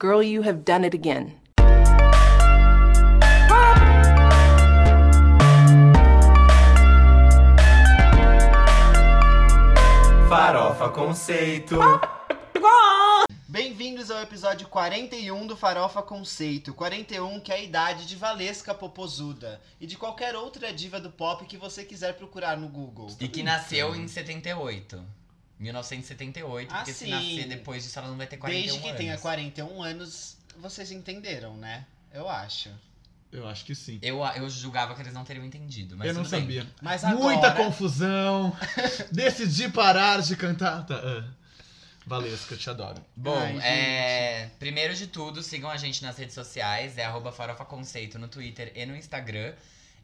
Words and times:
Girl, 0.00 0.22
you 0.22 0.40
have 0.44 0.64
done 0.64 0.82
it 0.86 0.94
again. 0.94 1.34
Farofa 10.26 10.88
Conceito. 10.88 11.78
Bem-vindos 13.46 14.10
ao 14.10 14.22
episódio 14.22 14.66
41 14.68 15.46
do 15.46 15.54
Farofa 15.54 16.00
Conceito. 16.00 16.72
41 16.72 17.38
que 17.40 17.52
é 17.52 17.56
a 17.56 17.60
idade 17.60 18.06
de 18.06 18.16
Valesca 18.16 18.72
Popozuda 18.72 19.60
e 19.78 19.86
de 19.86 19.98
qualquer 19.98 20.34
outra 20.34 20.72
diva 20.72 20.98
do 20.98 21.10
pop 21.10 21.44
que 21.44 21.58
você 21.58 21.84
quiser 21.84 22.14
procurar 22.14 22.56
no 22.56 22.68
Google. 22.68 23.14
E 23.20 23.28
que 23.28 23.42
nasceu 23.42 23.94
em 23.94 24.08
78. 24.08 25.19
1978, 25.60 26.72
Ah, 26.72 26.76
porque 26.78 26.92
se 26.92 27.04
sim. 27.04 27.10
nascer 27.10 27.46
depois 27.48 27.84
disso 27.84 27.98
ela 27.98 28.08
não 28.08 28.16
vai 28.16 28.26
ter 28.26 28.36
41 28.38 28.62
Desde 28.62 28.80
que 28.80 28.88
anos. 28.88 28.98
tenha 28.98 29.18
41 29.18 29.82
anos, 29.82 30.36
vocês 30.58 30.90
entenderam, 30.90 31.56
né? 31.56 31.86
Eu 32.12 32.28
acho. 32.28 32.70
Eu 33.30 33.46
acho 33.46 33.64
que 33.64 33.74
sim. 33.76 33.98
Eu, 34.02 34.24
eu 34.24 34.50
julgava 34.50 34.92
que 34.94 35.02
eles 35.02 35.12
não 35.12 35.22
teriam 35.24 35.44
entendido, 35.44 35.96
mas 35.96 36.08
eu 36.08 36.14
não 36.14 36.24
sabia. 36.24 36.66
Mas 36.82 37.04
Muita 37.04 37.48
agora- 37.48 37.64
confusão. 37.64 38.56
Decidi 39.12 39.68
parar 39.68 40.20
de 40.20 40.34
cantar. 40.34 40.84
Tá, 40.84 40.96
ah. 40.96 41.24
Valesca, 42.06 42.54
eu 42.54 42.58
te 42.58 42.68
adoro. 42.68 43.00
Bom, 43.14 43.38
Ai, 43.38 43.58
é, 43.62 44.50
primeiro 44.58 44.94
de 44.96 45.06
tudo, 45.06 45.42
sigam 45.44 45.70
a 45.70 45.76
gente 45.76 46.02
nas 46.02 46.16
redes 46.16 46.34
sociais, 46.34 46.98
é 46.98 47.04
arroba 47.04 47.30
Farofa 47.30 47.64
Conceito 47.64 48.18
no 48.18 48.26
Twitter 48.26 48.72
e 48.74 48.84
no 48.86 48.96
Instagram. 48.96 49.52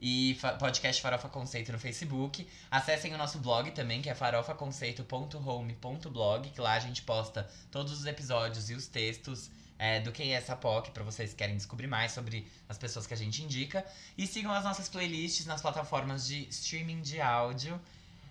E 0.01 0.37
podcast 0.59 1.01
Farofa 1.01 1.29
Conceito 1.29 1.71
no 1.73 1.79
Facebook. 1.79 2.47
Acessem 2.71 3.15
o 3.15 3.19
nosso 3.19 3.39
blog 3.39 3.71
também, 3.71 4.03
que 4.03 4.11
é 4.11 4.15
farofaconceito.home.blog, 4.15 6.51
que 6.51 6.61
lá 6.61 6.75
a 6.75 6.81
gente 6.81 7.01
posta 7.03 7.49
todos 7.71 7.93
os 7.93 8.05
episódios 8.05 8.69
e 8.69 8.75
os 8.75 8.87
textos 8.87 9.51
é, 9.79 10.01
do 10.01 10.13
Quem 10.13 10.35
é 10.35 10.37
essa 10.37 10.57
POC, 10.57 10.91
pra 10.91 11.03
vocês 11.03 11.31
que 11.31 11.37
querem 11.37 11.57
descobrir 11.57 11.87
mais 11.87 12.13
sobre 12.13 12.47
as 12.69 12.79
pessoas 12.79 13.07
que 13.07 13.15
a 13.15 13.17
gente 13.17 13.43
indica. 13.43 13.85
E 14.17 14.27
sigam 14.27 14.53
as 14.53 14.65
nossas 14.65 14.89
playlists 14.89 15.47
nas 15.47 15.63
plataformas 15.63 16.27
de 16.27 16.49
streaming 16.49 17.01
de 17.01 17.21
áudio. 17.21 17.81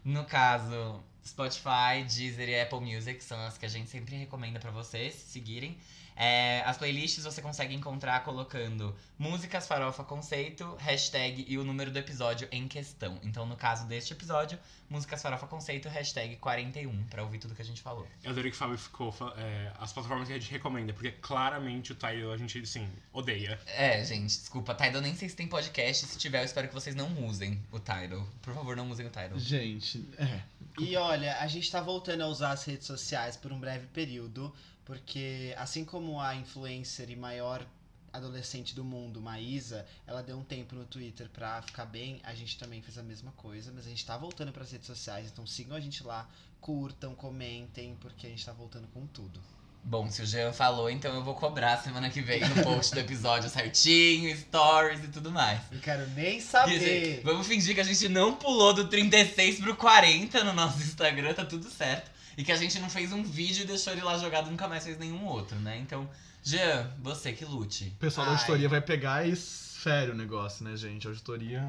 No 0.04 0.26
caso, 0.26 1.04
Spotify, 1.26 2.04
Deezer 2.08 2.50
e 2.50 2.62
Apple 2.62 2.80
Music 2.80 3.24
são 3.24 3.40
as 3.46 3.58
que 3.58 3.66
a 3.66 3.70
gente 3.70 3.90
sempre 3.90 4.16
recomenda 4.16 4.60
pra 4.60 4.72
vocês 4.72 5.16
seguirem. 5.16 5.78
É, 6.16 6.62
as 6.66 6.78
playlists 6.78 7.24
você 7.24 7.42
consegue 7.42 7.76
encontrar 7.76 8.24
colocando 8.24 8.96
músicas 9.20 9.68
farofa 9.68 10.04
conceito, 10.04 10.76
hashtag 10.80 11.46
e 11.48 11.58
o 11.58 11.64
número 11.64 11.92
do 11.92 12.00
episódio 12.00 12.48
em 12.52 12.68
questão. 12.68 13.20
Então, 13.22 13.46
no 13.46 13.56
caso 13.56 13.86
deste 13.86 14.14
episódio, 14.14 14.58
músicas 14.90 15.22
farofa 15.22 15.48
conceito, 15.48 15.90
hashtag 15.90 16.38
41, 16.38 17.04
pra 17.06 17.24
ouvir 17.24 17.40
tudo 17.40 17.54
que 17.54 17.62
a 17.62 17.66
gente 17.66 17.82
falou. 17.82 18.08
Eu 18.24 18.32
adorei 18.32 18.50
que 18.50 18.56
o 18.56 18.60
Fábio 18.60 18.78
ficou 18.78 19.14
é, 19.38 19.72
as 19.80 19.92
plataformas 19.92 20.28
que 20.28 20.34
a 20.34 20.40
gente 20.40 20.52
recomenda, 20.52 20.94
porque 20.94 21.12
claramente 21.12 21.92
o 21.92 21.96
Tidal 21.96 22.32
a 22.32 22.38
gente, 22.38 22.60
assim, 22.60 22.88
odeia. 23.12 23.60
É, 23.68 24.04
gente, 24.04 24.28
desculpa, 24.28 24.74
Tidal 24.74 25.02
nem 25.02 25.16
sei 25.16 25.28
se 25.28 25.36
tem 25.36 25.48
podcast. 25.48 26.06
Se 26.06 26.18
tiver, 26.18 26.42
eu 26.42 26.46
espero 26.46 26.68
que 26.68 26.74
vocês 26.74 26.96
não 26.96 27.26
usem 27.26 27.62
o 27.72 27.80
Tidal. 27.80 28.26
Por 28.42 28.54
favor, 28.54 28.76
não 28.76 28.90
usem 28.90 29.06
o 29.06 29.10
Tidal. 29.10 29.38
Gente, 29.38 30.08
é. 30.18 30.42
E 30.80 30.96
olha, 30.98 31.40
a 31.40 31.48
gente 31.48 31.72
tá 31.72 31.82
voltando 31.82 32.22
a 32.22 32.28
usar 32.28 32.52
as 32.52 32.64
redes 32.66 32.86
sociais 32.86 33.38
por 33.38 33.52
um 33.52 33.60
breve 33.60 33.88
período, 33.88 34.54
porque 34.86 35.54
assim 35.58 35.84
como 35.84 36.20
a 36.22 36.36
influencer 36.36 37.10
e 37.10 37.16
maior 37.16 37.66
adolescente 38.14 38.74
do 38.74 38.84
mundo, 38.84 39.20
Maísa, 39.20 39.86
ela 40.08 40.24
deu 40.24 40.38
um 40.38 40.44
tempo 40.44 40.74
no 40.76 40.86
Twitter 40.86 41.30
pra 41.30 41.62
ficar 41.62 41.86
bem, 41.86 42.22
a 42.24 42.34
gente 42.34 42.58
também 42.58 42.82
fez 42.82 42.98
a 42.98 43.04
mesma 43.04 43.32
coisa, 43.34 43.72
mas 43.76 43.86
a 43.86 43.90
gente 43.90 44.06
tá 44.06 44.18
voltando 44.18 44.54
pras 44.54 44.72
redes 44.72 44.88
sociais, 44.88 45.28
então 45.28 45.46
sigam 45.46 45.76
a 45.76 45.82
gente 45.82 46.04
lá, 46.04 46.30
curtam, 46.62 47.14
comentem, 47.14 47.98
porque 48.00 48.28
a 48.28 48.30
gente 48.30 48.46
tá 48.46 48.54
voltando 48.54 48.88
com 48.94 49.06
tudo. 49.08 49.42
Bom, 49.88 50.10
se 50.10 50.20
o 50.24 50.26
Jean 50.26 50.52
falou, 50.52 50.90
então 50.90 51.14
eu 51.14 51.24
vou 51.24 51.36
cobrar 51.36 51.78
semana 51.78 52.10
que 52.10 52.20
vem 52.20 52.40
no 52.40 52.64
post 52.64 52.92
do 52.92 53.00
episódio 53.00 53.48
certinho, 53.52 54.36
stories 54.36 55.04
e 55.04 55.10
tudo 55.10 55.30
mais. 55.30 55.62
Não 55.72 55.80
quero 55.80 56.10
nem 56.12 56.42
saber. 56.42 57.22
vamos 57.24 57.46
fingir 57.46 57.76
que 57.76 57.82
a 57.82 57.84
gente 57.84 58.10
não 58.10 58.34
pulou 58.34 58.74
do 58.74 58.88
36 58.88 59.60
pro 59.60 59.76
40 59.76 60.44
no 60.44 60.54
nosso 60.54 60.82
Instagram, 60.82 61.36
tá 61.36 61.46
tudo 61.46 61.70
certo. 61.70 62.10
E 62.38 62.44
que 62.44 62.52
a 62.52 62.56
gente 62.58 62.80
não 62.80 62.90
fez 62.90 63.12
um 63.14 63.24
vídeo 63.24 63.64
e 63.64 63.68
deixou 63.68 63.94
ele 63.94 64.02
lá 64.04 64.18
jogado 64.18 64.48
e 64.48 64.52
nunca 64.52 64.68
mais 64.68 64.84
fez 64.84 64.98
nenhum 64.98 65.26
outro, 65.26 65.58
né? 65.60 65.78
Então, 65.78 66.10
Jean, 66.44 66.92
você 67.00 67.32
que 67.34 67.46
lute. 67.46 67.86
O 67.96 68.00
pessoal 68.00 68.26
da 68.26 68.34
Ai. 68.34 68.38
auditoria 68.38 68.70
vai 68.70 68.82
pegar 68.82 69.28
e 69.28 69.36
sério 69.36 70.14
o 70.14 70.18
negócio, 70.18 70.64
né, 70.66 70.76
gente? 70.76 71.08
A 71.08 71.12
auditoria. 71.12 71.64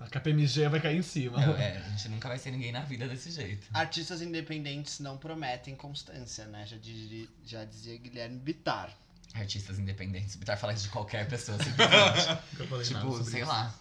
A 0.00 0.08
KPMG 0.10 0.68
vai 0.68 0.80
cair 0.80 0.98
em 0.98 1.02
cima. 1.02 1.38
Não, 1.44 1.56
é, 1.56 1.78
a 1.78 1.88
gente 1.90 2.08
nunca 2.08 2.28
vai 2.28 2.38
ser 2.38 2.50
ninguém 2.50 2.72
na 2.72 2.80
vida 2.82 3.06
desse 3.08 3.30
jeito. 3.30 3.66
Artistas 3.72 4.20
independentes 4.20 4.98
não 5.00 5.16
prometem 5.16 5.74
constância, 5.74 6.44
né? 6.46 6.66
Já, 6.66 6.76
dizia- 6.76 7.28
já 7.44 7.64
dizia 7.64 7.96
Guilherme 7.98 8.38
Bittar. 8.38 8.90
Artistas 9.34 9.78
independentes, 9.78 10.36
Bitar 10.36 10.58
fala 10.58 10.74
isso 10.74 10.82
de 10.84 10.88
qualquer 10.90 11.26
pessoa, 11.26 11.56
simplesmente. 11.56 12.28
Nunca 12.52 12.66
falei 12.66 12.84
tipo, 12.86 13.24
sei 13.24 13.40
isso. 13.40 13.48
lá. 13.50 13.74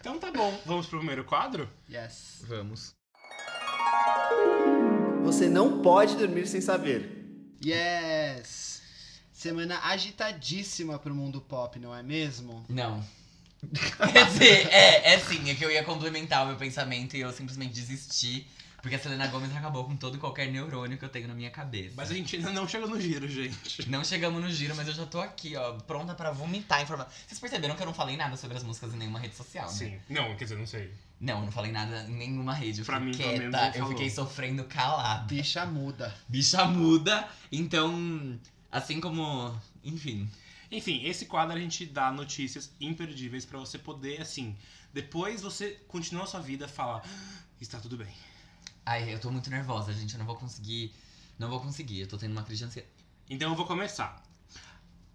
Então 0.00 0.18
tá 0.18 0.30
bom, 0.32 0.58
vamos 0.64 0.86
pro 0.86 0.98
primeiro 0.98 1.24
quadro? 1.24 1.68
Yes. 1.90 2.42
Vamos. 2.48 2.94
Você 5.22 5.48
não 5.48 5.82
pode 5.82 6.16
dormir 6.16 6.46
sem 6.46 6.60
saber. 6.60 7.26
Yes! 7.64 8.82
Semana 9.32 9.78
agitadíssima 9.84 10.98
pro 10.98 11.14
mundo 11.14 11.40
pop, 11.40 11.78
não 11.78 11.94
é 11.94 12.02
mesmo? 12.02 12.64
Não. 12.68 13.04
Quer 14.12 14.26
dizer, 14.26 14.68
é, 14.72 15.14
é 15.14 15.18
sim, 15.18 15.50
é 15.50 15.54
que 15.54 15.64
eu 15.64 15.70
ia 15.70 15.84
complementar 15.84 16.44
o 16.44 16.48
meu 16.48 16.56
pensamento 16.56 17.16
e 17.16 17.20
eu 17.20 17.32
simplesmente 17.32 17.74
desisti. 17.74 18.46
Porque 18.80 18.94
a 18.94 18.98
Selena 18.98 19.26
Gomes 19.26 19.54
acabou 19.56 19.84
com 19.84 19.96
todo 19.96 20.16
e 20.16 20.20
qualquer 20.20 20.50
neurônio 20.50 20.96
que 20.96 21.04
eu 21.04 21.08
tenho 21.08 21.26
na 21.26 21.34
minha 21.34 21.50
cabeça. 21.50 21.94
Mas 21.96 22.10
a 22.10 22.14
gente 22.14 22.36
ainda 22.36 22.52
não 22.52 22.66
chegou 22.66 22.88
no 22.88 23.00
giro, 23.00 23.26
gente. 23.28 23.90
Não 23.90 24.04
chegamos 24.04 24.40
no 24.40 24.48
giro, 24.50 24.74
mas 24.76 24.86
eu 24.86 24.94
já 24.94 25.04
tô 25.04 25.20
aqui, 25.20 25.56
ó, 25.56 25.72
pronta 25.80 26.14
pra 26.14 26.30
vomitar 26.30 26.80
informação. 26.80 27.12
Vocês 27.26 27.40
perceberam 27.40 27.74
que 27.74 27.82
eu 27.82 27.86
não 27.86 27.94
falei 27.94 28.16
nada 28.16 28.36
sobre 28.36 28.56
as 28.56 28.62
músicas 28.62 28.94
em 28.94 28.98
nenhuma 28.98 29.18
rede 29.18 29.34
social, 29.34 29.66
né? 29.66 29.72
Sim. 29.72 29.98
Não, 30.08 30.36
quer 30.36 30.44
dizer, 30.44 30.56
não 30.56 30.66
sei. 30.66 30.92
Não, 31.20 31.38
eu 31.40 31.44
não 31.46 31.52
falei 31.52 31.72
nada 31.72 32.04
em 32.04 32.14
nenhuma 32.14 32.54
rede. 32.54 32.80
Eu 32.80 32.84
Pra 32.86 33.00
fiquei 33.00 33.26
mim, 33.32 33.38
menos, 33.38 33.58
quieta, 33.58 33.76
eu 33.78 33.82
falou. 33.82 33.88
fiquei 33.88 34.10
sofrendo 34.10 34.64
calada. 34.64 35.24
Bicha 35.24 35.66
muda. 35.66 36.14
Bicha 36.28 36.64
muda. 36.66 37.28
Então, 37.50 38.38
assim 38.70 39.00
como. 39.00 39.58
Enfim. 39.82 40.30
Enfim, 40.70 41.02
esse 41.04 41.26
quadro 41.26 41.56
a 41.56 41.60
gente 41.60 41.86
dá 41.86 42.12
notícias 42.12 42.70
imperdíveis 42.80 43.44
pra 43.46 43.58
você 43.58 43.78
poder, 43.78 44.20
assim, 44.20 44.54
depois 44.92 45.40
você 45.40 45.70
continua 45.88 46.24
a 46.24 46.26
sua 46.26 46.40
vida 46.40 46.66
e 46.66 46.68
fala, 46.68 47.02
"Ah, 47.04 47.44
está 47.60 47.78
tudo 47.80 47.96
bem. 47.96 48.12
Ai, 48.84 49.12
eu 49.12 49.18
tô 49.18 49.30
muito 49.30 49.48
nervosa, 49.50 49.92
gente. 49.92 50.12
Eu 50.12 50.18
não 50.18 50.26
vou 50.26 50.36
conseguir. 50.36 50.94
Não 51.38 51.48
vou 51.48 51.60
conseguir. 51.60 52.00
Eu 52.00 52.06
tô 52.06 52.16
tendo 52.18 52.32
uma 52.32 52.42
crise 52.42 52.58
de 52.60 52.64
ansiedade. 52.66 52.92
Então 53.30 53.50
eu 53.50 53.56
vou 53.56 53.66
começar. 53.66 54.22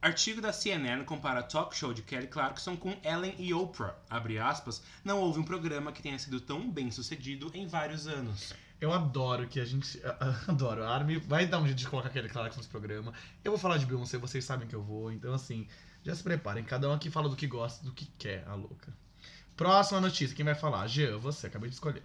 Artigo 0.03 0.41
da 0.41 0.51
CNN 0.51 1.05
compara 1.05 1.41
talk 1.41 1.73
show 1.73 1.93
de 1.93 2.01
Kelly 2.01 2.27
Clarkson 2.27 2.75
com 2.75 2.93
Ellen 3.05 3.35
e 3.39 3.53
Oprah. 3.53 3.95
Abre 4.09 4.37
aspas, 4.37 4.83
não 5.01 5.21
houve 5.21 5.39
um 5.39 5.45
programa 5.45 5.93
que 5.93 6.01
tenha 6.03 6.19
sido 6.19 6.41
tão 6.41 6.69
bem 6.69 6.91
sucedido 6.91 7.49
em 7.53 7.65
vários 7.65 8.05
anos. 8.05 8.53
Eu 8.81 8.91
adoro 8.91 9.47
que 9.47 9.61
a 9.61 9.63
gente. 9.63 10.01
Adoro. 10.45 10.83
A 10.83 10.93
Army 10.93 11.15
vai 11.19 11.47
dar 11.47 11.59
um 11.59 11.65
jeito 11.65 11.77
de 11.77 11.87
colocar 11.87 12.09
aquele 12.09 12.27
Clarkson 12.27 12.57
nesse 12.57 12.69
programa. 12.69 13.13
Eu 13.45 13.53
vou 13.53 13.57
falar 13.57 13.77
de 13.77 13.85
Beyoncé, 13.85 14.17
vocês 14.17 14.43
sabem 14.43 14.67
que 14.67 14.75
eu 14.75 14.83
vou. 14.83 15.09
Então, 15.09 15.33
assim, 15.33 15.69
já 16.03 16.13
se 16.13 16.21
preparem. 16.21 16.65
Cada 16.65 16.89
um 16.89 16.91
aqui 16.91 17.09
fala 17.09 17.29
do 17.29 17.37
que 17.37 17.47
gosta, 17.47 17.81
do 17.85 17.93
que 17.93 18.05
quer, 18.17 18.43
a 18.45 18.55
louca. 18.55 18.93
Próxima 19.55 20.01
notícia, 20.01 20.35
quem 20.35 20.43
vai 20.43 20.55
falar? 20.55 20.85
Jean, 20.85 21.17
você, 21.17 21.47
acabei 21.47 21.69
de 21.69 21.75
escolher. 21.75 22.03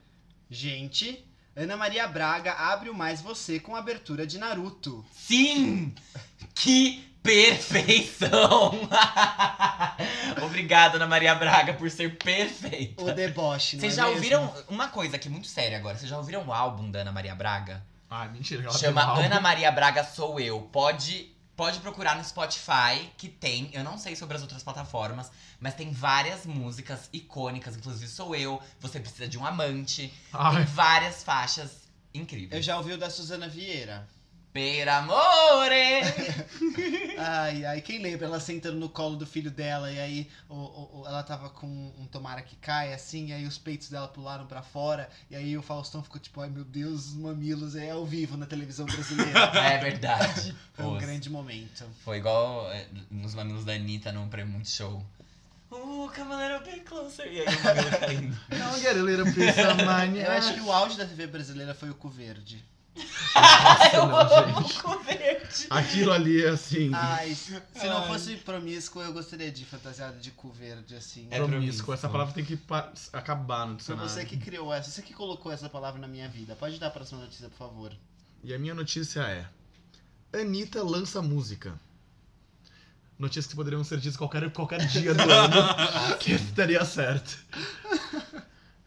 Gente, 0.49 1.29
Ana 1.57 1.77
Maria 1.77 2.07
Braga 2.07 2.53
abre 2.53 2.91
o 2.91 2.95
Mais 2.95 3.21
Você 3.21 3.59
com 3.59 3.75
a 3.75 3.81
abertura 3.81 4.25
de 4.25 4.39
Naruto. 4.39 5.05
Sim! 5.11 5.93
Que 6.55 7.09
perfeição! 7.29 8.89
Obrigada, 10.45 10.97
Ana 10.97 11.07
Maria 11.07 11.35
Braga, 11.35 11.75
por 11.75 11.91
ser 11.91 12.17
perfeita. 12.17 13.03
O 13.03 13.13
deboche, 13.13 13.79
Vocês 13.79 13.93
é 13.93 13.97
já 13.97 14.03
mesmo? 14.05 14.17
ouviram 14.17 14.55
uma 14.69 14.89
coisa 14.89 15.17
aqui 15.17 15.29
muito 15.29 15.47
séria 15.47 15.77
agora? 15.77 15.97
Vocês 15.99 16.09
já 16.11 16.17
ouviram 16.17 16.47
o 16.47 16.53
álbum 16.53 16.91
da 16.91 17.01
Ana 17.01 17.13
Maria 17.13 17.35
Braga? 17.35 17.83
Ah, 18.09 18.25
mentira. 18.27 18.63
ela 18.63 18.73
Chama 18.73 19.15
tem 19.15 19.23
um. 19.25 19.27
Ana 19.27 19.41
Maria 19.41 19.71
Braga 19.71 20.03
Sou 20.03 20.41
Eu. 20.41 20.63
Pode, 20.73 21.31
pode 21.55 21.79
procurar 21.81 22.17
no 22.17 22.25
Spotify, 22.25 23.11
que 23.19 23.29
tem. 23.29 23.69
Eu 23.75 23.85
não 23.85 23.99
sei 23.99 24.17
sobre 24.17 24.37
as 24.37 24.43
outras 24.43 24.63
plataformas, 24.63 25.31
mas 25.61 25.75
tem 25.75 25.93
várias 25.93 26.47
músicas 26.47 27.11
icônicas, 27.13 27.77
inclusive 27.77 28.11
Sou 28.11 28.35
Eu, 28.35 28.59
Você 28.81 28.99
Precisa 29.01 29.29
de 29.29 29.37
um 29.37 29.45
Amante. 29.45 30.11
Ai, 30.33 30.57
Tem 30.57 30.65
várias 30.65 31.23
faixas 31.23 31.71
incríveis. 32.15 32.53
Eu 32.53 32.63
já 32.63 32.79
ouvi 32.79 32.95
o 32.95 32.99
da 32.99 33.11
Suzana 33.11 33.49
Vieira. 33.49 34.09
Per 34.53 34.89
amore! 34.89 36.01
Ai, 37.21 37.65
ai, 37.65 37.81
quem 37.81 37.99
lembra 37.99 38.27
ela 38.27 38.39
sentando 38.41 38.77
no 38.79 38.89
colo 38.89 39.17
do 39.17 39.27
filho 39.27 39.51
dela 39.51 39.91
e 39.91 39.99
aí 39.99 40.31
o, 40.49 40.55
o- 40.55 41.01
o- 41.03 41.07
ela 41.07 41.23
tava 41.23 41.51
com 41.51 41.67
um 41.67 42.07
tomara 42.07 42.43
que 42.43 42.55
cai 42.57 42.93
assim, 42.95 43.27
e 43.29 43.33
aí 43.33 43.45
os 43.47 43.59
peitos 43.59 43.89
dela 43.91 44.07
pularam 44.07 44.47
pra 44.47 44.63
fora, 44.63 45.09
e 45.29 45.35
aí 45.35 45.57
o 45.59 45.63
Faustão 45.63 46.03
ficou 46.03 46.21
tipo, 46.21 46.41
ai 46.41 46.49
meu 46.49 46.65
Deus, 46.65 47.07
os 47.09 47.15
mamilos 47.15 47.75
é 47.75 47.91
ao 47.91 48.07
vivo 48.07 48.37
na 48.37 48.47
televisão 48.47 48.87
brasileira. 48.87 49.39
é 49.59 49.79
verdade. 49.79 50.55
Foi 50.75 50.85
um 50.87 50.93
Os- 50.95 51.01
grande 51.03 51.29
momento. 51.29 51.85
Foi 52.05 52.19
igual 52.19 52.71
é, 52.73 52.87
nos 53.11 53.35
mamilos 53.35 53.65
da 53.65 53.73
Anitta 53.73 54.13
no 54.13 54.27
Prêmio 54.29 54.53
Multishow. 54.55 55.05
Uh, 55.71 56.09
come 56.15 56.33
a 56.33 56.49
little 56.49 56.65
bit 56.73 56.81
closer. 56.85 57.27
E 57.31 57.41
aí 57.41 57.47
o 57.47 57.99
caindo. 58.01 58.39
não, 58.57 58.79
get 58.79 58.97
a 58.97 59.03
little 59.03 59.25
piece 59.27 59.61
of 59.61 59.77
mine. 59.85 60.21
Eu 60.21 60.31
acho 60.33 60.55
que 60.55 60.61
o 60.61 60.73
auge 60.73 60.97
da 60.97 61.05
TV 61.05 61.27
brasileira 61.27 61.75
foi 61.75 61.91
o 61.91 61.95
Cu 61.95 62.09
Verde. 62.09 62.65
eu 63.95 64.07
não, 64.07 64.17
amo 64.19 64.63
gente. 64.63 64.83
cu 64.83 64.99
verde. 65.01 65.67
Aquilo 65.71 66.13
ali 66.13 66.45
é 66.45 66.49
assim. 66.51 66.91
Ai, 66.95 67.35
se 67.35 67.53
não 67.85 68.03
Ai. 68.03 68.09
fosse 68.09 68.37
promíscuo, 68.37 69.03
eu 69.03 69.13
gostaria 69.13 69.51
de 69.51 69.65
fantasiado 69.65 70.19
de 70.19 70.31
cu 70.31 70.51
verde, 70.51 70.95
assim. 70.95 71.27
É 71.31 71.37
promíscuo. 71.37 71.49
promíscuo. 71.49 71.95
Essa 71.95 72.09
palavra 72.09 72.35
tem 72.35 72.45
que 72.45 72.59
acabar 73.13 73.61
no 73.67 73.73
Foi 73.73 73.77
dicionário. 73.79 74.11
você 74.11 74.25
que 74.25 74.37
criou 74.37 74.73
essa, 74.73 74.91
você 74.91 75.03
que 75.03 75.15
colocou 75.15 75.51
essa 75.53 75.69
palavra 75.69 76.01
na 76.01 76.09
minha 76.09 76.29
vida. 76.29 76.55
Pode 76.57 76.79
dar 76.79 76.89
a 76.89 76.91
próxima 76.91 77.21
notícia, 77.21 77.49
por 77.49 77.59
favor. 77.59 77.93
E 78.45 78.55
a 78.55 78.59
minha 78.59 78.75
notícia 78.75 79.21
é: 79.23 79.47
Anitta 80.39 80.83
lança 80.83 81.21
música. 81.23 81.75
Notícias 83.19 83.49
que 83.49 83.57
poderiam 83.57 83.83
ser 83.83 83.99
ditas 83.99 84.17
qualquer, 84.17 84.49
qualquer 84.53 84.87
dia 84.87 85.13
do 85.13 85.21
ano. 85.29 86.17
que 86.21 86.33
estaria 86.35 86.85
certo. 86.85 87.37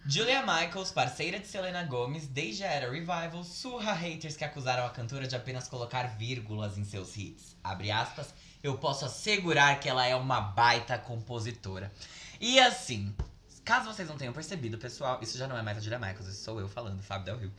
Julia 0.04 0.42
Michaels, 0.42 0.92
parceira 0.92 1.40
de 1.40 1.48
Selena 1.48 1.84
Gomez 1.84 2.26
desde 2.26 2.64
a 2.64 2.72
era 2.72 2.92
Revival, 2.92 3.44
surra 3.44 3.94
haters 3.94 4.36
que 4.36 4.44
acusaram 4.44 4.84
a 4.84 4.90
cantora 4.90 5.28
de 5.28 5.36
apenas 5.36 5.68
colocar 5.68 6.18
vírgulas 6.18 6.76
em 6.76 6.84
seus 6.84 7.16
hits. 7.16 7.56
Abre 7.64 7.92
aspas, 7.92 8.34
eu 8.64 8.80
posso 8.80 9.06
assegurar 9.06 9.80
que 9.80 9.88
ela 9.88 10.04
é 10.06 10.16
uma 10.16 10.42
baita 10.42 10.98
compositora. 10.98 11.94
E 12.40 12.60
assim, 12.60 13.16
caso 13.64 13.94
vocês 13.94 14.08
não 14.08 14.18
tenham 14.18 14.34
percebido, 14.34 14.76
pessoal, 14.80 15.20
isso 15.22 15.38
já 15.38 15.48
não 15.48 15.56
é 15.56 15.62
mais 15.62 15.78
a 15.78 15.82
Julia 15.82 16.00
Michaels, 16.00 16.28
isso 16.28 16.44
sou 16.44 16.60
eu 16.60 16.68
falando, 16.68 17.04
Fábio 17.04 17.26
Del 17.26 17.38
Rio. 17.38 17.54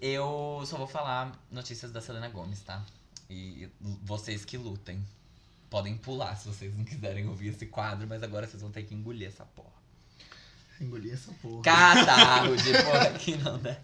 Eu 0.00 0.62
só 0.66 0.76
vou 0.76 0.86
falar 0.86 1.32
notícias 1.50 1.90
da 1.90 2.00
Selena 2.00 2.28
Gomez, 2.28 2.60
tá? 2.60 2.84
E 3.28 3.68
vocês 4.04 4.44
que 4.44 4.56
lutem. 4.56 5.04
Podem 5.68 5.96
pular 5.98 6.36
se 6.36 6.46
vocês 6.46 6.76
não 6.76 6.84
quiserem 6.84 7.26
ouvir 7.26 7.48
esse 7.48 7.66
quadro, 7.66 8.06
mas 8.06 8.22
agora 8.22 8.46
vocês 8.46 8.62
vão 8.62 8.70
ter 8.70 8.84
que 8.84 8.94
engolir 8.94 9.26
essa 9.26 9.44
porra. 9.44 9.75
Engoli 10.80 11.10
essa 11.10 11.32
porra. 11.40 11.62
Catarro 11.62 12.56
de 12.56 12.70
porra 12.84 13.10
que 13.18 13.36
não 13.36 13.58
dá. 13.58 13.76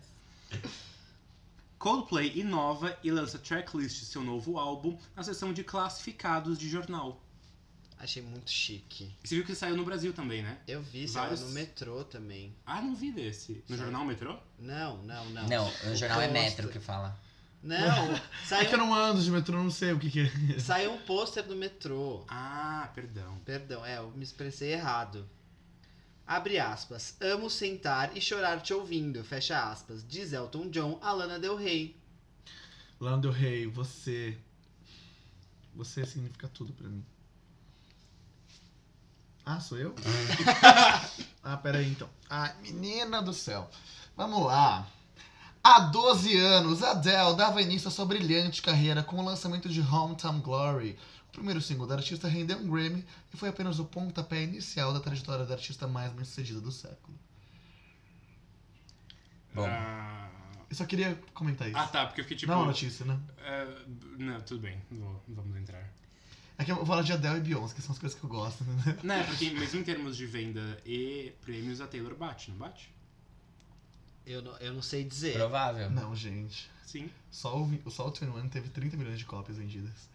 Coldplay 1.79 2.39
inova 2.39 2.97
e 3.03 3.11
lança 3.11 3.39
tracklist 3.39 3.99
de 4.01 4.07
seu 4.07 4.23
novo 4.23 4.57
álbum 4.59 4.97
na 5.17 5.23
seção 5.23 5.53
de 5.53 5.65
classificados 5.65 6.57
de 6.57 6.69
jornal. 6.69 7.21
Achei 7.99 8.23
muito 8.23 8.51
chique. 8.51 9.13
E 9.23 9.29
você 9.29 9.35
viu 9.37 9.45
que 9.45 9.55
saiu 9.55 9.77
no 9.77 9.85
Brasil 9.85 10.13
também, 10.13 10.43
né? 10.43 10.59
Eu 10.67 10.83
vi, 10.83 11.07
saiu 11.09 11.25
Vários- 11.31 11.41
no 11.41 11.51
metrô 11.51 12.05
também. 12.05 12.55
Ah, 12.67 12.81
não 12.83 12.95
vi 12.97 13.13
desse. 13.13 13.53
No 13.69 13.77
Saiu. 13.77 13.79
jornal 13.85 14.05
Metrô? 14.05 14.37
Não, 14.59 14.99
não, 15.05 15.25
não. 15.31 15.49
Não, 15.49 15.69
o 15.93 15.97
jornal 15.97 16.21
é 16.21 16.29
metro 16.29 16.69
que 16.69 16.81
fala. 16.81 17.17
Não, 17.63 17.77
É 18.15 18.21
saiu, 18.47 18.69
que 18.69 18.75
eu 18.75 18.79
não 18.79 18.93
ando 18.93 19.23
de 19.23 19.31
metrô, 19.31 19.57
não 19.63 19.71
sei 19.71 19.93
o 19.93 19.99
que, 20.01 20.11
que 20.11 20.21
é. 20.57 20.59
saiu 20.59 20.93
um 20.95 20.99
pôster 20.99 21.45
do 21.45 21.55
metrô. 21.55 22.25
Ah, 22.29 22.91
perdão. 22.93 23.39
Perdão, 23.45 23.87
é, 23.87 23.99
eu 23.99 24.11
me 24.11 24.25
expressei 24.25 24.73
errado. 24.73 25.29
Abre 26.27 26.59
aspas. 26.59 27.17
Amo 27.21 27.51
sentar 27.51 28.17
e 28.17 28.21
chorar 28.21 28.61
te 28.61 28.73
ouvindo. 28.73 29.23
Fecha 29.25 29.71
aspas. 29.71 30.07
Diz 30.07 30.33
Elton 30.33 30.71
John 30.71 30.99
a 31.03 31.13
Lana 31.13 31.39
Del 31.39 31.57
Rey. 31.57 31.97
Lana 33.01 33.19
Del 33.19 33.33
Rey, 33.33 33.67
você. 33.67 34.39
Você 35.75 36.05
significa 36.07 36.49
tudo 36.49 36.73
pra 36.73 36.89
mim. 36.89 37.05
Ah, 39.45 39.59
sou 39.59 39.77
eu? 39.77 39.95
ah, 41.43 41.57
peraí 41.57 41.89
então. 41.89 42.09
Ai, 42.31 42.55
menina 42.61 43.21
do 43.21 43.33
céu. 43.33 43.69
Vamos 44.17 44.47
lá. 44.47 44.87
Há 45.65 45.79
12 45.81 46.37
anos, 46.39 46.83
Adele 46.83 47.37
dava 47.37 47.63
início 47.63 47.87
à 47.89 47.91
sua 47.91 48.05
brilhante 48.05 48.61
carreira 48.61 49.03
com 49.03 49.17
o 49.17 49.25
lançamento 49.25 49.69
de 49.69 49.81
Hometown 49.81 50.41
Glory. 50.41 50.99
O 51.29 51.33
primeiro 51.33 51.61
single 51.63 51.87
da 51.87 51.95
artista 51.95 52.27
rendeu 52.29 52.59
um 52.59 52.69
Grammy 52.69 53.05
e 53.33 53.37
foi 53.37 53.49
apenas 53.49 53.79
o 53.79 53.85
pontapé 53.85 54.43
inicial 54.43 54.93
da 54.93 55.01
trajetória 55.01 55.45
da 55.47 55.55
artista 55.55 55.87
mais 55.87 56.13
bem-sucedida 56.13 56.61
do 56.61 56.73
século. 56.73 57.17
Bom, 59.55 59.67
Ah, 59.67 60.29
Eu 60.69 60.75
só 60.77 60.85
queria 60.85 61.19
comentar 61.35 61.69
isso. 61.69 61.77
ah, 61.79 61.87
tá, 61.87 62.07
porque 62.07 62.21
eu 62.21 62.25
fiquei 62.25 62.37
tipo. 62.39 62.51
Não 62.51 62.59
é 62.59 62.63
uma 62.63 62.69
notícia, 62.69 63.05
né? 63.05 63.19
é, 63.45 63.67
não, 64.19 64.41
tudo 64.41 64.63
bem, 64.63 64.81
vou- 64.91 65.23
vamos 65.29 65.57
entrar. 65.59 65.87
É 66.59 66.65
que 66.65 66.73
eu 66.73 66.77
vou 66.77 66.87
falar 66.87 67.03
de 67.03 67.13
Adele 67.13 67.37
e 67.39 67.41
Beyoncé, 67.41 67.75
que 67.75 67.83
são 67.83 67.93
as 67.93 67.99
coisas 67.99 68.19
que 68.19 68.25
eu 68.25 68.31
gosto, 68.31 68.65
né? 68.65 68.99
Não, 69.03 69.15
é 69.15 69.23
porque 69.25 69.51
mesmo 69.51 69.81
em 69.81 69.85
termos 69.85 70.17
de 70.17 70.27
venda 70.27 70.79
e 70.85 71.33
prêmios, 71.43 71.81
a 71.81 71.87
Taylor 71.87 72.15
bate, 72.15 72.51
não 72.51 72.59
bate? 72.59 72.91
Eu 74.27 74.43
não, 74.43 74.57
eu 74.59 74.73
não 74.73 74.83
sei 74.83 75.05
dizer. 75.05 75.35
provável. 75.35 75.91
Não, 75.91 76.15
gente. 76.15 76.71
Sim. 76.87 77.11
Só 77.31 77.57
o, 77.63 77.91
só 77.91 78.07
o 78.09 78.11
21 78.11 78.49
teve 78.49 78.69
30 78.69 78.97
milhões 78.97 79.19
de 79.19 79.25
cópias 79.25 79.57
vendidas. 79.59 80.09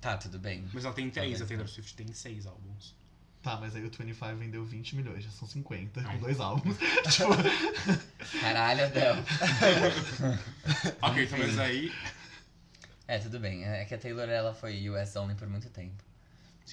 Tá, 0.00 0.16
tudo 0.16 0.38
bem. 0.38 0.68
Mas 0.72 0.84
ela 0.84 0.94
tem 0.94 1.10
três, 1.10 1.30
Talvez 1.38 1.42
a 1.42 1.46
Taylor. 1.46 1.68
Swift 1.68 1.94
tem 1.94 2.12
seis 2.12 2.46
álbuns. 2.46 2.94
Tá, 3.42 3.56
mas 3.58 3.74
aí 3.74 3.82
o 3.84 3.90
25 3.90 4.36
vendeu 4.36 4.64
20 4.64 4.96
milhões, 4.96 5.24
já 5.24 5.30
são 5.30 5.48
50, 5.48 6.02
Não. 6.02 6.10
com 6.12 6.18
dois 6.18 6.38
álbuns. 6.40 6.76
tipo, 7.10 7.30
Caralho, 8.40 8.84
Adele. 8.84 9.22
Ok, 11.00 11.24
então 11.24 11.38
mas 11.38 11.58
aí. 11.58 11.92
É, 13.08 13.18
tudo 13.18 13.40
bem. 13.40 13.64
É 13.64 13.84
que 13.86 13.94
a 13.94 13.98
Taylor 13.98 14.28
ela 14.28 14.54
foi 14.54 14.88
US 14.90 15.16
only 15.16 15.34
por 15.34 15.48
muito 15.48 15.68
tempo. 15.70 16.04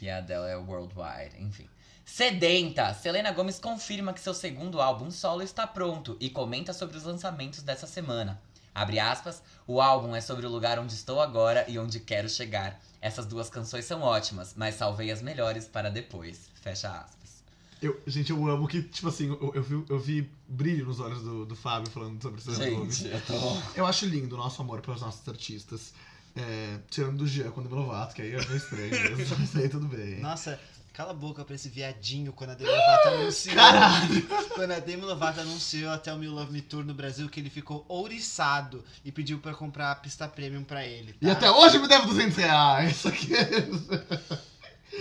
E 0.02 0.10
a 0.10 0.18
Adele 0.18 0.46
é 0.50 0.56
worldwide, 0.58 1.42
enfim. 1.42 1.68
Sedenta! 2.08 2.94
Selena 2.94 3.34
Gomez 3.34 3.60
confirma 3.60 4.14
que 4.14 4.22
seu 4.22 4.34
segundo 4.34 4.82
álbum 4.82 5.12
solo 5.12 5.44
está 5.44 5.68
pronto 5.68 6.16
e 6.22 6.30
comenta 6.30 6.72
sobre 6.72 6.96
os 6.96 7.04
lançamentos 7.04 7.62
dessa 7.62 7.86
semana. 7.86 8.42
Abre 8.74 8.98
aspas, 8.98 9.44
o 9.68 9.82
álbum 9.82 10.16
é 10.16 10.22
sobre 10.22 10.46
o 10.46 10.50
lugar 10.50 10.80
onde 10.80 10.94
estou 10.94 11.22
agora 11.22 11.66
e 11.68 11.78
onde 11.78 12.00
quero 12.00 12.30
chegar. 12.30 12.82
Essas 13.02 13.26
duas 13.26 13.50
canções 13.50 13.84
são 13.86 14.02
ótimas, 14.02 14.54
mas 14.56 14.76
salvei 14.76 15.12
as 15.12 15.22
melhores 15.22 15.66
para 15.66 15.92
depois. 15.92 16.50
Fecha 16.62 16.90
aspas. 16.90 17.44
eu, 17.82 18.02
gente, 18.08 18.32
eu 18.32 18.48
amo 18.48 18.68
que, 18.70 18.82
tipo 18.84 19.10
assim, 19.10 19.28
eu, 19.28 19.52
eu, 19.54 19.62
vi, 19.62 19.86
eu 19.90 20.00
vi 20.00 20.32
brilho 20.48 20.86
nos 20.86 21.02
olhos 21.02 21.22
do, 21.22 21.46
do 21.46 21.56
Fábio 21.58 21.92
falando 21.92 22.22
sobre 22.22 22.40
Selena. 22.42 22.90
Gente, 22.90 23.06
eu 23.10 23.22
tô. 23.22 23.34
Eu 23.76 23.86
acho 23.86 24.06
lindo 24.06 24.34
o 24.34 24.38
nosso 24.38 24.62
amor 24.62 24.80
pelos 24.80 25.02
nossos 25.02 25.28
artistas. 25.28 25.94
É, 26.36 26.80
tirando 26.90 27.18
do 27.18 27.28
Jean 27.28 27.50
com 27.50 27.62
o 27.62 27.64
Demi 27.64 27.76
Lovato, 27.76 28.14
que 28.14 28.22
aí 28.22 28.34
é 28.34 28.38
meio 28.38 28.58
estranho 28.58 28.92
mesmo, 28.92 29.36
mas 29.40 29.56
aí 29.56 29.68
tudo 29.68 29.88
bem. 29.88 30.20
Nossa, 30.20 30.60
cala 30.98 31.12
a 31.12 31.14
boca 31.14 31.46
pra 31.46 31.54
esse 31.54 31.70
viadinho 31.70 32.34
quando 32.34 32.50
a 32.50 32.54
Demi 32.56 32.72
Lovato 32.72 33.10
anunciou. 33.10 33.56
Caralho! 33.56 34.28
Quando 34.56 34.72
a 34.72 34.80
Demi 34.80 35.04
Lovato 35.04 35.40
anunciou 35.40 35.92
até 35.92 36.12
o 36.12 36.18
Me 36.18 36.28
Love 36.28 36.52
Me 36.52 36.60
Tour 36.60 36.84
no 36.84 36.96
Brasil 36.96 37.30
que 37.30 37.40
ele 37.40 37.52
ficou 37.52 37.86
ouriçado 37.88 38.84
e 39.06 39.12
pediu 39.12 39.38
pra 39.38 39.54
comprar 39.54 39.92
a 39.92 39.96
pista 39.96 40.28
premium 40.28 40.64
pra 40.64 40.84
ele. 40.84 41.14
Tá? 41.14 41.20
E 41.22 41.30
até 41.30 41.52
hoje 41.52 41.78
me 41.78 41.88
deve 41.88 42.08
200 42.08 42.36
reais. 42.38 42.96
Isso 42.96 43.10
aqui 43.10 43.32
é... 43.36 43.68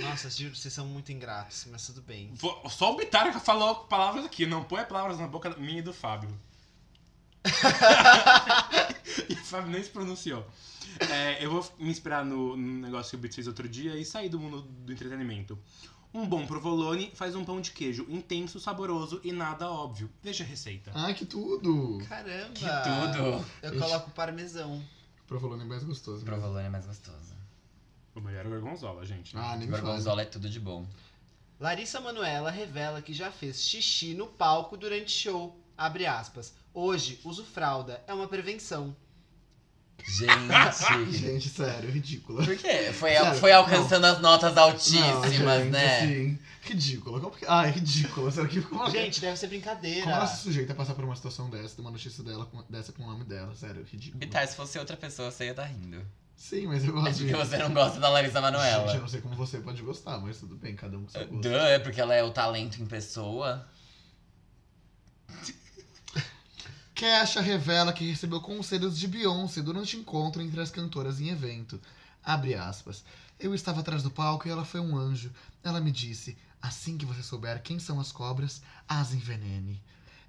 Nossa, 0.02 0.28
juro, 0.28 0.54
vocês 0.54 0.74
são 0.74 0.86
muito 0.86 1.10
ingratos, 1.10 1.66
mas 1.70 1.86
tudo 1.86 2.02
bem. 2.02 2.30
Vou- 2.34 2.68
Só 2.68 2.92
o 2.92 2.96
Bitário 2.96 3.32
falou 3.40 3.76
palavras 3.86 4.26
aqui, 4.26 4.44
não 4.44 4.64
põe 4.64 4.84
palavras 4.84 5.18
na 5.18 5.26
boca 5.26 5.48
minha 5.56 5.78
e 5.78 5.82
do 5.82 5.94
Fábio. 5.94 6.28
e 9.30 9.32
o 9.32 9.44
Fábio 9.44 9.70
nem 9.70 9.82
se 9.82 9.88
pronunciou. 9.88 10.46
É, 11.10 11.44
eu 11.44 11.50
vou 11.50 11.74
me 11.78 11.90
inspirar 11.90 12.24
no, 12.24 12.56
no 12.56 12.80
negócio 12.80 13.10
que 13.10 13.16
o 13.16 13.18
Bit 13.18 13.34
fez 13.34 13.46
outro 13.46 13.68
dia 13.68 13.96
e 13.96 14.04
sair 14.04 14.28
do 14.28 14.38
mundo 14.38 14.62
do 14.62 14.92
entretenimento. 14.92 15.58
Um 16.16 16.26
bom 16.26 16.46
provolone 16.46 17.10
faz 17.14 17.36
um 17.36 17.44
pão 17.44 17.60
de 17.60 17.72
queijo 17.72 18.06
intenso, 18.08 18.58
saboroso 18.58 19.20
e 19.22 19.32
nada 19.32 19.70
óbvio. 19.70 20.10
Veja 20.22 20.44
a 20.44 20.46
receita. 20.46 20.90
Ai, 20.94 21.12
que 21.12 21.26
tudo! 21.26 21.98
Caramba! 22.08 22.54
Que 22.54 22.64
tudo! 22.64 23.44
Eu 23.62 23.78
coloco 23.78 24.10
parmesão. 24.12 24.82
Provolone 25.26 25.64
é 25.64 25.66
mais 25.66 25.84
gostoso. 25.84 26.24
mesmo. 26.24 26.30
Provolone 26.30 26.68
é 26.68 26.70
mais 26.70 26.86
gostoso. 26.86 27.36
O 28.14 28.20
melhor 28.22 28.46
é 28.46 28.48
o 28.48 28.50
gorgonzola, 28.50 29.04
gente. 29.04 29.36
Ah, 29.36 29.56
nem. 29.58 29.68
Gorgonzola 29.68 30.22
é 30.22 30.24
tudo 30.24 30.48
de 30.48 30.58
bom. 30.58 30.86
Larissa 31.60 32.00
Manoela 32.00 32.50
revela 32.50 33.02
que 33.02 33.12
já 33.12 33.30
fez 33.30 33.60
xixi 33.60 34.14
no 34.14 34.26
palco 34.26 34.74
durante 34.74 35.12
show. 35.12 35.54
Abre 35.76 36.06
aspas. 36.06 36.54
Hoje 36.72 37.20
uso 37.24 37.44
fralda, 37.44 38.02
é 38.06 38.14
uma 38.14 38.26
prevenção. 38.26 38.96
Gente. 40.04 41.12
Gente, 41.18 41.48
sério, 41.48 41.90
ridícula. 41.90 42.44
Por 42.44 42.56
quê? 42.56 42.92
Foi, 42.92 43.10
Sério, 43.12 43.38
foi 43.40 43.52
alcançando 43.52 44.04
as 44.06 44.20
notas 44.20 44.54
Não, 44.54 44.62
altíssimas, 44.64 45.30
gente, 45.32 45.70
né? 45.70 45.98
Assim, 45.98 46.38
ridícula. 46.62 47.20
Como 47.20 47.34
que... 47.36 47.44
Ai, 47.46 47.70
ridícula. 47.72 48.30
Será 48.30 48.46
que 48.46 48.62
como 48.62 48.82
ela- 48.82 48.90
Gente, 48.90 49.20
deve 49.20 49.36
ser 49.36 49.48
brincadeira. 49.48 50.02
Como 50.02 50.14
ela 50.14 50.26
se 50.26 50.42
sujeita 50.44 50.72
a 50.72 50.76
passar 50.76 50.94
por 50.94 51.04
uma 51.04 51.16
situação 51.16 51.50
dessa, 51.50 51.74
de 51.74 51.80
uma 51.80 51.90
notícia 51.90 52.22
dela 52.22 52.48
dessa 52.70 52.92
com 52.92 53.02
o 53.02 53.06
nome 53.06 53.24
dela? 53.24 53.54
Sério, 53.54 53.84
ridículo. 53.90 54.18
Bitar, 54.20 54.46
se 54.46 54.54
fosse 54.54 54.78
outra 54.78 54.96
pessoa, 54.96 55.30
você 55.30 55.44
ia 55.46 55.50
estar 55.50 55.64
rindo. 55.64 56.00
Sim, 56.36 56.66
mas 56.66 56.84
eu 56.84 56.90
É 56.90 56.92
gosto 56.92 57.14
de. 57.16 57.24
porque 57.24 57.36
você 57.44 57.56
não 57.56 57.72
gosta 57.72 57.98
da 57.98 58.08
Larissa 58.10 58.40
Gente, 58.40 58.46
eu 58.46 58.52
Manoela. 58.58 58.94
não 59.00 59.08
sei 59.08 59.20
como 59.22 59.34
você 59.34 59.58
pode 59.58 59.80
gostar, 59.82 60.18
mas 60.18 60.38
tudo 60.38 60.54
bem, 60.54 60.76
cada 60.76 60.96
um 60.98 61.02
com 61.04 61.08
seu 61.10 61.26
gosto. 61.26 61.40
Duh, 61.40 61.48
é 61.56 61.78
porque 61.78 62.00
ela 62.00 62.14
é 62.14 62.22
o 62.22 62.30
talento 62.30 62.80
em 62.80 62.86
pessoa. 62.86 63.66
Kesha 66.96 67.42
revela 67.42 67.92
que 67.92 68.10
recebeu 68.10 68.40
conselhos 68.40 68.98
de 68.98 69.06
Beyoncé 69.06 69.60
durante 69.60 69.98
encontro 69.98 70.40
entre 70.40 70.58
as 70.60 70.70
cantoras 70.70 71.20
em 71.20 71.28
evento. 71.28 71.78
Abre 72.24 72.54
aspas. 72.54 73.04
Eu 73.38 73.54
estava 73.54 73.80
atrás 73.80 74.02
do 74.02 74.10
palco 74.10 74.48
e 74.48 74.50
ela 74.50 74.64
foi 74.64 74.80
um 74.80 74.96
anjo. 74.96 75.30
Ela 75.62 75.78
me 75.78 75.92
disse: 75.92 76.38
assim 76.60 76.96
que 76.96 77.04
você 77.04 77.22
souber 77.22 77.62
quem 77.62 77.78
são 77.78 78.00
as 78.00 78.10
cobras, 78.10 78.62
as 78.88 79.12
envenene. 79.12 79.82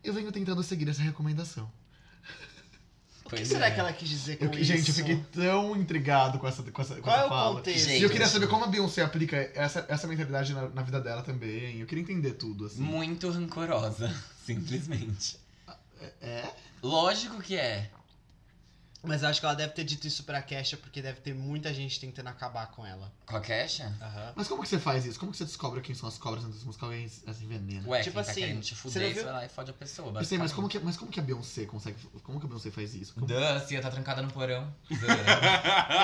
Eu 0.03 0.13
venho 0.13 0.29
tentando 0.29 0.62
seguir 0.62 0.89
essa 0.89 1.01
recomendação. 1.01 1.71
O 3.25 3.29
que 3.29 3.36
Pois 3.36 3.47
será 3.50 3.65
é. 3.67 3.71
que 3.71 3.79
ela 3.81 3.91
quis 3.91 4.07
dizer 4.07 4.38
com 4.38 4.45
Eu, 4.45 4.51
isso? 4.53 4.63
gente, 4.63 4.88
eu 4.88 4.95
fiquei 4.95 5.17
tão 5.33 5.75
intrigado 5.75 6.39
com 6.39 6.47
essa, 6.47 6.63
com 6.63 6.81
essa, 6.81 6.95
com 6.95 7.01
Qual 7.01 7.13
essa 7.13 7.24
é 7.24 7.25
o 7.25 7.29
fala. 7.29 7.55
contexto? 7.55 7.86
Gente. 7.86 8.00
E 8.00 8.03
eu 8.03 8.09
queria 8.09 8.25
saber 8.25 8.47
como 8.47 8.63
a 8.63 8.67
Beyoncé 8.67 9.01
aplica 9.01 9.36
essa, 9.53 9.86
essa 9.89 10.07
mentalidade 10.07 10.53
na, 10.53 10.69
na 10.69 10.81
vida 10.81 11.01
dela 11.01 11.21
também. 11.21 11.77
Eu 11.77 11.86
queria 11.86 12.01
entender 12.05 12.36
tudo, 12.36 12.65
assim. 12.67 12.81
Muito 12.81 13.29
rancorosa, 13.29 14.15
simplesmente. 14.45 15.38
É? 16.22 16.50
Lógico 16.82 17.42
que 17.42 17.56
é. 17.58 17.89
Mas 19.04 19.22
eu 19.22 19.30
acho 19.30 19.39
que 19.39 19.46
ela 19.46 19.56
deve 19.56 19.74
ter 19.74 19.84
dito 19.84 20.08
isso 20.08 20.24
pra 20.24 20.42
Kesha 20.42 20.75
porque 20.75 21.01
deve 21.01 21.22
ter 21.22 21.34
muita 21.34 21.72
gente 21.74 22.00
tentando 22.00 22.27
acabar 22.27 22.68
com 22.72 22.86
ela. 22.86 23.13
Com 23.27 23.38
a 23.38 23.42
Kesha? 23.42 23.96
Aham. 24.01 24.34
Mas 24.36 24.48
como 24.48 24.63
que 24.63 24.68
você 24.68 24.80
faz 24.80 25.06
isso? 25.06 25.20
Como 25.20 25.32
que 25.32 25.38
você 25.38 25.46
descobre 25.46 25.80
quem 25.82 25.94
são 25.96 26.10
as 26.10 26.18
cobras 26.18 26.44
antes 26.44 26.56
das 26.58 26.66
músicas? 26.66 26.89
Alguém 26.89 27.06
as 27.27 27.42
envenena? 27.42 27.88
Ué, 27.88 28.01
Tipo 28.01 28.16
quem 28.16 28.24
tá 28.25 28.32
assim, 28.32 28.42
querendo 28.42 28.62
te 28.62 28.75
você 28.75 28.75
fuder, 28.75 29.01
não 29.04 29.10
você 29.10 29.13
viu? 29.13 29.24
vai 29.25 29.34
lá 29.34 29.46
e 29.46 29.50
fode 29.50 29.72
a 29.72 29.74
pessoa. 29.74 30.20
Eu 30.20 30.25
sei, 30.25 30.38
mas 30.39 30.51
como, 30.51 30.68
que, 30.68 30.80
mas 30.80 30.98
como 30.98 31.12
que 31.12 31.20
a 31.20 31.24
Beyoncé 31.24 31.66
consegue. 31.66 31.96
Como 32.24 32.39
que 32.39 32.46
a 32.48 32.50
Beyoncé 32.50 32.72
faz 32.72 32.96
isso? 32.96 33.13
Como- 33.13 33.27
Duh, 33.27 33.60
Cia 33.66 33.82
tá 33.82 33.92
trancada 33.92 34.22
no 34.24 34.32
porão. 34.32 34.74
Duh. 34.89 34.98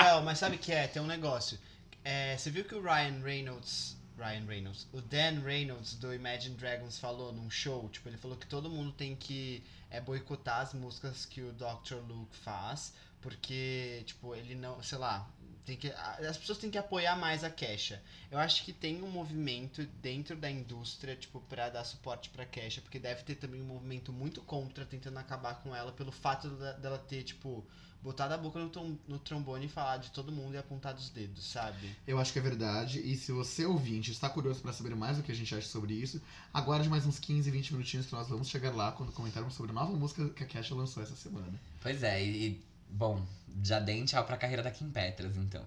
Não, 0.04 0.22
mas 0.22 0.38
sabe 0.38 0.56
o 0.56 0.60
que 0.60 0.72
é? 0.72 0.88
Tem 0.88 1.02
um 1.02 1.08
negócio. 1.08 1.58
É, 2.06 2.38
você 2.38 2.50
viu 2.52 2.64
que 2.64 2.76
o 2.76 2.82
Ryan 2.82 3.22
Reynolds. 3.24 3.98
Ryan 4.18 4.46
Reynolds. 4.46 4.88
O 4.92 5.02
Dan 5.02 5.42
Reynolds 5.42 5.96
do 5.96 6.14
Imagine 6.14 6.56
Dragons 6.56 7.00
falou 7.00 7.32
num 7.34 7.50
show. 7.50 7.90
Tipo, 7.90 8.10
ele 8.10 8.18
falou 8.18 8.38
que 8.38 8.48
todo 8.48 8.70
mundo 8.70 8.92
tem 8.92 9.16
que 9.16 9.64
é, 9.90 10.00
boicotar 10.00 10.62
as 10.62 10.74
músicas 10.74 11.26
que 11.26 11.42
o 11.42 11.54
Dr. 11.54 11.96
Luke 12.08 12.36
faz. 12.38 12.94
Porque, 13.22 14.04
tipo, 14.06 14.36
ele 14.36 14.56
não. 14.56 14.82
Sei 14.84 14.98
lá. 14.98 15.30
Tem 15.66 15.78
que, 15.78 15.90
as 15.90 16.36
pessoas 16.36 16.58
têm 16.58 16.70
que 16.70 16.78
apoiar 16.78 17.16
mais 17.16 17.42
a 17.42 17.50
Kesha. 17.50 18.04
Eu 18.30 18.38
acho 18.38 18.66
que 18.66 18.74
tem 18.74 19.02
um 19.02 19.10
movimento 19.10 19.86
dentro 20.02 20.36
da 20.36 20.52
indústria, 20.52 21.16
tipo, 21.16 21.40
pra 21.40 21.70
dar 21.70 21.86
suporte 21.86 22.30
pra 22.30 22.46
Kesha, 22.46 22.82
porque 22.82 23.00
deve 23.00 23.24
ter 23.24 23.36
também 23.36 23.62
um 23.62 23.66
movimento 23.66 24.12
muito 24.12 24.42
contra, 24.42 24.86
tentando 24.86 25.20
acabar 25.20 25.64
com 25.64 25.74
ela, 25.74 25.94
pelo 25.94 26.12
fato 26.12 26.50
dela 26.50 26.98
ter, 26.98 27.24
tipo, 27.24 27.66
botado 28.04 28.34
a 28.34 28.38
boca 28.38 28.60
no, 28.60 28.70
tom- 28.70 28.98
no 29.08 29.18
trombone 29.18 29.66
e 29.66 29.70
falar 29.70 29.98
de 29.98 30.10
todo 30.12 30.32
mundo 30.32 30.54
e 30.54 30.58
apontar 30.58 30.94
os 30.94 31.10
dedos, 31.10 31.46
sabe? 31.46 31.96
Eu 32.06 32.20
acho 32.20 32.34
que 32.34 32.40
é 32.40 32.42
verdade. 32.42 33.00
E 33.00 33.16
se 33.16 33.32
você 33.32 33.66
ouvinte 33.66 34.12
está 34.12 34.30
curioso 34.30 34.62
para 34.62 34.74
saber 34.74 34.94
mais 34.96 35.18
o 35.18 35.24
que 35.24 35.32
a 35.32 35.36
gente 35.36 35.56
acha 35.56 35.68
sobre 35.68 35.94
isso, 35.94 36.22
aguarde 36.54 36.90
mais 36.90 37.06
uns 37.06 37.18
15, 37.18 37.50
20 37.50 37.72
minutinhos 37.74 38.06
que 38.06 38.12
nós 38.14 38.28
vamos 38.28 38.50
chegar 38.50 38.76
lá 38.76 38.92
quando 38.92 39.14
comentarmos 39.14 39.54
sobre 39.54 39.72
a 39.72 39.76
nova 39.76 39.94
música 39.94 40.28
que 40.30 40.44
a 40.44 40.48
Kesha 40.48 40.76
lançou 40.76 41.02
essa 41.02 41.16
semana. 41.16 41.58
Pois 41.82 42.04
é, 42.04 42.22
e, 42.24 42.62
bom, 42.90 43.26
já 43.64 43.80
deem 43.80 44.04
tchau 44.04 44.26
pra 44.26 44.36
carreira 44.38 44.62
da 44.62 44.70
Kim 44.72 44.90
Petras, 44.90 45.38
então. 45.38 45.64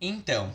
Então, 0.00 0.52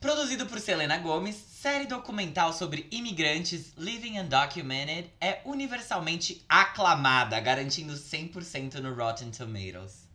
produzido 0.00 0.46
por 0.46 0.58
Selena 0.58 0.96
Gomez, 0.98 1.36
série 1.36 1.86
documental 1.86 2.52
sobre 2.52 2.88
imigrantes 2.90 3.72
Living 3.76 4.18
Undocumented 4.18 5.10
é 5.20 5.42
universalmente 5.44 6.42
aclamada, 6.48 7.38
garantindo 7.38 7.92
100% 7.92 8.76
no 8.76 8.94
Rotten 8.94 9.30
Tomatoes. 9.30 10.08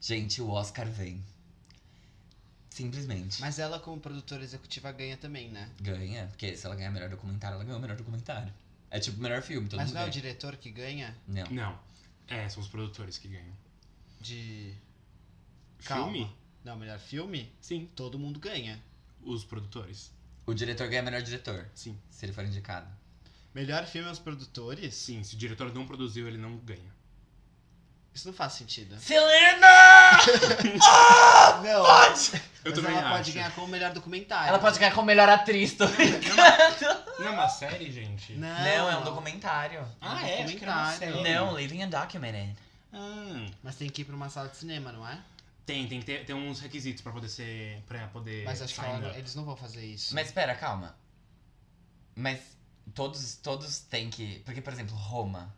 Gente, 0.00 0.40
o 0.40 0.48
Oscar 0.50 0.86
vem. 0.86 1.22
Simplesmente. 2.70 3.40
Mas 3.40 3.58
ela, 3.58 3.78
como 3.78 4.00
produtora 4.00 4.42
executiva, 4.42 4.90
ganha 4.90 5.16
também, 5.16 5.48
né? 5.50 5.70
Ganha, 5.80 6.26
porque 6.28 6.56
se 6.56 6.66
ela 6.66 6.74
ganhar 6.74 6.90
melhor 6.90 7.08
documentário, 7.08 7.54
ela 7.54 7.64
ganhou 7.64 7.78
o 7.78 7.82
melhor 7.82 7.96
documentário. 7.96 8.52
É 8.90 8.98
tipo 8.98 9.18
o 9.18 9.22
melhor 9.22 9.42
filme, 9.42 9.68
todo 9.68 9.78
Mas 9.78 9.88
mundo 9.88 9.94
não 9.96 10.00
é 10.02 10.04
o 10.04 10.10
ganha. 10.10 10.22
diretor 10.22 10.56
que 10.56 10.70
ganha 10.70 11.16
Não. 11.26 11.44
Não. 11.50 11.78
É, 12.26 12.48
são 12.48 12.62
os 12.62 12.68
produtores 12.68 13.18
que 13.18 13.28
ganham. 13.28 13.54
de. 14.20 14.72
Calma. 15.84 16.04
Filme? 16.12 16.36
Não, 16.64 16.76
melhor 16.76 16.98
filme? 16.98 17.52
Sim. 17.60 17.88
Todo 17.94 18.18
mundo 18.18 18.40
ganha. 18.40 18.82
Os 19.24 19.44
produtores. 19.44 20.12
O 20.46 20.52
diretor 20.54 20.88
ganha 20.88 21.02
melhor 21.02 21.22
diretor, 21.22 21.66
Sim. 21.74 21.98
se 22.10 22.24
ele 22.26 22.32
for 22.32 22.44
indicado. 22.44 22.86
Melhor 23.54 23.86
filme 23.86 24.08
aos 24.08 24.18
produtores? 24.18 24.94
Sim, 24.94 25.22
se 25.22 25.34
o 25.34 25.38
diretor 25.38 25.72
não 25.72 25.86
produziu, 25.86 26.26
ele 26.28 26.36
não 26.36 26.56
ganha. 26.58 26.92
Isso 28.12 28.28
não 28.28 28.34
faz 28.34 28.52
sentido. 28.52 28.96
Selena! 29.00 29.66
Não, 31.64 31.84
Pode! 31.84 32.30
Eu 32.64 32.70
mas 32.70 32.74
também 32.74 32.92
ela 32.92 33.00
acho. 33.08 33.16
pode 33.16 33.32
ganhar 33.32 33.50
como 33.54 33.66
melhor 33.68 33.92
documentário. 33.92 34.48
Ela 34.50 34.58
pode 34.58 34.78
ganhar 34.78 34.92
como 34.94 35.06
melhor 35.06 35.28
atriz, 35.28 35.72
tô 35.74 35.86
brincando. 35.88 36.36
Não 37.18 37.26
é 37.26 37.30
uma 37.30 37.48
série, 37.48 37.90
gente? 37.90 38.32
Não, 38.34 38.48
Não, 38.48 38.90
é 38.90 38.96
um 38.98 39.02
documentário. 39.04 39.84
Ah, 40.00 40.26
é? 40.28 40.36
Uma 40.36 40.44
documentário. 40.44 40.98
série. 40.98 41.22
Não, 41.22 41.56
Living 41.58 41.84
Undocumented. 41.84 42.56
Ah, 42.92 43.46
Mas 43.62 43.74
tem 43.76 43.90
que 43.90 44.02
ir 44.02 44.04
pra 44.04 44.14
uma 44.14 44.28
sala 44.30 44.48
de 44.48 44.56
cinema, 44.56 44.92
não 44.92 45.06
é? 45.08 45.18
Tem, 45.66 45.86
tem 45.88 46.00
que 46.00 46.06
ter, 46.06 46.24
ter 46.24 46.34
uns 46.34 46.60
requisitos 46.60 47.02
pra 47.02 47.12
poder 47.12 47.28
ser. 47.28 47.82
pra 47.86 48.06
poder. 48.08 48.44
Mas 48.44 48.60
acho 48.62 48.74
que 48.74 48.80
ela- 48.80 49.08
up. 49.10 49.18
eles 49.18 49.34
não 49.34 49.44
vão 49.44 49.56
fazer 49.56 49.84
isso. 49.84 50.14
Mas 50.14 50.26
espera, 50.28 50.54
calma. 50.54 50.96
Mas 52.14 52.40
todos, 52.94 53.36
todos 53.36 53.78
têm 53.80 54.10
que... 54.10 54.40
Porque, 54.44 54.60
por 54.60 54.72
exemplo, 54.72 54.94
Roma. 54.94 55.54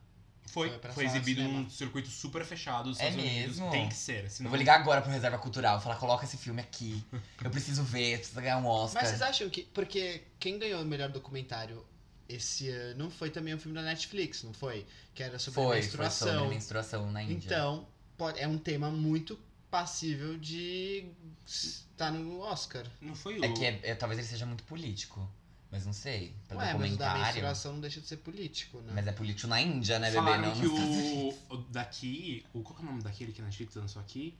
Foi, 0.49 0.69
Foi 0.71 0.79
pra 0.79 0.93
foi 0.93 1.05
sala 1.05 1.13
de 1.13 1.19
exibido 1.23 1.43
cinema. 1.47 1.65
num 1.65 1.71
circuito 1.71 2.09
super 2.09 2.45
fechado 2.45 2.89
dos 2.89 3.01
É 3.01 3.09
Estados 3.09 3.25
Unidos. 3.31 3.57
mesmo? 3.59 3.71
Tem 3.73 3.89
que 3.89 3.95
ser. 3.97 4.25
Eu 4.25 4.31
Senão... 4.31 4.49
vou 4.51 4.57
ligar 4.59 4.81
agora 4.81 5.03
pro 5.03 5.11
Reserva 5.11 5.37
Cultural, 5.39 5.81
falar, 5.81 5.97
coloca 5.97 6.25
esse 6.25 6.37
filme 6.37 6.61
aqui. 6.63 7.05
Eu 7.43 7.51
preciso 7.51 7.83
ver, 7.83 8.19
preciso 8.19 8.41
ganhar 8.41 8.57
um 8.59 8.67
Oscar. 8.67 9.03
Mas 9.03 9.11
vocês 9.11 9.23
acham 9.23 9.51
que. 9.51 9.65
Porque 9.65 10.23
quem 10.39 10.57
ganhou 10.59 10.81
o 10.81 10.85
melhor 10.85 11.09
documentário 11.11 11.85
esse 12.29 12.69
ano 12.71 13.11
foi 13.11 13.29
também 13.29 13.55
um 13.55 13.59
filme 13.59 13.75
da 13.77 13.83
Netflix, 13.83 14.45
não 14.45 14.55
foi? 14.55 14.87
Que 15.15 15.25
era 15.25 15.39
sobre 15.39 15.57
Foi, 15.57 15.67
foi 15.67 15.77
menstruação. 15.81 16.29
sobre 16.29 16.49
menstruação 16.49 17.11
na 17.11 17.23
Índia. 17.25 17.35
Então, 17.47 17.87
pode- 18.17 18.39
é 18.39 18.47
um 18.49 18.57
tema 18.57 18.89
muito 18.91 19.39
passível 19.71 20.39
de 20.39 21.07
estar 21.47 22.11
no 22.11 22.41
Oscar. 22.41 22.85
Não 23.01 23.15
foi 23.15 23.39
o. 23.39 23.45
É 23.45 23.53
que 23.53 23.65
é- 23.65 23.81
é- 23.83 23.95
talvez 23.95 24.19
ele 24.19 24.29
seja 24.29 24.47
muito 24.47 24.65
político. 24.65 25.29
Mas 25.71 25.85
não 25.85 25.93
sei. 25.93 26.33
Pra 26.47 26.57
Ué, 26.59 26.65
mas 26.65 26.75
o 26.75 26.79
da 26.79 26.81
documentário. 26.81 27.23
menstruação 27.25 27.73
não 27.75 27.81
deixa 27.81 28.01
de 28.01 28.07
ser 28.07 28.19
político, 28.19 28.81
né? 28.83 28.93
Mas 28.95 29.07
é 29.07 29.13
político 29.13 29.49
na 29.49 29.61
Índia, 29.61 29.99
né, 29.99 30.11
bebê? 30.11 30.23
Falaram 30.25 30.43
Não, 30.43 30.53
que 30.55 30.63
não- 30.63 31.29
o, 31.29 31.39
o 31.51 31.57
daqui. 31.71 32.47
O, 32.55 32.63
qual 32.63 32.77
que 32.77 32.83
é 32.83 32.85
o 32.85 32.91
nome 32.91 33.03
daquele 33.03 33.33
que 33.33 33.41
a 33.41 33.45
Netflix 33.45 33.75
lançou 33.75 34.01
aqui? 34.01 34.39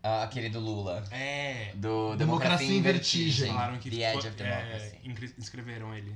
Ah, 0.00 0.22
aquele 0.22 0.48
do 0.48 0.60
Lula. 0.60 1.04
É. 1.10 1.72
Do 1.74 2.14
Democracia 2.16 2.72
em 2.72 2.80
Vertigem. 2.80 3.48
Falaram 3.48 3.78
que 3.80 3.90
The 3.90 4.14
Edge 4.14 4.28
of 4.28 4.28
é, 4.28 4.30
Democracy. 4.44 4.98
inscre- 5.04 5.34
inscreveram 5.36 5.94
ele. 5.94 6.14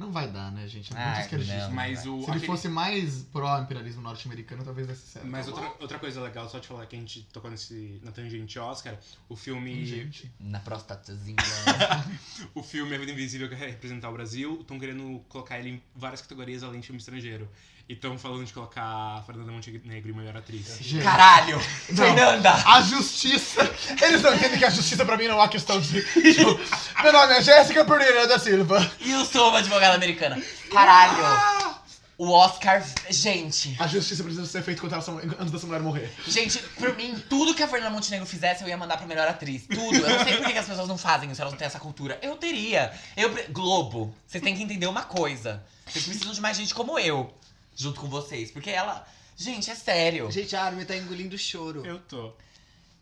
Não 0.00 0.10
vai 0.10 0.26
dar, 0.28 0.50
né, 0.50 0.66
gente? 0.66 0.92
É 0.92 0.96
Ah, 0.96 1.06
muito 1.10 1.20
esquerdista. 1.20 1.68
não. 1.68 1.74
Mas 1.74 1.98
o. 2.00 2.02
Se 2.02 2.08
ele 2.24 2.30
aquele- 2.30 2.46
fosse 2.46 2.68
mais 2.68 3.22
pró-imperialismo 3.24 4.00
norte-americano, 4.00 4.64
talvez 4.64 4.86
desse 4.88 5.06
certo. 5.06 5.26
Mas 5.28 5.46
outra, 5.46 5.72
outra 5.78 5.98
coisa 5.98 6.20
legal, 6.22 6.48
só 6.48 6.58
te 6.58 6.66
falar 6.66 6.86
que 6.86 6.96
a 6.96 6.98
gente 6.98 7.22
tocou 7.32 7.50
nesse, 7.50 8.00
na 8.02 8.10
tangente 8.10 8.58
Oscar, 8.58 8.96
o 9.28 9.36
filme. 9.36 9.84
Gente. 9.84 10.30
Na 10.40 10.58
prostatazinha. 10.58 11.36
O 12.54 12.62
filme 12.62 12.94
A 12.94 12.98
Vida 12.98 13.12
Invisível 13.12 13.48
que 13.48 13.54
representar 13.54 14.08
o 14.08 14.12
Brasil, 14.12 14.58
estão 14.62 14.78
querendo 14.78 15.22
colocar 15.28 15.58
ele 15.58 15.68
em 15.70 15.82
várias 15.94 16.22
categorias 16.22 16.62
além 16.62 16.80
de 16.80 16.86
filme 16.86 16.98
estrangeiro. 16.98 17.48
E 17.90 17.94
estão 17.94 18.16
falando 18.16 18.44
de 18.44 18.52
colocar 18.52 18.84
a 19.18 19.22
Fernanda 19.26 19.50
Montenegro 19.50 20.10
em 20.10 20.14
melhor 20.14 20.36
atriz. 20.36 20.78
Gente, 20.80 21.02
Caralho! 21.02 21.56
Não. 21.88 21.96
Fernanda! 21.96 22.52
A 22.64 22.80
justiça. 22.82 23.68
Eles 24.00 24.22
não 24.22 24.32
entendem 24.32 24.60
que 24.60 24.64
a 24.64 24.70
justiça 24.70 25.04
pra 25.04 25.16
mim 25.16 25.24
não 25.26 25.34
é 25.34 25.38
uma 25.38 25.48
questão 25.48 25.80
de. 25.80 26.00
tipo, 26.00 26.60
meu 27.02 27.12
nome 27.12 27.34
é 27.34 27.42
Jéssica 27.42 27.84
Pereira 27.84 28.28
da 28.28 28.38
Silva. 28.38 28.88
E 29.00 29.10
eu 29.10 29.24
sou 29.24 29.48
uma 29.48 29.58
advogada 29.58 29.96
americana. 29.96 30.40
Caralho! 30.72 31.80
O 32.16 32.30
Oscar. 32.30 32.80
Gente, 33.10 33.74
A 33.80 33.88
justiça 33.88 34.22
precisa 34.22 34.46
ser 34.46 34.62
feita 34.62 34.80
contra 34.80 34.98
essa, 34.98 35.10
antes 35.10 35.50
dessa 35.50 35.66
mulher 35.66 35.80
morrer. 35.82 36.12
gente, 36.28 36.58
por 36.78 36.94
mim, 36.94 37.20
tudo 37.28 37.54
que 37.56 37.62
a 37.64 37.66
Fernanda 37.66 37.90
Montenegro 37.90 38.24
fizesse, 38.26 38.62
eu 38.62 38.68
ia 38.68 38.76
mandar 38.76 38.98
pra 38.98 39.06
melhor 39.06 39.26
atriz. 39.26 39.62
Tudo. 39.66 39.96
Eu 39.96 40.10
não 40.16 40.24
sei 40.24 40.36
por 40.36 40.46
que 40.46 40.56
as 40.58 40.66
pessoas 40.66 40.86
não 40.86 40.96
fazem 40.98 41.28
isso, 41.32 41.40
elas 41.40 41.52
não 41.52 41.58
têm 41.58 41.66
essa 41.66 41.80
cultura. 41.80 42.20
Eu 42.22 42.36
teria. 42.36 42.92
Eu, 43.16 43.30
pre- 43.32 43.48
Globo, 43.48 44.14
vocês 44.28 44.44
têm 44.44 44.54
que 44.54 44.62
entender 44.62 44.86
uma 44.86 45.02
coisa. 45.02 45.60
Vocês 45.88 46.04
precisam 46.04 46.32
de 46.32 46.40
mais 46.40 46.56
gente 46.56 46.72
como 46.74 46.96
eu, 47.00 47.34
junto 47.80 48.00
com 48.00 48.08
vocês. 48.08 48.50
Porque 48.50 48.70
ela. 48.70 49.06
Gente, 49.36 49.70
é 49.70 49.74
sério. 49.74 50.30
Gente, 50.30 50.54
a 50.54 50.64
Armin 50.64 50.84
tá 50.84 50.96
engolindo 50.96 51.36
choro. 51.38 51.84
Eu 51.84 51.98
tô. 52.00 52.32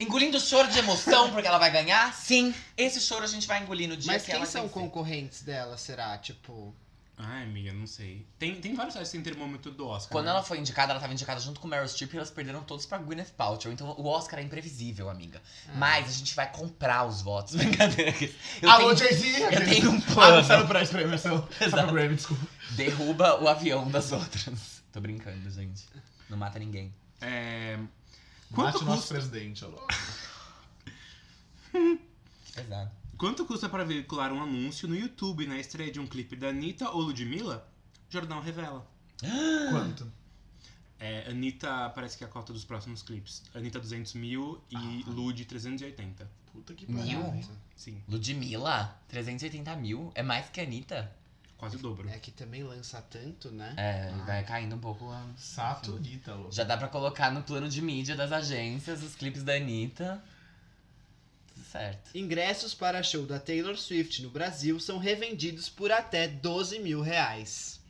Engolindo 0.00 0.38
choro 0.38 0.68
de 0.68 0.78
emoção 0.78 1.30
porque 1.32 1.49
ela 1.49 1.58
vai 1.58 1.70
ganhar? 1.70 2.14
Sim. 2.14 2.54
Esse 2.76 3.00
choro 3.00 3.25
a 3.25 3.26
gente 3.26 3.47
vai 3.47 3.61
engolir 3.62 3.88
no 3.88 3.97
dia 3.97 4.12
Mas 4.12 4.23
que 4.23 4.30
quem 4.30 4.37
ela 4.37 4.47
são 4.47 4.62
vencer. 4.62 4.75
concorrentes 4.80 5.42
dela, 5.42 5.76
será? 5.76 6.16
Tipo. 6.18 6.75
Ai, 7.20 7.42
amiga, 7.42 7.72
não 7.72 7.84
sei. 7.87 8.25
Tem, 8.38 8.60
tem 8.60 8.75
vários 8.75 8.94
sites 8.94 9.10
que 9.10 9.18
tem 9.18 9.25
termômetro 9.32 9.72
do 9.72 9.88
Oscar. 9.88 10.12
Quando 10.12 10.26
né? 10.26 10.30
ela 10.30 10.42
foi 10.42 10.58
indicada, 10.58 10.92
ela 10.92 11.00
tava 11.00 11.12
indicada 11.12 11.40
junto 11.40 11.58
com 11.58 11.66
Meryl 11.66 11.88
Streep 11.88 12.14
e 12.14 12.16
elas 12.16 12.30
perderam 12.30 12.62
todos 12.62 12.87
pra 12.87 12.96
Gwyneth 12.98 13.32
Paltrow. 13.37 13.72
Então 13.72 13.88
o 13.98 14.06
Oscar 14.06 14.38
é 14.38 14.42
imprevisível, 14.44 15.10
amiga. 15.10 15.42
Ah. 15.68 15.72
Mas 15.75 16.08
a 16.08 16.12
gente 16.12 16.37
vai 16.37 16.50
comprar 16.52 17.04
os 17.06 17.20
votos. 17.20 17.56
Brincadeira. 17.58 18.14
Eu 18.62 18.70
Alô, 18.70 18.94
tenho... 18.94 19.10
Jay-Z! 19.10 19.42
eu 19.42 19.64
tenho 19.64 19.90
um 19.90 19.98
Ah, 19.98 20.14
plano. 20.14 20.37
não 20.37 20.44
serve 20.44 20.66
pra 20.68 20.82
isso, 20.82 20.92
pra 20.92 21.02
imersão. 21.02 21.38
Só 21.38 21.46
pra 21.46 21.66
Exato. 21.66 21.92
Grammy, 21.92 22.14
desculpa. 22.14 22.46
Derruba 22.70 23.42
o 23.42 23.48
avião 23.48 23.90
das 23.90 24.12
outras. 24.12 24.82
Tô 24.92 25.00
brincando, 25.00 25.50
gente. 25.50 25.87
Não 26.30 26.38
mata 26.38 26.60
ninguém. 26.60 26.94
É. 27.20 27.76
Mate 27.76 28.54
Quanto 28.54 28.82
o 28.82 28.84
nosso 28.84 29.08
presidente, 29.08 29.64
alô. 29.64 29.84
Exato. 32.56 32.92
Quanto 33.18 33.44
custa 33.44 33.68
para 33.68 33.84
veicular 33.84 34.32
um 34.32 34.42
anúncio 34.42 34.88
no 34.88 34.94
YouTube 34.96 35.46
na 35.46 35.58
estreia 35.58 35.90
de 35.92 36.00
um 36.00 36.06
clipe 36.06 36.37
da 36.37 36.48
Anitta 36.48 36.88
ou 36.90 37.00
Ludmilla? 37.02 37.66
Jornal 38.08 38.40
revela. 38.40 38.87
Quanto? 39.70 40.10
É, 41.00 41.28
Anitta 41.30 41.90
parece 41.90 42.16
que 42.16 42.25
é 42.25 42.26
a 42.26 42.30
cota 42.30 42.52
dos 42.52 42.64
próximos 42.64 43.02
clipes. 43.02 43.42
Anitta 43.54 43.78
200 43.78 44.14
mil 44.14 44.60
e 44.70 45.04
Lud 45.06 45.44
380. 45.44 46.28
Puta 46.52 46.75
que 46.75 46.90
Mil? 46.90 47.20
pariu. 47.22 47.44
Sim, 47.76 48.02
Ludmilla, 48.08 48.98
380 49.08 49.76
mil. 49.76 50.10
É 50.14 50.22
mais 50.22 50.48
que 50.48 50.60
a 50.60 50.64
Anitta. 50.64 51.12
quase 51.56 51.76
o 51.76 51.78
dobro. 51.78 52.08
É 52.08 52.18
que 52.18 52.30
também 52.32 52.64
lança 52.64 53.00
tanto, 53.02 53.50
né? 53.50 53.75
É, 53.76 54.10
vai 54.26 54.42
caindo 54.44 54.75
um 54.75 54.78
pouco. 54.80 55.08
a- 55.10 55.26
Saturita, 55.37 56.32
alô. 56.32 56.50
Já 56.50 56.64
dá 56.64 56.76
pra 56.76 56.88
colocar 56.88 57.30
no 57.30 57.42
plano 57.42 57.68
de 57.68 57.80
mídia 57.82 58.16
das 58.16 58.32
agências 58.32 59.02
os 59.02 59.14
clipes 59.14 59.42
da 59.44 59.54
Anitta. 59.54 60.20
Certo. 61.70 62.16
Ingressos 62.16 62.75
para 62.75 63.02
show 63.02 63.26
da 63.26 63.38
Taylor 63.38 63.76
Swift 63.76 64.22
no 64.22 64.30
Brasil 64.30 64.80
são 64.80 64.98
revendidos 64.98 65.68
por 65.68 65.92
até 65.92 66.26
12 66.26 66.78
mil 66.78 67.00
reais. 67.02 67.80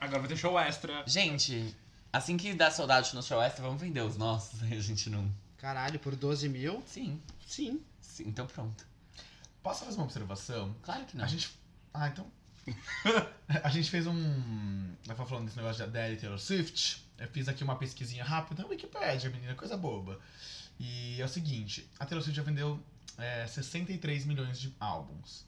Agora 0.00 0.20
vai 0.20 0.28
ter 0.28 0.36
show 0.36 0.58
extra. 0.58 1.02
Gente, 1.06 1.74
Assim 2.14 2.36
que 2.36 2.54
dá 2.54 2.70
saudade 2.70 3.12
no 3.12 3.20
show 3.24 3.42
extra, 3.42 3.64
vamos 3.64 3.80
vender 3.80 4.00
os 4.00 4.16
nossos. 4.16 4.62
Aí 4.62 4.74
a 4.78 4.80
gente 4.80 5.10
não. 5.10 5.28
Caralho, 5.58 5.98
por 5.98 6.14
12 6.14 6.48
mil? 6.48 6.80
Sim, 6.86 7.20
Sim. 7.44 7.82
sim. 8.00 8.28
Então 8.28 8.46
pronto. 8.46 8.86
Posso 9.60 9.84
fazer 9.84 9.96
uma 9.96 10.04
observação? 10.04 10.72
Claro 10.82 11.04
que 11.06 11.16
não. 11.16 11.24
A 11.24 11.26
gente. 11.26 11.50
Ah, 11.92 12.06
então. 12.06 12.30
a 13.64 13.68
gente 13.68 13.90
fez 13.90 14.06
um. 14.06 14.94
Vai 15.04 15.16
falar 15.16 15.28
falando 15.28 15.46
desse 15.46 15.56
negócio 15.56 15.78
de 15.78 15.82
Adele 15.82 16.14
e 16.14 16.16
Taylor 16.18 16.38
Swift. 16.38 17.04
Eu 17.18 17.26
fiz 17.30 17.48
aqui 17.48 17.64
uma 17.64 17.74
pesquisinha 17.74 18.22
rápida 18.22 18.62
na 18.62 18.68
Wikipedia, 18.68 19.28
menina, 19.30 19.56
coisa 19.56 19.76
boba. 19.76 20.20
E 20.78 21.20
é 21.20 21.24
o 21.24 21.28
seguinte: 21.28 21.88
a 21.98 22.04
Taylor 22.06 22.22
Swift 22.22 22.36
já 22.36 22.42
vendeu 22.42 22.82
é, 23.18 23.46
63 23.46 24.24
milhões 24.26 24.58
de 24.60 24.74
álbuns. 24.80 25.44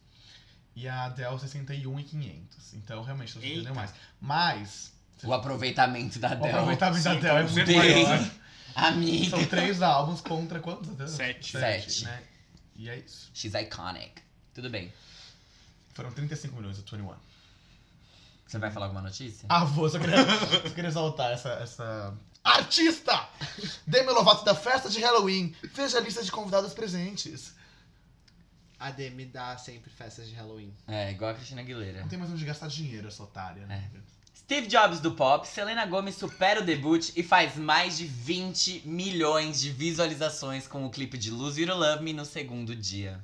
E 0.74 0.86
a 0.86 1.04
Adele 1.04 1.38
61,500. 1.38 2.74
Então, 2.74 3.02
realmente, 3.02 3.32
Taylor 3.32 3.48
Swift 3.48 3.58
vendeu 3.58 3.74
mais. 3.74 3.94
Mas. 4.20 4.92
O 5.22 5.32
aproveitamento 5.32 6.18
da 6.18 6.28
O 6.28 6.32
Adele. 6.32 6.50
aproveitamento 6.50 7.02
da 7.02 7.12
Adele 7.12 7.28
é 7.28 7.42
muito 7.50 7.72
maior. 7.72 8.30
Amiga. 8.76 9.30
São 9.30 9.46
três 9.46 9.80
álbuns 9.80 10.20
contra 10.20 10.60
quantos? 10.60 10.90
Adele? 10.90 11.08
Sete. 11.08 11.52
Sete. 11.52 12.04
né? 12.04 12.22
E 12.76 12.90
é 12.90 12.98
isso. 12.98 13.30
She's 13.32 13.54
iconic. 13.54 14.20
Tudo 14.52 14.68
bem. 14.68 14.92
Foram 15.94 16.12
35 16.12 16.54
milhões, 16.56 16.78
o 16.78 16.82
21. 16.82 17.14
Você 18.46 18.58
vai 18.58 18.70
falar 18.70 18.86
alguma 18.86 19.00
notícia? 19.02 19.46
Ah, 19.48 19.64
vou, 19.64 19.88
só 19.88 19.98
queria, 19.98 20.18
só 20.62 20.70
queria 20.70 20.88
exaltar 20.88 21.32
essa, 21.32 21.48
essa. 21.54 22.14
Artista! 22.46 23.28
Demi 23.84 24.10
Lovato 24.12 24.44
da 24.44 24.54
festa 24.54 24.88
de 24.88 25.00
Halloween. 25.00 25.52
Veja 25.74 25.98
a 25.98 26.00
lista 26.00 26.22
de 26.22 26.30
convidados 26.30 26.72
presentes. 26.72 27.54
A 28.78 28.90
Demi 28.92 29.24
dá 29.24 29.58
sempre 29.58 29.90
festas 29.90 30.28
de 30.28 30.34
Halloween. 30.34 30.72
É, 30.86 31.10
igual 31.10 31.32
a 31.32 31.34
Cristina 31.34 31.60
Aguilera. 31.60 32.00
Não 32.02 32.08
tem 32.08 32.18
mais 32.18 32.30
onde 32.30 32.44
gastar 32.44 32.68
dinheiro, 32.68 33.08
essa 33.08 33.22
otária, 33.22 33.66
né? 33.66 33.90
Steve 34.36 34.68
Jobs 34.68 35.00
do 35.00 35.10
pop, 35.12 35.44
Selena 35.48 35.84
Gomez 35.86 36.14
supera 36.14 36.60
o 36.60 36.64
debut 36.64 37.10
e 37.16 37.22
faz 37.24 37.56
mais 37.56 37.98
de 37.98 38.06
20 38.06 38.82
milhões 38.84 39.60
de 39.60 39.70
visualizações 39.72 40.68
com 40.68 40.86
o 40.86 40.90
clipe 40.90 41.18
de 41.18 41.32
Lose 41.32 41.60
You 41.60 41.74
Love 41.76 42.04
Me 42.04 42.12
no 42.12 42.24
segundo 42.24 42.76
dia. 42.76 43.18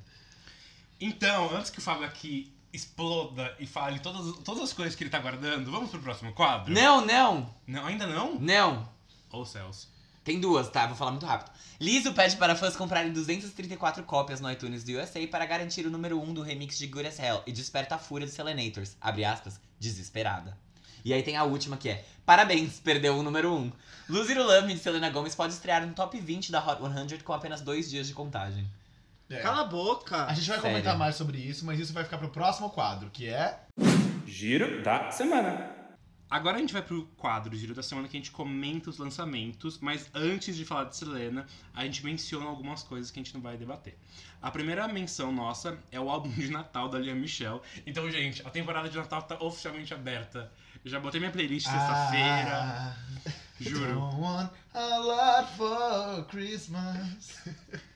Então, 0.99 1.55
antes 1.55 1.71
que 1.71 1.79
o 1.79 1.81
Fábio 1.81 2.05
aqui 2.05 2.53
exploda 2.73 3.55
e 3.57 3.65
fale 3.65 3.99
todas, 3.99 4.37
todas 4.39 4.63
as 4.63 4.73
coisas 4.73 4.95
que 4.95 5.03
ele 5.03 5.09
tá 5.11 5.19
guardando, 5.19 5.71
vamos 5.71 5.91
pro 5.91 6.01
próximo 6.01 6.33
quadro? 6.33 6.73
Não, 6.73 7.05
não, 7.05 7.55
Não, 7.65 7.85
ainda 7.85 8.05
não? 8.05 8.35
não. 8.39 8.92
Ou 9.33 9.45
céus. 9.45 9.87
Tem 10.23 10.39
duas, 10.39 10.69
tá? 10.69 10.87
Vou 10.87 10.95
falar 10.95 11.11
muito 11.11 11.25
rápido. 11.25 11.51
Lizzo 11.81 12.13
pede 12.13 12.37
para 12.37 12.55
fãs 12.55 12.77
comprarem 12.77 13.11
234 13.11 14.03
cópias 14.03 14.39
no 14.39 14.49
iTunes 14.49 14.83
do 14.83 14.93
USA 14.93 15.27
para 15.27 15.45
garantir 15.45 15.85
o 15.85 15.89
número 15.89 16.21
1 16.21 16.33
do 16.35 16.41
remix 16.41 16.77
de 16.77 16.87
Good 16.87 17.07
as 17.07 17.19
Hell 17.19 17.43
e 17.45 17.51
desperta 17.51 17.95
a 17.95 17.97
fúria 17.97 18.25
dos 18.25 18.33
Selenators, 18.33 18.95
abre 19.01 19.25
aspas, 19.25 19.59
desesperada. 19.77 20.57
E 21.03 21.13
aí 21.13 21.21
tem 21.21 21.35
a 21.35 21.43
última 21.43 21.75
que 21.75 21.89
é, 21.89 22.05
parabéns, 22.25 22.79
perdeu 22.79 23.17
o 23.17 23.23
número 23.23 23.53
1. 23.53 23.71
Lose 24.07 24.31
It 24.31 24.41
Love 24.41 24.73
de 24.73 24.79
Selena 24.79 25.09
Gomez 25.09 25.35
pode 25.35 25.51
estrear 25.51 25.85
no 25.85 25.93
top 25.93 26.17
20 26.17 26.51
da 26.51 26.65
Hot 26.65 26.79
100 26.81 27.19
com 27.19 27.33
apenas 27.33 27.59
dois 27.59 27.89
dias 27.89 28.07
de 28.07 28.13
contagem. 28.13 28.65
É. 29.29 29.39
Cala 29.39 29.61
a 29.61 29.65
boca! 29.65 30.25
A 30.25 30.33
gente 30.33 30.47
vai 30.47 30.59
Sério. 30.59 30.61
comentar 30.61 30.97
mais 30.97 31.15
sobre 31.15 31.39
isso, 31.39 31.65
mas 31.65 31.79
isso 31.79 31.91
vai 31.91 32.03
ficar 32.03 32.19
pro 32.19 32.29
próximo 32.29 32.69
quadro, 32.69 33.09
que 33.09 33.27
é. 33.27 33.59
Giro 34.25 34.81
da 34.83 35.11
semana. 35.11 35.72
Agora 36.33 36.57
a 36.57 36.59
gente 36.59 36.73
vai 36.73 36.81
pro 36.81 37.05
quadro 37.15 37.55
Giro 37.55 37.75
da 37.75 37.83
Semana 37.83 38.07
que 38.07 38.17
a 38.17 38.19
gente 38.19 38.31
comenta 38.31 38.89
os 38.89 38.97
lançamentos, 38.97 39.77
mas 39.79 40.09
antes 40.15 40.55
de 40.55 40.65
falar 40.65 40.85
de 40.85 40.97
Selena, 40.97 41.45
a 41.75 41.85
gente 41.85 42.03
menciona 42.03 42.47
algumas 42.47 42.81
coisas 42.81 43.11
que 43.11 43.19
a 43.19 43.23
gente 43.23 43.35
não 43.35 43.39
vai 43.39 43.55
debater. 43.55 43.95
A 44.41 44.49
primeira 44.49 44.87
menção 44.87 45.31
nossa 45.31 45.77
é 45.91 45.99
o 45.99 46.09
álbum 46.09 46.31
de 46.31 46.49
Natal 46.49 46.89
da 46.89 46.97
Lia 46.97 47.13
Michelle. 47.13 47.61
Então, 47.85 48.09
gente, 48.09 48.41
a 48.47 48.49
temporada 48.49 48.89
de 48.89 48.97
Natal 48.97 49.21
tá 49.21 49.37
oficialmente 49.43 49.93
aberta. 49.93 50.51
Eu 50.83 50.89
já 50.89 50.99
botei 50.99 51.19
minha 51.19 51.31
playlist 51.31 51.67
sexta-feira, 51.67 52.51
Ah, 52.51 52.95
juro. 53.59 53.93
Don't 53.93 54.19
want 54.19 54.51
a 54.73 54.97
lot 54.97 55.55
for 55.55 56.25
Christmas. 56.31 57.43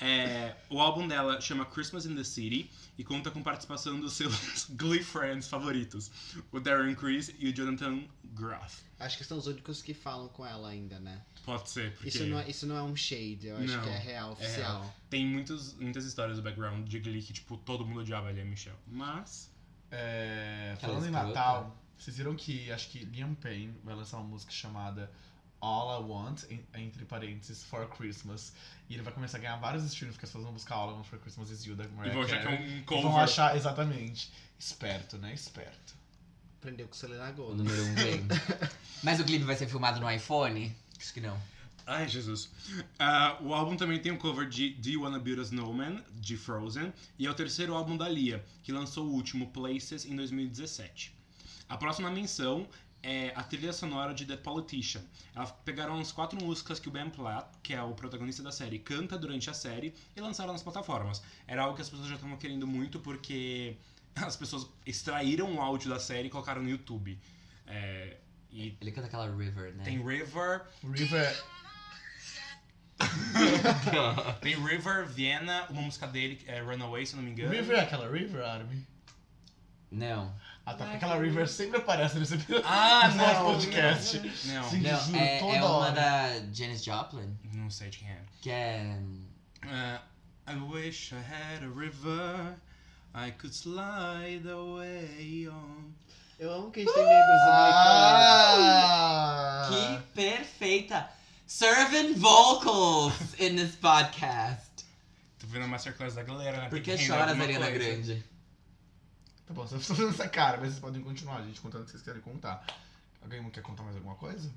É, 0.00 0.56
o 0.68 0.80
álbum 0.80 1.06
dela 1.06 1.40
chama 1.40 1.64
Christmas 1.66 2.06
in 2.06 2.14
the 2.14 2.24
City 2.24 2.70
e 2.96 3.04
conta 3.04 3.30
com 3.30 3.42
participação 3.42 4.00
dos 4.00 4.14
seus 4.14 4.66
Glee 4.70 5.02
Friends 5.02 5.48
favoritos, 5.48 6.10
o 6.50 6.58
Darren 6.60 6.94
Criss 6.94 7.34
e 7.38 7.48
o 7.48 7.54
Jonathan 7.54 8.02
Groff. 8.32 8.82
Acho 8.98 9.18
que 9.18 9.24
são 9.24 9.38
os 9.38 9.46
únicos 9.46 9.82
que 9.82 9.94
falam 9.94 10.28
com 10.28 10.44
ela 10.46 10.68
ainda, 10.68 10.98
né? 11.00 11.22
Pode 11.44 11.68
ser, 11.70 11.92
porque 11.94 12.08
Isso 12.08 12.26
não, 12.26 12.38
é, 12.38 12.48
isso 12.50 12.66
não 12.66 12.76
é 12.76 12.82
um 12.82 12.94
shade, 12.94 13.46
eu 13.46 13.56
acho 13.56 13.66
Não, 13.66 13.82
que 13.82 13.88
é 13.88 13.98
real, 13.98 14.30
é 14.30 14.32
oficial. 14.32 14.80
real. 14.82 14.94
tem 15.08 15.26
muitos, 15.26 15.74
muitas 15.74 16.04
histórias 16.04 16.36
do 16.36 16.42
background 16.42 16.86
de 16.86 16.98
Glee 17.00 17.22
que, 17.22 17.32
tipo, 17.32 17.56
todo 17.56 17.84
mundo 17.86 18.00
odiava 18.00 18.28
a 18.28 18.32
Lia 18.32 18.44
Michelle. 18.44 18.76
Mas, 18.86 19.50
É, 19.90 20.76
falando 20.80 21.06
em. 21.06 21.10
Natal, 21.10 21.76
vocês 21.98 22.16
viram 22.16 22.34
que 22.36 22.70
acho 22.70 22.88
que 22.90 23.04
Liam 23.06 23.34
Payne 23.34 23.74
vai 23.82 23.94
lançar 23.94 24.18
uma 24.18 24.28
música 24.28 24.52
chamada 24.52 25.10
All 25.60 26.00
I 26.00 26.04
Want, 26.08 26.44
en- 26.50 26.64
entre 26.80 27.04
parênteses, 27.04 27.62
For 27.64 27.86
Christmas. 27.88 28.52
E 28.88 28.94
ele 28.94 29.02
vai 29.02 29.12
começar 29.12 29.38
a 29.38 29.40
ganhar 29.40 29.56
vários 29.56 29.84
streams, 29.84 30.14
porque 30.14 30.24
as 30.24 30.30
pessoas 30.30 30.44
vão 30.44 30.52
buscar 30.52 30.74
All 30.76 30.90
I 30.90 30.94
Want 30.94 31.04
for 31.06 31.18
Christmas 31.18 31.50
is 31.50 31.64
You 31.66 31.76
da 31.76 31.84
e 31.84 31.88
Mariah 31.88 32.14
vou 32.14 32.22
achar 32.24 32.40
que 32.40 32.46
é 32.46 32.50
um 32.50 32.78
E 32.78 32.82
cover. 32.82 33.02
vão 33.04 33.18
achar, 33.18 33.56
exatamente. 33.56 34.32
Esperto, 34.58 35.16
né? 35.18 35.32
Esperto. 35.34 35.94
Aprendeu 36.58 36.86
com 36.88 36.94
Selena 36.94 37.30
O 37.30 37.32
Gomez. 37.32 37.56
número 37.56 37.82
1 37.84 37.94
vem. 37.94 38.26
Mas 39.02 39.18
o 39.20 39.24
clipe 39.24 39.44
vai 39.44 39.56
ser 39.56 39.66
filmado 39.68 39.98
no 40.00 40.10
iPhone? 40.10 40.74
Acho 40.98 41.14
que 41.14 41.20
não. 41.20 41.40
Ai, 41.86 42.06
Jesus. 42.08 42.50
Ah, 42.98 43.36
o 43.40 43.52
álbum 43.54 43.74
também 43.76 43.98
tem 43.98 44.12
um 44.12 44.16
cover 44.18 44.46
de 44.48 44.70
Do 44.74 44.88
You 44.90 45.02
Wanna 45.02 45.18
Build 45.18 45.40
a 45.40 45.44
Snowman, 45.44 46.04
de 46.14 46.36
Frozen, 46.36 46.92
e 47.18 47.26
é 47.26 47.30
o 47.30 47.34
terceiro 47.34 47.74
álbum 47.74 47.96
da 47.96 48.08
Lia, 48.08 48.44
que 48.62 48.70
lançou 48.70 49.06
o 49.06 49.10
último, 49.10 49.50
Places, 49.50 50.04
em 50.04 50.14
2017. 50.14 51.12
A 51.68 51.76
próxima 51.78 52.10
menção 52.10 52.68
é 53.02 53.32
a 53.34 53.42
trilha 53.42 53.72
sonora 53.72 54.12
de 54.12 54.26
The 54.26 54.36
Politician. 54.36 55.02
Elas 55.34 55.52
pegaram 55.64 55.98
as 55.98 56.12
quatro 56.12 56.42
músicas 56.42 56.78
que 56.78 56.88
o 56.88 56.90
Ben 56.90 57.08
Platt, 57.08 57.48
que 57.62 57.72
é 57.72 57.82
o 57.82 57.94
protagonista 57.94 58.42
da 58.42 58.52
série, 58.52 58.78
canta 58.78 59.16
durante 59.16 59.48
a 59.48 59.54
série 59.54 59.94
e 60.14 60.20
lançaram 60.20 60.52
nas 60.52 60.62
plataformas. 60.62 61.22
Era 61.46 61.62
algo 61.62 61.76
que 61.76 61.82
as 61.82 61.88
pessoas 61.88 62.08
já 62.08 62.16
estavam 62.16 62.36
querendo 62.36 62.66
muito 62.66 63.00
porque 63.00 63.76
as 64.16 64.36
pessoas 64.36 64.66
extraíram 64.84 65.54
o 65.54 65.60
áudio 65.60 65.88
da 65.88 65.98
série 65.98 66.28
e 66.28 66.30
colocaram 66.30 66.62
no 66.62 66.68
YouTube. 66.68 67.18
É, 67.66 68.16
e 68.50 68.76
Ele 68.80 68.92
canta 68.92 69.06
aquela 69.06 69.26
River, 69.34 69.74
né? 69.74 69.84
tem 69.84 69.96
River, 70.04 70.66
River. 70.84 71.44
Tem 74.42 74.62
River, 74.62 75.06
Vienna, 75.06 75.66
uma 75.70 75.80
música 75.80 76.06
dele, 76.06 76.36
que 76.36 76.50
é 76.50 76.60
Runaway, 76.60 77.06
se 77.06 77.14
eu 77.14 77.16
não 77.16 77.24
me 77.24 77.30
engano. 77.30 77.50
River 77.50 77.78
é 77.78 77.80
aquela 77.80 78.10
River 78.10 78.44
Army? 78.44 78.86
Não. 79.90 80.34
Ah, 80.70 80.74
tá. 80.74 80.84
Porque 80.84 80.96
aquela 80.96 81.18
River 81.20 81.48
sempre 81.48 81.78
aparece 81.78 82.18
nesse, 82.18 82.34
Ah, 82.64 83.08
nesse 83.12 83.18
nosso 83.18 83.44
podcast. 83.44 84.18
Não, 84.46 84.64
Sim, 84.70 84.80
Não, 84.80 85.00
juro, 85.00 85.16
é, 85.18 85.38
toda 85.38 85.52
é 85.56 85.62
uma 85.62 85.70
hora. 85.70 85.92
da 85.92 86.28
Janis 86.52 86.84
Joplin, 86.84 87.36
não 87.52 87.68
sei 87.70 87.90
de 87.90 87.98
quem 87.98 88.08
é. 88.08 88.18
que 88.40 88.50
é... 88.50 88.96
Uh, 89.64 90.00
I 90.50 90.54
wish 90.72 91.12
I 91.12 91.18
had 91.18 91.62
a 91.62 91.68
river 91.68 92.54
I 93.14 93.32
could 93.32 93.54
slide 93.54 94.48
away 94.48 95.48
on. 95.48 95.90
Eu 96.38 96.52
amo 96.52 96.70
que 96.70 96.80
a 96.80 96.84
gente 96.84 96.94
tem 96.94 97.02
membros. 97.04 97.40
Ah! 98.40 99.68
Que 99.68 99.98
perfeita! 100.14 101.08
Servant 101.46 102.16
vocals 102.16 103.12
in 103.38 103.56
this 103.56 103.74
podcast. 103.76 104.84
Tô 105.38 105.46
vendo 105.48 105.64
a 105.64 105.68
masterclass 105.68 106.14
da 106.14 106.22
galera, 106.22 106.58
né? 106.58 106.68
Por 106.68 106.76
Tem 106.76 106.82
que 106.82 106.90
render 106.92 107.04
choras, 107.06 107.28
alguma 107.28 107.44
Ariana 107.44 107.66
coisa. 107.66 107.78
Grande? 107.84 108.24
Tá 109.50 109.54
bom, 109.54 109.66
vocês 109.66 109.80
estão 109.80 109.96
fazendo 109.96 110.14
essa 110.14 110.28
cara, 110.28 110.58
mas 110.58 110.68
vocês 110.68 110.80
podem 110.80 111.02
continuar, 111.02 111.42
gente, 111.42 111.60
contando 111.60 111.82
o 111.82 111.84
que 111.84 111.90
vocês 111.90 112.02
querem 112.02 112.20
contar. 112.20 112.64
Alguém 113.20 113.50
quer 113.50 113.62
contar 113.62 113.82
mais 113.82 113.96
alguma 113.96 114.14
coisa? 114.14 114.48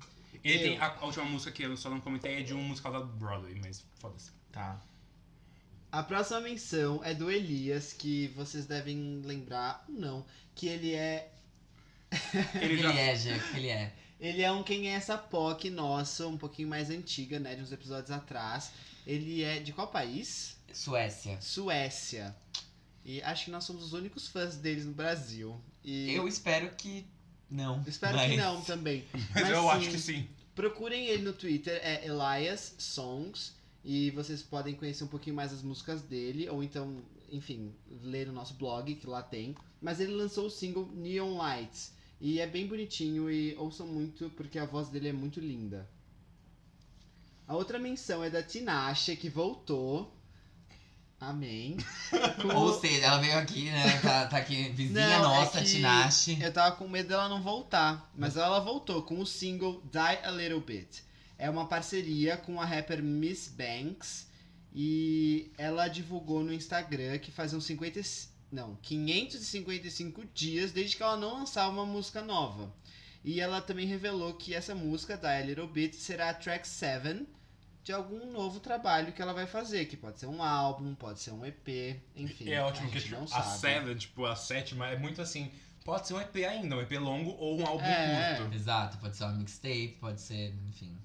Ele 0.44 0.56
Eu. 0.56 0.62
tem 0.62 0.78
a, 0.78 0.86
a 0.86 1.06
última 1.06 1.26
música 1.26 1.52
que 1.52 1.64
eu 1.64 1.76
só 1.76 1.90
não 1.90 2.00
comentei 2.00 2.40
é 2.40 2.44
de 2.44 2.54
um 2.54 2.62
musical 2.62 2.92
da 2.92 3.00
Broadway, 3.00 3.60
mas 3.60 3.84
foda-se. 4.00 4.32
Tá. 4.52 4.80
A 5.92 6.04
próxima 6.04 6.42
menção 6.42 7.04
é 7.04 7.14
do 7.14 7.32
Elias, 7.32 7.92
que 7.92 8.28
vocês 8.30 8.68
devem 8.68 9.22
lembrar, 9.26 9.84
ou 9.90 9.96
não, 9.96 10.26
que 10.54 10.68
ele 10.68 10.94
é. 10.94 11.32
Ele 12.54 12.66
Ele 12.74 12.78
já 12.78 12.94
é, 12.94 13.14
Jeff, 13.16 13.58
ele 13.58 13.70
é. 13.70 13.94
Ele 14.20 14.42
é 14.44 14.52
um 14.52 14.64
Quem 14.64 14.90
é 14.90 14.94
essa 14.94 15.18
POC 15.18 15.72
nossa, 15.72 16.28
um 16.28 16.38
pouquinho 16.38 16.68
mais 16.68 16.92
antiga, 16.92 17.40
né? 17.40 17.56
De 17.56 17.64
uns 17.64 17.72
episódios 17.72 18.12
atrás. 18.12 18.72
Ele 19.06 19.44
é 19.44 19.60
de 19.60 19.74
qual 19.74 19.88
país? 19.88 20.56
Suécia. 20.72 21.42
Suécia. 21.42 22.36
E 23.06 23.22
acho 23.22 23.46
que 23.46 23.52
nós 23.52 23.64
somos 23.66 23.84
os 23.84 23.94
únicos 23.94 24.28
fãs 24.28 24.56
deles 24.56 24.86
no 24.86 24.94
Brasil. 24.94 25.60
E 25.84 26.12
Eu 26.14 26.28
espero 26.28 26.74
que 26.76 27.06
não. 27.50 27.84
espero 27.86 28.16
mas- 28.16 28.32
que 28.32 28.38
não 28.38 28.62
também. 28.62 29.04
Mas, 29.34 29.50
eu 29.50 29.62
sim, 29.62 29.70
acho 29.70 29.90
que 29.90 30.00
sim. 30.00 30.28
Procurem 30.56 31.08
ele 31.08 31.24
no 31.24 31.34
Twitter, 31.34 31.80
é 31.84 32.06
Elias 32.06 32.76
Songs. 32.78 33.54
E 33.86 34.12
vocês 34.12 34.42
podem 34.42 34.76
conhecer 34.76 35.04
um 35.04 35.08
pouquinho 35.08 35.36
mais 35.36 35.52
as 35.52 35.62
músicas 35.62 36.02
dele, 36.04 36.48
ou 36.48 36.64
então, 36.64 37.04
enfim, 37.30 37.74
ler 38.02 38.28
no 38.28 38.34
nosso 38.34 38.54
blog, 38.54 38.96
que 38.96 39.06
lá 39.06 39.22
tem. 39.22 39.54
Mas 39.82 40.00
ele 40.00 40.14
lançou 40.14 40.46
o 40.46 40.50
single 40.50 40.88
Neon 40.94 41.36
Lights. 41.36 41.92
E 42.22 42.40
é 42.40 42.48
bem 42.48 42.66
bonitinho 42.66 43.30
e 43.30 43.54
ouçam 43.58 43.86
muito, 43.86 44.30
porque 44.38 44.58
a 44.58 44.66
voz 44.66 44.88
dele 44.88 45.10
é 45.10 45.14
muito 45.14 45.42
linda. 45.42 45.90
A 47.46 47.56
outra 47.58 47.78
menção 47.78 48.24
é 48.24 48.30
da 48.30 48.42
Tinashe, 48.42 49.18
que 49.18 49.28
voltou. 49.28 50.13
Amém. 51.30 51.78
Ou 52.54 52.80
seja, 52.80 53.06
ela 53.06 53.18
veio 53.20 53.38
aqui, 53.38 53.66
né? 53.70 54.00
Tá, 54.02 54.28
tá 54.28 54.38
aqui, 54.38 54.70
vizinha 54.70 55.20
Não, 55.20 55.34
é 55.36 55.40
nossa, 55.40 55.60
que 55.60 55.66
Tinashe. 55.66 56.38
Eu 56.42 56.52
tava 56.52 56.76
com 56.76 56.88
medo 56.88 57.08
dela 57.10 57.30
não 57.30 57.42
voltar, 57.42 58.12
mas 58.16 58.36
ela 58.36 58.60
voltou 58.60 59.02
com 59.04 59.20
o 59.20 59.26
single 59.26 59.82
Die 59.92 59.98
a 60.00 60.32
Little 60.32 60.60
Bit. 60.60 61.04
É 61.38 61.50
uma 61.50 61.66
parceria 61.66 62.36
com 62.36 62.60
a 62.60 62.66
rapper 62.66 63.02
Miss 63.02 63.48
Banks 63.48 64.28
e 64.76 65.52
ela 65.58 65.88
divulgou 65.88 66.44
no 66.44 66.54
Instagram 66.54 67.18
que 67.20 67.32
fazem 67.32 67.60
50 67.60 68.00
e- 68.00 68.04
não, 68.52 68.76
555 68.82 70.26
dias 70.34 70.72
desde 70.72 70.98
que 70.98 71.04
ela 71.04 71.18
não 71.18 71.40
lançava 71.40 71.72
uma 71.72 71.86
música 71.86 72.22
nova. 72.22 72.72
E 73.24 73.40
ela 73.40 73.62
também 73.62 73.88
revelou 73.88 74.34
que 74.34 74.54
essa 74.54 74.76
música, 74.76 75.16
Die 75.16 75.26
a 75.26 75.42
Little 75.42 75.68
Bit, 75.68 75.96
será 75.96 76.30
a 76.30 76.34
track 76.34 76.68
7 76.68 77.26
de 77.84 77.92
algum 77.92 78.32
novo 78.32 78.60
trabalho 78.60 79.12
que 79.12 79.22
ela 79.22 79.34
vai 79.34 79.46
fazer, 79.46 79.86
que 79.86 79.98
pode 79.98 80.20
ser 80.20 80.28
um 80.28 80.42
álbum, 80.42 80.96
pode 80.96 81.20
ser 81.20 81.32
um 81.32 81.46
EP, 81.46 82.00
enfim. 82.16 82.50
É 82.50 82.62
ótimo 82.62 82.88
a 82.88 82.92
que 82.92 83.00
gente 83.00 83.10
tipo, 83.10 83.18
não 83.18 83.26
a 83.26 83.28
sabe. 83.28 83.60
Seven, 83.60 83.96
tipo, 83.96 84.26
a 84.26 84.36
sétima, 84.36 84.88
é 84.88 84.98
muito 84.98 85.22
assim. 85.22 85.52
Pode 85.84 86.08
ser 86.08 86.14
um 86.14 86.22
EP 86.22 86.36
ainda, 86.48 86.78
um 86.78 86.82
EP 86.82 86.92
longo 86.94 87.32
ou 87.32 87.60
um 87.60 87.66
álbum 87.66 87.84
É. 87.84 88.38
curto. 88.38 88.56
Exato, 88.56 88.98
pode 89.00 89.18
ser 89.18 89.26
uma 89.26 89.34
mixtape, 89.34 89.98
pode 90.00 90.22
ser, 90.22 90.54
enfim. 90.70 90.98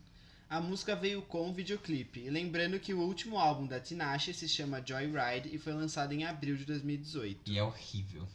A 0.49 0.61
música 0.61 0.95
veio 0.95 1.21
com 1.23 1.53
videoclipe. 1.53 2.21
E 2.21 2.31
lembrando 2.31 2.79
que 2.79 2.95
o 2.95 3.01
último 3.01 3.39
álbum 3.39 3.67
da 3.67 3.81
Tinashe 3.81 4.33
se 4.33 4.49
chama 4.49 4.81
Joyride 4.83 5.53
e 5.53 5.59
foi 5.59 5.73
lançado 5.75 6.13
em 6.13 6.25
abril 6.25 6.57
de 6.57 6.65
2018. 6.65 7.51
E 7.51 7.59
é 7.59 7.63
horrível. 7.63 8.27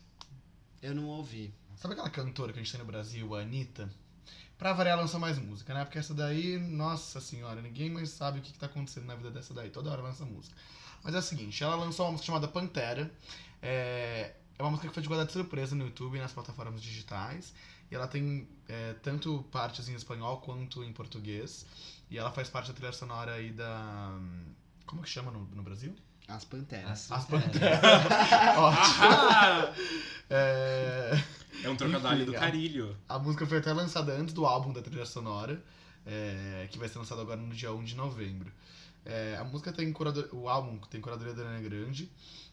Eu 0.81 0.93
não 0.93 1.07
ouvi. 1.07 1.51
Sabe 1.77 1.93
aquela 1.93 2.09
cantora 2.09 2.51
que 2.53 2.59
a 2.59 2.61
gente 2.61 2.71
tem 2.71 2.79
no 2.81 2.85
Brasil, 2.85 3.33
a 3.33 3.39
Anitta? 3.39 3.89
Pra 4.57 4.73
variar, 4.73 4.97
lançou 4.97 5.19
mais 5.19 5.37
música, 5.37 5.73
né? 5.73 5.83
Porque 5.83 5.97
essa 5.97 6.13
daí, 6.13 6.57
nossa 6.57 7.19
senhora, 7.19 7.61
ninguém 7.61 7.89
mais 7.89 8.09
sabe 8.09 8.39
o 8.39 8.41
que, 8.41 8.53
que 8.53 8.59
tá 8.59 8.67
acontecendo 8.67 9.05
na 9.05 9.15
vida 9.15 9.31
dessa 9.31 9.53
daí. 9.53 9.69
Toda 9.69 9.91
hora 9.91 10.01
lança 10.01 10.25
música. 10.25 10.55
Mas 11.03 11.15
é 11.15 11.17
o 11.17 11.21
seguinte, 11.21 11.63
ela 11.63 11.75
lançou 11.75 12.05
uma 12.05 12.13
música 12.13 12.27
chamada 12.27 12.47
Pantera. 12.47 13.11
É, 13.61 14.33
é 14.57 14.63
uma 14.63 14.71
música 14.71 14.87
que 14.87 14.93
foi 14.93 15.03
divulgada 15.03 15.27
de 15.27 15.33
surpresa 15.33 15.75
no 15.75 15.85
YouTube 15.85 16.17
e 16.17 16.21
nas 16.21 16.31
plataformas 16.31 16.81
digitais. 16.81 17.53
E 17.91 17.95
ela 17.95 18.07
tem 18.07 18.47
é, 18.67 18.93
tanto 19.01 19.43
partes 19.51 19.89
em 19.89 19.95
espanhol 19.95 20.39
quanto 20.39 20.83
em 20.83 20.93
português. 20.93 21.65
E 22.09 22.17
ela 22.17 22.31
faz 22.31 22.49
parte 22.49 22.67
da 22.67 22.73
trilha 22.73 22.93
sonora 22.93 23.33
aí 23.33 23.51
da. 23.51 24.17
Como 24.85 25.01
que 25.01 25.09
chama 25.09 25.31
no, 25.31 25.45
no 25.45 25.63
Brasil? 25.63 25.95
As 26.27 26.45
Panteras. 26.45 27.11
As 27.11 27.25
Panteras. 27.25 27.79
Panteras. 27.79 28.57
Ótimo. 28.57 29.83
É. 30.29 31.11
É 31.63 31.69
um 31.69 31.75
trocadilho 31.75 32.15
Enfim, 32.23 32.25
do 32.25 32.35
a- 32.35 32.39
carilho. 32.39 32.97
A 33.07 33.19
música 33.19 33.45
foi 33.45 33.57
até 33.59 33.71
lançada 33.71 34.13
antes 34.13 34.33
do 34.33 34.45
álbum 34.45 34.73
da 34.73 34.81
trilha 34.81 35.05
sonora, 35.05 35.63
é, 36.05 36.67
que 36.71 36.77
vai 36.77 36.89
ser 36.89 36.97
lançado 36.99 37.21
agora 37.21 37.39
no 37.39 37.53
dia 37.53 37.71
1 37.73 37.83
de 37.83 37.95
novembro. 37.95 38.51
É, 39.05 39.37
a 39.39 39.43
música 39.43 39.71
tem 39.71 39.91
curador, 39.93 40.27
o 40.33 40.49
álbum 40.49 40.77
tem 40.89 40.99
curadoria 40.99 41.33
da 41.33 41.43
Ana 41.43 41.61
Grande 41.61 42.09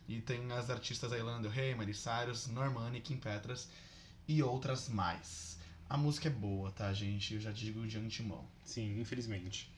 e 0.08 0.20
tem 0.20 0.50
as 0.52 0.68
artistas 0.70 1.12
aí 1.12 1.22
Lana 1.22 1.40
Del 1.42 1.50
Rey, 1.50 1.74
Miley 1.74 1.94
Cyrus, 1.94 2.46
Normani, 2.48 3.00
Kim 3.00 3.16
Petras 3.16 3.68
e 4.28 4.42
outras 4.42 4.88
mais. 4.88 5.58
A 5.88 5.96
música 5.96 6.28
é 6.28 6.30
boa, 6.30 6.70
tá, 6.70 6.92
gente? 6.92 7.34
Eu 7.34 7.40
já 7.40 7.50
digo 7.50 7.84
de 7.86 7.98
antemão. 7.98 8.44
Sim, 8.64 9.00
infelizmente. 9.00 9.72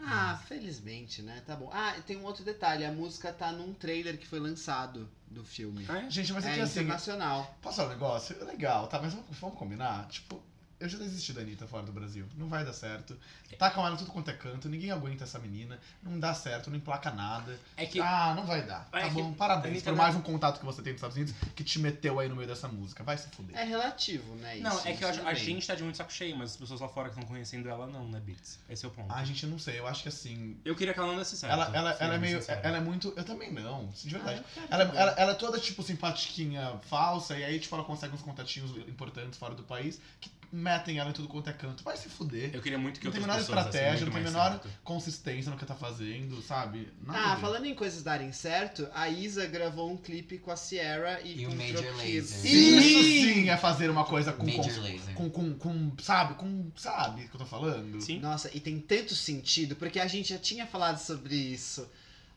Ah, 0.00 0.38
felizmente, 0.46 1.22
né? 1.22 1.42
Tá 1.46 1.56
bom. 1.56 1.68
Ah, 1.72 1.94
tem 2.06 2.16
um 2.16 2.24
outro 2.24 2.44
detalhe. 2.44 2.84
A 2.84 2.92
música 2.92 3.32
tá 3.32 3.50
num 3.52 3.72
trailer 3.74 4.16
que 4.18 4.26
foi 4.26 4.38
lançado 4.38 5.08
do 5.26 5.44
filme. 5.44 5.84
É? 5.88 6.08
Gente, 6.10 6.32
mas 6.32 6.44
é, 6.46 6.52
É 6.52 6.54
que 6.54 6.60
assim, 6.60 6.80
internacional. 6.80 7.56
posso 7.60 7.76
falar 7.76 7.88
um 7.88 7.92
negócio? 7.92 8.44
Legal, 8.44 8.86
tá, 8.86 9.00
mas 9.00 9.12
vamos, 9.12 9.26
vamos 9.38 9.58
combinar? 9.58 10.06
Tipo, 10.08 10.40
eu 10.80 10.88
já 10.88 10.98
desisti 10.98 11.32
da 11.32 11.40
Anitta 11.40 11.66
fora 11.66 11.84
do 11.84 11.92
Brasil. 11.92 12.24
Não 12.36 12.48
vai 12.48 12.64
dar 12.64 12.72
certo. 12.72 13.16
Tá 13.58 13.70
com 13.70 13.84
ela 13.86 13.96
tudo 13.96 14.10
quanto 14.12 14.30
é 14.30 14.34
canto, 14.34 14.68
ninguém 14.68 14.90
aguenta 14.90 15.24
essa 15.24 15.38
menina. 15.38 15.78
Não 16.02 16.18
dá 16.20 16.32
certo, 16.34 16.70
não 16.70 16.76
emplaca 16.76 17.10
nada. 17.10 17.58
É 17.76 17.84
que. 17.86 18.00
Ah, 18.00 18.32
não 18.36 18.46
vai 18.46 18.64
dar. 18.64 18.88
É 18.92 19.00
Tá 19.00 19.08
bom, 19.08 19.32
parabéns 19.32 19.82
por 19.82 19.90
não- 19.90 19.96
mais 19.96 20.14
um 20.14 20.20
contato 20.20 20.60
que 20.60 20.64
você 20.66 20.80
tem 20.82 20.92
nos 20.92 20.98
Estados 20.98 21.16
Unidos 21.16 21.34
que 21.56 21.64
te 21.64 21.78
meteu 21.78 22.20
aí 22.20 22.28
no 22.28 22.36
meio 22.36 22.46
dessa 22.46 22.68
música. 22.68 23.02
Vai 23.02 23.18
se 23.18 23.28
fuder. 23.30 23.56
É 23.56 23.64
relativo, 23.64 24.34
né? 24.36 24.54
Isso, 24.54 24.62
Não, 24.64 24.78
é 24.84 24.92
que 24.92 25.04
acho, 25.04 25.26
a 25.26 25.34
gente 25.34 25.66
tá 25.66 25.74
de 25.74 25.82
muito 25.82 25.96
saco 25.96 26.12
cheio, 26.12 26.36
mas 26.36 26.50
as 26.52 26.56
pessoas 26.56 26.80
lá 26.80 26.88
fora 26.88 27.08
que 27.08 27.14
estão 27.16 27.28
conhecendo 27.28 27.68
ela 27.68 27.86
não, 27.86 28.06
né, 28.08 28.20
Beats? 28.20 28.58
Esse 28.68 28.84
é 28.84 28.88
o 28.88 28.90
ponto. 28.92 29.12
Ah, 29.12 29.24
gente, 29.24 29.42
eu 29.44 29.50
não 29.50 29.58
sei. 29.58 29.78
Eu 29.78 29.86
acho 29.88 30.02
que 30.02 30.08
assim. 30.08 30.56
Eu 30.64 30.76
queria 30.76 30.94
que 30.94 31.00
ela 31.00 31.08
não 31.08 31.18
desse 31.18 31.36
certo. 31.36 31.52
Ela, 31.52 31.64
ela, 31.76 31.96
ela 31.98 32.14
é 32.14 32.18
meio. 32.18 32.38
sincero. 32.38 32.60
Ela 32.62 32.76
é 32.76 32.80
muito. 32.80 33.12
Eu 33.16 33.24
também 33.24 33.52
não, 33.52 33.86
de 33.88 34.14
Ah, 34.14 34.18
verdade. 34.18 34.44
quero 34.54 34.66
Ela, 34.70 34.84
também. 34.86 35.00
ela, 35.02 35.10
ela 35.12 35.32
é 35.32 35.34
toda, 35.34 35.58
tipo, 35.58 35.82
simpatiquinha 35.82 36.78
falsa, 36.88 37.36
e 37.36 37.44
aí, 37.44 37.58
tipo, 37.58 37.74
ela 37.74 37.84
consegue 37.84 38.14
uns 38.14 38.22
contatinhos 38.22 38.76
importantes 38.88 39.38
fora 39.38 39.54
do 39.54 39.62
país 39.62 40.00
que 40.20 40.28
metem 40.52 40.98
ela 40.98 41.10
em 41.10 41.12
tudo 41.12 41.28
quanto 41.28 41.50
é 41.50 41.52
canto. 41.52 41.82
Vai 41.84 41.96
se 41.96 42.08
fuder. 42.08 42.50
Eu 42.54 42.62
queria 42.62 42.78
muito 42.78 42.98
que 43.00 43.06
Não 43.06 43.12
tem 43.12 43.20
menor 43.20 43.36
dessem 43.38 43.54
estratégia, 43.54 44.06
não 44.06 44.12
tem 44.12 44.22
menor 44.22 44.50
certo. 44.52 44.68
consistência 44.82 45.50
no 45.50 45.56
que 45.58 45.66
tá 45.66 45.74
fazendo, 45.74 46.40
sabe? 46.42 46.88
Nada 47.04 47.18
Ah, 47.32 47.36
falando 47.36 47.66
em 47.66 47.74
coisas 47.74 48.02
darem 48.02 48.32
certo, 48.32 48.88
a 48.94 49.08
Isa 49.08 49.46
gravou 49.46 49.90
um 49.92 49.96
clipe 49.96 50.38
com 50.38 50.50
a 50.50 50.56
Sierra 50.56 51.20
e, 51.22 51.42
E 51.42 51.46
o 51.46 51.50
com 51.50 51.56
Major 51.56 51.82
Drop 51.82 51.98
Kids. 52.02 52.30
Lazer. 52.32 52.52
Isso 52.52 53.02
sim 53.02 53.48
é 53.50 53.56
fazer 53.56 53.90
uma 53.90 54.04
coisa 54.04 54.32
com. 54.32 54.44
Major 54.46 54.74
com, 54.74 54.80
Laser. 54.80 55.14
com, 55.14 55.30
com, 55.30 55.54
com- 55.54 55.92
sabe? 56.02 56.34
Com. 56.34 56.70
Sabe 56.76 57.24
o 57.24 57.28
que 57.28 57.34
eu 57.34 57.38
tô 57.40 57.46
falando? 57.46 58.00
Sim. 58.00 58.18
Nossa, 58.20 58.50
e 58.54 58.60
tem 58.60 58.78
tanto 58.80 59.14
sentido, 59.14 59.76
porque 59.76 60.00
a 60.00 60.06
gente 60.06 60.30
já 60.30 60.38
tinha 60.38 60.66
falado 60.66 60.98
sobre 60.98 61.34
isso. 61.34 61.88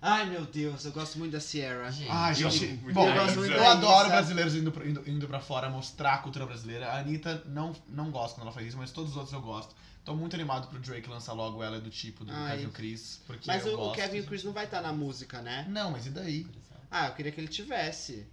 Ai, 0.01 0.25
meu 0.25 0.45
Deus, 0.45 0.83
eu 0.83 0.91
gosto 0.91 1.19
muito 1.19 1.31
da 1.33 1.39
Sierra. 1.39 1.91
Gente, 1.91 2.09
Ah, 2.09 2.29
Eu 2.31 2.33
gente. 2.35 2.43
gosto 2.43 2.81
muito 2.81 2.93
Bom, 2.95 3.05
da 3.05 3.27
eu, 3.27 3.45
eu 3.45 3.67
adoro 3.67 4.09
brasileiros 4.09 4.55
indo 4.55 4.71
pra, 4.71 4.83
indo, 4.85 5.07
indo 5.07 5.27
pra 5.27 5.39
fora 5.39 5.69
mostrar 5.69 6.15
a 6.15 6.17
cultura 6.17 6.45
brasileira. 6.45 6.87
A 6.89 6.99
Anitta 6.99 7.43
não, 7.45 7.75
não 7.87 8.09
gosto 8.09 8.33
quando 8.35 8.43
ela 8.47 8.51
faz 8.51 8.65
isso, 8.67 8.77
mas 8.77 8.89
todos 8.91 9.11
os 9.11 9.17
outros 9.17 9.33
eu 9.33 9.41
gosto. 9.41 9.75
Tô 10.03 10.15
muito 10.15 10.35
animado 10.35 10.67
pro 10.69 10.79
Drake 10.79 11.07
lançar 11.07 11.33
logo 11.33 11.61
ela 11.61 11.79
do 11.79 11.91
tipo 11.91 12.25
do 12.25 12.31
Ai. 12.33 12.57
Kevin 12.57 12.71
Chris. 12.71 13.19
Porque 13.27 13.43
Mas 13.45 13.63
eu 13.63 13.73
o, 13.73 13.75
o 13.75 13.77
gosto. 13.77 13.95
Kevin 13.95 14.23
Chris 14.23 14.43
não 14.43 14.51
vai 14.51 14.65
estar 14.65 14.81
na 14.81 14.91
música, 14.91 15.39
né? 15.43 15.67
Não, 15.69 15.91
mas 15.91 16.07
e 16.07 16.09
daí? 16.09 16.47
Ah, 16.89 17.07
eu 17.07 17.13
queria 17.13 17.31
que 17.31 17.39
ele 17.39 17.47
tivesse. 17.47 18.25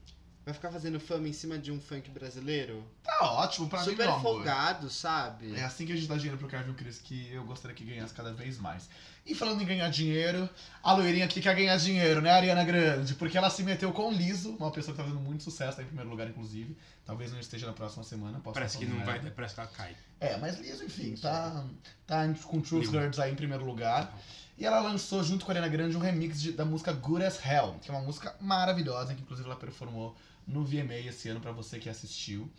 Vai 0.48 0.54
ficar 0.54 0.70
fazendo 0.70 0.98
fama 0.98 1.28
em 1.28 1.32
cima 1.34 1.58
de 1.58 1.70
um 1.70 1.78
funk 1.78 2.08
brasileiro? 2.10 2.82
Tá 3.04 3.18
ótimo 3.32 3.68
pra 3.68 3.80
mim, 3.80 3.90
Super 3.90 4.06
meu 4.06 4.14
amor. 4.14 4.22
folgado, 4.22 4.88
sabe? 4.88 5.54
É 5.54 5.62
assim 5.62 5.84
que 5.84 5.92
a 5.92 5.94
gente 5.94 6.08
dá 6.08 6.14
dinheiro 6.16 6.38
pro 6.38 6.48
Kevin 6.48 6.72
Chris 6.72 6.98
que 6.98 7.30
eu 7.30 7.44
gostaria 7.44 7.76
que 7.76 7.84
ganhasse 7.84 8.14
cada 8.14 8.32
vez 8.32 8.58
mais. 8.58 8.88
E 9.26 9.34
falando 9.34 9.60
em 9.60 9.66
ganhar 9.66 9.90
dinheiro, 9.90 10.48
a 10.82 10.94
loirinha 10.94 11.26
aqui 11.26 11.42
quer 11.42 11.54
ganhar 11.54 11.76
dinheiro, 11.76 12.22
né, 12.22 12.30
Ariana 12.30 12.64
Grande? 12.64 13.14
Porque 13.16 13.36
ela 13.36 13.50
se 13.50 13.62
meteu 13.62 13.92
com 13.92 14.08
o 14.08 14.10
Liso, 14.10 14.56
uma 14.58 14.70
pessoa 14.70 14.94
que 14.96 15.02
tá 15.02 15.06
fazendo 15.06 15.20
muito 15.22 15.42
sucesso, 15.44 15.76
tá 15.76 15.82
em 15.82 15.86
primeiro 15.86 16.08
lugar, 16.08 16.26
inclusive. 16.26 16.74
Talvez 17.04 17.30
não 17.30 17.38
esteja 17.38 17.66
na 17.66 17.74
próxima 17.74 18.02
semana. 18.02 18.40
Posso 18.40 18.54
Parece 18.54 18.76
estar 18.76 18.86
que 18.86 18.90
não 18.90 19.04
vai, 19.04 19.16
merda. 19.16 19.30
parece 19.36 19.52
que 19.54 19.60
ela 19.60 19.68
cai. 19.68 19.94
É, 20.18 20.38
mas 20.38 20.58
Liso, 20.58 20.82
enfim, 20.82 21.14
tá, 21.16 21.62
tá 22.06 22.26
com 22.44 22.58
Truth. 22.62 22.86
Hurts 22.86 23.18
aí 23.18 23.32
em 23.32 23.36
primeiro 23.36 23.66
lugar. 23.66 24.16
E 24.56 24.64
ela 24.64 24.80
lançou, 24.80 25.22
junto 25.22 25.44
com 25.44 25.52
a 25.52 25.54
Ariana 25.54 25.68
Grande, 25.70 25.94
um 25.94 26.00
remix 26.00 26.40
de- 26.40 26.52
da 26.52 26.64
música 26.64 26.90
Good 26.92 27.22
as 27.22 27.38
Hell, 27.44 27.76
que 27.82 27.90
é 27.90 27.94
uma 27.94 28.02
música 28.02 28.34
maravilhosa, 28.40 29.14
que 29.14 29.20
inclusive 29.20 29.46
ela 29.46 29.56
performou 29.58 30.16
no 30.48 30.64
VMA 30.64 30.94
esse 31.06 31.28
ano 31.28 31.38
pra 31.40 31.52
você 31.52 31.78
que 31.78 31.88
assistiu. 31.88 32.50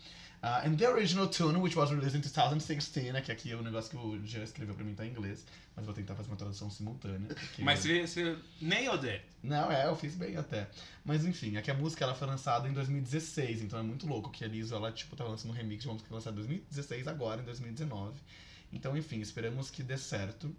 Uh, 0.42 0.66
and 0.66 0.76
the 0.76 0.88
original 0.88 1.28
tune, 1.28 1.58
which 1.58 1.76
was 1.76 1.90
released 1.90 2.16
in 2.16 2.22
2016, 2.22 3.12
né, 3.12 3.20
que 3.20 3.30
aqui 3.30 3.52
é 3.52 3.56
o 3.56 3.62
negócio 3.62 3.90
que 3.90 3.96
o 3.98 4.26
Jean 4.26 4.42
escreveu 4.42 4.74
pra 4.74 4.82
mim, 4.82 4.94
tá 4.94 5.04
em 5.04 5.10
inglês, 5.10 5.44
mas 5.76 5.84
vou 5.84 5.92
tentar 5.92 6.14
fazer 6.14 6.30
uma 6.30 6.36
tradução 6.36 6.70
simultânea. 6.70 7.28
porque- 7.28 7.62
Mas 7.62 7.80
você, 7.80 8.06
você 8.06 8.38
nailed 8.58 9.06
it. 9.06 9.22
Não, 9.42 9.70
é, 9.70 9.86
eu 9.86 9.94
fiz 9.96 10.14
bem 10.14 10.38
até. 10.38 10.66
Mas 11.04 11.26
enfim, 11.26 11.58
aqui 11.58 11.70
a 11.70 11.74
música 11.74 12.04
ela 12.04 12.14
foi 12.14 12.26
lançada 12.26 12.66
em 12.66 12.72
2016, 12.72 13.60
então 13.60 13.78
é 13.78 13.82
muito 13.82 14.06
louco 14.06 14.30
que 14.30 14.42
a 14.42 14.48
Lizzo, 14.48 14.74
ela, 14.74 14.90
tipo, 14.90 15.14
tá 15.14 15.24
lançando 15.24 15.50
um 15.50 15.54
remix 15.54 15.82
de 15.82 15.88
uma 15.88 15.92
música 15.92 16.06
que 16.06 16.08
foi 16.08 16.16
lançada 16.16 16.32
em 16.36 16.38
2016, 16.40 17.06
agora, 17.06 17.42
em 17.42 17.44
2019. 17.44 18.18
Então, 18.72 18.96
enfim, 18.96 19.20
esperamos 19.20 19.68
que 19.70 19.82
dê 19.82 19.98
certo. 19.98 20.54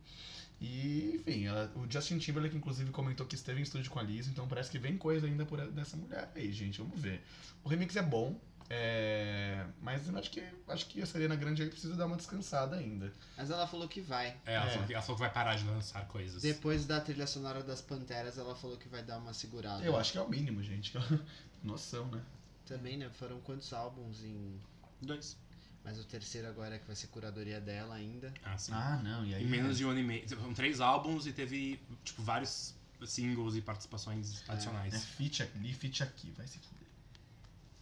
E, 0.61 1.15
enfim, 1.15 1.45
ela- 1.47 1.71
o 1.75 1.91
Justin 1.91 2.19
Timberlake, 2.19 2.55
inclusive, 2.55 2.91
comentou 2.91 3.25
que 3.25 3.33
esteve 3.35 3.59
em 3.59 3.63
estúdio 3.63 3.89
com 3.89 3.97
a 3.99 4.03
Lizzo, 4.03 4.29
então 4.29 4.47
parece 4.47 4.69
que 4.69 4.77
vem 4.77 4.95
coisa 4.95 5.25
ainda 5.25 5.43
por 5.45 5.59
dessa 5.71 5.97
mulher 5.97 6.31
aí, 6.35 6.51
gente, 6.53 6.79
vamos 6.79 6.99
ver. 6.99 7.23
O 7.63 7.69
remix 7.69 7.95
é 7.95 8.01
bom, 8.03 8.39
é, 8.69 9.65
mas 9.81 10.07
eu 10.07 10.15
acho 10.17 10.29
que, 10.29 10.43
acho 10.67 10.85
que 10.85 11.01
a 11.01 11.05
Serena 11.07 11.35
Grande 11.35 11.63
aí 11.63 11.69
precisa 11.69 11.95
dar 11.95 12.05
uma 12.05 12.15
descansada 12.15 12.75
ainda. 12.75 13.11
Mas 13.35 13.49
ela 13.49 13.65
falou 13.65 13.87
que 13.87 14.01
vai. 14.01 14.37
É, 14.45 14.53
ela, 14.53 14.65
É. 14.67 14.69
Falou 14.69 14.87
que, 14.87 14.93
ela 14.93 15.01
falou 15.01 15.15
que 15.17 15.21
vai 15.23 15.33
parar 15.33 15.55
de 15.55 15.63
lançar 15.65 16.07
coisas. 16.07 16.41
Depois 16.43 16.85
da 16.85 17.01
trilha 17.01 17.25
sonora 17.25 17.63
das 17.63 17.81
Panteras, 17.81 18.37
ela 18.37 18.55
falou 18.55 18.77
que 18.77 18.87
vai 18.87 19.01
dar 19.03 19.17
uma 19.17 19.33
segurada. 19.33 19.83
Eu 19.83 19.97
acho 19.97 20.11
que 20.11 20.17
é 20.19 20.21
o 20.21 20.29
mínimo, 20.29 20.61
gente. 20.61 20.93
Noção, 21.63 22.05
né? 22.07 22.21
Também, 22.65 22.97
né? 22.97 23.09
Foram 23.09 23.39
quantos 23.41 23.73
álbuns 23.73 24.23
em. 24.23 24.59
Dois. 25.01 25.35
Mas 25.83 25.99
o 25.99 26.03
terceiro 26.03 26.47
agora 26.47 26.77
que 26.77 26.85
vai 26.85 26.95
ser 26.95 27.07
curadoria 27.07 27.59
dela 27.59 27.95
ainda. 27.95 28.33
Ah, 28.43 28.57
sim. 28.57 28.71
Ah, 28.73 29.01
não, 29.03 29.25
e 29.25 29.33
aí... 29.33 29.43
Em 29.43 29.47
menos 29.47 29.77
de 29.77 29.85
um 29.85 29.89
ano 29.89 29.99
e 29.99 30.03
meio. 30.03 30.29
Foram 30.29 30.53
três 30.53 30.79
álbuns 30.79 31.25
e 31.25 31.33
teve, 31.33 31.79
tipo, 32.03 32.21
vários 32.21 32.75
singles 33.05 33.55
e 33.55 33.61
participações 33.61 34.43
adicionais. 34.47 34.93
É 34.93 34.99
feat 34.99 35.43
ali, 35.43 35.73
feat 35.73 36.03
aqui, 36.03 36.31
vai 36.31 36.45
se 36.45 36.59
fuder. 36.59 36.87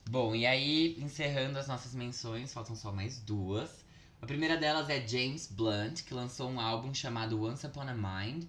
Bom, 0.10 0.34
e 0.34 0.46
aí, 0.46 0.98
encerrando 1.00 1.60
as 1.60 1.68
nossas 1.68 1.94
menções, 1.94 2.54
faltam 2.54 2.76
só 2.76 2.92
mais 2.92 3.20
duas. 3.20 3.86
A 4.22 4.26
primeira 4.26 4.58
delas 4.58 4.90
é 4.90 5.06
James 5.06 5.48
Blunt, 5.48 6.04
que 6.04 6.14
lançou 6.14 6.50
um 6.50 6.60
álbum 6.60 6.94
chamado 6.94 7.42
Once 7.42 7.66
Upon 7.66 7.82
a 7.82 7.94
Mind. 7.94 8.46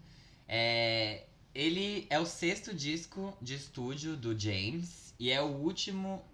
É, 0.48 1.26
ele 1.54 2.06
é 2.08 2.18
o 2.18 2.26
sexto 2.26 2.74
disco 2.74 3.36
de 3.42 3.54
estúdio 3.54 4.16
do 4.16 4.38
James 4.38 5.14
e 5.18 5.30
é 5.30 5.40
o 5.42 5.46
último. 5.46 6.24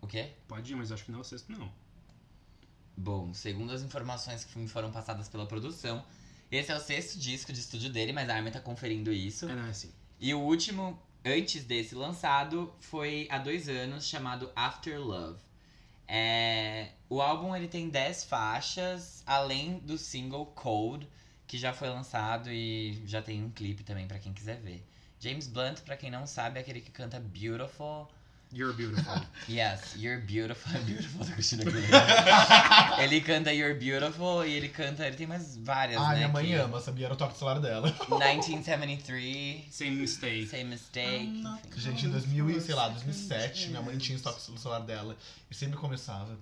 O 0.00 0.06
quê? 0.06 0.32
Pode 0.46 0.72
ir, 0.72 0.76
mas 0.76 0.90
eu 0.90 0.94
acho 0.94 1.04
que 1.04 1.10
não 1.10 1.20
é 1.20 1.22
o 1.22 1.24
sexto, 1.24 1.50
não. 1.50 1.72
Bom, 2.96 3.34
segundo 3.34 3.72
as 3.72 3.82
informações 3.82 4.44
que 4.44 4.58
me 4.58 4.66
foram 4.66 4.90
passadas 4.90 5.28
pela 5.28 5.46
produção, 5.46 6.04
esse 6.50 6.72
é 6.72 6.76
o 6.76 6.80
sexto 6.80 7.18
disco 7.18 7.52
de 7.52 7.60
estúdio 7.60 7.90
dele, 7.90 8.12
mas 8.12 8.28
a 8.28 8.36
Armin 8.36 8.50
tá 8.50 8.60
conferindo 8.60 9.12
isso. 9.12 9.48
É, 9.48 9.54
não, 9.54 9.66
é 9.66 9.70
assim. 9.70 9.92
E 10.18 10.32
o 10.32 10.40
último 10.40 10.98
antes 11.24 11.64
desse 11.64 11.94
lançado 11.94 12.72
foi 12.80 13.26
há 13.30 13.38
dois 13.38 13.68
anos, 13.68 14.06
chamado 14.06 14.50
After 14.54 14.98
Love. 15.00 15.40
É, 16.08 16.92
o 17.08 17.20
álbum 17.20 17.54
ele 17.54 17.66
tem 17.66 17.88
10 17.88 18.24
faixas, 18.24 19.22
além 19.26 19.78
do 19.80 19.98
single 19.98 20.46
Cold, 20.46 21.08
que 21.46 21.58
já 21.58 21.72
foi 21.72 21.88
lançado 21.88 22.50
e 22.50 23.02
já 23.06 23.20
tem 23.20 23.42
um 23.42 23.50
clipe 23.50 23.82
também 23.82 24.06
pra 24.06 24.18
quem 24.18 24.32
quiser 24.32 24.60
ver. 24.60 24.86
James 25.18 25.48
Blunt, 25.48 25.80
pra 25.80 25.96
quem 25.96 26.10
não 26.10 26.26
sabe, 26.26 26.58
é 26.58 26.62
aquele 26.62 26.80
que 26.80 26.90
canta 26.90 27.18
Beautiful. 27.18 28.08
You're 28.52 28.72
beautiful. 28.74 29.20
Yes, 29.48 29.94
You're 29.96 30.20
Beautiful. 30.22 30.72
Beautiful 30.86 31.24
da 31.24 31.32
Cristina 31.32 31.62
Aguilera. 31.62 32.96
ele 33.04 33.20
canta 33.20 33.52
You're 33.52 33.74
Beautiful 33.78 34.44
e 34.46 34.52
ele 34.54 34.68
canta. 34.68 35.06
Ele 35.06 35.16
tem 35.16 35.26
mais 35.26 35.56
várias, 35.56 36.00
Ah, 36.00 36.10
né? 36.10 36.14
minha 36.16 36.28
mãe 36.28 36.46
que- 36.46 36.52
ama, 36.54 36.80
sabia? 36.80 37.06
Era 37.06 37.14
o 37.14 37.16
toque 37.16 37.34
do 37.34 37.38
celular 37.38 37.60
dela. 37.60 37.92
1973, 38.08 39.64
Same 39.70 39.90
mistake. 39.96 40.46
Same 40.46 40.64
Mistake. 40.64 41.26
enfim. 41.26 41.58
Gente, 41.76 42.06
em 42.06 42.10
2000, 42.10 42.50
e, 42.50 42.60
sei 42.60 42.74
lá, 42.74 42.88
2007, 42.88 43.68
minha 43.68 43.82
mãe 43.82 43.96
tinha 43.98 44.16
estoque 44.16 44.50
no 44.50 44.58
celular 44.58 44.80
dela 44.80 45.16
e 45.50 45.54
sempre 45.54 45.76
começava. 45.76 46.36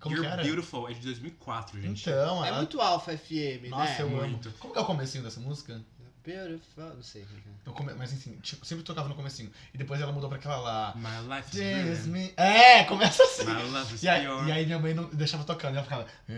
Como 0.00 0.16
You're 0.16 0.42
beautiful 0.42 0.88
é 0.88 0.94
de 0.94 1.00
2004, 1.00 1.80
gente. 1.80 2.02
Então, 2.08 2.44
É 2.44 2.48
ela... 2.48 2.56
muito 2.58 2.80
Alpha 2.80 3.16
FM, 3.16 3.68
Nossa, 3.70 3.84
né? 3.92 3.96
eu 4.00 4.10
Muito. 4.10 4.48
amo. 4.48 4.58
Como 4.58 4.72
que 4.72 4.78
é 4.78 4.82
o 4.82 4.84
comecinho 4.84 5.22
dessa 5.22 5.38
música? 5.38 5.80
Beautiful, 6.24 6.84
não 6.94 7.02
sei. 7.02 7.22
é. 7.22 7.26
Eu 7.66 7.72
come- 7.72 7.94
Mas 7.94 8.12
enfim, 8.12 8.38
tipo, 8.42 8.64
sempre 8.64 8.84
tocava 8.84 9.08
no 9.08 9.14
comecinho. 9.14 9.50
E 9.74 9.78
depois 9.78 10.00
ela 10.00 10.12
mudou 10.12 10.28
pra 10.28 10.38
aquela 10.38 10.56
lá. 10.56 10.94
My 10.96 11.34
life 11.36 11.50
is 11.92 12.06
me... 12.06 12.32
É, 12.36 12.84
começa 12.84 13.22
assim. 13.24 13.44
My 13.44 13.62
love 13.70 13.94
is 13.94 14.02
E 14.02 14.08
aí, 14.08 14.24
e 14.46 14.52
aí 14.52 14.66
minha 14.66 14.78
mãe 14.78 14.94
não 14.94 15.04
deixava 15.06 15.42
tocando, 15.44 15.74
e 15.74 15.76
ela 15.78 15.82
ficava. 15.84 16.06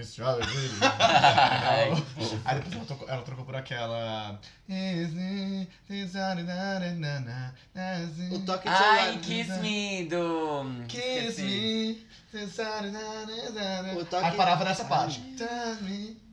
Fofo. 2.14 2.40
aí 2.44 2.54
depois 2.56 2.74
ela, 2.76 2.84
tocou, 2.86 3.08
ela 3.08 3.22
trocou 3.22 3.44
por 3.44 3.56
aquela. 3.56 4.40
O 8.34 8.38
toque 8.40 8.68
de. 8.68 8.74
Ai, 8.74 9.18
Kiss 9.18 9.50
Me 9.60 10.06
do. 10.06 10.64
Kiss 10.88 11.06
esqueci. 11.28 11.42
me. 11.42 12.06
O 14.00 14.04
toque- 14.06 14.24
Aí 14.24 14.36
parava 14.36 14.64
nessa 14.64 14.84
parte. 14.86 15.20
Me. 15.82 16.23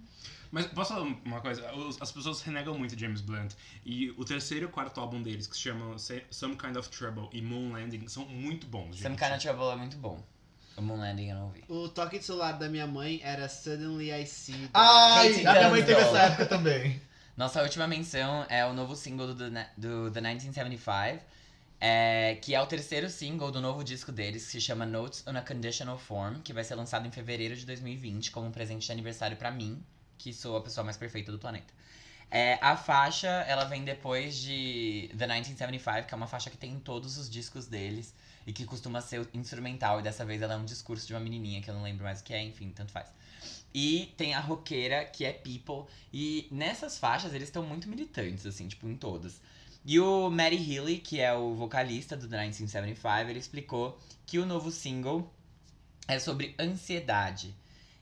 Mas 0.51 0.65
posso 0.67 0.93
falar 0.93 1.07
uma 1.25 1.39
coisa? 1.41 1.63
As 2.01 2.11
pessoas 2.11 2.41
renegam 2.41 2.77
muito 2.77 2.97
James 2.99 3.21
Blunt. 3.21 3.53
E 3.85 4.09
o 4.11 4.25
terceiro 4.25 4.65
e 4.65 4.67
o 4.67 4.69
quarto 4.69 4.99
álbum 4.99 5.21
deles, 5.21 5.47
que 5.47 5.55
se 5.55 5.61
chamam 5.61 5.95
Some 5.97 6.55
Kind 6.57 6.75
of 6.75 6.89
Trouble 6.89 7.29
e 7.31 7.41
Moon 7.41 7.71
Landing, 7.71 8.07
são 8.07 8.25
muito 8.25 8.67
bons, 8.67 8.97
gente. 8.97 9.03
Some 9.03 9.15
Kind 9.15 9.31
of 9.31 9.39
Trouble 9.39 9.69
é 9.71 9.75
muito 9.77 9.97
bom. 9.97 10.21
O 10.77 10.81
Moon 10.81 10.97
Landing 10.97 11.29
eu 11.29 11.35
não 11.35 11.43
ouvi. 11.45 11.63
O 11.67 11.87
toque 11.89 12.19
de 12.19 12.25
celular 12.25 12.53
da 12.53 12.67
minha 12.69 12.85
mãe 12.87 13.19
era 13.23 13.47
Suddenly 13.47 14.11
I 14.11 14.25
See. 14.27 14.69
Ai, 14.73 15.45
a 15.45 15.51
minha 15.53 15.69
mãe 15.69 15.83
teve 15.85 15.99
essa 16.01 16.17
época 16.19 16.45
também. 16.45 17.01
Nossa 17.37 17.61
última 17.63 17.87
menção 17.87 18.45
é 18.49 18.65
o 18.65 18.73
novo 18.73 18.95
single 18.95 19.33
do, 19.33 19.49
The- 19.49 19.69
do 19.77 20.11
The 20.11 20.19
1975, 20.21 21.23
é, 21.79 22.37
que 22.41 22.53
é 22.53 22.61
o 22.61 22.65
terceiro 22.65 23.09
single 23.09 23.51
do 23.51 23.59
novo 23.61 23.83
disco 23.83 24.11
deles, 24.11 24.45
que 24.45 24.51
se 24.51 24.61
chama 24.61 24.85
Notes 24.85 25.23
on 25.25 25.35
a 25.35 25.41
Conditional 25.41 25.97
Form, 25.97 26.39
que 26.41 26.53
vai 26.53 26.63
ser 26.63 26.75
lançado 26.75 27.07
em 27.07 27.11
fevereiro 27.11 27.55
de 27.55 27.65
2020 27.65 28.31
como 28.31 28.47
um 28.47 28.51
presente 28.51 28.85
de 28.85 28.91
aniversário 28.91 29.37
pra 29.37 29.49
mim, 29.49 29.81
que 30.21 30.33
sou 30.33 30.55
a 30.55 30.61
pessoa 30.61 30.83
mais 30.83 30.97
perfeita 30.97 31.31
do 31.31 31.39
planeta. 31.39 31.73
É, 32.29 32.57
a 32.61 32.77
faixa, 32.77 33.27
ela 33.27 33.65
vem 33.65 33.83
depois 33.83 34.37
de 34.37 35.09
The 35.17 35.25
1975, 35.25 36.07
que 36.07 36.13
é 36.13 36.17
uma 36.17 36.27
faixa 36.27 36.49
que 36.49 36.57
tem 36.57 36.71
em 36.71 36.79
todos 36.79 37.17
os 37.17 37.29
discos 37.29 37.65
deles 37.67 38.13
e 38.45 38.53
que 38.53 38.63
costuma 38.65 39.01
ser 39.01 39.27
instrumental, 39.33 39.99
e 39.99 40.03
dessa 40.03 40.23
vez 40.23 40.41
ela 40.41 40.53
é 40.53 40.57
um 40.57 40.63
discurso 40.63 41.05
de 41.05 41.13
uma 41.13 41.19
menininha, 41.19 41.61
que 41.61 41.69
eu 41.69 41.73
não 41.73 41.83
lembro 41.83 42.03
mais 42.03 42.21
o 42.21 42.23
que 42.23 42.33
é, 42.33 42.41
enfim, 42.41 42.69
tanto 42.69 42.91
faz. 42.91 43.07
E 43.73 44.13
tem 44.15 44.33
a 44.33 44.39
roqueira, 44.39 45.05
que 45.05 45.25
é 45.25 45.33
People, 45.33 45.91
e 46.13 46.47
nessas 46.51 46.97
faixas 46.97 47.33
eles 47.33 47.47
estão 47.49 47.63
muito 47.63 47.89
militantes, 47.89 48.45
assim, 48.45 48.67
tipo, 48.67 48.87
em 48.87 48.95
todas. 48.95 49.41
E 49.83 49.99
o 49.99 50.29
Matty 50.29 50.73
Healy, 50.73 50.99
que 50.99 51.19
é 51.19 51.33
o 51.33 51.55
vocalista 51.55 52.15
do 52.15 52.27
The 52.27 52.37
1975, 52.37 53.29
ele 53.29 53.39
explicou 53.39 53.99
que 54.25 54.37
o 54.39 54.45
novo 54.45 54.71
single 54.71 55.31
é 56.07 56.19
sobre 56.19 56.55
ansiedade. 56.59 57.55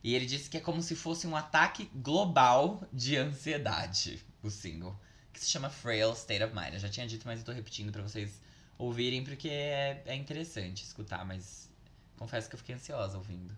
E 0.04 0.16
ele 0.16 0.26
disse 0.26 0.50
que 0.50 0.58
é 0.58 0.60
como 0.62 0.82
se 0.82 0.96
fosse 0.96 1.28
um 1.28 1.36
ataque 1.36 1.90
global 1.94 2.82
de 2.92 3.18
ansiedade, 3.18 4.24
o 4.42 4.50
single. 4.50 4.98
Que 5.34 5.40
se 5.40 5.48
chama 5.48 5.70
Frail 5.70 6.14
State 6.14 6.44
of 6.44 6.56
Mind. 6.56 6.74
Eu 6.74 6.80
já 6.80 6.90
tinha 6.90 7.06
dito, 7.06 7.28
mas 7.28 7.40
eu 7.40 7.46
tô 7.46 7.52
repetindo 7.52 7.92
pra 7.92 8.02
vocês 8.02 8.42
ouvirem, 8.78 9.24
porque 9.24 9.50
é, 9.50 10.02
é 10.06 10.16
interessante 10.16 10.84
escutar, 10.84 11.26
mas 11.26 11.70
confesso 12.18 12.50
que 12.50 12.56
eu 12.56 12.60
fiquei 12.60 12.76
ansiosa 12.76 13.18
ouvindo. 13.18 13.56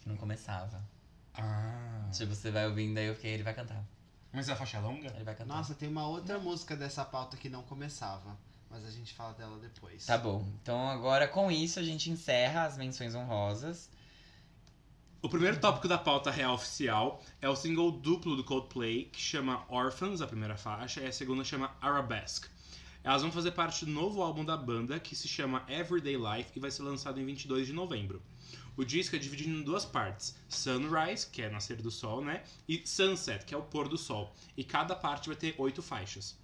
Que 0.00 0.08
não 0.08 0.16
começava. 0.16 0.82
Ah. 1.34 2.08
Tipo, 2.12 2.34
você 2.34 2.50
vai 2.50 2.66
ouvindo, 2.66 2.98
aí 2.98 3.06
eu 3.06 3.14
fiquei, 3.14 3.32
ele 3.32 3.42
vai 3.42 3.54
cantar. 3.54 3.84
Mas 4.32 4.48
a 4.48 4.56
faixa 4.56 4.78
é 4.78 4.80
longa? 4.80 5.08
Ele 5.14 5.24
vai 5.24 5.34
cantar. 5.34 5.54
Nossa, 5.54 5.74
tem 5.74 5.88
uma 5.88 6.08
outra 6.08 6.38
música 6.38 6.76
dessa 6.76 7.04
pauta 7.04 7.36
que 7.36 7.48
não 7.48 7.62
começava. 7.62 8.36
Mas 8.68 8.84
a 8.84 8.90
gente 8.90 9.14
fala 9.14 9.32
dela 9.34 9.56
depois. 9.58 10.04
Tá 10.04 10.18
bom. 10.18 10.44
Então 10.60 10.88
agora 10.88 11.28
com 11.28 11.50
isso 11.50 11.78
a 11.78 11.82
gente 11.82 12.10
encerra 12.10 12.64
as 12.64 12.76
menções 12.76 13.14
honrosas. 13.14 13.88
O 15.24 15.28
primeiro 15.30 15.58
tópico 15.58 15.88
da 15.88 15.96
pauta 15.96 16.30
real 16.30 16.52
oficial 16.52 17.24
é 17.40 17.48
o 17.48 17.56
single 17.56 17.90
duplo 17.90 18.36
do 18.36 18.44
Coldplay, 18.44 19.06
que 19.06 19.18
chama 19.18 19.64
Orphans, 19.70 20.20
a 20.20 20.26
primeira 20.26 20.54
faixa, 20.54 21.00
e 21.00 21.06
a 21.06 21.12
segunda 21.12 21.42
chama 21.42 21.74
Arabesque. 21.80 22.46
Elas 23.02 23.22
vão 23.22 23.32
fazer 23.32 23.52
parte 23.52 23.86
do 23.86 23.90
novo 23.90 24.20
álbum 24.20 24.44
da 24.44 24.54
banda, 24.54 25.00
que 25.00 25.16
se 25.16 25.26
chama 25.26 25.64
Everyday 25.66 26.16
Life 26.16 26.50
e 26.54 26.60
vai 26.60 26.70
ser 26.70 26.82
lançado 26.82 27.18
em 27.18 27.24
22 27.24 27.68
de 27.68 27.72
novembro. 27.72 28.20
O 28.76 28.84
disco 28.84 29.16
é 29.16 29.18
dividido 29.18 29.48
em 29.48 29.62
duas 29.62 29.86
partes: 29.86 30.36
Sunrise, 30.46 31.26
que 31.26 31.40
é 31.40 31.48
nascer 31.48 31.80
do 31.80 31.90
sol, 31.90 32.22
né? 32.22 32.42
E 32.68 32.86
Sunset, 32.86 33.46
que 33.46 33.54
é 33.54 33.56
o 33.56 33.62
pôr 33.62 33.88
do 33.88 33.96
sol. 33.96 34.30
E 34.54 34.62
cada 34.62 34.94
parte 34.94 35.28
vai 35.28 35.36
ter 35.36 35.54
oito 35.56 35.80
faixas. 35.80 36.36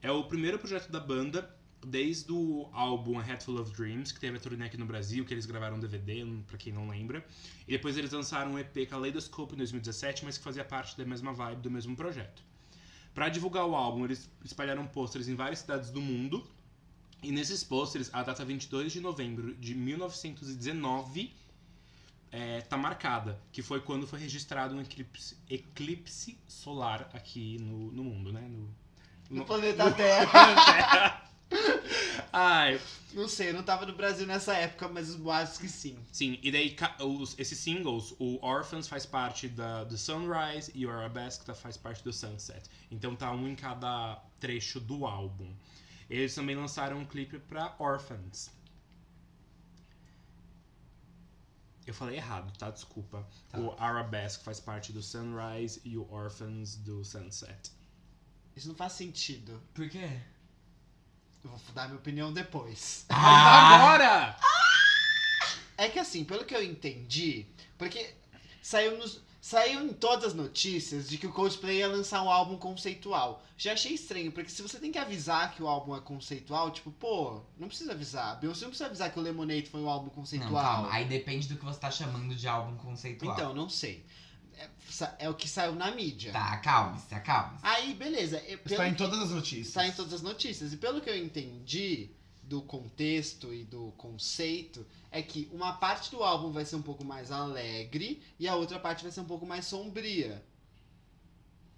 É 0.00 0.10
o 0.10 0.24
primeiro 0.24 0.58
projeto 0.58 0.90
da 0.90 1.00
banda 1.00 1.54
desde 1.86 2.32
o 2.32 2.68
álbum 2.72 3.18
A 3.18 3.22
Head 3.22 3.44
Full 3.44 3.60
of 3.60 3.72
Dreams, 3.72 4.12
que 4.12 4.20
teve 4.20 4.36
a 4.36 4.40
turnê 4.40 4.66
aqui 4.66 4.76
no 4.76 4.86
Brasil, 4.86 5.24
que 5.24 5.34
eles 5.34 5.46
gravaram 5.46 5.76
um 5.76 5.80
DVD, 5.80 6.24
pra 6.46 6.56
quem 6.56 6.72
não 6.72 6.88
lembra. 6.88 7.24
E 7.66 7.72
depois 7.72 7.96
eles 7.96 8.12
lançaram 8.12 8.52
um 8.52 8.58
EP 8.58 8.88
Kaleidoscope 8.88 9.54
em 9.54 9.58
2017, 9.58 10.24
mas 10.24 10.38
que 10.38 10.44
fazia 10.44 10.64
parte 10.64 10.96
da 10.96 11.04
mesma 11.04 11.32
vibe 11.32 11.60
do 11.60 11.70
mesmo 11.70 11.96
projeto. 11.96 12.42
Pra 13.14 13.28
divulgar 13.28 13.66
o 13.66 13.74
álbum, 13.74 14.04
eles 14.04 14.30
espalharam 14.44 14.86
pôsteres 14.86 15.28
em 15.28 15.34
várias 15.34 15.58
cidades 15.58 15.90
do 15.90 16.00
mundo. 16.00 16.46
E 17.22 17.30
nesses 17.30 17.62
pôsteres, 17.62 18.10
a 18.12 18.22
data 18.22 18.44
22 18.44 18.92
de 18.92 19.00
novembro 19.00 19.54
de 19.54 19.74
1919 19.74 21.32
é, 22.32 22.62
tá 22.62 22.76
marcada, 22.78 23.38
que 23.52 23.62
foi 23.62 23.80
quando 23.80 24.06
foi 24.06 24.18
registrado 24.18 24.74
um 24.74 24.80
eclipse, 24.80 25.36
eclipse 25.48 26.38
solar 26.48 27.10
aqui 27.12 27.58
no, 27.60 27.92
no 27.92 28.02
mundo, 28.02 28.32
né? 28.32 28.40
No, 28.40 28.74
No 29.30 29.44
planeta 29.46 29.90
Terra. 29.92 31.31
Ai, 32.32 32.80
não 33.14 33.28
sei, 33.28 33.50
eu 33.50 33.54
não 33.54 33.62
tava 33.62 33.84
no 33.86 33.94
Brasil 33.94 34.26
nessa 34.26 34.54
época, 34.54 34.88
mas 34.88 35.08
os 35.10 35.16
boatos 35.16 35.58
que 35.58 35.68
sim. 35.68 35.98
Sim, 36.10 36.38
e 36.42 36.50
daí 36.50 36.74
os- 37.00 37.38
esses 37.38 37.58
singles, 37.58 38.14
o 38.18 38.38
Orphans 38.44 38.88
faz 38.88 39.04
parte 39.04 39.48
da, 39.48 39.84
do 39.84 39.96
Sunrise 39.98 40.70
e 40.74 40.86
o 40.86 40.90
Arabesque 40.90 41.44
tá- 41.44 41.54
faz 41.54 41.76
parte 41.76 42.02
do 42.02 42.12
Sunset. 42.12 42.62
Então 42.90 43.14
tá 43.14 43.30
um 43.32 43.46
em 43.48 43.54
cada 43.54 44.16
trecho 44.40 44.80
do 44.80 45.04
álbum. 45.06 45.52
Eles 46.08 46.34
também 46.34 46.56
lançaram 46.56 46.98
um 46.98 47.04
clipe 47.06 47.38
pra 47.38 47.74
Orphans. 47.78 48.50
Eu 51.86 51.92
falei 51.94 52.16
errado, 52.16 52.52
tá? 52.58 52.70
Desculpa. 52.70 53.26
Tá. 53.50 53.58
O 53.58 53.72
Arabesque 53.78 54.44
faz 54.44 54.60
parte 54.60 54.92
do 54.92 55.02
Sunrise 55.02 55.80
e 55.84 55.96
o 55.98 56.08
Orphans 56.12 56.76
do 56.76 57.04
Sunset. 57.04 57.72
Isso 58.54 58.68
não 58.68 58.74
faz 58.74 58.92
sentido. 58.92 59.60
Por 59.74 59.88
quê? 59.88 60.20
Eu 61.44 61.50
vou 61.50 61.60
dar 61.74 61.86
minha 61.86 61.98
opinião 61.98 62.32
depois. 62.32 63.04
Ah! 63.08 63.74
Agora! 63.76 64.36
É 65.76 65.88
que 65.88 65.98
assim, 65.98 66.24
pelo 66.24 66.44
que 66.44 66.54
eu 66.54 66.62
entendi, 66.62 67.46
porque 67.76 68.14
saiu, 68.62 68.96
nos, 68.96 69.20
saiu 69.40 69.82
em 69.82 69.92
todas 69.92 70.26
as 70.26 70.34
notícias 70.34 71.08
de 71.08 71.18
que 71.18 71.26
o 71.26 71.32
Coldplay 71.32 71.78
ia 71.78 71.88
lançar 71.88 72.22
um 72.22 72.30
álbum 72.30 72.56
conceitual. 72.56 73.42
Já 73.56 73.72
achei 73.72 73.94
estranho, 73.94 74.30
porque 74.30 74.50
se 74.50 74.62
você 74.62 74.78
tem 74.78 74.92
que 74.92 74.98
avisar 74.98 75.52
que 75.52 75.62
o 75.62 75.66
álbum 75.66 75.96
é 75.96 76.00
conceitual, 76.00 76.70
tipo, 76.70 76.92
pô, 76.92 77.42
não 77.58 77.66
precisa 77.66 77.92
avisar. 77.92 78.38
Beyoncé 78.38 78.62
não 78.62 78.68
precisa 78.68 78.86
avisar 78.86 79.10
que 79.10 79.18
o 79.18 79.22
Lemonade 79.22 79.68
foi 79.68 79.80
um 79.80 79.88
álbum 79.88 80.08
conceitual. 80.10 80.52
Não, 80.52 80.60
calma. 80.60 80.92
Aí 80.92 81.04
depende 81.04 81.48
do 81.48 81.56
que 81.56 81.64
você 81.64 81.80
tá 81.80 81.90
chamando 81.90 82.34
de 82.34 82.46
álbum 82.46 82.76
conceitual. 82.76 83.34
Então, 83.34 83.54
não 83.54 83.68
sei. 83.68 84.04
É, 85.18 85.28
o 85.28 85.34
que 85.34 85.48
saiu 85.48 85.74
na 85.74 85.90
mídia. 85.90 86.32
Tá, 86.32 86.52
acalme-se, 86.52 87.14
acalme-se. 87.14 87.64
Aí, 87.66 87.94
beleza. 87.94 88.38
eu- 88.46 88.58
Está 88.64 88.86
em 88.88 88.92
que- 88.92 88.98
todas 88.98 89.18
as 89.20 89.30
notícias. 89.30 89.68
Está 89.68 89.86
em 89.86 89.92
todas 89.92 90.12
as 90.14 90.22
notícias. 90.22 90.72
E 90.72 90.76
pelo 90.76 91.00
que 91.00 91.08
eu 91.10 91.16
entendi 91.16 92.10
do 92.42 92.60
contexto 92.62 93.54
e 93.54 93.64
do 93.64 93.92
conceito, 93.92 94.86
é 95.10 95.22
que 95.22 95.48
uma 95.52 95.72
parte 95.74 96.10
do 96.10 96.22
álbum 96.22 96.50
vai 96.52 96.64
ser 96.64 96.76
um 96.76 96.82
pouco 96.82 97.04
mais 97.04 97.30
alegre 97.30 98.22
e 98.38 98.46
a 98.48 98.54
outra 98.56 98.78
parte 98.78 99.02
vai 99.02 99.12
ser 99.12 99.20
um 99.20 99.24
pouco 99.24 99.46
mais 99.46 99.64
sombria. 99.66 100.44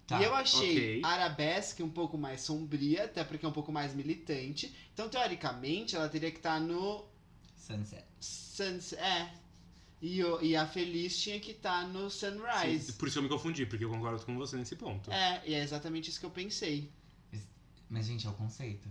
Tá, 0.07 0.21
e 0.21 0.23
eu 0.23 0.35
achei 0.35 0.71
ok. 0.71 1.01
Arabesque 1.03 1.81
um 1.81 1.89
pouco 1.89 2.17
mais 2.17 2.41
sombria, 2.41 3.05
até 3.05 3.23
porque 3.23 3.45
é 3.45 3.49
um 3.49 3.53
pouco 3.53 3.71
mais 3.71 3.93
militante. 3.95 4.71
Então, 4.93 5.09
teoricamente, 5.09 5.95
ela 5.95 6.07
teria 6.09 6.29
que 6.29 6.37
estar 6.37 6.59
no 6.59 7.05
Sunset. 7.55 8.03
Sunset. 8.19 9.01
É. 9.01 9.31
E, 10.07 10.23
o- 10.23 10.39
e 10.39 10.55
a 10.55 10.67
Feliz 10.67 11.19
tinha 11.19 11.39
que 11.39 11.49
estar 11.51 11.87
no 11.87 12.11
Sunrise. 12.11 12.91
Sim, 12.91 12.93
por 12.93 13.07
isso 13.07 13.17
eu 13.17 13.23
me 13.23 13.29
confundi, 13.29 13.65
porque 13.65 13.83
eu 13.83 13.89
concordo 13.89 14.23
com 14.23 14.35
você 14.37 14.55
nesse 14.55 14.75
ponto. 14.75 15.11
É, 15.11 15.41
e 15.47 15.53
é 15.55 15.63
exatamente 15.63 16.11
isso 16.11 16.19
que 16.19 16.25
eu 16.27 16.29
pensei. 16.29 16.91
Mas, 17.89 18.05
gente, 18.05 18.27
é 18.27 18.29
o 18.29 18.33
conceito. 18.33 18.87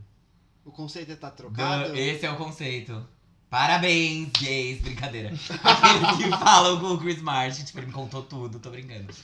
O 0.65 0.73
conceito 0.73 1.15
tá 1.17 1.31
trocado? 1.31 1.95
Esse 1.97 2.27
é 2.27 2.31
o 2.33 2.37
conceito. 2.37 3.07
Parabéns, 3.49 4.31
gays. 4.41 4.81
Brincadeira. 4.81 5.29
Aqueles 5.29 6.17
que 6.17 6.31
falam 6.37 6.81
com 6.81 6.87
o 6.95 6.99
Chris 6.99 7.23
Martin, 7.23 7.63
tipo, 7.65 7.79
ele 7.79 7.87
me 7.87 7.93
contou 7.93 8.23
tudo, 8.25 8.59
tô 8.59 8.71
brincando. 8.71 9.15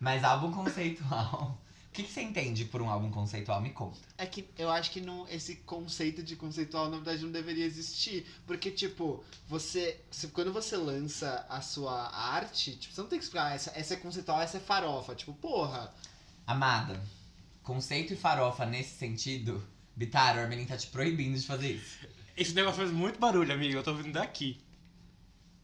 Mas 0.00 0.24
álbum 0.24 0.50
conceitual. 0.50 1.56
O 1.96 1.98
que, 1.98 2.02
que 2.02 2.12
você 2.12 2.20
entende 2.20 2.66
por 2.66 2.82
um 2.82 2.90
álbum 2.90 3.10
conceitual? 3.10 3.58
Me 3.58 3.70
conta. 3.70 3.96
É 4.18 4.26
que 4.26 4.46
eu 4.58 4.68
acho 4.70 4.90
que 4.90 5.00
não, 5.00 5.26
esse 5.30 5.56
conceito 5.56 6.22
de 6.22 6.36
conceitual, 6.36 6.90
na 6.90 6.96
verdade, 6.98 7.22
não 7.22 7.32
deveria 7.32 7.64
existir. 7.64 8.26
Porque, 8.46 8.70
tipo, 8.70 9.24
você. 9.48 9.98
se- 10.10 10.28
quando 10.28 10.52
você 10.52 10.76
lança 10.76 11.46
a 11.48 11.62
sua 11.62 12.14
arte, 12.14 12.76
tipo, 12.76 12.92
você 12.94 13.00
não 13.00 13.08
tem 13.08 13.18
que 13.18 13.24
explicar, 13.24 13.46
"Ah, 13.46 13.54
essa, 13.54 13.72
essa 13.74 13.94
é 13.94 13.96
conceitual, 13.96 14.42
essa 14.42 14.58
é 14.58 14.60
farofa. 14.60 15.14
Tipo, 15.14 15.32
porra. 15.32 15.90
Amada, 16.46 17.02
conceito 17.62 18.12
e 18.12 18.16
farofa 18.16 18.66
nesse 18.66 18.98
sentido, 18.98 19.66
Bitar, 19.96 20.36
o 20.36 20.40
Armelin 20.40 20.66
tá 20.66 20.76
te 20.76 20.88
proibindo 20.88 21.38
de 21.38 21.46
fazer 21.46 21.72
isso. 21.72 22.06
Esse 22.36 22.52
negócio 22.52 22.76
faz 22.82 22.92
muito 22.92 23.18
barulho, 23.18 23.50
amigo. 23.54 23.72
Eu 23.74 23.82
tô 23.82 23.92
ouvindo 23.92 24.12
daqui. 24.12 24.60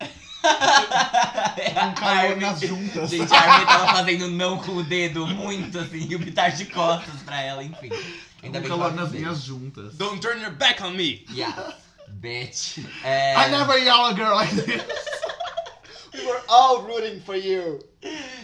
Um 2.02 2.06
Armin- 2.06 2.40
nas 2.40 2.60
juntas. 2.60 3.10
Gente, 3.10 3.32
a 3.32 3.40
Armin 3.40 3.66
tava 3.66 3.86
fazendo 3.96 4.28
não 4.28 4.58
com 4.58 4.72
o 4.72 4.82
dedo 4.82 5.26
muito 5.26 5.78
assim, 5.78 6.06
e 6.08 6.16
o 6.16 6.18
Bitar 6.18 6.54
de 6.54 6.66
costas 6.66 7.22
pra 7.22 7.40
ela, 7.40 7.62
enfim. 7.62 7.90
Ainda 8.42 8.58
um 8.58 8.62
bem 8.62 8.70
que 8.70 8.96
nas 8.96 9.12
minhas 9.12 9.42
juntas. 9.42 9.94
Don't 9.94 10.20
turn 10.20 10.40
your 10.42 10.52
back 10.52 10.82
on 10.82 10.90
me! 10.90 11.24
Yeah, 11.30 11.76
bitch. 12.08 12.78
É... 13.04 13.34
I 13.36 13.50
never 13.50 13.78
yell 13.78 14.06
a 14.06 14.12
girl 14.12 14.34
like 14.34 14.54
this. 14.54 14.82
We 16.14 16.26
were 16.26 16.42
all 16.48 16.82
rooting 16.82 17.20
for 17.20 17.36
you. 17.36 17.78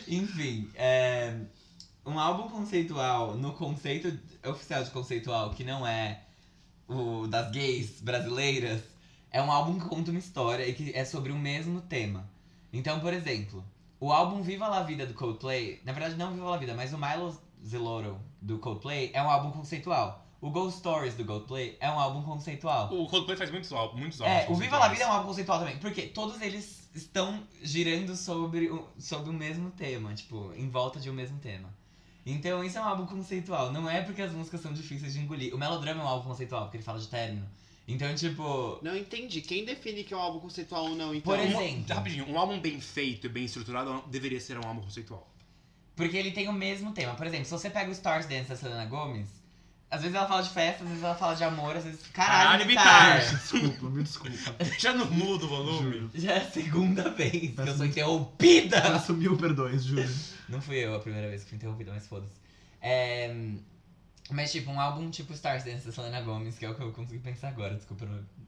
Enfim, 0.06 0.70
é, 0.74 1.34
um 2.06 2.18
álbum 2.18 2.48
conceitual, 2.48 3.34
no 3.34 3.52
conceito 3.52 4.18
oficial 4.46 4.82
de 4.82 4.90
conceitual, 4.90 5.50
que 5.50 5.64
não 5.64 5.86
é 5.86 6.20
o 6.88 7.26
das 7.26 7.50
gays 7.50 8.00
brasileiras, 8.00 8.80
é 9.30 9.42
um 9.42 9.52
álbum 9.52 9.78
que 9.78 9.86
conta 9.86 10.10
uma 10.10 10.18
história 10.18 10.66
e 10.66 10.72
que 10.72 10.92
é 10.94 11.04
sobre 11.04 11.30
o 11.30 11.36
mesmo 11.36 11.82
tema. 11.82 12.26
Então, 12.72 13.00
por 13.00 13.12
exemplo, 13.12 13.64
o 14.00 14.12
álbum 14.12 14.42
Viva 14.42 14.68
La 14.68 14.82
Vida 14.82 15.06
do 15.06 15.14
Coldplay, 15.14 15.80
na 15.84 15.92
verdade 15.92 16.16
não 16.16 16.32
Viva 16.32 16.50
La 16.50 16.56
Vida, 16.56 16.74
mas 16.74 16.92
o 16.92 16.98
Milo 16.98 17.36
Ziloro 17.64 18.20
do 18.40 18.58
Coldplay 18.58 19.10
é 19.12 19.22
um 19.22 19.28
álbum 19.28 19.50
conceitual. 19.50 20.24
O 20.40 20.50
Ghost 20.50 20.78
Stories 20.78 21.14
do 21.14 21.24
Coldplay 21.24 21.76
é 21.80 21.90
um 21.90 21.98
álbum 21.98 22.22
conceitual. 22.22 22.92
O 22.94 23.08
Coldplay 23.08 23.36
faz 23.36 23.50
muitos 23.50 23.72
álbuns. 23.72 23.98
Muitos 23.98 24.20
álbuns 24.20 24.44
É, 24.44 24.48
o 24.48 24.54
Viva 24.54 24.78
La. 24.78 24.88
Vida 24.88 25.02
é 25.02 25.06
um 25.08 25.12
álbum 25.12 25.26
conceitual 25.28 25.58
também, 25.58 25.78
porque 25.78 26.02
todos 26.02 26.40
eles 26.40 26.88
estão 26.94 27.42
girando 27.60 28.14
sobre 28.14 28.70
o, 28.70 28.86
sobre 28.98 29.30
o 29.30 29.32
mesmo 29.32 29.70
tema, 29.72 30.14
tipo, 30.14 30.52
em 30.54 30.68
volta 30.68 31.00
de 31.00 31.10
um 31.10 31.12
mesmo 31.12 31.38
tema. 31.38 31.68
Então 32.24 32.62
isso 32.62 32.78
é 32.78 32.80
um 32.80 32.84
álbum 32.84 33.06
conceitual, 33.06 33.72
não 33.72 33.88
é 33.88 34.02
porque 34.02 34.20
as 34.20 34.32
músicas 34.32 34.60
são 34.60 34.72
difíceis 34.72 35.14
de 35.14 35.20
engolir. 35.20 35.54
O 35.54 35.58
Melodrama 35.58 36.02
é 36.02 36.04
um 36.04 36.08
álbum 36.08 36.28
conceitual, 36.28 36.64
porque 36.64 36.76
ele 36.76 36.84
fala 36.84 36.98
de 36.98 37.08
término. 37.08 37.48
Então, 37.88 38.14
tipo, 38.14 38.78
Não 38.82 38.94
entendi. 38.94 39.40
Quem 39.40 39.64
define 39.64 40.04
que 40.04 40.12
é 40.12 40.16
um 40.16 40.20
álbum 40.20 40.40
conceitual 40.40 40.84
ou 40.84 40.94
não, 40.94 41.14
então? 41.14 41.34
Por 41.34 41.40
Um- 41.42 41.60
exemplo. 41.62 41.94
rapidinho, 41.94 42.28
um 42.28 42.38
álbum 42.38 42.60
bem 42.60 42.78
feito 42.80 43.24
e 43.26 43.28
bem 43.30 43.46
estruturado 43.46 44.04
deveria 44.08 44.38
ser 44.40 44.58
um 44.58 44.66
álbum 44.68 44.82
conceitual. 44.82 45.26
porque 45.96 46.16
ele 46.16 46.30
tem 46.30 46.46
o 46.48 46.52
mesmo 46.52 46.92
tema. 46.92 47.14
Por 47.14 47.26
exemplo, 47.26 47.46
se 47.46 47.50
você 47.50 47.68
pega 47.70 47.88
o 47.88 47.92
Stars 47.92 48.26
Dance 48.26 48.48
da 48.50 48.54
Selena 48.54 48.84
Gomez, 48.86 49.26
às 49.90 50.02
vezes 50.02 50.14
ela 50.14 50.28
fala 50.28 50.42
de 50.42 50.50
festa, 50.50 50.82
às 50.84 50.88
vezes 50.88 51.02
ela 51.02 51.14
fala 51.16 51.34
de 51.34 51.42
amor, 51.42 51.74
às 51.76 51.82
vezes. 51.84 52.00
Caralho, 52.12 52.64
Caralho! 52.64 52.66
Bitar! 52.66 53.18
Desculpa, 53.34 53.90
me 53.90 54.02
desculpa. 54.04 54.52
Deixa 54.62 54.92
no 54.92 55.06
mudo 55.06 55.46
o 55.46 55.48
volume. 55.48 55.92
Juro. 55.94 56.10
Já 56.14 56.32
é 56.34 56.38
a 56.38 56.50
segunda 56.50 57.10
vez 57.10 57.30
que 57.32 57.46
eu 57.48 57.64
Peço 57.64 57.76
sou 57.78 57.86
interrompida! 57.86 58.80
Peço 58.80 59.14
mil 59.14 59.36
perdões, 59.36 59.82
juro. 59.82 60.08
Não 60.48 60.60
fui 60.60 60.76
eu 60.76 60.94
a 60.94 61.00
primeira 61.00 61.28
vez 61.28 61.42
que 61.42 61.48
fui 61.48 61.56
interrompida, 61.56 61.90
mas 61.92 62.06
foda-se. 62.06 62.32
É, 62.80 63.34
Mas, 64.30 64.52
tipo, 64.52 64.70
um 64.70 64.80
álbum 64.80 65.10
tipo 65.10 65.32
Stars 65.32 65.64
Dance 65.64 65.86
da 65.86 65.92
Selena 65.92 66.20
Gomez, 66.20 66.58
que 66.58 66.64
é 66.64 66.70
o 66.70 66.74
que 66.74 66.82
eu 66.82 66.92
consegui 66.92 67.18
pensar 67.20 67.48
agora, 67.48 67.74
desculpa. 67.74 68.06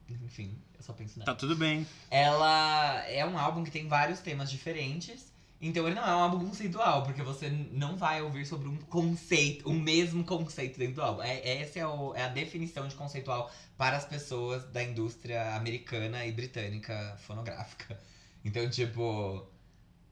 Enfim, 0.09 0.57
eu 0.77 0.83
só 0.83 0.93
penso 0.93 1.17
nela. 1.19 1.31
Tá 1.33 1.35
tudo 1.37 1.55
bem. 1.55 1.85
Ela 2.09 3.03
é 3.07 3.25
um 3.25 3.37
álbum 3.37 3.63
que 3.63 3.71
tem 3.71 3.87
vários 3.87 4.19
temas 4.19 4.49
diferentes. 4.51 5.31
Então 5.63 5.85
ele 5.85 5.95
não 5.95 6.03
é 6.03 6.15
um 6.15 6.19
álbum 6.19 6.39
conceitual, 6.47 7.03
porque 7.03 7.21
você 7.21 7.47
não 7.71 7.95
vai 7.95 8.19
ouvir 8.21 8.45
sobre 8.47 8.67
um 8.67 8.77
conceito, 8.77 9.69
o 9.69 9.73
mesmo 9.73 10.23
conceito 10.23 10.79
dentro 10.79 10.95
do 10.95 11.01
álbum. 11.03 11.21
É, 11.21 11.61
essa 11.61 11.77
é, 11.79 11.85
o- 11.85 12.15
é 12.15 12.23
a 12.23 12.27
definição 12.29 12.87
de 12.87 12.95
conceitual 12.95 13.51
para 13.77 13.95
as 13.95 14.03
pessoas 14.05 14.63
da 14.71 14.81
indústria 14.83 15.55
americana 15.55 16.25
e 16.25 16.31
britânica 16.31 17.15
fonográfica. 17.19 17.99
Então, 18.43 18.67
tipo. 18.69 19.47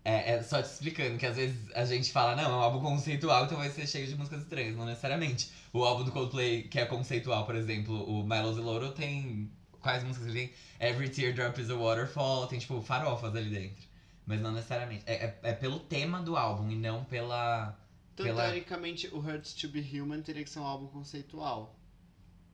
É, 0.09 0.31
é 0.35 0.43
só 0.43 0.61
te 0.61 0.65
explicando 0.65 1.17
que 1.17 1.25
às 1.25 1.35
vezes 1.35 1.55
a 1.75 1.85
gente 1.85 2.11
fala, 2.11 2.35
não, 2.35 2.43
é 2.43 2.47
um 2.55 2.59
álbum 2.59 2.79
conceitual, 2.81 3.45
então 3.45 3.57
vai 3.57 3.69
ser 3.69 3.85
cheio 3.87 4.07
de 4.07 4.15
músicas 4.15 4.41
estranhas. 4.41 4.75
Não 4.75 4.85
necessariamente. 4.85 5.51
O 5.73 5.83
álbum 5.83 6.03
do 6.03 6.11
Coldplay, 6.11 6.63
que 6.63 6.79
é 6.79 6.85
conceitual, 6.85 7.45
por 7.45 7.55
exemplo, 7.55 8.03
o 8.09 8.23
Milo 8.23 8.53
Ziloro 8.53 8.91
tem. 8.91 9.51
Quais 9.81 10.03
músicas 10.03 10.27
ele 10.27 10.47
tem? 10.47 10.53
Every 10.89 11.09
Teardrop 11.09 11.57
is 11.59 11.69
a 11.69 11.75
Waterfall, 11.75 12.47
tem 12.47 12.59
tipo 12.59 12.81
farofas 12.81 13.35
ali 13.35 13.49
dentro. 13.49 13.87
Mas 14.25 14.41
não 14.41 14.51
necessariamente. 14.51 15.03
É, 15.05 15.13
é, 15.25 15.39
é 15.43 15.53
pelo 15.53 15.79
tema 15.79 16.21
do 16.21 16.35
álbum 16.37 16.69
e 16.69 16.75
não 16.75 17.03
pela. 17.05 17.77
Então, 18.13 18.25
pela- 18.25 18.43
teoricamente, 18.45 19.07
o 19.13 19.19
Hurts 19.19 19.53
to 19.53 19.69
Be 19.69 19.79
Human 20.01 20.21
teria 20.21 20.43
que 20.43 20.49
ser 20.49 20.59
um 20.59 20.65
álbum 20.65 20.87
conceitual. 20.87 21.75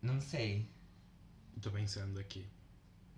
Não 0.02 0.22
sei. 0.22 0.70
Tô 1.62 1.72
pensando 1.72 2.20
aqui. 2.20 2.46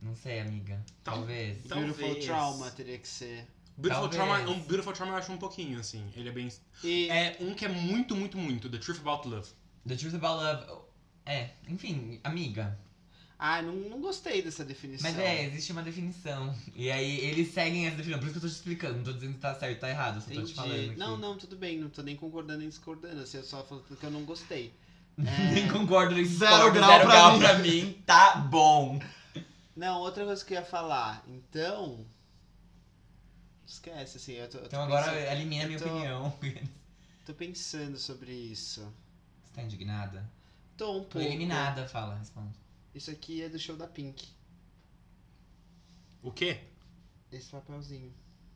Não 0.01 0.15
sei, 0.15 0.39
amiga. 0.39 0.81
Tal- 1.03 1.15
Talvez. 1.17 1.63
Talvez. 1.67 1.95
Beautiful 1.97 2.25
Trauma 2.25 2.71
teria 2.71 2.97
que 2.97 3.07
ser. 3.07 3.45
Beautiful 3.77 4.09
Talvez. 4.09 4.39
Trauma, 4.39 4.51
um 4.51 4.59
Beautiful 4.61 4.93
Trauma 4.93 5.13
eu 5.13 5.17
acho 5.17 5.31
um 5.31 5.37
pouquinho, 5.37 5.79
assim. 5.79 6.03
Ele 6.15 6.29
é 6.29 6.31
bem. 6.31 6.51
E 6.83 7.09
É 7.09 7.37
um 7.39 7.53
que 7.53 7.63
é 7.63 7.67
muito, 7.69 8.15
muito, 8.15 8.37
muito. 8.37 8.69
The 8.69 8.77
Truth 8.79 8.99
About 8.99 9.27
Love. 9.27 9.49
The 9.87 9.95
Truth 9.95 10.15
About 10.15 10.43
Love. 10.43 10.81
É, 11.25 11.51
enfim, 11.67 12.19
amiga. 12.23 12.77
Ah, 13.39 13.61
não, 13.61 13.73
não 13.75 14.01
gostei 14.01 14.41
dessa 14.41 14.65
definição. 14.65 15.07
Mas 15.11 15.19
é, 15.19 15.45
existe 15.45 15.71
uma 15.71 15.83
definição. 15.83 16.55
E 16.73 16.89
aí 16.89 17.19
eles 17.19 17.53
seguem 17.53 17.85
essa 17.85 17.97
definição. 17.97 18.19
Por 18.19 18.25
isso 18.25 18.39
que 18.39 18.45
eu 18.45 18.49
tô 18.49 18.55
te 18.55 18.57
explicando. 18.57 18.97
Não 18.97 19.03
tô 19.03 19.13
dizendo 19.13 19.33
que 19.33 19.39
tá 19.39 19.53
certo 19.53 19.75
ou 19.75 19.79
tá 19.81 19.89
errado. 19.89 20.21
Só 20.21 20.33
tô 20.33 20.41
te 20.41 20.53
falando. 20.55 20.73
Entendi. 20.73 20.89
Aqui. 20.89 20.99
Não, 20.99 21.17
não, 21.17 21.37
tudo 21.37 21.55
bem. 21.55 21.77
Não 21.77 21.89
tô 21.89 22.01
nem 22.01 22.15
concordando 22.15 22.59
nem 22.59 22.69
discordando. 22.69 23.21
Assim, 23.21 23.37
eu 23.37 23.43
só 23.43 23.63
falando 23.63 23.83
que 23.85 24.03
eu 24.03 24.09
não 24.11 24.23
gostei. 24.25 24.73
Nem 25.53 25.67
concordo 25.67 26.13
nem 26.13 26.23
Zero 26.25 26.51
discordo, 26.51 26.73
grau 26.75 26.89
zero 26.91 27.05
pra 27.05 27.15
grau 27.15 27.33
mim. 27.33 27.39
pra 27.39 27.57
mim. 27.57 28.03
Tá 28.05 28.35
bom. 28.37 28.99
Não, 29.75 29.99
outra 30.01 30.23
coisa 30.25 30.45
que 30.45 30.53
eu 30.53 30.59
ia 30.59 30.65
falar. 30.65 31.23
Então. 31.27 32.05
Esquece, 33.67 34.17
assim. 34.17 34.33
Eu 34.33 34.49
tô, 34.49 34.57
eu 34.57 34.61
tô 34.61 34.67
Então 34.67 34.83
agora 34.83 35.11
pensando- 35.11 35.31
elimina 35.31 35.63
a 35.65 35.67
minha 35.67 35.79
tô- 35.79 35.85
opinião. 35.85 36.33
Tô 37.25 37.33
pensando 37.33 37.97
sobre 37.97 38.31
isso. 38.31 38.81
Você 39.43 39.53
tá 39.53 39.61
indignada? 39.61 40.27
Tô 40.77 40.91
um 40.91 41.03
Tô 41.03 41.05
pouco. 41.09 41.19
eliminada, 41.27 41.87
fala, 41.87 42.15
responde. 42.17 42.57
Isso 42.95 43.11
aqui 43.11 43.43
é 43.43 43.49
do 43.49 43.59
show 43.59 43.75
da 43.75 43.85
Pink. 43.87 44.27
O 46.23 46.31
quê? 46.31 46.61
Esse 47.31 47.49
papelzinho. 47.49 48.13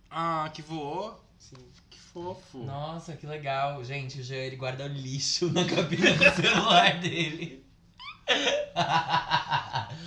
Ah, 0.09 0.49
que 0.53 0.61
voou. 0.61 1.23
Sim. 1.37 1.55
Que 1.89 1.99
fofo. 1.99 2.59
Nossa, 2.63 3.15
que 3.17 3.25
legal. 3.25 3.83
Gente, 3.83 4.19
o 4.19 4.23
Jean, 4.23 4.37
ele 4.37 4.55
guarda 4.55 4.85
o 4.85 4.87
lixo 4.87 5.49
na 5.51 5.65
cabine 5.65 6.13
do 6.13 6.35
celular 6.41 6.99
dele. 6.99 7.65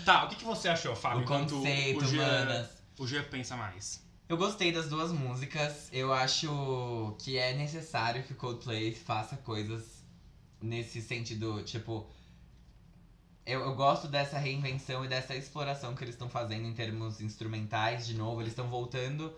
Tá, 0.04 0.24
o 0.24 0.28
que, 0.28 0.36
que 0.36 0.44
você 0.44 0.68
achou, 0.68 0.94
Fábio? 0.94 1.22
o 1.24 1.26
conceito, 1.26 2.04
o 2.04 2.06
Jean, 2.08 2.44
manas. 2.46 2.70
o 2.98 3.06
Jean 3.06 3.24
pensa 3.24 3.56
mais. 3.56 4.03
Eu 4.26 4.38
gostei 4.38 4.72
das 4.72 4.88
duas 4.88 5.12
músicas. 5.12 5.88
Eu 5.92 6.12
acho 6.12 7.14
que 7.18 7.36
é 7.36 7.54
necessário 7.54 8.22
que 8.22 8.32
o 8.32 8.36
Coldplay 8.36 8.94
faça 8.94 9.36
coisas 9.36 10.02
nesse 10.60 11.02
sentido, 11.02 11.62
tipo. 11.62 12.06
Eu, 13.44 13.60
eu 13.60 13.74
gosto 13.74 14.08
dessa 14.08 14.38
reinvenção 14.38 15.04
e 15.04 15.08
dessa 15.08 15.36
exploração 15.36 15.94
que 15.94 16.02
eles 16.02 16.14
estão 16.14 16.30
fazendo 16.30 16.66
em 16.66 16.72
termos 16.72 17.20
instrumentais, 17.20 18.06
de 18.06 18.14
novo. 18.14 18.40
Eles 18.40 18.52
estão 18.52 18.68
voltando 18.68 19.30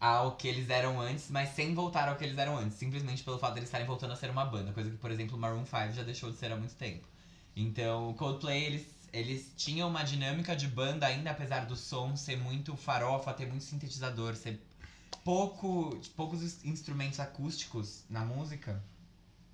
ao 0.00 0.36
que 0.36 0.46
eles 0.46 0.70
eram 0.70 1.00
antes, 1.00 1.28
mas 1.30 1.48
sem 1.50 1.74
voltar 1.74 2.08
ao 2.08 2.14
que 2.16 2.22
eles 2.24 2.38
eram 2.38 2.56
antes. 2.56 2.78
Simplesmente 2.78 3.24
pelo 3.24 3.38
fato 3.38 3.54
de 3.54 3.58
eles 3.58 3.68
estarem 3.68 3.86
voltando 3.88 4.12
a 4.12 4.16
ser 4.16 4.30
uma 4.30 4.44
banda. 4.44 4.72
Coisa 4.72 4.88
que, 4.88 4.96
por 4.96 5.10
exemplo, 5.10 5.36
Maroon 5.36 5.64
5 5.66 5.92
já 5.94 6.04
deixou 6.04 6.30
de 6.30 6.36
ser 6.36 6.52
há 6.52 6.56
muito 6.56 6.76
tempo. 6.76 7.06
Então, 7.56 8.10
o 8.10 8.14
Coldplay, 8.14 8.66
eles, 8.66 8.86
eles 9.12 9.52
tinham 9.56 9.88
uma 9.88 10.02
dinâmica 10.02 10.54
de 10.56 10.66
banda 10.68 11.06
ainda, 11.06 11.30
apesar 11.30 11.66
do 11.66 11.76
som 11.76 12.16
ser 12.16 12.36
muito 12.36 12.76
farofa, 12.76 13.32
ter 13.32 13.46
muito 13.46 13.64
sintetizador, 13.64 14.34
ser 14.36 14.60
pouco, 15.24 15.98
poucos 16.16 16.42
ins- 16.42 16.64
instrumentos 16.64 17.20
acústicos 17.20 18.04
na 18.08 18.24
música. 18.24 18.82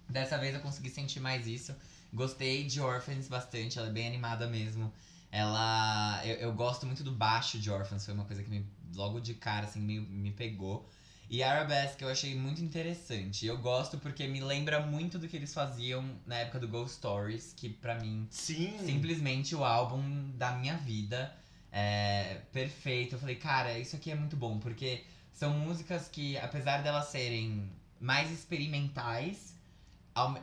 Dessa 0.08 0.38
vez 0.38 0.54
eu 0.54 0.60
consegui 0.60 0.90
sentir 0.90 1.20
mais 1.20 1.46
isso. 1.46 1.74
Gostei 2.12 2.64
de 2.64 2.80
Orphans 2.80 3.28
bastante, 3.28 3.78
ela 3.78 3.88
é 3.88 3.92
bem 3.92 4.06
animada 4.06 4.46
mesmo. 4.46 4.92
Ela. 5.30 6.20
Eu, 6.24 6.36
eu 6.36 6.52
gosto 6.52 6.86
muito 6.86 7.02
do 7.02 7.10
baixo 7.12 7.58
de 7.58 7.70
Orphans, 7.70 8.04
foi 8.04 8.14
uma 8.14 8.24
coisa 8.24 8.42
que 8.42 8.50
me, 8.50 8.64
logo 8.94 9.18
de 9.20 9.34
cara 9.34 9.66
assim, 9.66 9.80
me, 9.80 9.98
me 10.00 10.30
pegou. 10.30 10.88
E 11.28 11.42
Arabesque 11.42 12.04
eu 12.04 12.08
achei 12.08 12.34
muito 12.34 12.62
interessante. 12.62 13.46
Eu 13.46 13.58
gosto 13.58 13.98
porque 13.98 14.26
me 14.26 14.40
lembra 14.40 14.80
muito 14.80 15.18
do 15.18 15.26
que 15.26 15.36
eles 15.36 15.52
faziam 15.52 16.04
na 16.26 16.36
época 16.36 16.60
do 16.60 16.68
Ghost 16.68 16.96
Stories, 16.96 17.54
que 17.56 17.68
pra 17.68 17.94
mim 17.96 18.26
Sim. 18.30 18.78
simplesmente 18.84 19.54
o 19.54 19.64
álbum 19.64 20.30
da 20.36 20.52
minha 20.52 20.76
vida. 20.76 21.34
É 21.72 22.40
perfeito. 22.52 23.16
Eu 23.16 23.18
falei, 23.18 23.36
cara, 23.36 23.78
isso 23.78 23.96
aqui 23.96 24.10
é 24.10 24.14
muito 24.14 24.36
bom, 24.36 24.58
porque 24.58 25.04
são 25.32 25.50
músicas 25.50 26.08
que, 26.08 26.36
apesar 26.38 26.82
delas 26.82 27.06
serem 27.08 27.68
mais 28.00 28.30
experimentais, 28.30 29.54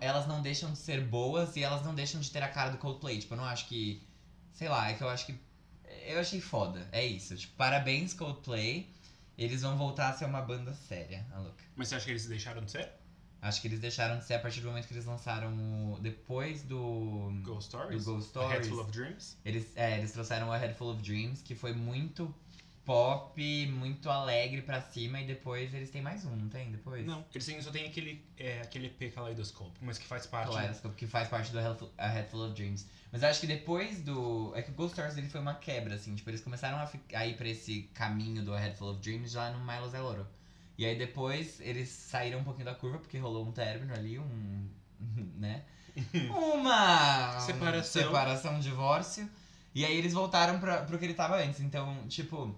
elas 0.02 0.28
não 0.28 0.42
deixam 0.42 0.74
de 0.74 0.78
ser 0.78 1.02
boas 1.02 1.56
e 1.56 1.64
elas 1.64 1.86
não 1.86 1.96
deixam 1.96 2.20
de 2.20 2.30
ter 2.30 2.44
a 2.44 2.50
cara 2.50 2.72
do 2.72 2.78
Coldplay. 2.78 3.20
Tipo, 3.20 3.36
eu 3.36 3.38
não 3.38 3.46
acho 3.46 3.68
que 3.68 4.02
sei 4.62 4.70
lá, 4.70 4.92
é 4.92 4.94
que 4.94 5.02
eu 5.04 5.10
acho 5.10 5.26
que. 5.26 5.36
Eu 6.06 6.20
achei 6.20 6.40
foda. 6.40 6.88
É 6.92 7.04
isso. 7.04 7.36
Tipo, 7.36 7.56
parabéns, 7.56 8.14
Coldplay. 8.14 8.88
Eles 9.38 9.62
vão 9.62 9.78
voltar 9.78 10.10
a 10.10 10.14
ser 10.14 10.26
uma 10.26 10.42
banda 10.42 10.74
séria, 10.74 11.26
a 11.32 11.40
louca. 11.40 11.64
Mas 11.76 11.88
você 11.88 11.96
acha 11.96 12.06
que 12.06 12.12
eles 12.12 12.26
deixaram 12.26 12.64
de 12.64 12.72
ser? 12.72 12.92
Acho 13.42 13.60
que 13.60 13.68
eles 13.68 13.80
deixaram 13.80 14.20
de 14.20 14.26
ser 14.26 14.36
a 14.36 14.40
partir 14.40 14.62
do 14.62 14.68
momento 14.68 14.88
que 14.88 14.94
eles 14.94 15.06
lançaram 15.06 15.52
o. 15.58 16.00
Depois 16.00 16.62
do. 16.62 17.32
Ghost 17.42 17.70
Stories? 17.70 18.06
Do 18.06 18.14
Ghost 18.14 18.38
A 18.38 18.42
Head 18.42 18.66
Stories. 18.66 18.68
Full 18.68 18.80
of 18.82 18.92
Dreams? 18.92 19.38
Eles, 19.44 19.72
é, 19.76 19.98
eles 19.98 20.12
trouxeram 20.12 20.52
a 20.52 20.58
Head 20.58 20.76
Full 20.76 20.92
of 20.92 21.02
Dreams, 21.02 21.42
que 21.42 21.56
foi 21.56 21.74
muito 21.74 22.34
pop, 22.86 23.68
muito 23.68 24.10
alegre 24.10 24.62
pra 24.62 24.82
cima, 24.82 25.22
e 25.22 25.26
depois 25.26 25.74
eles 25.74 25.90
têm 25.90 26.02
mais 26.02 26.26
um, 26.26 26.36
não 26.36 26.50
tem? 26.50 26.72
Depois? 26.72 27.06
Não, 27.06 27.24
eles 27.34 27.46
têm, 27.46 27.62
só 27.62 27.72
tem 27.72 27.86
aquele, 27.86 28.26
é, 28.38 28.62
aquele 28.62 28.88
EP 28.88 29.14
Kaleidoscope, 29.14 29.78
mas 29.82 29.98
que 29.98 30.06
faz 30.06 30.26
parte... 30.26 30.52
Kaleidoscope, 30.52 30.96
que 30.96 31.08
faz 31.08 31.28
parte 31.28 31.52
do 31.52 31.60
A 31.60 31.62
Head 31.62 31.78
Full- 31.80 31.92
A 31.98 32.08
Head 32.08 32.30
Full 32.30 32.46
of 32.46 32.54
Dreams. 32.56 32.88
Mas 33.12 33.24
eu 33.24 33.30
acho 33.30 33.42
que 33.42 33.48
depois 33.48 34.02
do. 34.02 34.54
É 34.56 34.62
que 34.62 34.72
o 34.72 34.74
Ghost 34.74 34.94
Stories 34.94 35.18
ele 35.18 35.28
foi 35.28 35.42
uma 35.42 35.54
quebra, 35.56 35.96
assim. 35.96 36.16
Tipo, 36.16 36.30
eles 36.30 36.40
começaram 36.42 36.78
a, 36.78 36.90
a 37.14 37.28
ir 37.28 37.36
pra 37.36 37.48
esse 37.50 37.84
caminho 37.94 38.42
do 38.44 38.54
A 38.54 38.60
Head 38.60 38.78
Full 38.78 38.92
of 38.92 39.02
Dreams 39.02 39.32
já 39.32 39.52
no 39.52 39.60
Milo 39.66 39.90
Zeloro. 39.90 40.26
E 40.78 40.86
aí 40.86 40.98
depois 40.98 41.60
eles 41.60 41.90
saíram 41.90 42.40
um 42.40 42.44
pouquinho 42.44 42.66
da 42.66 42.74
curva, 42.74 43.00
porque 43.00 43.18
rolou 43.18 43.46
um 43.46 43.52
término 43.52 43.94
ali, 43.94 44.18
um. 44.18 44.70
né? 45.38 45.66
Uma. 46.30 47.38
Separação. 47.46 48.02
Separação, 48.02 48.60
divórcio. 48.60 49.30
E 49.76 49.86
aí 49.86 49.96
eles 49.98 50.14
voltaram 50.14 50.60
pra, 50.60 50.84
pro 50.84 50.98
que 50.98 51.06
ele 51.06 51.14
tava 51.14 51.36
antes. 51.36 51.60
Então, 51.60 52.08
tipo. 52.08 52.58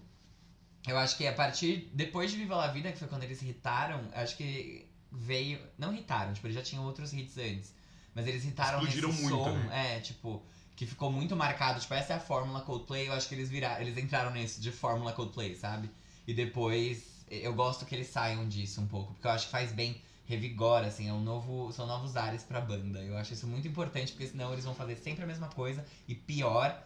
Eu 0.88 0.98
acho 0.98 1.18
que 1.18 1.26
a 1.26 1.34
partir. 1.34 1.90
Depois 1.94 2.32
de 2.32 2.38
Viva 2.38 2.56
La 2.56 2.68
Vida, 2.68 2.92
que 2.92 3.00
foi 3.00 3.08
quando 3.08 3.24
eles 3.24 3.42
hitaram, 3.42 4.02
acho 4.14 4.36
que 4.36 4.86
veio. 5.12 5.60
Não 5.78 5.94
hitaram, 5.94 6.34
tipo, 6.34 6.48
eles 6.48 6.56
já 6.56 6.62
tinham 6.62 6.84
outros 6.84 7.14
hits 7.14 7.38
antes. 7.38 7.74
Mas 8.14 8.28
eles 8.28 8.46
hitaram 8.46 8.80
Explodiram 8.80 9.10
nesse 9.10 9.22
muito, 9.22 9.44
som. 9.44 9.52
né? 9.52 9.98
É, 9.98 10.00
tipo. 10.00 10.44
Que 10.76 10.86
ficou 10.88 11.12
muito 11.12 11.36
marcado. 11.36 11.80
Tipo, 11.80 11.94
essa 11.94 12.14
é 12.14 12.16
a 12.16 12.20
fórmula 12.20 12.62
Coldplay. 12.62 13.08
Eu 13.08 13.14
acho 13.14 13.30
que 13.30 13.36
eles 13.36 13.50
viraram. 13.50 13.82
Eles 13.82 13.98
entraram 13.98 14.32
nesse 14.32 14.60
de 14.60 14.72
fórmula 14.72 15.14
Coldplay, 15.14 15.56
sabe? 15.56 15.90
E 16.28 16.34
depois. 16.34 17.24
Eu 17.30 17.54
gosto 17.54 17.86
que 17.86 17.96
eles 17.96 18.08
saiam 18.08 18.48
disso 18.48 18.82
um 18.82 18.88
pouco. 18.88 19.14
Porque 19.14 19.28
eu 19.28 19.32
acho 19.32 19.46
que 19.46 19.52
faz 19.52 19.72
bem. 19.72 20.02
Revigora, 20.26 20.88
assim, 20.88 21.10
é 21.10 21.14
um 21.14 21.20
novo, 21.20 21.72
são 21.74 21.86
novos 21.86 22.16
ares 22.16 22.44
pra 22.44 22.62
banda. 22.62 23.00
Eu 23.02 23.18
acho 23.18 23.34
isso 23.34 23.46
muito 23.46 23.68
importante, 23.68 24.14
porque 24.14 24.26
senão 24.28 24.54
eles 24.54 24.64
vão 24.64 24.74
fazer 24.74 24.96
sempre 24.96 25.24
a 25.24 25.28
mesma 25.28 25.50
coisa. 25.50 25.86
E 26.08 26.16
pior, 26.16 26.82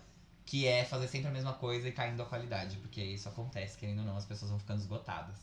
que 0.47 0.65
é 0.65 0.83
fazer 0.83 1.07
sempre 1.07 1.27
a 1.27 1.31
mesma 1.31 1.53
coisa 1.53 1.87
e 1.87 1.91
caindo 1.91 2.21
a 2.23 2.25
qualidade. 2.25 2.77
Porque 2.77 3.03
isso 3.03 3.29
acontece, 3.29 3.77
querendo 3.77 3.99
ou 3.99 4.05
não, 4.05 4.17
as 4.17 4.25
pessoas 4.25 4.49
vão 4.49 4.59
ficando 4.59 4.79
esgotadas. 4.79 5.35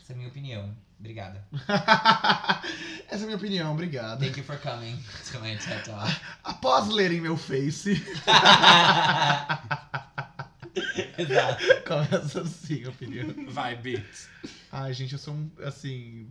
Essa 0.00 0.12
é 0.12 0.14
a 0.14 0.16
minha 0.16 0.28
opinião. 0.30 0.74
Obrigada. 0.98 1.44
Essa 3.08 3.20
é 3.20 3.22
a 3.22 3.26
minha 3.26 3.36
opinião, 3.36 3.72
obrigado. 3.72 4.20
Thank 4.20 4.38
you 4.38 4.44
for 4.44 4.56
coming 4.58 4.96
to 5.30 5.40
my 5.40 5.56
TED 5.58 5.84
Talk. 5.84 6.10
Após 6.44 6.88
lerem 6.88 7.20
meu 7.20 7.36
face, 7.36 7.92
Exato. 11.18 11.62
começa 11.86 12.40
assim 12.42 12.84
a 12.84 12.88
opinião. 12.90 13.34
Vai, 13.48 13.76
Beats. 13.76 14.28
Ai, 14.70 14.92
gente, 14.94 15.12
eu 15.12 15.18
sou 15.18 15.34
um, 15.34 15.50
assim... 15.64 16.28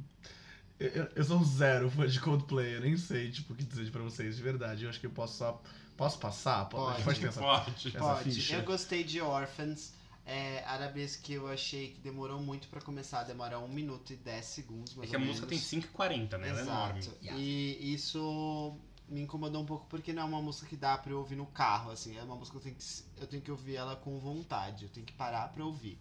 Eu, 0.79 0.87
eu- 0.89 1.09
eu 1.17 1.23
sou 1.23 1.37
um 1.37 1.43
zero 1.45 1.89
fã 1.91 2.07
de 2.07 2.19
Coldplay, 2.19 2.75
eu 2.77 2.81
nem 2.81 2.97
sei, 2.97 3.29
tipo, 3.31 3.53
o 3.53 3.55
que 3.55 3.63
dizer 3.63 3.91
pra 3.91 4.01
vocês, 4.01 4.35
de 4.37 4.41
verdade. 4.41 4.83
Eu 4.83 4.89
acho 4.89 4.99
que 4.99 5.05
eu 5.05 5.11
posso 5.11 5.37
só... 5.37 5.61
Posso 6.01 6.17
passar? 6.17 6.67
Pode. 6.67 7.03
Pode 7.03 7.19
pensar. 7.19 7.41
Pode. 7.41 7.87
Essa 7.89 7.99
Pode. 7.99 8.23
ficha. 8.23 8.55
Eu 8.55 8.63
gostei 8.63 9.03
de 9.03 9.21
Orphans. 9.21 9.93
É, 10.25 10.63
Arabesque 10.65 11.33
eu 11.33 11.47
achei 11.47 11.89
que 11.91 11.99
demorou 11.99 12.41
muito 12.41 12.67
pra 12.69 12.81
começar, 12.81 13.23
demora 13.23 13.59
1 13.59 13.67
minuto 13.67 14.11
e 14.11 14.15
10 14.15 14.43
segundos, 14.45 14.93
É 14.93 14.97
mais 14.97 15.09
que 15.11 15.15
a 15.15 15.19
ou 15.19 15.25
música 15.25 15.45
tem 15.45 15.59
menos. 15.59 15.69
5h40, 15.69 16.39
né? 16.39 16.49
Ela 16.49 16.59
é 16.59 16.63
enorme. 16.63 16.99
Exato. 16.99 17.17
Yeah. 17.21 17.39
E 17.39 17.93
isso 17.93 18.79
me 19.07 19.21
incomodou 19.21 19.61
um 19.61 19.65
pouco 19.65 19.85
porque 19.87 20.11
não 20.11 20.23
é 20.23 20.25
uma 20.25 20.41
música 20.41 20.65
que 20.65 20.75
dá 20.75 20.97
pra 20.97 21.11
eu 21.11 21.19
ouvir 21.19 21.35
no 21.35 21.45
carro, 21.45 21.91
assim. 21.91 22.17
É 22.17 22.23
uma 22.23 22.35
música 22.35 22.59
que 22.59 22.67
eu 22.67 22.73
tenho 22.73 22.75
que, 22.75 23.21
eu 23.21 23.27
tenho 23.27 23.43
que 23.43 23.51
ouvir 23.51 23.75
ela 23.75 23.95
com 23.95 24.17
vontade, 24.17 24.85
eu 24.85 24.89
tenho 24.89 25.05
que 25.05 25.13
parar 25.13 25.49
pra 25.49 25.63
ouvir. 25.63 25.99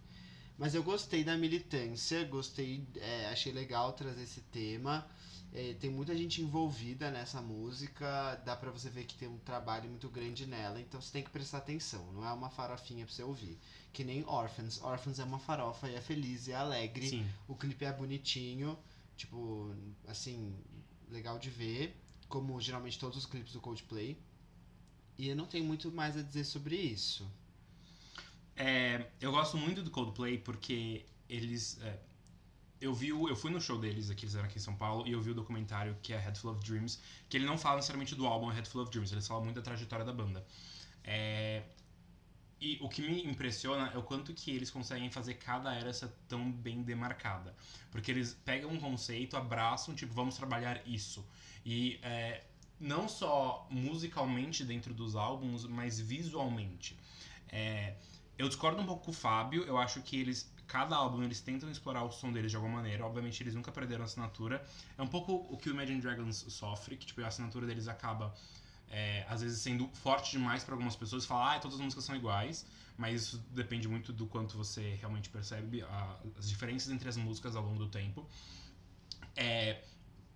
Mas 0.57 0.73
eu 0.73 0.81
gostei 0.81 1.23
da 1.23 1.37
militância, 1.37 2.23
gostei, 2.25 2.87
é, 2.97 3.27
achei 3.27 3.51
legal 3.51 3.93
trazer 3.93 4.23
esse 4.23 4.41
tema. 4.41 5.05
É, 5.53 5.73
tem 5.73 5.89
muita 5.89 6.15
gente 6.15 6.41
envolvida 6.41 7.11
nessa 7.11 7.41
música, 7.41 8.35
dá 8.45 8.55
pra 8.55 8.71
você 8.71 8.89
ver 8.89 9.03
que 9.03 9.15
tem 9.15 9.27
um 9.27 9.37
trabalho 9.39 9.89
muito 9.89 10.09
grande 10.09 10.45
nela, 10.45 10.79
então 10.79 11.01
você 11.01 11.11
tem 11.11 11.23
que 11.23 11.29
prestar 11.29 11.57
atenção, 11.57 12.09
não 12.13 12.25
é 12.25 12.31
uma 12.31 12.49
farofinha 12.49 13.05
pra 13.05 13.13
você 13.13 13.21
ouvir. 13.21 13.59
Que 13.91 14.03
nem 14.03 14.23
Orphans. 14.25 14.81
Orphans 14.81 15.19
é 15.19 15.25
uma 15.25 15.39
farofa 15.39 15.89
e 15.89 15.95
é 15.95 16.01
feliz 16.01 16.47
e 16.47 16.53
é 16.53 16.55
alegre. 16.55 17.09
Sim. 17.09 17.25
O 17.49 17.55
clipe 17.55 17.83
é 17.83 17.91
bonitinho, 17.91 18.79
tipo, 19.17 19.75
assim, 20.07 20.55
legal 21.09 21.37
de 21.37 21.49
ver, 21.49 21.97
como 22.29 22.59
geralmente 22.61 22.97
todos 22.97 23.17
os 23.17 23.25
clipes 23.25 23.51
do 23.51 23.59
Coldplay. 23.59 24.17
E 25.17 25.27
eu 25.27 25.35
não 25.35 25.45
tenho 25.45 25.65
muito 25.65 25.91
mais 25.91 26.15
a 26.15 26.21
dizer 26.21 26.45
sobre 26.45 26.77
isso. 26.77 27.29
É, 28.55 29.05
eu 29.19 29.31
gosto 29.31 29.57
muito 29.57 29.83
do 29.83 29.91
Coldplay 29.91 30.37
porque 30.37 31.05
eles. 31.27 31.77
é, 31.81 31.99
eu 32.81 32.93
vi 32.93 33.13
o- 33.13 33.29
eu 33.29 33.35
fui 33.35 33.51
no 33.51 33.61
show 33.61 33.79
deles 33.79 34.09
aqui, 34.09 34.25
eles 34.25 34.35
eram 34.35 34.45
aqui 34.45 34.57
em 34.57 34.61
São 34.61 34.75
Paulo, 34.75 35.07
e 35.07 35.11
eu 35.11 35.21
vi 35.21 35.31
o 35.31 35.35
documentário 35.35 35.95
que 36.01 36.13
é 36.13 36.17
Head 36.19 36.39
Full 36.39 36.51
of 36.51 36.61
Dreams, 36.65 36.99
que 37.29 37.37
ele 37.37 37.45
não 37.45 37.57
fala 37.57 37.77
necessariamente 37.77 38.15
do 38.15 38.25
álbum 38.27 38.47
Head 38.49 38.67
Full 38.69 38.81
of 38.83 38.91
Dreams, 38.91 39.13
eles 39.13 39.27
falam 39.27 39.43
muito 39.43 39.55
da 39.57 39.61
trajetória 39.61 40.03
da 40.05 40.13
banda. 40.13 40.45
É, 41.03 41.63
e 42.59 42.77
o 42.81 42.87
que 42.87 43.01
me 43.01 43.23
impressiona 43.25 43.91
é 43.93 43.97
o 43.97 44.03
quanto 44.03 44.33
que 44.33 44.51
eles 44.51 44.69
conseguem 44.69 45.09
fazer 45.09 45.35
cada 45.35 45.73
era 45.73 45.91
ser 45.93 46.09
tão 46.27 46.51
bem 46.51 46.83
demarcada. 46.83 47.55
Porque 47.89 48.11
eles 48.11 48.33
pegam 48.45 48.69
um 48.71 48.79
conceito, 48.79 49.35
abraçam, 49.35 49.95
tipo, 49.95 50.13
vamos 50.13 50.35
trabalhar 50.35 50.81
isso. 50.87 51.25
E 51.65 51.99
é, 52.03 52.43
não 52.79 53.07
só 53.09 53.67
musicalmente 53.71 54.63
dentro 54.63 54.93
dos 54.93 55.15
álbuns, 55.15 55.65
mas 55.65 55.99
visualmente. 55.99 56.99
É, 57.49 57.95
eu 58.37 58.47
discordo 58.47 58.79
um 58.81 58.85
pouco 58.85 59.05
com 59.05 59.11
o 59.11 59.13
Fábio, 59.13 59.63
eu 59.63 59.77
acho 59.77 60.01
que 60.01 60.19
eles. 60.19 60.51
Cada 60.71 60.95
álbum 60.95 61.21
eles 61.21 61.41
tentam 61.41 61.69
explorar 61.69 62.01
o 62.05 62.11
som 62.11 62.31
deles 62.31 62.49
de 62.49 62.55
alguma 62.55 62.75
maneira. 62.77 63.05
Obviamente 63.05 63.43
eles 63.43 63.53
nunca 63.53 63.73
perderam 63.73 64.03
a 64.03 64.05
assinatura. 64.05 64.65
É 64.97 65.01
um 65.01 65.07
pouco 65.15 65.33
o 65.49 65.57
que 65.57 65.69
o 65.69 65.73
Imagine 65.73 65.99
Dragons 65.99 66.45
sofre, 66.47 66.95
que 66.95 67.05
tipo, 67.05 67.21
a 67.21 67.27
assinatura 67.27 67.65
deles 67.67 67.89
acaba 67.89 68.33
é, 68.89 69.25
às 69.27 69.41
vezes 69.41 69.59
sendo 69.59 69.89
forte 69.89 70.31
demais 70.31 70.63
para 70.63 70.73
algumas 70.73 70.95
pessoas, 70.95 71.25
falar, 71.25 71.55
ah, 71.55 71.59
todas 71.59 71.75
as 71.75 71.83
músicas 71.83 72.05
são 72.05 72.15
iguais, 72.15 72.65
mas 72.97 73.21
isso 73.23 73.43
depende 73.49 73.85
muito 73.89 74.13
do 74.13 74.25
quanto 74.27 74.55
você 74.57 74.95
realmente 75.01 75.27
percebe 75.29 75.81
a- 75.81 76.17
as 76.39 76.47
diferenças 76.49 76.89
entre 76.89 77.09
as 77.09 77.17
músicas 77.17 77.53
ao 77.57 77.63
longo 77.63 77.79
do 77.79 77.89
tempo. 77.89 78.25
É, 79.35 79.81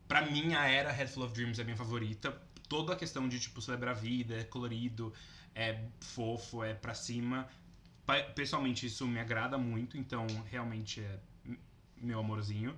para 0.07 0.21
mim, 0.29 0.53
a 0.53 0.65
era 0.67 0.91
Head 0.91 1.11
Full 1.11 1.23
of 1.23 1.33
Dreams 1.33 1.59
é 1.59 1.63
minha 1.63 1.77
favorita. 1.77 2.37
Toda 2.67 2.91
a 2.93 2.95
questão 2.95 3.29
de, 3.29 3.39
tipo, 3.39 3.61
celebrar 3.61 3.95
a 3.95 3.97
vida, 3.97 4.35
é 4.35 4.43
colorido, 4.43 5.13
é 5.53 5.79
fofo, 6.01 6.61
é 6.63 6.73
pra 6.73 6.93
cima. 6.93 7.47
Pessoalmente, 8.35 8.85
isso 8.85 9.07
me 9.07 9.19
agrada 9.19 9.57
muito, 9.57 9.97
então 9.97 10.25
realmente 10.49 11.01
é 11.01 11.19
meu 11.97 12.19
amorzinho. 12.19 12.75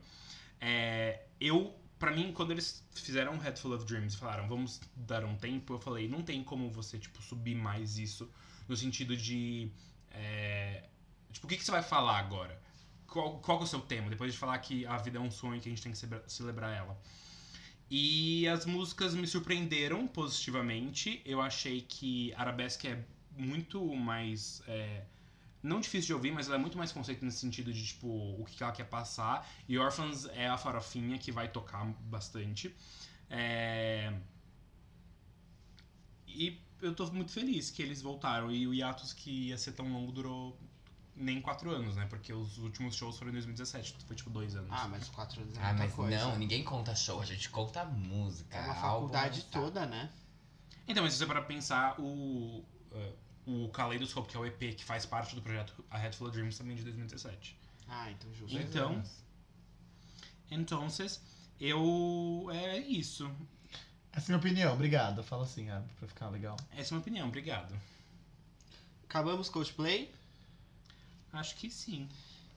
É, 0.59 1.25
eu, 1.39 1.75
pra 1.99 2.11
mim, 2.11 2.31
quando 2.31 2.51
eles 2.51 2.83
fizeram 2.93 3.37
Head 3.37 3.59
Full 3.59 3.73
of 3.75 3.85
Dreams 3.85 4.13
e 4.13 4.17
falaram, 4.17 4.47
vamos 4.47 4.79
dar 4.95 5.25
um 5.25 5.35
tempo, 5.35 5.73
eu 5.73 5.79
falei, 5.79 6.07
não 6.07 6.21
tem 6.23 6.43
como 6.43 6.69
você, 6.69 6.97
tipo, 6.97 7.21
subir 7.21 7.55
mais 7.55 7.97
isso, 7.97 8.29
no 8.67 8.75
sentido 8.75 9.15
de. 9.17 9.69
é, 10.11 10.87
tipo, 11.31 11.45
o 11.45 11.49
que, 11.49 11.57
que 11.57 11.63
você 11.63 11.71
vai 11.71 11.83
falar 11.83 12.17
agora? 12.19 12.61
Qual, 13.07 13.39
qual 13.39 13.59
é 13.59 13.63
o 13.63 13.67
seu 13.67 13.79
tema? 13.79 14.09
Depois 14.09 14.33
de 14.33 14.37
falar 14.39 14.57
que 14.59 14.85
a 14.85 14.97
vida 14.97 15.17
é 15.17 15.21
um 15.21 15.31
sonho 15.31 15.59
que 15.61 15.69
a 15.69 15.71
gente 15.71 15.81
tem 15.81 15.91
que 15.91 15.97
celebra- 15.97 16.27
celebrar 16.27 16.73
ela. 16.75 16.99
E 17.89 18.47
as 18.49 18.65
músicas 18.65 19.15
me 19.15 19.25
surpreenderam 19.25 20.07
positivamente. 20.07 21.21
Eu 21.25 21.39
achei 21.41 21.81
que 21.81 22.33
Arabesque 22.35 22.87
é 22.87 23.05
muito 23.31 23.83
mais. 23.95 24.61
é, 24.67 25.03
não 25.67 25.79
difícil 25.79 26.07
de 26.07 26.13
ouvir, 26.13 26.31
mas 26.31 26.47
ela 26.47 26.55
é 26.55 26.59
muito 26.59 26.77
mais 26.77 26.91
conceito 26.91 27.23
nesse 27.25 27.39
sentido 27.39 27.71
de, 27.73 27.85
tipo, 27.85 28.07
o 28.07 28.45
que 28.45 28.63
ela 28.63 28.71
quer 28.71 28.85
passar. 28.85 29.47
E 29.67 29.77
Orphans 29.77 30.25
é 30.27 30.47
a 30.47 30.57
farofinha 30.57 31.17
que 31.17 31.31
vai 31.31 31.47
tocar 31.49 31.85
bastante. 32.01 32.73
É, 33.29 34.13
E 36.27 36.59
eu 36.81 36.93
tô 36.93 37.05
muito 37.11 37.31
feliz 37.31 37.69
que 37.71 37.81
eles 37.81 38.01
voltaram. 38.01 38.51
E 38.51 38.67
o 38.67 38.73
hiatus 38.73 39.13
que 39.13 39.47
ia 39.49 39.57
ser 39.57 39.71
tão 39.73 39.91
longo 39.91 40.11
durou 40.11 40.59
nem 41.15 41.41
quatro 41.41 41.71
anos, 41.71 41.95
né? 41.95 42.05
Porque 42.07 42.31
os 42.31 42.57
últimos 42.59 42.95
shows 42.95 43.17
foram 43.17 43.29
em 43.31 43.33
2017. 43.33 43.95
Foi 44.05 44.15
tipo 44.15 44.29
dois 44.29 44.55
anos. 44.55 44.69
Ah, 44.71 44.87
mas 44.87 45.09
quatro 45.09 45.41
anos 45.41 45.57
é 45.57 45.61
Ah, 45.61 45.73
mas 45.73 45.91
coisa. 45.93 46.15
não, 46.17 46.37
ninguém 46.37 46.63
conta 46.63 46.95
show, 46.95 47.19
a 47.21 47.25
gente 47.25 47.49
conta 47.49 47.83
música. 47.85 48.55
É 48.55 48.61
uma 48.61 48.73
álbum, 48.75 49.07
faculdade 49.07 49.41
sabe? 49.41 49.51
toda, 49.51 49.85
né? 49.87 50.11
Então, 50.87 51.03
mas 51.03 51.13
se 51.13 51.19
você 51.19 51.25
para 51.25 51.41
pensar, 51.41 51.99
o, 51.99 52.63
eh, 52.91 53.13
o 53.47 53.69
Kaleidoscope, 53.69 54.27
que 54.29 54.35
é 54.35 54.39
o 54.39 54.45
EP 54.45 54.75
que 54.75 54.83
faz 54.83 55.05
parte 55.05 55.33
do 55.33 55.41
projeto 55.41 55.73
A 55.89 55.97
Head 55.97 56.15
Full 56.17 56.27
of 56.27 56.35
Dreams, 56.37 56.57
também 56.57 56.75
de 56.75 56.83
2017. 56.83 57.57
Ah, 57.87 58.11
então 58.11 58.33
justo. 58.35 58.57
Então-. 58.57 59.01
Então, 60.51 60.87
eu. 61.59 62.49
É 62.51 62.77
isso. 62.77 63.29
Essa 64.11 64.31
é 64.31 64.35
a 64.35 64.37
minha 64.37 64.37
opinião, 64.37 64.73
obrigado. 64.73 65.23
Fala 65.23 65.43
assim, 65.43 65.69
ah, 65.69 65.81
pra 65.97 66.07
ficar 66.07 66.29
legal. 66.29 66.57
Essa 66.71 66.79
é 66.79 66.81
a 66.83 66.91
minha 66.91 67.01
opinião, 67.01 67.27
obrigado. 67.27 67.73
Acabamos 69.05 69.49
Coldplay? 69.49 70.11
Acho 71.31 71.55
que 71.55 71.69
sim. 71.69 72.09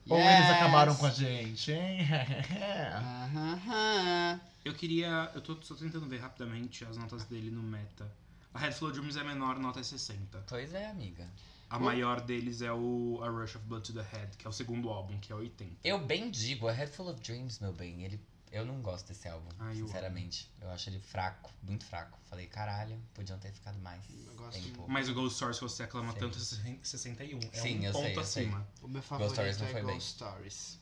Ou 0.08 0.18
eles 0.18 0.40
Yes! 0.40 0.50
acabaram 0.50 0.94
com 0.96 1.06
a 1.06 1.10
gente, 1.10 1.70
hein? 1.70 2.00
Aham. 2.96 4.40
Eu 4.64 4.74
queria. 4.74 5.30
Eu 5.34 5.40
tô 5.40 5.60
só 5.62 5.74
tentando 5.74 6.06
ver 6.06 6.18
rapidamente 6.18 6.84
as 6.84 6.96
notas 6.96 7.24
dele 7.24 7.50
no 7.50 7.62
Meta. 7.62 8.10
A 8.52 8.58
Head 8.58 8.74
Full 8.74 8.88
of 8.88 8.98
Dreams 8.98 9.16
é 9.16 9.24
menor, 9.24 9.58
nota 9.58 9.80
é 9.80 9.82
60. 9.82 10.44
Pois 10.48 10.74
é, 10.74 10.90
amiga. 10.90 11.28
A 11.68 11.78
maior 11.78 12.20
deles 12.20 12.62
é 12.62 12.72
o 12.72 13.20
A 13.22 13.28
Rush 13.28 13.54
of 13.54 13.64
Blood 13.66 13.86
to 13.86 13.92
the 13.92 14.02
Head, 14.02 14.36
que 14.36 14.44
é 14.44 14.50
o 14.50 14.52
segundo 14.52 14.88
álbum, 14.90 15.16
que 15.20 15.32
é 15.32 15.36
80. 15.36 15.76
Eu 15.84 16.00
bem 16.04 16.28
digo, 16.28 16.66
a 16.66 16.72
Head 16.72 16.90
Full 16.90 17.08
of 17.10 17.20
Dreams, 17.20 17.60
meu 17.60 17.72
bem, 17.72 18.02
ele. 18.02 18.20
Eu 18.50 18.66
não 18.66 18.82
gosto 18.82 19.06
desse 19.06 19.28
álbum, 19.28 19.48
eu 19.60 19.86
sinceramente. 19.86 20.50
Eu 20.60 20.68
acho 20.70 20.90
ele 20.90 20.98
fraco, 20.98 21.52
muito 21.62 21.84
fraco. 21.84 22.18
Falei, 22.24 22.48
caralho, 22.48 23.00
podiam 23.14 23.38
ter 23.38 23.52
ficado 23.52 23.78
mais 23.78 24.02
Eu 24.26 24.34
gosto 24.34 24.60
tempo. 24.60 24.84
Mas 24.88 25.08
o 25.08 25.14
Ghost 25.14 25.36
Stories 25.36 25.58
que 25.60 25.62
você 25.62 25.84
aclama 25.84 26.12
Sim. 26.12 26.18
tanto 26.18 26.36
é 26.36 26.78
61. 26.82 27.38
É 27.38 27.60
Sim, 27.60 27.78
um 27.78 27.82
eu 27.84 27.92
ponto 27.92 28.04
sei, 28.04 28.16
eu 28.16 28.24
sei. 28.24 28.42
acima. 28.46 28.68
O 28.82 28.88
meu 28.88 29.00
Stories 29.00 29.32
favorito 29.32 29.58
não 29.60 29.66
é 29.66 29.70
foi 29.70 29.82
Ghost 29.82 29.92
bem. 29.92 30.00
Stories. 30.00 30.80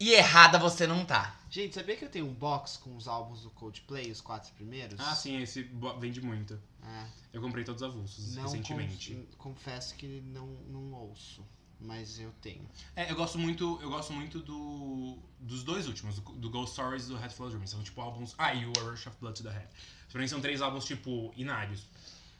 E 0.00 0.12
errada 0.14 0.58
você 0.58 0.86
não 0.86 1.04
tá. 1.04 1.36
Gente, 1.50 1.74
sabia 1.74 1.94
que 1.94 2.04
eu 2.04 2.08
tenho 2.08 2.26
um 2.26 2.32
box 2.32 2.78
com 2.78 2.96
os 2.96 3.06
álbuns 3.06 3.42
do 3.42 3.50
Coldplay, 3.50 4.10
os 4.10 4.20
quatro 4.20 4.50
primeiros? 4.54 4.98
Ah, 4.98 5.14
sim, 5.14 5.40
esse 5.42 5.62
vende 5.98 6.20
muito. 6.22 6.58
É, 6.82 7.06
Eu 7.34 7.42
comprei 7.42 7.64
todos 7.64 7.82
avulsos 7.82 8.34
não 8.36 8.44
recentemente. 8.44 9.14
conf- 9.14 9.36
confesso 9.36 9.94
que 9.96 10.22
não, 10.22 10.46
não 10.68 10.92
ouço, 10.94 11.44
mas 11.78 12.18
eu 12.18 12.32
tenho. 12.40 12.66
É, 12.96 13.10
eu 13.10 13.16
gosto 13.16 13.38
muito, 13.38 13.78
eu 13.82 13.90
gosto 13.90 14.12
muito 14.14 14.38
do, 14.40 15.18
dos 15.38 15.62
dois 15.62 15.86
últimos, 15.86 16.18
do, 16.18 16.32
do 16.32 16.48
Ghost 16.48 16.72
Stories 16.72 17.04
e 17.04 17.08
do 17.08 17.16
Head 17.18 17.34
Dreams. 17.34 17.68
São 17.70 17.82
tipo 17.82 18.00
álbuns. 18.00 18.34
Ah, 18.38 18.54
e 18.54 18.64
o 18.64 18.72
A 18.78 18.82
Rush 18.90 19.06
of 19.06 19.16
Blood 19.20 19.36
to 19.36 19.42
the 19.42 19.50
Head. 19.54 19.68
Pra 20.10 20.20
mim 20.22 20.28
são 20.28 20.40
três 20.40 20.62
álbuns, 20.62 20.86
tipo, 20.86 21.30
inários. 21.36 21.84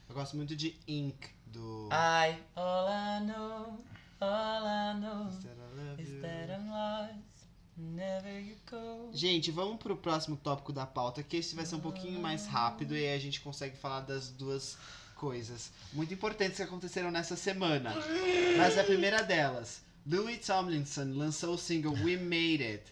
Eu 0.09 0.15
gosto 0.15 0.35
muito 0.35 0.55
de 0.55 0.75
Ink, 0.87 1.29
do... 1.45 1.87
I, 1.91 2.37
all 2.55 2.87
I 2.89 3.23
know, 3.25 3.85
all 4.19 4.65
I 4.65 4.99
know 4.99 5.29
Is 5.29 5.37
That 5.43 5.55
I 5.55 5.89
Love 5.89 6.01
is 6.01 6.09
You. 6.09 6.21
that 6.21 6.51
I'm 6.51 6.69
lost. 6.69 7.30
Gente, 9.13 9.51
vamos 9.51 9.77
pro 9.77 9.95
próximo 9.95 10.37
tópico 10.37 10.73
da 10.73 10.85
pauta, 10.85 11.23
que 11.23 11.37
esse 11.37 11.55
vai 11.55 11.65
ser 11.65 11.75
um 11.75 11.79
pouquinho 11.79 12.19
mais 12.19 12.45
rápido 12.45 12.95
e 12.95 13.05
aí 13.05 13.15
a 13.15 13.19
gente 13.19 13.41
consegue 13.41 13.77
falar 13.77 14.01
das 14.01 14.29
duas 14.29 14.77
coisas 15.15 15.71
muito 15.93 16.11
importantes 16.13 16.57
que 16.57 16.63
aconteceram 16.63 17.11
nessa 17.11 17.35
semana. 17.35 17.93
Mas 18.57 18.77
a 18.77 18.83
primeira 18.83 19.21
delas, 19.21 19.81
Louis 20.05 20.39
Tomlinson 20.45 21.13
lançou 21.13 21.53
o 21.53 21.57
single 21.57 21.93
We 21.93 22.17
Made 22.17 22.63
It. 22.63 22.83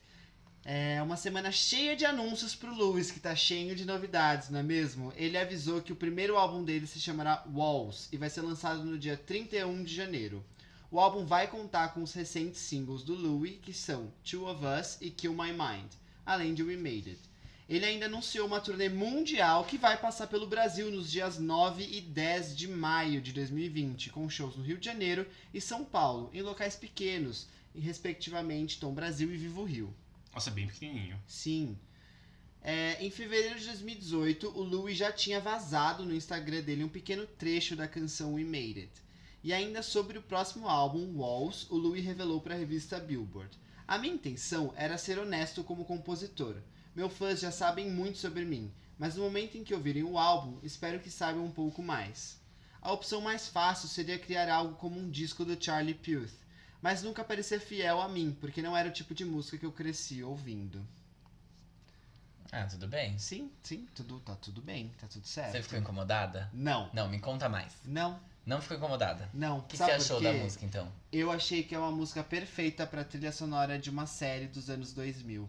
É 0.63 1.01
uma 1.01 1.17
semana 1.17 1.51
cheia 1.51 1.95
de 1.95 2.05
anúncios 2.05 2.53
pro 2.53 2.75
Louis, 2.75 3.09
que 3.09 3.19
tá 3.19 3.36
cheio 3.36 3.75
de 3.75 3.86
novidades, 3.86 4.49
não 4.49 4.59
é 4.59 4.63
mesmo? 4.63 5.11
Ele 5.15 5.38
avisou 5.38 5.82
que 5.82 5.91
o 5.91 5.95
primeiro 5.95 6.38
álbum 6.38 6.63
dele 6.63 6.86
se 6.86 6.99
chamará 6.99 7.43
Walls 7.51 8.07
e 8.11 8.17
vai 8.17 8.30
ser 8.30 8.41
lançado 8.41 8.84
no 8.84 8.97
dia 8.97 9.17
31 9.17 9.84
de 9.84 9.95
janeiro. 9.95 10.45
O 10.91 10.99
álbum 10.99 11.23
vai 11.23 11.47
contar 11.47 11.89
com 11.93 12.01
os 12.01 12.13
recentes 12.13 12.61
singles 12.61 13.03
do 13.03 13.13
Louis, 13.13 13.59
que 13.61 13.71
são 13.71 14.11
Two 14.23 14.49
of 14.49 14.59
Us 14.65 14.97
e 14.99 15.11
Kill 15.11 15.33
My 15.33 15.51
Mind, 15.51 15.91
além 16.25 16.55
de 16.55 16.63
We 16.63 16.75
Made 16.75 17.11
It. 17.11 17.19
Ele 17.69 17.85
ainda 17.85 18.07
anunciou 18.07 18.47
uma 18.47 18.59
turnê 18.59 18.89
mundial 18.89 19.65
que 19.65 19.77
vai 19.77 19.95
passar 19.95 20.25
pelo 20.25 20.47
Brasil 20.47 20.89
nos 20.89 21.11
dias 21.11 21.37
9 21.37 21.83
e 21.83 22.01
10 22.01 22.57
de 22.57 22.67
maio 22.67 23.21
de 23.21 23.31
2020, 23.31 24.09
com 24.09 24.27
shows 24.27 24.55
no 24.55 24.63
Rio 24.63 24.79
de 24.79 24.85
Janeiro 24.87 25.27
e 25.53 25.61
São 25.61 25.85
Paulo, 25.85 26.31
em 26.33 26.41
locais 26.41 26.75
pequenos, 26.75 27.45
e 27.75 27.79
respectivamente 27.79 28.79
Tom 28.79 28.91
Brasil 28.91 29.31
e 29.31 29.37
Vivo 29.37 29.63
Rio. 29.63 29.93
Nossa, 30.33 30.49
é 30.49 30.53
bem 30.53 30.65
pequenininho. 30.65 31.21
Sim. 31.27 31.77
É, 32.63 32.97
em 32.99 33.11
fevereiro 33.11 33.59
de 33.59 33.65
2018, 33.67 34.57
o 34.57 34.63
Louis 34.63 34.97
já 34.97 35.11
tinha 35.11 35.39
vazado 35.39 36.03
no 36.03 36.15
Instagram 36.15 36.61
dele 36.61 36.83
um 36.83 36.89
pequeno 36.89 37.27
trecho 37.27 37.75
da 37.75 37.87
canção 37.87 38.33
We 38.33 38.43
Made 38.43 38.79
It. 38.79 39.09
E 39.43 39.53
ainda 39.53 39.81
sobre 39.81 40.17
o 40.17 40.21
próximo 40.21 40.67
álbum, 40.67 41.17
Walls, 41.17 41.67
o 41.69 41.77
Louis 41.77 42.03
revelou 42.03 42.41
para 42.41 42.55
a 42.55 42.57
revista 42.57 42.99
Billboard. 42.99 43.57
A 43.87 43.97
minha 43.97 44.13
intenção 44.13 44.73
era 44.75 44.97
ser 44.97 45.17
honesto 45.17 45.63
como 45.63 45.85
compositor. 45.85 46.55
Meus 46.95 47.13
fãs 47.13 47.39
já 47.39 47.51
sabem 47.51 47.89
muito 47.89 48.17
sobre 48.17 48.43
mim, 48.43 48.71
mas 48.97 49.15
no 49.15 49.23
momento 49.23 49.57
em 49.57 49.63
que 49.63 49.73
ouvirem 49.73 50.03
o 50.03 50.17
álbum, 50.17 50.59
espero 50.61 50.99
que 50.99 51.09
saibam 51.09 51.45
um 51.45 51.51
pouco 51.51 51.81
mais. 51.81 52.39
A 52.81 52.91
opção 52.91 53.21
mais 53.21 53.47
fácil 53.47 53.87
seria 53.87 54.19
criar 54.19 54.49
algo 54.53 54.75
como 54.75 54.99
um 54.99 55.09
disco 55.09 55.45
do 55.45 55.61
Charlie 55.61 55.93
Puth, 55.93 56.33
mas 56.81 57.01
nunca 57.01 57.23
parecer 57.23 57.59
fiel 57.59 58.01
a 58.01 58.07
mim, 58.09 58.35
porque 58.39 58.61
não 58.61 58.75
era 58.75 58.89
o 58.89 58.93
tipo 58.93 59.13
de 59.13 59.25
música 59.25 59.57
que 59.57 59.65
eu 59.65 59.71
cresci 59.71 60.23
ouvindo. 60.23 60.85
Ah, 62.51 62.65
tudo 62.65 62.87
bem. 62.87 63.17
Sim, 63.19 63.51
sim, 63.61 63.87
tudo, 63.93 64.19
tá 64.21 64.35
tudo 64.35 64.61
bem, 64.61 64.89
tá 64.99 65.07
tudo 65.07 65.27
certo. 65.27 65.51
Você 65.51 65.61
ficou 65.61 65.77
incomodada? 65.77 66.49
Não, 66.51 66.89
Não, 66.93 67.07
me 67.07 67.19
conta 67.19 67.47
mais. 67.47 67.73
não, 67.85 68.19
Não 68.49 68.59
ficou 68.61 68.77
incomodada? 68.77 69.29
não. 69.33 69.59
O 69.59 69.61
que 69.63 69.77
Sabe 69.77 69.91
você 69.91 69.97
achou 70.13 70.19
da 70.21 70.33
música 70.33 70.65
então? 70.65 70.87
Eu 71.11 71.29
achei 71.31 71.61
que 71.61 71.75
é 71.75 71.79
uma 71.79 71.91
música 71.91 72.23
perfeita 72.23 72.85
pra 72.87 73.03
trilha 73.03 73.31
sonora 73.31 73.77
de 73.77 73.89
uma 73.91 74.07
série 74.07 74.47
dos 74.47 74.69
anos 74.71 74.91
2000. 74.91 75.47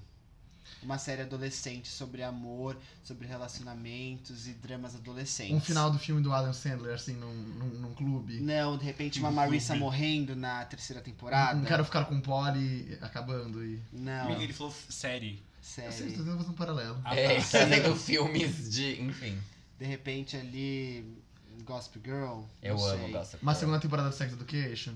Uma 0.83 0.99
série 0.99 1.23
adolescente 1.23 1.89
sobre 1.89 2.23
amor, 2.23 2.77
sobre 3.03 3.27
relacionamentos 3.27 4.47
e 4.47 4.53
dramas 4.53 4.95
adolescentes. 4.95 5.55
Um 5.55 5.61
final 5.61 5.91
do 5.91 5.99
filme 5.99 6.23
do 6.23 6.33
Adam 6.33 6.53
Sandler, 6.53 6.95
assim, 6.95 7.15
num, 7.15 7.33
num, 7.35 7.67
num 7.69 7.95
clube. 7.95 8.39
Não, 8.41 8.77
de 8.79 8.85
repente 8.85 9.19
uma 9.19 9.31
Um 9.31 9.33
Marissa 9.33 9.69
clube. 9.75 9.81
morrendo 9.81 10.37
na 10.37 10.65
terceira 10.67 11.03
temporada. 11.03 11.59
Não 11.59 11.65
quero 11.65 11.85
ficar 11.85 12.05
com 12.05 12.17
o 12.17 12.23
Polly 12.23 12.97
acabando 13.01 13.65
e. 13.65 13.81
Não, 13.93 14.31
Ele 14.41 14.53
falou 14.53 14.73
série. 14.91 15.43
Eu 15.59 15.63
sei, 15.63 15.85
tô 15.87 15.93
série. 15.93 16.11
tentando 16.13 16.37
fazer 16.39 16.51
um 16.51 16.55
paralelo. 16.55 17.01
Ah, 17.05 17.15
é, 17.17 17.41
tá. 17.41 17.47
trazendo 17.51 17.97
filmes 17.97 18.71
de. 18.71 19.01
Enfim. 19.03 19.39
De 19.79 19.85
repente 19.87 20.37
ali. 20.37 21.17
Gospel 21.63 22.03
Girl. 22.05 22.43
Eu 22.63 22.77
amo 22.85 23.05
sei. 23.05 23.13
Gossip 23.13 23.43
Uma 23.43 23.53
Girl. 23.53 23.61
segunda 23.61 23.81
temporada 23.81 24.09
do 24.11 24.15
Sex 24.15 24.33
Education. 24.33 24.95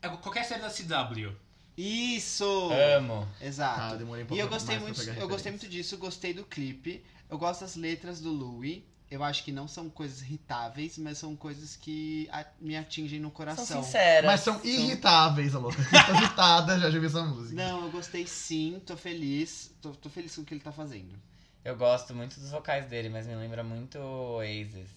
É 0.00 0.08
qualquer 0.08 0.44
série 0.44 0.60
da 0.62 0.68
CW. 0.70 1.32
Isso! 1.76 2.70
Amo. 2.96 3.26
Exato. 3.40 3.80
Ah, 3.80 3.90
eu 3.92 3.98
demorei 3.98 4.24
um 4.24 4.26
pouco 4.26 4.38
E 4.38 4.44
eu 4.44 4.48
gostei 4.48 4.78
muito, 4.78 5.00
eu 5.02 5.28
gostei 5.28 5.52
muito 5.52 5.68
disso, 5.68 5.96
gostei 5.96 6.34
do 6.34 6.44
clipe. 6.44 7.02
Eu 7.30 7.38
gosto 7.38 7.60
das 7.62 7.76
letras 7.76 8.20
do 8.20 8.30
Louis. 8.30 8.82
Eu 9.10 9.22
acho 9.22 9.44
que 9.44 9.52
não 9.52 9.68
são 9.68 9.90
coisas 9.90 10.22
irritáveis, 10.22 10.96
mas 10.96 11.18
são 11.18 11.36
coisas 11.36 11.76
que 11.76 12.26
a- 12.32 12.46
me 12.58 12.74
atingem 12.76 13.20
no 13.20 13.28
São 13.28 13.34
coração. 13.36 13.82
sinceras. 13.84 14.24
Mas 14.24 14.40
são 14.40 14.58
irritáveis, 14.64 15.54
a 15.54 15.58
louca. 15.58 15.76
Tô 16.06 16.12
irritada, 16.14 16.78
já 16.78 16.86
ouvi 16.86 17.06
essa 17.06 17.22
música. 17.22 17.54
Não, 17.54 17.84
eu 17.84 17.90
gostei 17.90 18.26
sim, 18.26 18.80
tô 18.86 18.96
feliz. 18.96 19.70
Tô, 19.82 19.90
tô 19.90 20.08
feliz 20.08 20.34
com 20.34 20.40
o 20.40 20.44
que 20.46 20.54
ele 20.54 20.62
tá 20.62 20.72
fazendo. 20.72 21.14
Eu 21.62 21.76
gosto 21.76 22.14
muito 22.14 22.40
dos 22.40 22.50
vocais 22.50 22.86
dele, 22.86 23.10
mas 23.10 23.26
me 23.26 23.34
lembra 23.34 23.62
muito 23.62 23.98
Oasis. 23.98 24.88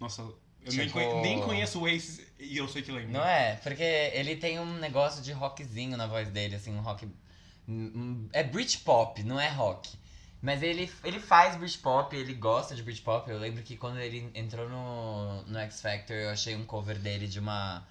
Nossa, 0.00 0.22
eu 0.22 0.36
nem, 0.72 0.86
Tipo- 0.86 0.92
conhe- 0.92 1.22
nem 1.22 1.40
conheço 1.42 1.80
o 1.80 1.86
Ace 1.88 2.26
e 2.38 2.56
eu 2.56 2.66
sei 2.68 2.82
que 2.82 2.90
lembro. 2.90 3.12
Não 3.12 3.24
é? 3.24 3.56
Porque 3.56 3.82
ele 3.82 4.36
tem 4.36 4.58
um 4.58 4.78
negócio 4.78 5.22
de 5.22 5.32
rockzinho 5.32 5.96
na 5.96 6.06
voz 6.06 6.28
dele, 6.30 6.56
assim, 6.56 6.74
um 6.74 6.80
rock. 6.80 7.06
um- 7.68 8.28
É 8.32 8.42
Britpop, 8.42 9.22
não 9.22 9.38
é 9.40 9.48
rock. 9.48 9.96
Mas 10.42 10.62
ele, 10.62 10.90
ele 11.04 11.20
faz 11.20 11.54
Britpop, 11.56 12.16
ele 12.16 12.32
gosta 12.34 12.74
de 12.74 12.82
Britpop. 12.82 13.30
Eu 13.30 13.38
lembro 13.38 13.62
que 13.62 13.76
quando 13.76 13.98
ele 14.00 14.30
entrou 14.34 14.68
no, 14.68 15.42
no 15.42 15.58
X 15.58 15.80
Factor, 15.82 16.16
eu 16.16 16.30
achei 16.30 16.56
um 16.56 16.64
cover 16.64 16.98
dele 16.98 17.28
de 17.28 17.38
uma, 17.38 17.86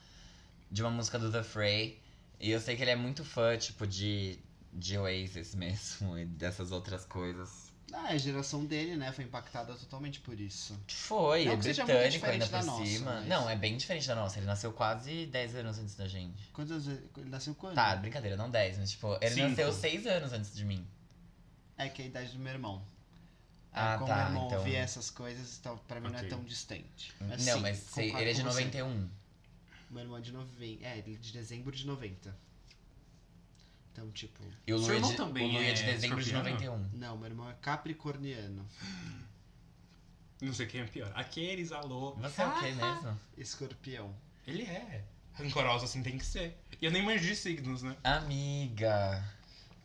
de 0.72 0.82
uma 0.82 0.90
música 0.92 1.20
do 1.20 1.32
The 1.32 1.44
Fray. 1.44 2.00
E 2.40 2.50
eu 2.52 2.60
sei 2.60 2.76
que 2.76 2.82
ele 2.82 2.92
é 2.92 2.96
muito 2.96 3.24
fã, 3.24 3.56
tipo, 3.58 3.86
de, 3.86 4.40
de 4.74 4.98
Oasis 4.98 5.54
mesmo 5.56 6.18
e 6.18 6.26
dessas 6.26 6.72
outras 6.72 7.06
coisas. 7.06 7.69
Ah, 7.94 8.10
a 8.10 8.18
geração 8.18 8.66
dele, 8.66 8.96
né, 8.96 9.12
foi 9.12 9.24
impactada 9.26 9.74
totalmente 9.74 10.20
por 10.20 10.40
isso. 10.40 10.80
Foi, 10.88 11.46
Não 11.46 11.54
é 11.54 11.58
que 11.58 11.64
seja 11.64 11.84
muito 11.86 11.98
britânico 11.98 12.26
ainda 12.28 12.48
por 12.48 12.64
nossa, 12.64 12.86
cima. 12.86 13.12
mas- 13.16 13.28
Não, 13.28 13.50
é 13.50 13.56
bem 13.56 13.78
diferente 13.78 14.08
da 14.08 14.16
nossa. 14.16 14.38
Ele 14.38 14.46
nasceu 14.46 14.72
quase 14.72 15.26
10 15.26 15.56
anos 15.56 15.80
antes 15.80 15.96
da 15.96 16.08
gente. 16.08 16.48
Quantos 16.54 16.72
anos 16.72 16.88
ele 17.18 17.30
nasceu 17.30 17.56
quando? 17.56 17.76
Tá, 17.76 17.96
brincadeira, 17.96 18.38
não 18.38 18.50
10, 18.50 18.78
mas 18.78 18.92
tipo, 18.92 19.18
ele 19.22 19.34
Cinco. 19.34 19.48
nasceu 19.50 19.74
6 19.74 20.06
anos 20.06 20.32
antes 20.34 20.54
de 20.56 20.64
mim. 20.66 20.86
É 21.78 21.90
que 21.90 22.02
é 22.02 22.06
a 22.06 22.08
idade 22.10 22.32
do 22.34 22.40
meu 22.40 22.54
irmão. 22.54 22.82
É, 23.72 23.80
Ah, 23.80 23.96
como 23.98 24.08
tá, 24.08 24.16
meu 24.18 24.26
irmão 24.26 24.46
então- 24.48 24.58
ouvia 24.60 24.80
essas 24.80 25.10
coisas, 25.10 25.58
então 25.60 25.78
pra 25.88 26.00
mim 26.00 26.10
não 26.10 26.20
é 26.20 26.24
tão 26.24 26.44
distante. 26.44 27.14
não, 27.22 27.38
sim, 27.40 27.60
mas 27.62 27.98
ele 27.98 28.12
é 28.30 28.34
de 28.34 28.42
com 28.44 28.50
você. 28.52 28.62
91. 28.66 29.10
Meu 29.90 30.02
irmão 30.04 30.18
é 30.18 30.22
de 30.22 30.32
90. 30.32 30.86
É, 30.86 30.98
ele 31.00 31.16
é 31.16 31.18
de 31.18 31.32
dezembro 31.32 31.76
de 31.76 31.86
90. 31.88 32.36
Então, 34.00 34.12
tipo. 34.12 34.42
E 34.66 34.74
o 34.74 34.80
Seu 34.82 34.94
é 34.94 34.96
irmão 34.96 35.12
de, 35.12 35.18
também 35.18 35.50
o 35.50 35.52
Lu 35.52 35.60
é 35.60 35.74
de 35.74 35.84
é 35.84 35.94
dezembro 35.94 36.24
de 36.24 36.30
escorpiano? 36.30 36.78
91. 36.88 36.98
Não, 36.98 37.18
meu 37.18 37.28
irmão 37.28 37.50
é 37.50 37.54
capricorniano. 37.62 38.66
Não 40.42 40.54
sei 40.54 40.68
quem 40.68 40.80
é 40.80 40.86
pior. 40.86 41.12
Aqueles, 41.16 41.74
alô. 41.74 42.16
Você 42.16 42.42
é 42.42 42.48
o 42.48 42.60
quê 42.60 42.72
mesmo? 42.72 43.20
Escorpião. 43.38 44.16
Ele 44.48 44.64
é. 44.64 45.04
Rancoroso 45.34 45.84
assim 45.84 46.02
tem 46.02 46.18
que 46.18 46.26
ser. 46.26 46.58
E 46.82 46.86
eu 46.86 46.92
nem 46.92 47.04
manjo 47.04 47.26
de 47.26 47.36
signos, 47.36 47.84
né? 47.84 47.98
Amiga. 48.06 49.22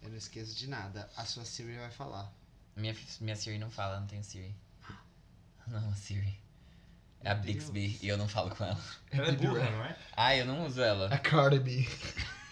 Eu 0.00 0.10
não 0.10 0.16
esqueço 0.16 0.54
de 0.54 0.68
nada. 0.68 1.10
A 1.16 1.24
sua 1.24 1.44
Siri 1.44 1.76
vai 1.76 1.90
falar. 1.90 2.32
Minha, 2.76 2.94
minha 3.20 3.34
Siri 3.34 3.58
não 3.58 3.68
fala, 3.68 3.98
não 3.98 4.06
tenho 4.06 4.22
Siri. 4.22 4.54
Não, 5.66 5.90
a 5.90 5.94
Siri. 5.94 6.38
É 7.20 7.30
a 7.30 7.34
Meu 7.34 7.44
Deus. 7.44 7.56
Bixby 7.70 7.98
e 8.00 8.08
eu 8.08 8.18
não 8.18 8.28
falo 8.28 8.54
com 8.54 8.64
ela. 8.64 8.80
Ela 9.10 9.28
é 9.28 9.32
burra, 9.32 9.70
não 9.70 9.84
é? 9.84 9.96
Ah, 10.14 10.36
eu 10.36 10.44
não 10.44 10.66
uso 10.66 10.80
ela. 10.82 11.12
A 11.12 11.18
Cardi 11.18 11.58
B. 11.58 11.88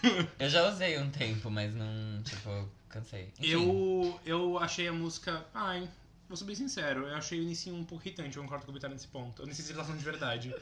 Eu 0.39 0.49
já 0.49 0.69
usei 0.69 0.99
um 0.99 1.11
tempo, 1.11 1.51
mas 1.51 1.75
não, 1.75 2.23
tipo, 2.23 2.69
cansei. 2.89 3.33
Enfim, 3.39 3.51
Eu, 3.51 4.21
eu 4.25 4.59
achei 4.59 4.89
a 4.89 4.93
música. 4.93 5.45
Ai, 5.55 5.89
vou 6.29 6.37
ser 6.37 6.45
bem 6.45 6.55
sincero, 6.55 7.07
eu 7.07 7.15
achei 7.15 7.39
o 7.39 7.43
início 7.43 7.75
um 7.75 7.85
pouco 7.85 8.05
irritante, 8.07 8.37
eu 8.37 8.43
concordo 8.43 8.65
com 8.65 8.71
o 8.71 8.75
Vitória 8.75 8.95
nesse 8.95 9.07
ponto. 9.09 9.43
Eu 9.43 9.47
nem 9.47 9.55
sei 9.55 9.65
se 9.65 9.71
ele 9.73 9.79
tá 9.79 9.85
falando 9.85 9.99
de 9.99 10.05
verdade. 10.05 10.55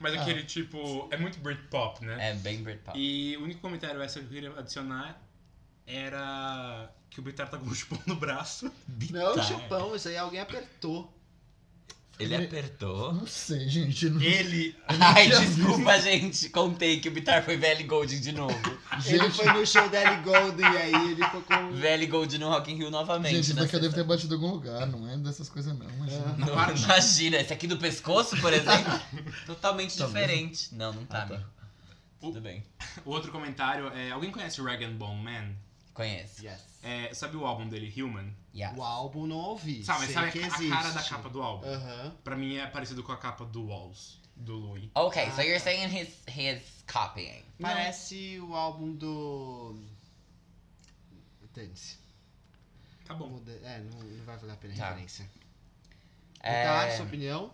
Mas 0.00 0.14
Ah. 0.14 0.22
aquele 0.22 0.42
tipo. 0.44 1.08
É 1.10 1.16
muito 1.16 1.38
Britpop, 1.40 2.04
né? 2.04 2.30
É 2.30 2.34
bem 2.34 2.62
Britpop. 2.62 2.98
E 2.98 3.36
o 3.36 3.44
único 3.44 3.60
comentário 3.60 4.00
essa 4.02 4.18
que 4.20 4.26
eu 4.26 4.30
queria 4.30 4.58
adicionar 4.58 5.20
era 5.86 6.90
que 7.10 7.20
o 7.20 7.22
Bitar 7.22 7.48
tá 7.50 7.56
com 7.58 7.66
um 7.66 7.74
chupão 7.74 7.98
no 8.06 8.16
braço. 8.16 8.70
Não, 9.10 9.34
Tá. 9.34 9.42
chupão, 9.42 9.94
isso 9.96 10.08
aí 10.08 10.16
alguém 10.16 10.40
apertou. 10.40 11.12
Ele 12.18 12.34
Ele- 12.34 12.44
apertou. 12.46 13.12
Não 13.12 13.26
sei, 13.26 13.68
gente. 13.68 14.10
Não... 14.10 14.20
Ele. 14.20 14.74
Ai, 14.88 15.28
desculpa, 15.28 16.00
gente. 16.00 16.48
Contei 16.50 16.98
que 16.98 17.08
o 17.08 17.12
Bitar 17.12 17.44
foi 17.44 17.56
Velly 17.56 17.84
Golding 17.84 18.20
de 18.20 18.32
novo. 18.32 18.58
Ele 19.06 19.18
Gente, 19.20 19.36
foi 19.36 19.52
no 19.52 19.64
show 19.64 19.88
da 19.88 20.00
Ellie 20.02 20.22
Gold 20.24 20.60
e 20.60 20.64
aí 20.64 21.10
ele 21.12 21.24
tocou. 21.28 21.72
Velly 21.72 22.06
Gold 22.06 22.36
no 22.38 22.48
Rock 22.48 22.72
in 22.72 22.76
Rio 22.76 22.90
novamente. 22.90 23.36
gente, 23.36 23.54
na 23.54 23.62
daqui 23.62 23.76
eu 23.76 23.80
devo 23.80 23.94
ter 23.94 24.02
batido 24.02 24.34
em 24.34 24.36
algum 24.38 24.50
lugar, 24.54 24.86
não 24.88 25.08
é 25.08 25.16
dessas 25.18 25.48
coisas 25.48 25.78
não. 25.78 25.88
Imagina. 25.88 26.24
Na 26.36 26.46
Não, 26.46 26.54
parte- 26.54 26.82
Imagina, 26.82 27.36
esse 27.36 27.52
aqui 27.52 27.68
do 27.68 27.76
pescoço, 27.76 28.36
por 28.40 28.52
exemplo, 28.52 29.00
totalmente 29.46 29.96
Tá 29.96 30.06
diferente. 30.06 30.74
Não, 30.74 30.92
não 30.92 31.04
tá, 31.04 31.22
Ah, 31.22 31.26
tá. 31.26 31.34
amigo. 31.36 31.48
Tudo 32.20 32.40
bem. 32.40 32.64
O 33.04 33.10
outro 33.10 33.30
comentário 33.30 33.86
é. 33.94 34.10
Alguém 34.10 34.32
conhece 34.32 34.60
Rag 34.60 34.84
and 34.84 34.94
Bone 34.96 35.22
Man? 35.22 35.50
Conhece. 35.94 36.44
Yes. 36.44 36.60
É, 36.82 37.12
sabe 37.12 37.36
o 37.36 37.44
álbum 37.44 37.68
dele, 37.68 37.92
Human? 38.02 38.32
Yes. 38.54 38.76
O 38.76 38.82
álbum 38.82 39.26
não 39.26 39.36
ouvi. 39.36 39.84
Sabe, 39.84 40.06
sei 40.06 40.14
sabe 40.14 40.30
que 40.32 40.38
a, 40.38 40.44
a 40.44 40.46
existe. 40.46 40.68
cara 40.70 40.90
da 40.90 41.02
capa 41.02 41.28
do 41.28 41.42
álbum? 41.42 41.66
Aham. 41.66 42.16
Pra 42.22 42.36
mim 42.36 42.56
é 42.56 42.66
parecido 42.66 43.02
com 43.02 43.10
a 43.12 43.16
capa 43.16 43.44
do 43.44 43.66
Walls, 43.66 44.18
do 44.36 44.54
Louis. 44.56 44.88
Ok, 44.94 45.24
so 45.32 45.40
Ah, 45.40 45.42
you're 45.44 45.58
tá. 45.58 45.64
saying 45.64 45.88
he's, 45.96 46.14
he's 46.28 46.84
copying. 46.90 47.42
Parece 47.60 48.38
o 48.40 48.54
álbum 48.54 48.94
do. 48.94 49.76
Dane-se. 51.54 51.96
Tá 53.04 53.14
bom. 53.14 53.42
É, 53.64 53.78
não, 53.80 53.98
não 53.98 54.24
vai 54.24 54.36
valer 54.36 54.52
a 54.52 54.56
pena 54.56 54.74
a 54.74 54.76
Tá. 54.76 54.88
referência. 54.90 55.28
É... 56.40 56.96
Sua 56.96 57.06
opinião? 57.06 57.52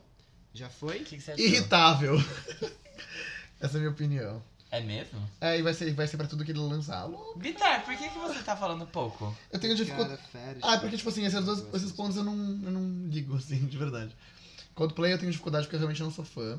Já 0.52 0.68
foi? 0.68 1.00
Que, 1.00 1.16
que? 1.16 1.32
Irritável. 1.42 2.16
Essa 3.60 3.74
é 3.74 3.76
a 3.76 3.80
minha 3.80 3.90
opinião. 3.90 4.42
É 4.76 4.80
mesmo? 4.80 5.20
É, 5.40 5.56
e 5.56 5.62
vai 5.62 5.72
ser, 5.72 5.92
vai 5.94 6.08
ser 6.08 6.16
pra 6.16 6.26
tudo 6.26 6.44
que 6.44 6.50
ele 6.50 6.58
lançar. 6.58 7.04
Louco. 7.04 7.38
Bitar, 7.38 7.84
por 7.84 7.96
que, 7.96 8.08
que 8.08 8.18
você 8.18 8.42
tá 8.42 8.56
falando 8.56 8.84
pouco? 8.86 9.32
Eu 9.52 9.58
tenho 9.60 9.76
dificuldade. 9.76 10.20
Ah, 10.62 10.78
porque, 10.78 10.96
tipo 10.96 11.08
assim, 11.08 11.24
esses, 11.24 11.44
dois, 11.44 11.64
esses 11.74 11.92
pontos 11.92 12.16
eu 12.16 12.24
não, 12.24 12.34
eu 12.34 12.70
não 12.72 13.06
ligo, 13.08 13.36
assim, 13.38 13.64
de 13.66 13.78
verdade. 13.78 14.16
Coldplay 14.74 15.12
eu 15.12 15.18
tenho 15.18 15.30
dificuldade 15.30 15.66
porque 15.66 15.76
eu 15.76 15.80
realmente 15.80 16.02
não 16.02 16.10
sou 16.10 16.24
fã. 16.24 16.58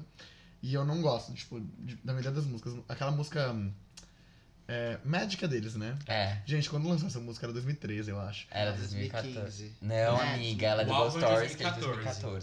E 0.63 0.73
eu 0.73 0.85
não 0.85 1.01
gosto, 1.01 1.33
tipo, 1.33 1.59
de- 1.59 1.95
da 1.97 2.13
maioria 2.13 2.31
das 2.31 2.45
músicas. 2.45 2.73
Aquela 2.87 3.11
música. 3.11 3.53
É, 4.67 4.97
Mágica 5.05 5.47
deles, 5.47 5.75
né? 5.75 5.95
É, 6.07 6.37
Gente, 6.45 6.69
quando 6.69 6.87
lançou 6.89 7.07
essa 7.07 7.19
música 7.19 7.45
era 7.45 7.53
2013, 7.53 8.09
eu 8.09 8.19
acho. 8.19 8.47
era 8.49 8.71
2014. 8.71 9.33
2015. 9.39 9.75
Não, 9.81 10.21
É, 10.21 10.33
amiga, 10.33 10.65
ela 10.67 10.81
é 10.81 10.89
álbum 10.89 11.17
é 11.17 11.21
Stories, 11.21 11.55
que 11.55 11.63
é 11.63 11.69
de 11.69 11.79
2014. 11.81 11.91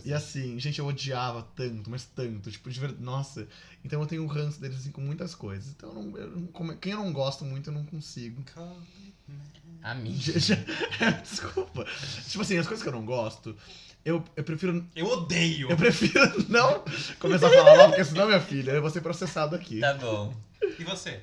2014. 0.05 0.09
E 0.09 0.13
assim, 0.15 0.61
gente, 0.61 0.79
eu 0.79 0.87
odiava 0.87 1.43
tanto, 1.57 1.91
mas 1.91 2.05
tanto, 2.05 2.51
tipo, 2.51 2.71
de 2.71 2.79
verdade. 2.79 3.03
Nossa. 3.03 3.49
Então 3.85 4.01
eu 4.01 4.07
tenho 4.07 4.23
um 4.23 4.29
ranço 4.29 4.61
deles, 4.61 4.77
assim, 4.79 4.93
com 4.93 5.01
muitas 5.01 5.35
coisas. 5.35 5.71
Então 5.71 5.89
eu 5.89 5.95
não, 5.97 6.17
eu 6.19 6.31
não- 6.31 6.47
como- 6.49 6.77
quem 6.77 6.93
eu 6.93 6.99
não 6.99 7.13
gosto 7.13 7.45
muito, 7.45 7.71
eu 7.71 7.75
não 7.75 7.85
consigo. 7.87 8.41
Amiga. 9.83 10.33
Desculpa. 11.23 11.85
Tipo 12.29 12.43
assim, 12.43 12.57
as 12.59 12.67
coisas 12.69 12.83
que 12.83 12.89
eu 12.89 12.93
não 12.93 13.05
gosto, 13.05 13.57
eu, 14.05 14.25
eu 14.37 14.45
prefiro. 14.45 14.87
Eu 14.95 15.07
odeio! 15.07 15.71
Eu 15.71 15.77
prefiro 15.77 16.21
não 16.49 16.85
começar 17.19 17.49
a 17.49 17.51
falar 17.51 17.77
mal, 17.77 17.89
porque 17.89 18.05
senão, 18.05 18.27
minha 18.27 18.41
filha, 18.41 18.71
eu 18.71 18.81
vou 18.81 18.91
ser 18.91 19.01
processado 19.01 19.57
aqui. 19.57 19.81
Tá 19.81 19.95
bom. 19.95 20.33
E 20.79 20.85
você? 20.85 21.21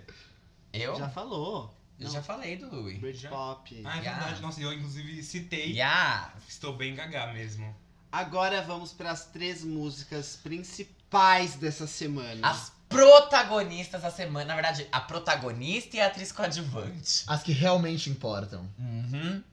Eu? 0.73 0.95
Já 0.95 1.09
falou. 1.09 1.75
Eu 1.99 2.09
já 2.09 2.21
falei 2.23 2.55
do 2.55 2.73
Louis. 2.73 2.97
Britpop. 2.99 3.81
Ah, 3.85 3.97
é 3.97 3.99
Yeah. 4.01 4.19
verdade. 4.19 4.41
Nossa, 4.41 4.61
eu 4.61 4.71
inclusive 4.71 5.21
citei. 5.21 5.71
Yeah. 5.71 6.33
Estou 6.47 6.73
bem 6.75 6.95
gagá 6.95 7.33
mesmo. 7.33 7.75
Agora 8.11 8.61
vamos 8.61 8.93
para 8.93 9.11
as 9.11 9.25
três 9.25 9.63
músicas 9.63 10.37
principais 10.41 11.55
dessa 11.55 11.85
semana. 11.85 12.47
As 12.49 12.71
protagonistas 12.87 14.01
da 14.01 14.09
semana. 14.11 14.45
Na 14.45 14.55
verdade, 14.55 14.87
a 14.91 15.01
protagonista 15.01 15.97
e 15.97 15.99
a 15.99 16.07
atriz 16.07 16.31
coadjuvante. 16.31 17.23
As 17.27 17.43
que 17.43 17.51
realmente 17.51 18.09
importam. 18.09 18.67
Uhum. 18.79 19.43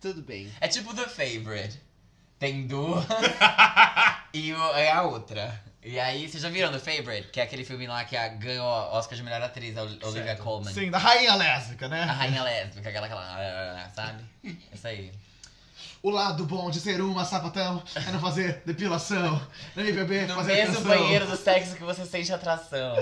Tudo 0.00 0.22
bem. 0.22 0.50
É 0.60 0.68
tipo 0.68 0.94
The 0.94 1.06
Favorite. 1.06 1.80
Tem 2.38 2.66
duas 2.66 3.04
e 4.32 4.52
o- 4.52 4.74
é 4.74 4.90
a 4.90 5.02
outra. 5.02 5.62
E 5.84 6.00
aí, 6.00 6.26
vocês 6.28 6.42
já 6.42 6.48
viram 6.48 6.72
The 6.72 6.78
Favorite? 6.78 7.28
Que 7.30 7.40
é 7.40 7.42
aquele 7.42 7.62
filme 7.64 7.86
lá 7.86 8.02
que 8.04 8.16
a- 8.16 8.28
ganhou 8.28 8.64
o 8.66 8.92
Oscar 8.96 9.16
de 9.16 9.22
melhor 9.22 9.42
atriz, 9.42 9.76
a 9.76 9.82
Olivia 9.82 10.10
Certo. 10.24 10.42
Colman. 10.42 10.72
Sim, 10.72 10.90
da 10.90 10.96
rainha 10.98 11.34
lésbica, 11.34 11.88
né? 11.88 12.02
A 12.02 12.12
rainha 12.12 12.42
lésbica, 12.42 12.88
aquela, 12.88 13.06
aquela, 13.06 13.90
sabe? 13.94 14.24
Isso 14.72 14.86
aí. 14.86 15.12
O 16.02 16.08
lado 16.10 16.44
bom 16.46 16.70
de 16.70 16.80
ser 16.80 17.00
uma 17.02 17.24
sapatão 17.24 17.82
é 17.94 18.10
não 18.12 18.20
fazer 18.20 18.62
depilação, 18.64 19.40
nem 19.76 19.92
beber, 19.92 20.26
No 20.28 20.34
fazer 20.36 20.54
mesmo 20.54 20.74
atenção. 20.78 20.98
banheiro 20.98 21.26
do 21.26 21.36
sexo 21.36 21.74
que 21.76 21.82
você 21.82 22.04
sente 22.06 22.32
atração. 22.32 22.94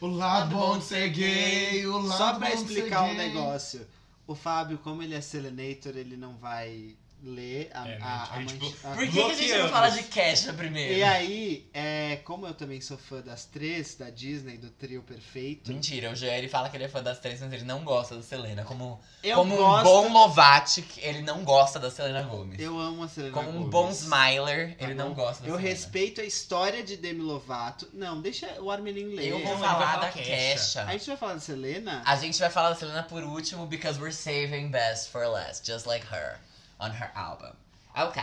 O 0.00 0.06
lado 0.06 0.54
bom 0.56 0.78
de 0.78 0.84
ser 0.84 1.08
gay, 1.10 1.86
o 1.86 1.98
lado 1.98 2.16
Só 2.18 2.34
pra 2.34 2.48
bom 2.50 2.56
de 2.56 2.62
ser 2.68 2.72
explicar 2.74 3.02
um 3.02 3.14
gay. 3.14 3.16
negócio. 3.28 3.86
O 4.26 4.34
Fábio, 4.34 4.78
como 4.78 5.02
ele 5.02 5.14
é 5.14 5.20
Selenator, 5.20 5.96
ele 5.96 6.16
não 6.16 6.36
vai 6.36 6.94
ler 7.22 7.70
a, 7.74 7.88
É, 7.88 7.98
a, 8.00 8.40
gente, 8.40 8.74
a 8.84 8.92
a- 8.92 8.94
Por 8.94 9.06
que, 9.06 9.12
que 9.12 9.20
a 9.30 9.34
gente 9.34 9.58
não 9.58 9.68
fala 9.68 9.88
de 9.90 10.02
Kesha 10.04 10.52
primeiro? 10.52 10.94
E 10.94 11.02
aí, 11.02 11.68
é, 11.74 12.16
como 12.24 12.46
eu 12.46 12.54
também 12.54 12.80
sou 12.80 12.96
fã 12.96 13.20
das 13.20 13.44
três, 13.44 13.94
da 13.96 14.10
Disney, 14.10 14.56
do 14.56 14.70
trio 14.70 15.02
perfeito, 15.02 15.70
Mentira, 15.72 16.10
o 16.10 16.14
Jean 16.16 16.32
ele 16.34 16.48
fala 16.48 16.68
que 16.68 16.76
ele 16.76 16.84
é 16.84 16.88
fã 16.88 17.02
das 17.02 17.18
três, 17.18 17.40
mas 17.40 17.52
ele 17.52 17.64
não 17.64 17.84
gosta 17.84 18.16
da 18.16 18.22
Selena. 18.22 18.64
Como, 18.64 19.00
eu 19.22 19.36
como 19.36 19.54
um 19.54 19.58
gosto... 19.58 19.84
bom 19.84 20.12
Lovatic, 20.12 20.98
ele 20.98 21.22
não 21.22 21.44
gosta 21.44 21.78
da 21.78 21.90
Selena 21.90 22.22
Gomez. 22.22 22.60
Eu 22.60 22.78
amo 22.78 23.04
a 23.04 23.08
Selena 23.08 23.32
como 23.34 23.48
um 23.50 23.52
Gomez. 23.52 23.70
bom 23.70 23.90
Smiler, 23.90 24.76
Tá 24.76 24.84
ele 24.84 24.94
não 24.94 25.12
gosta 25.14 25.42
da 25.42 25.48
Eu 25.48 25.56
Selena. 25.56 25.68
respeito 25.74 26.20
a 26.20 26.24
história 26.24 26.82
de 26.82 26.96
Demi 26.96 27.20
Lovato. 27.22 27.88
Não, 27.92 28.20
deixa 28.20 28.60
o 28.60 28.70
Armelin 28.70 29.14
ler. 29.14 29.28
Eu 29.28 29.38
vou 29.44 29.58
falar 29.58 29.96
da. 29.96 30.10
Kesha. 30.10 30.84
A 30.84 30.92
gente 30.92 31.06
vai 31.06 31.16
falar 31.16 31.34
da 31.34 31.40
Selena? 31.40 32.02
A 32.04 32.16
gente 32.16 32.38
vai 32.38 32.50
falar 32.50 32.70
da 32.70 32.74
Selena 32.76 33.02
por 33.02 33.22
último, 33.24 33.66
because 33.66 33.98
we're 34.00 34.12
saving 34.12 34.68
best 34.70 35.08
for 35.10 35.26
last, 35.26 35.66
just 35.66 35.86
like 35.86 36.06
her, 36.12 36.38
on 36.80 36.90
her 36.90 37.10
album. 37.14 37.52
Ok, 37.94 38.22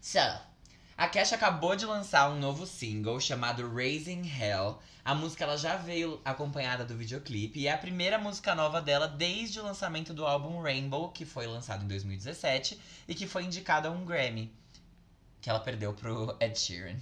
so, 0.00 0.18
a 0.96 1.08
Kesha 1.08 1.34
acabou 1.36 1.76
de 1.76 1.84
lançar 1.86 2.30
um 2.30 2.38
novo 2.38 2.66
single 2.66 3.20
chamado 3.20 3.72
Raising 3.74 4.22
Hell. 4.28 4.78
A 5.04 5.14
música 5.14 5.44
ela 5.44 5.56
já 5.56 5.76
veio 5.76 6.20
acompanhada 6.24 6.84
do 6.84 6.96
videoclipe 6.96 7.60
e 7.60 7.66
é 7.66 7.72
a 7.72 7.78
primeira 7.78 8.18
música 8.18 8.54
nova 8.54 8.80
dela 8.82 9.08
desde 9.08 9.58
o 9.60 9.62
lançamento 9.62 10.12
do 10.12 10.26
álbum 10.26 10.60
Rainbow, 10.60 11.10
que 11.10 11.24
foi 11.24 11.46
lançado 11.46 11.84
em 11.84 11.88
2017 11.88 12.78
e 13.06 13.14
que 13.14 13.26
foi 13.26 13.44
indicado 13.44 13.88
a 13.88 13.90
um 13.90 14.04
Grammy, 14.04 14.52
que 15.40 15.48
ela 15.48 15.60
perdeu 15.60 15.94
pro 15.94 16.36
Ed 16.40 16.58
Sheeran. 16.58 16.96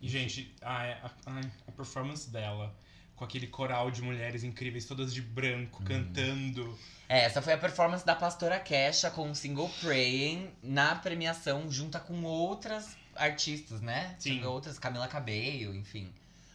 E, 0.00 0.08
gente, 0.08 0.54
a, 0.62 0.82
a- 1.26 1.40
a 1.68 1.72
performance 1.72 2.28
dela, 2.30 2.74
com 3.22 3.26
aquele 3.26 3.46
coral 3.46 3.88
de 3.88 4.02
mulheres 4.02 4.42
incríveis, 4.42 4.84
todas 4.84 5.14
de 5.14 5.22
branco, 5.22 5.80
cantando. 5.84 6.76
É, 7.08 7.24
essa 7.24 7.40
foi 7.40 7.52
a 7.52 7.58
performance 7.58 8.04
da 8.04 8.16
pastora 8.16 8.58
Kesha 8.58 9.10
com 9.10 9.30
o 9.30 9.34
single 9.34 9.70
Praying 9.80 10.50
na 10.60 10.96
premiação, 10.96 11.70
junto 11.70 12.00
com 12.00 12.24
outras 12.24 12.96
artistas, 13.14 13.80
né? 13.80 14.16
Sim. 14.18 14.44
Outras, 14.44 14.76
Camila 14.76 15.06
Cabello, 15.06 15.72
enfim. 15.72 16.12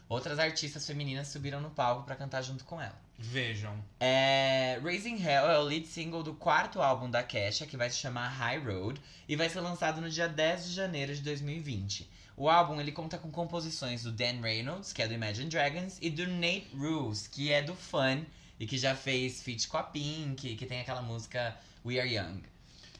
Outras 0.09 0.39
artistas 0.39 0.85
femininas 0.85 1.29
subiram 1.29 1.61
no 1.61 1.69
palco 1.69 2.03
pra 2.03 2.15
cantar 2.15 2.41
junto 2.41 2.65
com 2.65 2.81
ela. 2.81 2.99
Vejam. 3.17 3.81
É, 3.97 4.77
Raising 4.83 5.23
Hell 5.23 5.49
é 5.49 5.59
o 5.59 5.63
lead 5.63 5.87
single 5.87 6.21
do 6.21 6.33
quarto 6.33 6.81
álbum 6.81 7.09
da 7.09 7.23
Kesha, 7.23 7.65
que 7.65 7.77
vai 7.77 7.89
se 7.89 7.97
chamar 7.97 8.27
High 8.27 8.59
Road, 8.59 9.01
e 9.27 9.37
vai 9.37 9.47
ser 9.49 9.61
lançado 9.61 10.01
no 10.01 10.09
dia 10.09 10.27
10 10.27 10.65
de 10.65 10.73
janeiro 10.73 11.15
de 11.15 11.21
2020. 11.21 12.09
O 12.37 12.47
álbum 12.49 12.79
ele 12.79 12.91
conta 12.91 13.17
com 13.17 13.31
composições 13.31 14.03
do 14.03 14.11
Dan 14.11 14.39
Reynolds, 14.41 14.93
que 14.93 15.01
é 15.01 15.07
do 15.07 15.13
Imagine 15.15 15.49
Dragons, 15.49 15.97
e 15.99 16.09
do 16.09 16.27
Nate 16.27 16.67
Rules, 16.73 17.25
que 17.27 17.51
é 17.51 17.63
do 17.63 17.73
Fun, 17.73 18.23
e 18.59 18.67
que 18.67 18.77
já 18.77 18.95
fez 18.95 19.41
feat 19.41 19.67
com 19.67 19.77
a 19.77 19.83
Pink, 19.83 20.55
que 20.55 20.65
tem 20.67 20.79
aquela 20.79 21.01
música 21.01 21.57
We 21.83 21.99
Are 21.99 22.07
Young. 22.07 22.43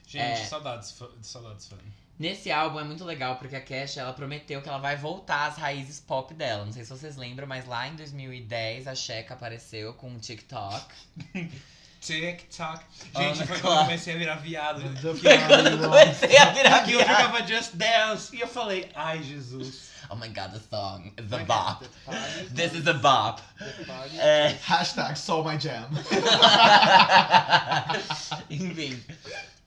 Gente, 0.07 0.41
É. 0.41 0.45
saudades, 0.45 0.95
saudades, 1.21 1.67
fã. 1.67 1.77
Nesse 2.17 2.49
álbum 2.51 2.79
é 2.79 2.83
muito 2.83 3.05
legal 3.05 3.35
porque 3.35 3.55
a 3.55 3.61
Kesha 3.61 4.01
ela 4.01 4.11
prometeu 4.11 4.59
que 4.59 4.67
ela 4.67 4.79
vai 4.79 4.95
voltar 4.97 5.45
às 5.45 5.55
raízes 5.57 5.99
pop 5.99 6.33
dela. 6.33 6.65
Não 6.65 6.71
sei 6.73 6.83
se 6.83 6.89
vocês 6.89 7.15
lembram, 7.15 7.45
mas 7.45 7.67
lá 7.67 7.87
em 7.87 7.95
2010 7.95 8.87
a 8.87 8.95
Checa 8.95 9.35
apareceu 9.35 9.93
com 9.93 10.15
o 10.15 10.19
TikTok. 10.19 10.95
TikTok. 12.01 12.83
Gente, 13.15 13.45
foi 13.45 13.59
quando 13.59 13.77
eu 13.79 13.85
comecei 13.85 14.15
a 14.15 14.17
virar 14.17 14.35
viado. 14.35 14.81
Comecei 14.81 16.37
a 16.37 16.45
virar 16.51 16.75
Aqui 16.77 16.93
eu 16.93 16.99
viado. 16.99 17.15
ficava 17.17 17.47
Just 17.47 17.75
Dance. 17.75 18.35
E 18.35 18.41
eu 18.41 18.47
falei, 18.47 18.89
ai, 18.95 19.21
Jesus. 19.23 19.87
Oh 20.09 20.15
my 20.15 20.29
god, 20.29 20.53
the 20.53 20.59
song 20.69 21.11
is 21.17 21.33
a 21.33 21.37
The 21.37 21.43
bop. 21.43 21.85
party, 22.05 22.45
This 22.55 22.73
is 22.73 22.87
a 22.87 22.93
bop. 22.93 23.41
the 23.59 23.83
party. 23.85 24.17
É, 24.19 24.57
Hashtag 24.63 25.19
Soul 25.19 25.43
My 25.43 25.59
Jam. 25.59 25.89
Enfim. 28.49 29.03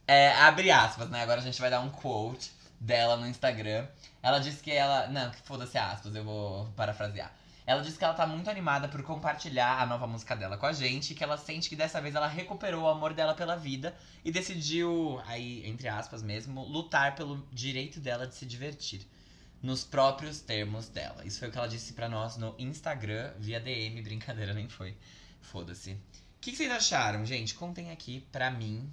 É, 0.06 0.32
abre 0.34 0.70
aspas, 0.70 1.08
né? 1.10 1.22
Agora 1.22 1.40
a 1.40 1.44
gente 1.44 1.60
vai 1.60 1.70
dar 1.70 1.80
um 1.80 1.90
quote 1.90 2.50
dela 2.80 3.16
no 3.16 3.26
Instagram. 3.26 3.86
Ela 4.22 4.38
disse 4.38 4.62
que 4.62 4.70
ela. 4.72 5.06
Não, 5.08 5.30
que 5.30 5.38
foda-se 5.44 5.78
aspas, 5.78 6.14
eu 6.14 6.24
vou 6.24 6.66
parafrasear. 6.76 7.30
Ela 7.70 7.82
disse 7.82 7.96
que 7.96 8.04
ela 8.04 8.14
tá 8.14 8.26
muito 8.26 8.50
animada 8.50 8.88
por 8.88 9.00
compartilhar 9.04 9.80
a 9.80 9.86
nova 9.86 10.04
música 10.04 10.34
dela 10.34 10.58
com 10.58 10.66
a 10.66 10.72
gente, 10.72 11.14
que 11.14 11.22
ela 11.22 11.36
sente 11.36 11.68
que 11.68 11.76
dessa 11.76 12.00
vez 12.00 12.16
ela 12.16 12.26
recuperou 12.26 12.82
o 12.82 12.88
amor 12.88 13.14
dela 13.14 13.32
pela 13.32 13.54
vida 13.54 13.94
e 14.24 14.32
decidiu, 14.32 15.22
aí, 15.24 15.64
entre 15.64 15.86
aspas 15.86 16.20
mesmo, 16.20 16.64
lutar 16.64 17.14
pelo 17.14 17.46
direito 17.52 18.00
dela 18.00 18.26
de 18.26 18.34
se 18.34 18.44
divertir. 18.44 19.06
Nos 19.62 19.84
próprios 19.84 20.40
termos 20.40 20.88
dela. 20.88 21.24
Isso 21.24 21.38
foi 21.38 21.48
o 21.48 21.52
que 21.52 21.58
ela 21.58 21.68
disse 21.68 21.92
pra 21.92 22.08
nós 22.08 22.36
no 22.36 22.56
Instagram, 22.58 23.32
via 23.38 23.60
DM, 23.60 24.02
brincadeira, 24.02 24.52
nem 24.52 24.68
foi. 24.68 24.96
Foda-se. 25.40 25.92
O 25.92 25.98
que, 26.40 26.50
que 26.50 26.56
vocês 26.56 26.72
acharam, 26.72 27.24
gente? 27.24 27.54
Contem 27.54 27.92
aqui 27.92 28.26
pra 28.32 28.50
mim 28.50 28.92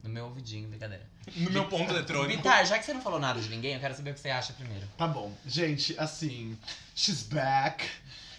No 0.00 0.08
meu 0.08 0.26
ouvidinho, 0.26 0.68
brincadeira. 0.68 1.11
No 1.36 1.50
meu 1.50 1.64
ponto 1.66 1.90
eletrônico. 1.90 2.36
Vitar, 2.42 2.64
já 2.66 2.78
que 2.78 2.84
você 2.84 2.92
não 2.92 3.00
falou 3.00 3.18
nada 3.20 3.40
de 3.40 3.48
ninguém, 3.48 3.74
eu 3.74 3.80
quero 3.80 3.94
saber 3.94 4.10
o 4.10 4.14
que 4.14 4.20
você 4.20 4.30
acha 4.30 4.52
primeiro. 4.54 4.86
Tá 4.98 5.06
bom. 5.06 5.32
Gente, 5.46 5.94
assim, 5.98 6.58
she's 6.94 7.22
back. 7.22 7.84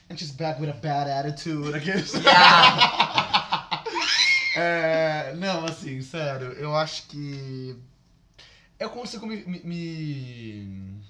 And 0.10 0.18
she's 0.18 0.32
back 0.32 0.60
with 0.62 0.70
a 0.70 0.74
bad 0.74 1.10
attitude. 1.10 1.74
Aqueles- 1.76 2.14
Yeah! 2.14 3.84
É, 4.56 5.34
não, 5.36 5.66
assim, 5.66 6.00
sério, 6.04 6.52
eu 6.54 6.76
acho 6.76 7.08
que. 7.08 7.76
Eu 8.80 8.90
consigo 8.92 9.26
me. 9.26 9.38
me- 9.38 9.62
me- 9.64 11.02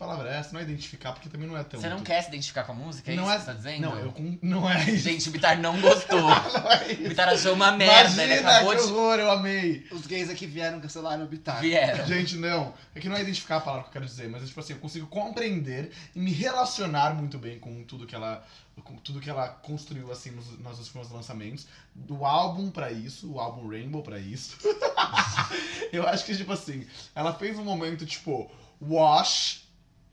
palavra 0.00 0.30
é 0.34 0.38
essa? 0.38 0.52
Não 0.52 0.60
é 0.60 0.62
identificar, 0.64 1.12
porque 1.12 1.28
também 1.28 1.46
não 1.46 1.56
é 1.56 1.62
tão. 1.62 1.80
Você 1.80 1.88
não 1.88 2.00
quer 2.00 2.22
se 2.22 2.28
identificar 2.28 2.64
com 2.64 2.72
a 2.72 2.74
música? 2.74 3.12
É 3.12 3.14
Não 3.14 3.24
isso 3.24 3.32
é- 3.32 3.36
que 3.36 3.40
você 3.42 3.46
tá 3.46 3.52
dizendo? 3.52 3.80
Não, 3.82 3.98
eu 3.98 4.12
com- 4.12 4.38
não 4.42 4.68
é 4.70 4.82
isso. 4.90 5.04
Gente, 5.08 5.28
o 5.28 5.32
Bitar 5.32 5.60
não 5.60 5.80
gostou. 5.80 6.20
não 6.22 6.72
é 6.72 6.86
O 6.86 6.92
isso. 6.92 7.08
Bitar 7.10 7.28
achou 7.28 7.52
uma 7.54 7.70
merda. 7.72 8.22
ele 8.22 8.32
Imagina, 8.32 8.50
acabou 8.50 8.72
que 8.76 8.82
de. 8.86 8.92
horror, 8.92 9.18
eu 9.18 9.30
amei. 9.30 9.86
Os 9.92 10.06
gays 10.06 10.30
aqui 10.30 10.46
vieram 10.46 10.80
cancelar 10.80 11.20
o 11.20 11.26
Bitar. 11.26 11.60
Vieram. 11.60 12.06
Gente, 12.06 12.36
não. 12.36 12.74
É 12.94 13.00
que 13.00 13.08
não 13.08 13.16
é 13.16 13.20
identificar 13.20 13.58
a 13.58 13.60
palavra 13.60 13.82
que 13.84 13.88
eu 13.90 13.92
quero 13.92 14.06
dizer, 14.06 14.28
mas 14.28 14.42
é 14.42 14.46
tipo 14.46 14.58
assim, 14.58 14.72
eu 14.72 14.78
consigo 14.80 15.06
compreender 15.06 15.92
e 16.16 16.18
me 16.18 16.32
relacionar 16.32 17.14
muito 17.14 17.38
bem 17.38 17.58
com 17.58 17.84
tudo 17.84 18.06
que 18.06 18.14
ela. 18.14 18.42
Com 18.82 18.96
tudo 18.96 19.20
que 19.20 19.28
ela 19.28 19.46
construiu 19.48 20.10
assim 20.10 20.30
nos, 20.30 20.58
nos 20.58 20.78
últimos 20.78 21.10
lançamentos. 21.10 21.66
Do 21.94 22.24
álbum 22.24 22.70
pra 22.70 22.90
isso, 22.90 23.30
o 23.30 23.38
álbum 23.38 23.68
Rainbow 23.68 24.02
pra 24.02 24.18
isso. 24.18 24.56
eu 25.92 26.06
acho 26.08 26.24
que, 26.24 26.34
tipo 26.34 26.52
assim, 26.52 26.86
ela 27.14 27.34
fez 27.34 27.58
um 27.58 27.64
momento, 27.64 28.06
tipo, 28.06 28.50
wash. 28.80 29.59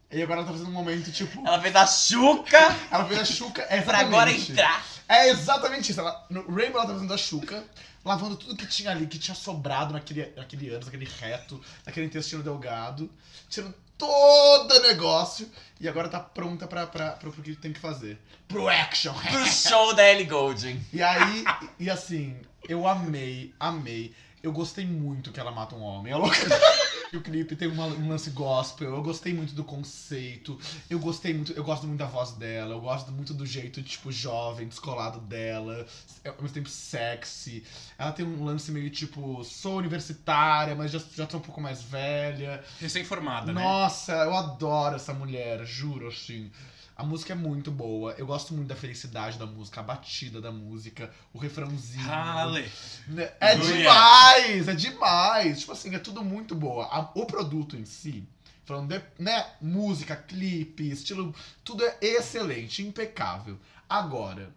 E 0.09 0.21
agora 0.21 0.39
ela 0.39 0.47
tá 0.47 0.53
fazendo 0.53 0.69
um 0.69 0.73
momento, 0.73 1.11
tipo. 1.11 1.45
Ela 1.45 1.61
fez 1.61 1.75
a 1.75 1.85
chuca 1.85 2.75
Ela 2.89 3.05
fez 3.05 3.19
a 3.19 3.25
Xuca. 3.25 3.65
É 3.69 3.81
pra 3.81 3.99
agora 3.99 4.31
entrar. 4.31 4.85
É 5.07 5.29
exatamente 5.29 5.91
isso. 5.91 5.99
Ela, 5.99 6.25
no 6.29 6.41
Rainbow 6.47 6.79
ela 6.79 6.87
tá 6.87 6.93
fazendo 6.93 7.13
a 7.13 7.17
Xuca, 7.17 7.63
lavando 8.05 8.37
tudo 8.37 8.55
que 8.55 8.67
tinha 8.67 8.91
ali, 8.91 9.05
que 9.05 9.19
tinha 9.19 9.35
sobrado 9.35 9.93
naquele, 9.93 10.33
naquele 10.35 10.69
ânus, 10.69 10.85
naquele 10.85 11.05
reto, 11.19 11.61
naquele 11.85 12.05
intestino 12.05 12.41
delgado, 12.41 13.09
tirando 13.49 13.73
todo 13.97 14.71
o 14.71 14.81
negócio 14.81 15.49
e 15.79 15.87
agora 15.89 16.07
tá 16.07 16.19
pronta 16.19 16.67
pra, 16.67 16.85
pra, 16.85 17.11
pra, 17.11 17.31
pro 17.31 17.41
que 17.41 17.55
tem 17.55 17.73
que 17.73 17.79
fazer. 17.79 18.17
Pro 18.47 18.69
action! 18.69 19.13
Pro 19.13 19.45
show 19.45 19.93
da 19.93 20.07
Ellie 20.09 20.25
Goulding. 20.25 20.81
E 20.93 21.01
aí, 21.01 21.43
e 21.79 21.89
assim, 21.89 22.37
eu 22.69 22.87
amei, 22.87 23.53
amei. 23.59 24.13
Eu 24.43 24.51
gostei 24.51 24.85
muito 24.85 25.31
que 25.31 25.39
ela 25.39 25.51
mata 25.51 25.75
um 25.75 25.81
homem. 25.81 26.13
É 26.13 26.15
louca. 26.15 26.35
O 27.13 27.21
clipe 27.21 27.55
tem 27.55 27.69
uma- 27.69 27.85
um 27.85 28.09
lance 28.09 28.29
gospel. 28.31 28.89
Eu 28.95 29.01
gostei 29.01 29.33
muito 29.33 29.55
do 29.55 29.63
conceito. 29.63 30.59
Eu 30.89 30.99
gostei 30.99 31.33
muito. 31.33 31.53
Eu 31.53 31.63
gosto 31.63 31.87
muito 31.87 31.99
da 31.99 32.05
voz 32.05 32.31
dela. 32.33 32.73
Eu 32.73 32.81
gosto 32.81 33.13
muito 33.13 33.33
do 33.33 33.45
jeito, 33.45 33.81
tipo, 33.81 34.11
jovem, 34.11 34.67
descolado 34.67 35.17
dela. 35.21 35.87
Ao 36.25 36.33
mesmo 36.33 36.49
tempo 36.49 36.67
sexy. 36.67 37.63
Ela 37.97 38.11
tem 38.11 38.25
um 38.25 38.43
lance 38.43 38.69
meio 38.73 38.89
tipo, 38.89 39.41
sou 39.45 39.77
universitária, 39.77 40.75
mas 40.75 40.91
já, 40.91 40.99
já 41.15 41.25
tô 41.25 41.37
um 41.37 41.41
pouco 41.41 41.61
mais 41.61 41.81
velha. 41.81 42.61
Recém-formada, 42.77 43.53
né? 43.53 43.61
Nossa, 43.63 44.11
eu 44.11 44.35
adoro 44.35 44.97
essa 44.97 45.13
mulher, 45.13 45.65
juro, 45.65 46.09
assim. 46.09 46.51
A 46.97 47.03
música 47.03 47.33
é 47.33 47.35
muito 47.35 47.69
boa. 47.69 48.13
Eu 48.13 48.25
gosto 48.25 48.55
muito 48.55 48.69
da 48.69 48.75
felicidade 48.75 49.37
da 49.37 49.45
música, 49.45 49.81
a 49.81 49.83
batida 49.83 50.41
da 50.41 50.51
música, 50.51 51.13
o 51.31 51.37
refrãozinho. 51.37 52.03
Rale. 52.03 52.67
Né? 53.07 53.31
É 53.39 53.55
demais, 53.55 54.67
é 54.67 54.73
demais. 54.73 55.59
Tipo 55.59 55.73
assim, 55.73 55.93
é 55.93 55.99
tudo 55.99 56.23
muito 56.23 56.55
boa. 56.55 57.11
O 57.13 57.27
produto 57.27 57.77
em 57.77 57.85
si, 57.85 58.27
falando 58.65 58.89
de, 58.89 59.23
né, 59.23 59.45
música, 59.61 60.15
clipe, 60.15 60.89
estilo, 60.89 61.35
tudo 61.63 61.85
é 61.85 61.97
excelente, 62.01 62.81
impecável. 62.81 63.59
Agora, 63.87 64.49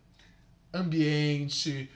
ambiente, 0.72 1.90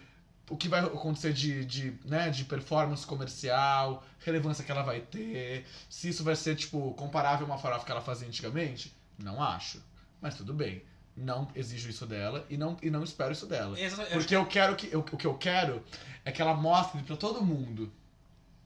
o 0.50 0.58
que 0.58 0.68
vai 0.68 0.80
acontecer 0.80 1.32
de, 1.32 1.64
de, 1.64 1.98
né, 2.04 2.28
de 2.28 2.44
performance 2.44 3.06
comercial, 3.06 4.04
relevância 4.20 4.62
que 4.62 4.70
ela 4.70 4.82
vai 4.82 5.00
ter, 5.00 5.64
se 5.88 6.10
isso 6.10 6.22
vai 6.22 6.36
ser, 6.36 6.54
tipo, 6.54 6.92
comparável 6.92 7.46
a 7.46 7.48
uma 7.48 7.58
farofa 7.58 7.86
que 7.86 7.92
ela 7.92 8.02
fazia 8.02 8.28
antigamente, 8.28 8.94
não 9.18 9.42
acho. 9.42 9.80
Mas 10.24 10.36
tudo 10.36 10.54
bem. 10.54 10.82
Não 11.14 11.46
exijo 11.54 11.90
isso 11.90 12.06
dela 12.06 12.46
e 12.48 12.56
não, 12.56 12.78
e 12.82 12.88
não 12.90 13.04
espero 13.04 13.30
isso 13.32 13.46
dela. 13.46 13.78
Exa- 13.78 14.04
eu 14.04 14.18
Porque 14.18 14.34
eu 14.34 14.46
quero 14.46 14.74
que. 14.74 14.88
Eu, 14.90 15.00
o 15.00 15.02
que 15.18 15.26
eu 15.26 15.34
quero 15.34 15.84
é 16.24 16.32
que 16.32 16.40
ela 16.40 16.54
mostre 16.54 17.02
pra 17.02 17.14
todo 17.14 17.44
mundo 17.44 17.92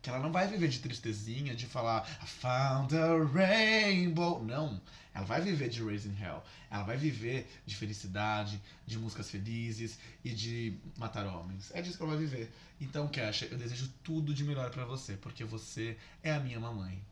que 0.00 0.08
ela 0.08 0.20
não 0.20 0.30
vai 0.30 0.46
viver 0.46 0.68
de 0.68 0.78
tristezinha, 0.78 1.56
de 1.56 1.66
falar 1.66 2.08
I 2.22 2.26
found 2.28 2.96
a 2.96 3.24
rainbow. 3.24 4.40
Não. 4.44 4.80
Ela 5.12 5.26
vai 5.26 5.40
viver 5.40 5.68
de 5.68 5.82
Raising 5.82 6.16
Hell. 6.22 6.40
Ela 6.70 6.84
vai 6.84 6.96
viver 6.96 7.50
de 7.66 7.74
felicidade, 7.74 8.62
de 8.86 8.96
músicas 8.96 9.28
felizes 9.28 9.98
e 10.24 10.30
de 10.30 10.78
matar 10.96 11.26
homens. 11.26 11.72
É 11.74 11.82
disso 11.82 11.96
que 11.96 12.02
ela 12.04 12.12
vai 12.14 12.20
viver. 12.24 12.52
Então, 12.80 13.08
Kesha, 13.08 13.46
eu 13.46 13.58
desejo 13.58 13.92
tudo 14.04 14.32
de 14.32 14.44
melhor 14.44 14.70
pra 14.70 14.84
você, 14.84 15.14
porque 15.16 15.42
você 15.44 15.96
é 16.22 16.32
a 16.32 16.38
minha 16.38 16.60
mamãe. 16.60 17.02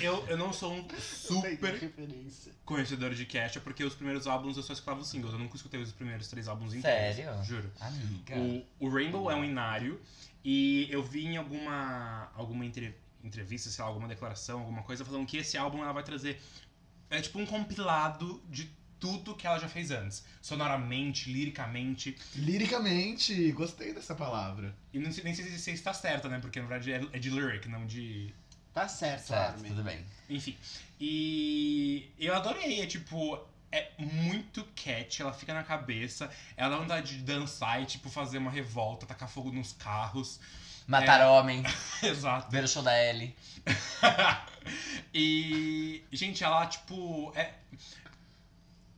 Eu, 0.00 0.26
eu 0.28 0.36
não 0.36 0.52
sou 0.52 0.72
um 0.74 0.86
super 1.00 1.74
referência. 1.74 2.52
conhecedor 2.64 3.14
de 3.14 3.24
Kesha, 3.26 3.60
porque 3.60 3.84
os 3.84 3.94
primeiros 3.94 4.26
álbuns 4.26 4.56
eu 4.56 4.62
só 4.62 4.72
escutava 4.72 5.00
os 5.00 5.08
singles. 5.08 5.32
Eu 5.32 5.38
nunca 5.38 5.56
escutei 5.56 5.80
os 5.80 5.92
primeiros 5.92 6.28
três 6.28 6.48
álbuns 6.48 6.74
inteiros. 6.74 7.16
Sério? 7.16 7.44
Juro. 7.44 7.70
Amiga. 7.80 8.36
O, 8.36 8.86
o 8.86 8.88
Rainbow 8.88 9.30
é 9.30 9.34
um 9.34 9.44
inário 9.44 10.00
e 10.44 10.88
eu 10.90 11.02
vi 11.02 11.26
em 11.26 11.36
alguma, 11.36 12.30
alguma 12.34 12.64
entre- 12.64 12.96
entrevista, 13.22 13.68
sei 13.70 13.82
lá, 13.82 13.88
alguma 13.90 14.08
declaração, 14.08 14.60
alguma 14.60 14.82
coisa, 14.82 15.04
falando 15.04 15.26
que 15.26 15.36
esse 15.36 15.56
álbum 15.58 15.82
ela 15.82 15.92
vai 15.92 16.02
trazer. 16.02 16.40
É 17.10 17.20
tipo 17.20 17.38
um 17.38 17.46
compilado 17.46 18.42
de 18.48 18.70
tudo 19.00 19.34
que 19.34 19.46
ela 19.46 19.58
já 19.58 19.68
fez 19.68 19.90
antes. 19.90 20.22
Sonoramente, 20.42 21.32
liricamente. 21.32 22.16
Liricamente, 22.36 23.50
gostei 23.52 23.92
dessa 23.94 24.14
palavra. 24.14 24.76
E 24.92 24.98
não 24.98 25.10
sei, 25.10 25.24
nem 25.24 25.34
sei 25.34 25.44
se 25.46 25.58
se 25.58 25.70
está 25.72 25.92
certa, 25.92 26.28
né? 26.28 26.38
Porque 26.38 26.60
na 26.60 26.66
verdade 26.66 26.92
é, 26.92 27.16
é 27.16 27.18
de 27.18 27.30
lyric, 27.30 27.68
não 27.68 27.86
de. 27.86 28.32
Tá 28.74 28.86
certo, 28.88 29.26
Certo, 29.28 29.54
Armin. 29.56 29.68
tudo 29.68 29.82
bem. 29.82 30.04
Enfim. 30.28 30.56
E 31.00 32.08
eu 32.18 32.34
adorei, 32.34 32.80
é 32.82 32.86
tipo. 32.86 33.38
É 33.72 33.88
muito 33.98 34.64
catchy, 34.74 35.22
ela 35.22 35.32
fica 35.32 35.54
na 35.54 35.62
cabeça, 35.62 36.28
ela 36.56 36.70
dá 36.70 36.76
vontade 36.82 37.18
de 37.18 37.22
dançar 37.22 37.80
e, 37.80 37.86
tipo, 37.86 38.08
fazer 38.10 38.38
uma 38.38 38.50
revolta, 38.50 39.06
tacar 39.06 39.28
fogo 39.28 39.52
nos 39.52 39.72
carros. 39.72 40.40
Matar 40.88 41.24
homem, 41.28 41.62
Exato. 42.02 42.50
ver 42.50 42.64
o 42.64 42.68
show 42.68 42.82
da 42.82 43.00
Ellie. 43.00 43.32
e, 45.14 46.02
gente, 46.12 46.42
ela, 46.42 46.66
tipo. 46.66 47.32
É... 47.36 47.54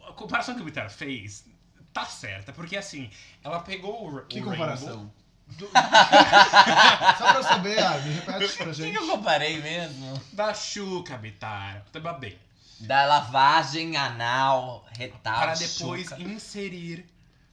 A 0.09 0.13
comparação 0.15 0.55
que 0.55 0.63
o 0.63 0.65
Bitar 0.65 0.91
fez 0.91 1.45
tá 1.93 2.05
certa, 2.07 2.53
porque 2.53 2.77
assim, 2.77 3.11
ela 3.45 3.61
pegou 3.61 4.09
o, 4.09 4.25
Que 4.27 4.41
o 4.41 4.45
comparação? 4.45 4.89
Rainbow- 4.89 5.13
Só 7.19 7.27
pra 7.29 7.35
eu 7.39 7.43
saber, 7.43 7.79
ah, 7.83 7.99
me 7.99 8.13
repete 8.13 8.25
pra 8.57 8.67
O 8.67 8.69
que, 8.69 8.73
gente. 8.75 8.91
que 8.93 8.99
eu 8.99 9.07
comparei 9.09 9.61
mesmo? 9.61 10.21
da 10.33 10.53
Xuca, 10.55 11.17
Bitar. 11.17 11.85
Tá 11.93 12.13
bem. 12.15 12.39
Da 12.81 13.07
lavagem 13.07 13.97
anal, 13.97 14.85
retal, 14.99 15.39
Para 15.41 15.55
depois 15.55 16.09
chuca, 16.09 16.21
inserir. 16.23 17.07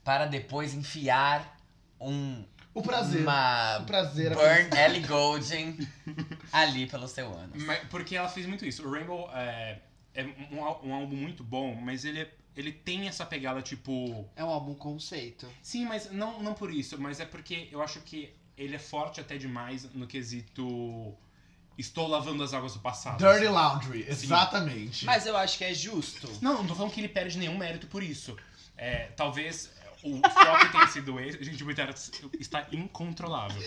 para 0.04 0.26
depois 0.26 0.74
enfiar 0.74 1.56
um 2.00 2.44
O 2.74 2.82
prazer. 2.82 3.22
uma 3.22 3.78
O 3.80 3.84
prazer. 3.86 4.34
burn 4.34 4.70
Ellie 4.76 5.06
Goulding 5.06 5.78
ali 6.52 6.88
pelo 6.88 7.08
seu 7.08 7.32
ânus. 7.32 7.62
Mas- 7.64 7.88
Porque 7.90 8.16
ela 8.16 8.28
fez 8.30 8.46
muito 8.48 8.66
isso. 8.66 8.88
O 8.88 8.92
Rainbow 8.92 9.30
é, 9.34 9.78
é 10.16 10.24
um, 10.52 10.58
um 10.90 10.94
álbum 10.94 11.16
muito 11.16 11.44
bom, 11.44 11.76
mas 11.76 12.06
ele, 12.06 12.22
é- 12.22 12.32
ele 12.56 12.72
tem 12.72 13.08
essa 13.08 13.26
pegada, 13.26 13.62
tipo. 13.62 14.26
É 14.36 14.44
um 14.44 14.50
álbum 14.50 14.74
conceito. 14.74 15.48
Sim, 15.62 15.86
mas 15.86 16.12
não, 16.12 16.42
não 16.42 16.54
por 16.54 16.74
isso, 16.74 17.00
mas 17.00 17.20
é 17.20 17.26
porque 17.26 17.70
eu 17.72 17.82
acho 17.82 18.02
que 18.02 18.34
ele 18.58 18.76
é 18.76 18.80
forte 18.80 19.22
até 19.22 19.38
demais 19.38 19.84
no 19.94 20.06
quesito. 20.06 21.16
Estou 21.78 22.08
lavando 22.08 22.44
as 22.44 22.54
águas 22.54 22.74
do 22.74 22.80
passado. 22.80 23.18
Dirty 23.18 23.48
Laundry, 23.48 24.06
exatamente. 24.06 25.06
Mas 25.06 25.26
eu 25.26 25.38
acho 25.38 25.58
que 25.58 25.64
é 25.64 25.74
justo. 25.74 26.30
Não, 26.42 26.56
não 26.56 26.68
tô 26.68 26.76
falando 26.76 26.92
que 26.92 27.00
ele 27.00 27.08
perde 27.08 27.38
nenhum 27.38 27.58
mérito 27.58 27.88
por 27.88 28.04
isso. 28.04 28.36
É, 28.76 29.08
talvez 29.16 29.72
o 30.04 30.22
foco 30.30 30.72
tenha 30.72 30.88
sido 30.88 31.20
esse. 31.20 31.44
Gente, 31.44 31.64
o 31.64 31.68
Bitar 31.68 31.94
está 32.40 32.66
incontrolável. 32.72 33.62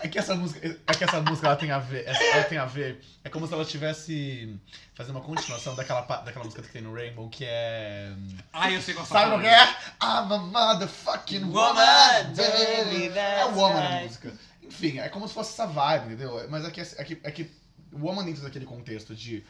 É 0.00 0.08
que 0.08 0.18
essa 0.18 0.34
música, 0.34 0.66
é 0.86 0.92
que 0.94 1.04
essa 1.04 1.20
música 1.22 1.46
ela 1.46 1.56
tem 1.56 1.70
a 1.70 1.78
ver, 1.78 2.04
ela 2.06 2.44
tem 2.44 2.58
a 2.58 2.66
ver. 2.66 3.00
É 3.24 3.28
como 3.28 3.46
se 3.46 3.54
ela 3.54 3.64
tivesse 3.64 4.58
fazendo 4.94 5.16
uma 5.16 5.24
continuação 5.24 5.74
daquela 5.74 6.02
daquela 6.02 6.44
música 6.44 6.62
que 6.62 6.68
tem 6.68 6.82
no 6.82 6.94
Rainbow, 6.94 7.28
que 7.30 7.44
é 7.46 8.12
Ah, 8.52 8.70
eu 8.70 8.80
sei 8.82 8.94
qual 8.94 9.06
Sabe 9.06 9.34
o 9.36 9.40
que 9.40 9.46
é? 9.46 9.64
I'm 10.02 10.32
a 10.32 10.38
motherfucking 10.38 11.44
woman, 11.44 12.34
baby. 12.36 13.18
É 13.18 13.44
woman 13.46 13.98
a 13.98 14.02
música. 14.02 14.32
Enfim, 14.62 14.98
é 14.98 15.08
como 15.08 15.26
se 15.26 15.34
fosse 15.34 15.52
essa 15.52 15.66
vibe, 15.66 16.06
entendeu? 16.06 16.46
Mas 16.48 16.64
é 16.64 16.70
que, 16.70 16.80
é 16.80 17.04
que, 17.04 17.20
é 17.24 17.30
que 17.30 17.50
woman 17.92 18.24
dentro 18.24 18.42
daquele 18.42 18.64
contexto 18.66 19.14
de 19.14 19.44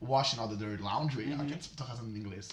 washing 0.00 0.38
all 0.38 0.48
the 0.48 0.56
dirty 0.56 0.82
laundry, 0.82 1.32
Uhum. 1.32 1.40
aqui 1.40 1.52
eu 1.54 1.58
tô 1.76 1.84
fazendo 1.84 2.14
em 2.14 2.20
inglês, 2.20 2.48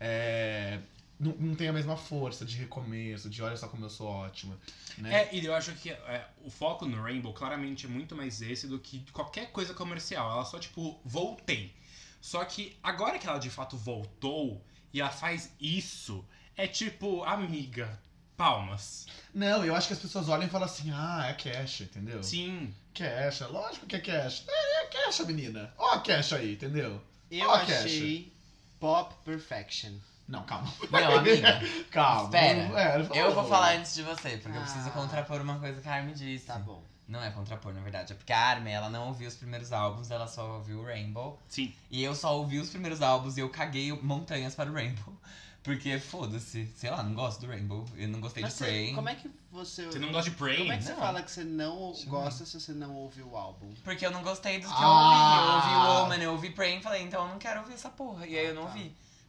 é, 0.00 0.78
não, 1.18 1.32
não 1.32 1.54
tem 1.54 1.68
a 1.68 1.72
mesma 1.72 1.96
força 1.96 2.44
de 2.44 2.56
recomeço, 2.56 3.30
de 3.30 3.42
olha 3.42 3.56
só 3.56 3.68
como 3.68 3.84
eu 3.84 3.90
sou 3.90 4.06
ótima, 4.06 4.58
né? 4.98 5.22
É, 5.22 5.34
e 5.34 5.44
eu 5.44 5.54
acho 5.54 5.72
que 5.74 5.90
é, 5.90 6.26
o 6.44 6.50
foco 6.50 6.86
no 6.86 7.02
Rainbow 7.02 7.32
claramente 7.32 7.86
é 7.86 7.88
muito 7.88 8.14
mais 8.14 8.42
esse 8.42 8.66
do 8.66 8.78
que 8.78 9.04
qualquer 9.12 9.50
coisa 9.50 9.72
comercial. 9.72 10.30
Ela 10.30 10.44
só, 10.44 10.58
tipo, 10.58 11.00
voltei. 11.04 11.74
Só 12.20 12.44
que 12.44 12.76
agora 12.82 13.18
que 13.18 13.26
ela 13.26 13.38
de 13.38 13.50
fato 13.50 13.76
voltou 13.76 14.62
e 14.92 15.00
ela 15.00 15.10
faz 15.10 15.50
isso, 15.60 16.24
é 16.56 16.66
tipo, 16.66 17.22
amiga, 17.24 17.98
palmas. 18.36 19.06
Não, 19.34 19.64
eu 19.64 19.74
acho 19.74 19.88
que 19.88 19.94
as 19.94 20.00
pessoas 20.00 20.28
olham 20.28 20.46
e 20.46 20.50
falam 20.50 20.66
assim, 20.66 20.90
ah, 20.92 21.26
é 21.28 21.32
Cash, 21.34 21.82
entendeu? 21.82 22.22
Sim. 22.22 22.74
Cash, 22.92 23.40
lógico 23.40 23.86
que 23.86 23.96
é 23.96 24.00
Cash. 24.00 24.44
É, 24.48 24.82
é 24.82 24.86
Cash, 24.86 25.20
menina. 25.20 25.72
Ó 25.78 25.92
a 25.92 26.00
Cash 26.00 26.32
aí, 26.34 26.54
entendeu? 26.54 27.00
Eu 27.30 27.48
Ó, 27.48 27.54
achei 27.54 28.32
pop 28.78 29.14
perfection. 29.24 29.92
Não, 30.28 30.42
calma. 30.44 30.72
Não, 30.90 31.18
amiga. 31.18 31.60
calma. 31.90 32.24
Espera. 32.24 33.08
É, 33.14 33.20
Eu 33.22 33.34
vou 33.34 33.44
falar 33.48 33.76
antes 33.76 33.94
de 33.94 34.02
você, 34.02 34.36
porque 34.38 34.56
eu 34.56 34.60
Ah. 34.62 34.64
preciso 34.64 34.90
contrapor 34.90 35.40
uma 35.40 35.58
coisa 35.58 35.80
que 35.80 35.88
a 35.88 35.94
Armin 35.94 36.12
disse. 36.14 36.46
Tá 36.46 36.58
bom. 36.58 36.82
Não 37.08 37.22
é 37.22 37.30
contrapor, 37.30 37.72
na 37.72 37.80
verdade. 37.80 38.12
É 38.12 38.16
porque 38.16 38.32
a 38.32 38.38
Armin, 38.40 38.70
ela 38.72 38.90
não 38.90 39.06
ouviu 39.08 39.28
os 39.28 39.36
primeiros 39.36 39.72
álbuns, 39.72 40.10
ela 40.10 40.26
só 40.26 40.54
ouviu 40.56 40.80
o 40.80 40.84
Rainbow. 40.84 41.38
Sim. 41.48 41.72
E 41.88 42.02
eu 42.02 42.14
só 42.16 42.36
ouvi 42.36 42.58
os 42.58 42.68
primeiros 42.70 43.00
álbuns 43.00 43.36
e 43.36 43.40
eu 43.40 43.48
caguei 43.48 43.92
montanhas 44.02 44.54
para 44.56 44.68
o 44.68 44.74
Rainbow. 44.74 45.14
Porque, 45.62 45.98
foda-se, 45.98 46.66
sei 46.76 46.90
lá, 46.90 47.02
não 47.02 47.12
gosto 47.14 47.40
do 47.40 47.48
Rainbow. 47.48 47.84
Eu 47.96 48.08
não 48.08 48.20
gostei 48.20 48.40
Mas 48.42 48.52
de 48.52 48.58
você, 48.58 48.64
Prey. 48.64 48.94
como 48.94 49.08
é 49.08 49.14
que 49.16 49.28
você. 49.50 49.84
Você 49.86 49.98
não 49.98 50.12
gosta 50.12 50.30
de 50.30 50.36
Prey? 50.36 50.58
Como 50.58 50.72
é 50.72 50.76
que 50.78 50.84
você 50.84 50.92
Não. 50.92 50.98
fala 50.98 51.22
que 51.22 51.30
você 51.30 51.42
não 51.44 51.92
gosta 52.06 52.44
se 52.44 52.60
você 52.60 52.72
não 52.72 52.94
ouviu 52.94 53.28
o 53.28 53.36
álbum? 53.36 53.72
Porque 53.82 54.06
eu 54.06 54.10
não 54.12 54.22
gostei 54.22 54.58
dos 54.60 54.68
que 54.70 54.76
Ah. 54.78 54.82
eu 54.82 55.54
ouvi. 55.54 55.72
Eu 55.72 55.80
ouvi 55.80 55.88
o 55.88 56.02
Woman, 56.02 56.22
eu 56.22 56.32
ouvi 56.32 56.50
Prey 56.50 56.78
e 56.78 56.82
falei, 56.82 57.02
então 57.02 57.22
eu 57.24 57.28
não 57.30 57.38
quero 57.38 57.60
ouvir 57.60 57.74
essa 57.74 57.88
porra. 57.88 58.26
E 58.28 58.38
aí 58.38 58.46
eu 58.46 58.54
não 58.54 58.64
Ah, 58.64 58.70
tá. 58.70 58.78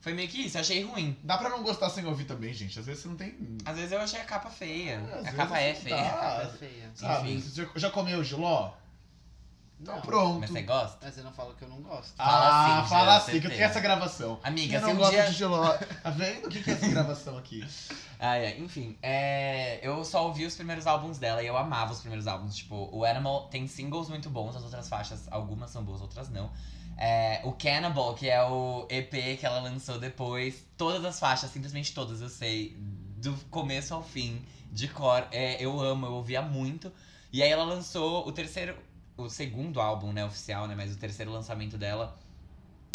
Foi 0.07 0.13
meio 0.13 0.29
que 0.29 0.45
isso, 0.45 0.57
achei 0.57 0.81
ruim. 0.85 1.17
Dá 1.21 1.37
pra 1.37 1.49
não 1.49 1.61
gostar 1.61 1.89
sem 1.89 2.05
ouvir 2.05 2.23
também, 2.23 2.53
gente. 2.53 2.79
Às 2.79 2.85
vezes 2.85 3.01
você 3.01 3.09
não 3.09 3.17
tem. 3.17 3.35
Às 3.65 3.75
vezes 3.75 3.91
eu 3.91 3.99
achei 3.99 4.21
a 4.21 4.23
capa 4.23 4.49
feia. 4.49 5.01
Às 5.19 5.27
a 5.27 5.31
capa 5.33 5.59
é 5.59 5.73
feia. 5.75 5.97
dá. 5.97 6.01
Ah, 6.01 6.37
Ah, 6.37 6.43
é 6.43 6.57
feia. 6.57 6.91
Sabe? 6.95 7.33
Enfim. 7.33 7.41
Você 7.49 7.61
já- 7.63 7.69
já 7.75 7.89
comeu 7.89 8.23
giló? 8.23 8.71
Então 9.81 9.95
Não, 9.95 10.01
pronto. 10.01 10.39
Mas 10.39 10.49
você 10.49 10.61
gosta? 10.61 10.97
Mas 11.01 11.17
eu 11.17 11.25
não 11.25 11.33
falo 11.33 11.53
que 11.55 11.61
eu 11.63 11.67
não 11.67 11.81
gosto. 11.81 12.15
Fala 12.15 12.31
ah, 12.47 12.79
assim, 12.79 12.89
fala 12.89 13.05
já, 13.11 13.17
assim, 13.17 13.31
que 13.31 13.37
eu 13.37 13.41
certeza. 13.41 13.55
tenho 13.57 13.69
essa 13.69 13.79
gravação. 13.81 14.39
Amiga, 14.43 14.77
eu 14.77 14.81
não 14.81 14.91
um 14.91 14.95
gosto 14.95 15.11
dia. 15.11 15.25
de 15.25 15.33
giló. 15.33 15.73
Tá 15.77 16.09
vendo? 16.09 16.45
O 16.45 16.49
que 16.49 16.63
que 16.63 16.69
é 16.69 16.73
essa 16.73 16.87
gravação 16.87 17.37
aqui? 17.37 17.67
Ah, 18.19 18.35
é. 18.37 18.57
Enfim, 18.57 18.97
é, 19.03 19.79
eu 19.85 20.03
só 20.05 20.25
ouvi 20.25 20.43
os 20.45 20.55
primeiros 20.55 20.87
álbuns 20.87 21.19
dela 21.19 21.43
e 21.43 21.47
eu 21.47 21.55
amava 21.55 21.91
os 21.91 21.99
primeiros 21.99 22.25
álbuns. 22.25 22.55
Tipo, 22.55 22.89
o 22.91 23.03
Animal 23.05 23.47
tem 23.49 23.67
singles 23.67 24.07
muito 24.09 24.27
bons, 24.29 24.55
as 24.55 24.63
outras 24.63 24.87
faixas, 24.89 25.27
algumas 25.29 25.69
são 25.69 25.83
boas, 25.83 26.01
outras 26.01 26.27
não. 26.29 26.49
É, 26.97 27.41
o 27.43 27.51
Cannibal, 27.51 28.15
que 28.15 28.27
é 28.27 28.41
o 28.43 28.87
EP 28.89 29.11
que 29.39 29.45
ela 29.45 29.59
lançou 29.59 29.99
depois, 29.99 30.65
todas 30.75 31.05
as 31.05 31.19
faixas, 31.19 31.51
simplesmente 31.51 31.93
todas, 31.93 32.21
eu 32.21 32.29
sei, 32.29 32.75
do 33.17 33.33
começo 33.51 33.93
ao 33.93 34.01
fim, 34.03 34.41
de 34.71 34.87
cor, 34.87 35.27
é, 35.31 35.63
eu 35.63 35.79
amo, 35.79 36.07
eu 36.07 36.13
ouvia 36.13 36.41
muito. 36.41 36.91
E 37.31 37.43
aí 37.43 37.49
ela 37.51 37.63
lançou 37.63 38.27
o 38.27 38.31
terceiro, 38.31 38.75
o 39.15 39.29
segundo 39.29 39.79
álbum, 39.79 40.11
né, 40.11 40.25
oficial, 40.25 40.67
né, 40.67 40.73
mas 40.75 40.91
o 40.93 40.97
terceiro 40.97 41.31
lançamento 41.31 41.77
dela 41.77 42.17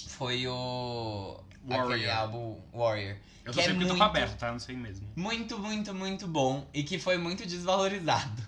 foi 0.09 0.47
o... 0.49 1.41
Aquele 1.65 1.79
Warrior. 1.87 2.17
álbum 2.17 2.61
Warrior. 2.75 3.17
Eu 3.45 3.53
que 3.53 3.59
tô 3.59 3.61
é 3.61 3.65
sempre 3.69 3.85
o 3.85 3.89
muito- 3.89 4.03
aberto, 4.03 4.37
tá? 4.37 4.51
Não 4.51 4.59
sei 4.59 4.77
mesmo. 4.77 5.09
Muito, 5.15 5.59
muito, 5.59 5.95
muito 5.95 6.27
bom 6.27 6.67
e 6.75 6.83
que 6.83 6.99
foi 6.99 7.19
muito 7.19 7.47
desvalorizado. 7.47 8.43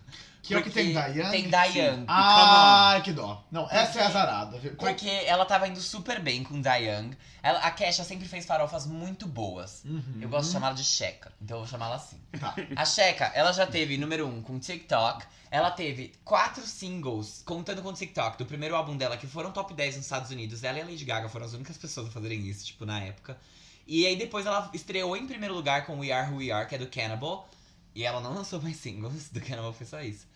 Que 0.44 0.52
é 0.52 0.58
o 0.58 0.62
que 0.62 0.68
tem 0.68 0.88
Diane? 0.92 1.30
Tem 1.30 1.48
Diane. 1.48 2.04
Ah, 2.06 3.00
que 3.02 3.12
dó. 3.12 3.42
Não, 3.50 3.66
essa 3.70 3.98
é 3.98 4.04
a 4.04 4.10
zarada. 4.10 4.58
viu? 4.58 4.74
Porque 4.76 5.08
ela 5.08 5.46
tava 5.46 5.66
indo 5.66 5.80
super 5.80 6.20
bem 6.20 6.44
com 6.44 6.60
Diane. 6.60 7.16
Ela, 7.42 7.60
a 7.60 7.70
Kesha 7.70 8.04
sempre 8.04 8.28
fez 8.28 8.44
farofas 8.44 8.86
muito 8.86 9.26
boas. 9.26 9.82
Uhum. 9.86 10.18
Eu 10.20 10.28
gosto 10.28 10.48
de 10.48 10.52
chamá-la 10.52 10.74
de 10.74 10.84
Checa, 10.84 11.32
então 11.40 11.56
eu 11.56 11.60
vou 11.62 11.70
chamá-la 11.70 11.96
assim. 11.96 12.20
Tá. 12.38 12.54
A 12.76 12.84
Checa, 12.84 13.32
ela 13.34 13.52
já 13.52 13.66
teve 13.66 13.96
número 13.96 14.28
um 14.28 14.42
com 14.42 14.58
TikTok. 14.58 15.24
Ela 15.50 15.70
teve 15.70 16.12
quatro 16.24 16.66
singles, 16.66 17.42
contando 17.46 17.80
com 17.80 17.88
o 17.88 17.92
TikTok, 17.94 18.36
do 18.36 18.44
primeiro 18.44 18.76
álbum 18.76 18.96
dela, 18.98 19.16
que 19.16 19.26
foram 19.26 19.50
top 19.50 19.72
10 19.72 19.96
nos 19.96 20.04
Estados 20.04 20.30
Unidos. 20.30 20.62
Ela 20.62 20.78
e 20.78 20.82
a 20.82 20.84
Lady 20.84 21.04
Gaga 21.06 21.28
foram 21.30 21.46
as 21.46 21.54
únicas 21.54 21.78
pessoas 21.78 22.08
a 22.08 22.10
fazerem 22.10 22.46
isso, 22.46 22.66
tipo, 22.66 22.84
na 22.84 23.00
época. 23.00 23.38
E 23.86 24.06
aí 24.06 24.16
depois 24.16 24.44
ela 24.44 24.70
estreou 24.74 25.16
em 25.16 25.26
primeiro 25.26 25.54
lugar 25.54 25.86
com 25.86 25.98
We 26.00 26.10
Are 26.12 26.30
Who 26.30 26.38
We 26.38 26.50
Are, 26.50 26.68
que 26.68 26.74
é 26.74 26.78
do 26.78 26.88
Cannibal. 26.88 27.48
E 27.94 28.02
ela 28.02 28.20
não 28.20 28.34
lançou 28.34 28.60
mais 28.60 28.76
singles, 28.76 29.28
do 29.32 29.40
Cannibal 29.40 29.72
foi 29.72 29.86
só 29.86 30.02
isso. 30.02 30.26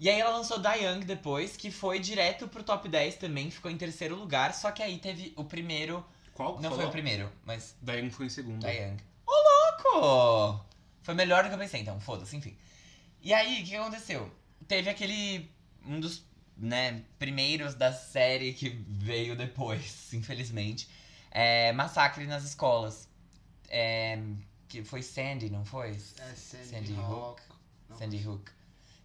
E 0.00 0.08
aí 0.08 0.20
ela 0.20 0.30
lançou 0.36 0.58
Da 0.58 0.74
Young 0.74 1.00
depois, 1.04 1.56
que 1.56 1.70
foi 1.70 1.98
direto 1.98 2.46
pro 2.46 2.62
top 2.62 2.88
10 2.88 3.16
também, 3.16 3.50
ficou 3.50 3.70
em 3.70 3.76
terceiro 3.76 4.14
lugar. 4.14 4.54
Só 4.54 4.70
que 4.70 4.82
aí 4.82 4.98
teve 4.98 5.32
o 5.36 5.44
primeiro. 5.44 6.04
Qual? 6.34 6.56
que 6.56 6.62
Não 6.62 6.70
foi 6.70 6.78
falou? 6.78 6.88
o 6.90 6.92
primeiro, 6.92 7.32
mas 7.44 7.74
Daí 7.82 8.08
foi 8.10 8.26
em 8.26 8.28
segundo. 8.28 8.60
da 8.60 8.70
Young. 8.70 8.96
Ô, 9.26 9.32
louco! 9.92 10.64
Foi 11.02 11.14
melhor 11.14 11.42
do 11.42 11.48
que 11.48 11.54
eu 11.54 11.58
pensei, 11.58 11.80
então, 11.80 11.98
foda-se, 12.00 12.36
enfim. 12.36 12.56
E 13.20 13.34
aí, 13.34 13.62
o 13.62 13.66
que 13.66 13.74
aconteceu? 13.74 14.30
Teve 14.68 14.88
aquele. 14.88 15.50
Um 15.84 15.98
dos, 15.98 16.22
né, 16.56 17.02
primeiros 17.18 17.74
da 17.74 17.92
série 17.92 18.52
que 18.52 18.68
veio 18.68 19.34
depois, 19.34 20.10
infelizmente. 20.14 20.88
É, 21.30 21.72
massacre 21.72 22.24
nas 22.26 22.44
escolas. 22.44 23.08
É, 23.68 24.18
que 24.68 24.84
foi 24.84 25.02
Sandy, 25.02 25.50
não 25.50 25.64
foi? 25.64 25.90
É 25.90 26.34
Sandy, 26.34 26.66
Sandy 26.68 26.92
Hook. 26.94 27.42
Não. 27.88 27.98
Sandy 27.98 28.26
Hook. 28.28 28.50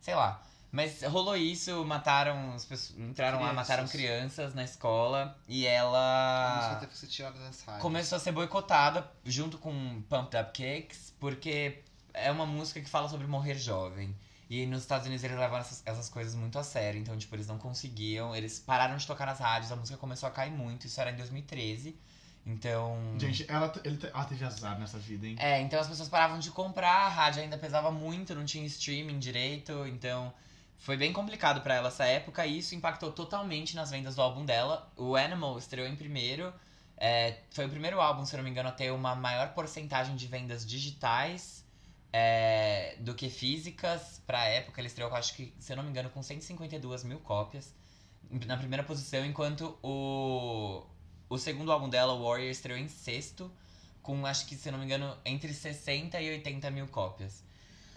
Sei 0.02 0.14
lá. 0.14 0.44
Mas 0.74 1.04
rolou 1.04 1.38
isso, 1.38 1.86
mataram 1.86 2.52
as 2.56 2.66
pessoas. 2.66 3.00
Entraram 3.00 3.38
lá, 3.38 3.50
Crianças. 3.50 3.56
mataram 3.70 3.88
crianças 3.88 4.54
na 4.56 4.64
escola. 4.64 5.38
E 5.48 5.68
A 5.68 5.72
ela 5.72 6.56
música 6.56 6.76
teve 6.80 6.92
que 6.94 6.98
ser 6.98 7.08
tirada 7.08 7.40
das 7.40 7.62
rádios. 7.62 7.82
começou 7.84 8.16
a 8.16 8.20
ser 8.20 8.32
boicotada 8.32 9.08
junto 9.24 9.60
com 9.60 10.02
Pumped 10.10 10.36
Up 10.36 10.52
Cakes, 10.52 11.14
porque 11.20 11.84
é 12.12 12.32
uma 12.32 12.48
música 12.48 12.82
que 12.82 12.90
fala 12.90 13.08
sobre 13.08 13.28
morrer 13.28 13.54
jovem. 13.54 14.16
E 14.50 14.66
nos 14.66 14.82
Estados 14.82 15.06
Unidos 15.06 15.24
eles 15.24 15.38
levam 15.38 15.60
essas, 15.60 15.84
essas 15.86 16.10
coisas 16.10 16.34
muito 16.34 16.58
a 16.58 16.64
sério, 16.64 17.00
então, 17.00 17.16
tipo, 17.18 17.36
eles 17.36 17.46
não 17.48 17.60
conseguiam, 17.60 18.36
eles 18.36 18.60
pararam 18.60 18.98
de 18.98 19.06
tocar 19.06 19.28
nas 19.28 19.40
rádios, 19.40 19.72
a 19.72 19.76
música 19.76 19.98
começou 19.98 20.28
a 20.28 20.32
cair 20.32 20.52
muito, 20.52 20.88
isso 20.88 21.00
era 21.00 21.12
em 21.12 21.16
2013. 21.16 21.96
Então. 22.46 22.98
Gente, 23.20 23.46
ela, 23.48 23.72
ele, 23.84 24.00
ela 24.04 24.26
teve 24.26 24.44
azar 24.44 24.78
nessa 24.80 24.98
vida, 24.98 25.28
hein? 25.28 25.36
É, 25.40 25.62
então 25.62 25.80
as 25.80 25.88
pessoas 25.88 26.10
paravam 26.10 26.40
de 26.40 26.50
comprar, 26.50 27.06
a 27.06 27.10
rádio 27.10 27.44
ainda 27.44 27.60
pesava 27.60 27.92
muito, 27.92 28.34
não 28.34 28.44
tinha 28.44 28.66
streaming 28.66 29.20
direito, 29.20 29.86
então 29.88 30.34
foi 30.80 30.98
bem 30.98 31.14
complicado 31.14 31.62
pra 31.62 31.76
ela 31.76 31.88
essa 31.88 32.06
época 32.06 32.46
e 32.46 32.58
isso 32.58 32.76
impactou 32.76 33.12
totalmente 33.12 33.76
nas 33.76 33.92
vendas 33.92 34.16
do 34.16 34.22
álbum 34.22 34.46
dela. 34.46 34.92
O 34.98 35.16
Animal 35.16 35.58
estreou 35.58 35.88
em 35.88 35.96
primeiro, 35.96 36.54
é, 36.98 37.38
foi 37.52 37.66
o 37.66 37.70
primeiro 37.70 38.02
álbum, 38.02 38.26
se 38.26 38.36
não 38.36 38.44
me 38.44 38.50
engano, 38.50 38.70
a 38.70 38.72
ter 38.72 38.92
uma 38.92 39.16
maior 39.16 39.54
porcentagem 39.54 40.16
de 40.16 40.28
vendas 40.28 40.66
digitais 40.66 41.66
é, 42.12 42.96
do 43.00 43.16
que 43.16 43.30
físicas 43.30 44.22
pra 44.28 44.46
época. 44.46 44.82
Ele 44.82 44.88
estreou, 44.88 45.14
acho 45.16 45.36
que, 45.36 45.54
se 45.60 45.76
não 45.76 45.84
me 45.84 45.90
engano, 45.90 46.10
com 46.10 46.22
152 46.22 47.04
mil 47.04 47.20
cópias 47.20 47.74
na 48.46 48.58
primeira 48.58 48.84
posição, 48.84 49.26
enquanto 49.26 49.78
o, 49.84 50.84
o 51.30 51.38
segundo 51.38 51.72
álbum 51.72 51.90
dela, 51.90 52.18
Warrior, 52.18 52.50
estreou 52.50 52.80
em 52.80 52.88
sexto 52.88 53.52
com 54.02 54.26
acho 54.26 54.46
que, 54.46 54.56
se 54.56 54.70
não 54.70 54.78
me 54.78 54.86
engano, 54.86 55.18
entre 55.26 55.54
60 55.54 56.20
e 56.22 56.30
80 56.32 56.70
mil 56.72 56.88
cópias. 56.88 57.42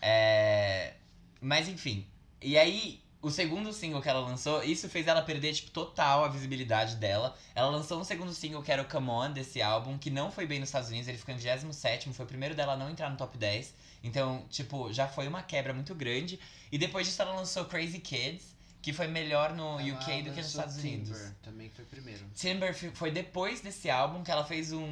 É... 0.01 0.95
Mas 1.41 1.69
enfim. 1.69 2.07
E 2.41 2.57
aí, 2.59 3.01
o 3.23 3.31
segundo 3.31 3.73
single 3.73 4.01
que 4.01 4.09
ela 4.09 4.21
lançou, 4.21 4.63
isso 4.63 4.89
fez 4.89 5.07
ela 5.07 5.23
perder, 5.23 5.53
tipo, 5.53 5.71
total 5.71 6.25
a 6.25 6.29
visibilidade 6.29 6.97
dela. 6.97 7.37
Ela 7.55 7.71
lançou 7.71 8.01
um 8.01 8.05
segundo 8.05 8.33
single 8.33 8.63
que 8.63 8.71
era 8.71 8.83
o 8.83 8.85
Come 8.85 9.11
On 9.11 9.33
desse 9.33 9.61
álbum, 9.61 9.99
que 9.99 10.11
não 10.11 10.31
foi 10.31 10.47
bem 10.47 10.61
nos 10.61 10.69
Estados 10.69 10.91
Unidos, 10.91 11.09
ele 11.09 11.19
ficou 11.19 11.35
em 11.35 11.39
27 11.39 12.13
foi 12.13 12.25
o 12.25 12.29
primeiro 12.29 12.55
dela 12.55 12.75
a 12.75 12.77
não 12.77 12.91
entrar 12.91 13.11
no 13.11 13.17
top 13.17 13.37
10. 13.37 13.75
Então, 14.05 14.45
tipo, 14.49 14.93
já 14.93 15.09
foi 15.09 15.27
uma 15.27 15.43
quebra 15.43 15.73
muito 15.75 15.95
grande. 15.95 16.39
E 16.71 16.79
depois 16.79 17.07
disso 17.07 17.21
ela 17.21 17.35
lançou 17.35 17.65
Crazy 17.65 17.99
Kids, 17.99 18.55
que 18.81 18.93
foi 18.93 19.09
melhor 19.09 19.53
no 19.53 19.81
Ela 19.81 19.99
UK 19.99 20.23
do 20.23 20.31
que 20.31 20.37
nos 20.37 20.47
Estados 20.47 20.77
Unidos. 20.77 21.19
Timber, 21.19 21.35
Também 21.43 21.71
foi 21.71 21.85
primeiro. 21.85 22.25
Timber 22.33 22.93
foi 22.95 23.11
depois 23.11 23.61
desse 23.61 23.91
álbum 23.91 24.23
que 24.23 24.31
ela 24.31 24.45
fez 24.45 24.73
um, 24.73 24.87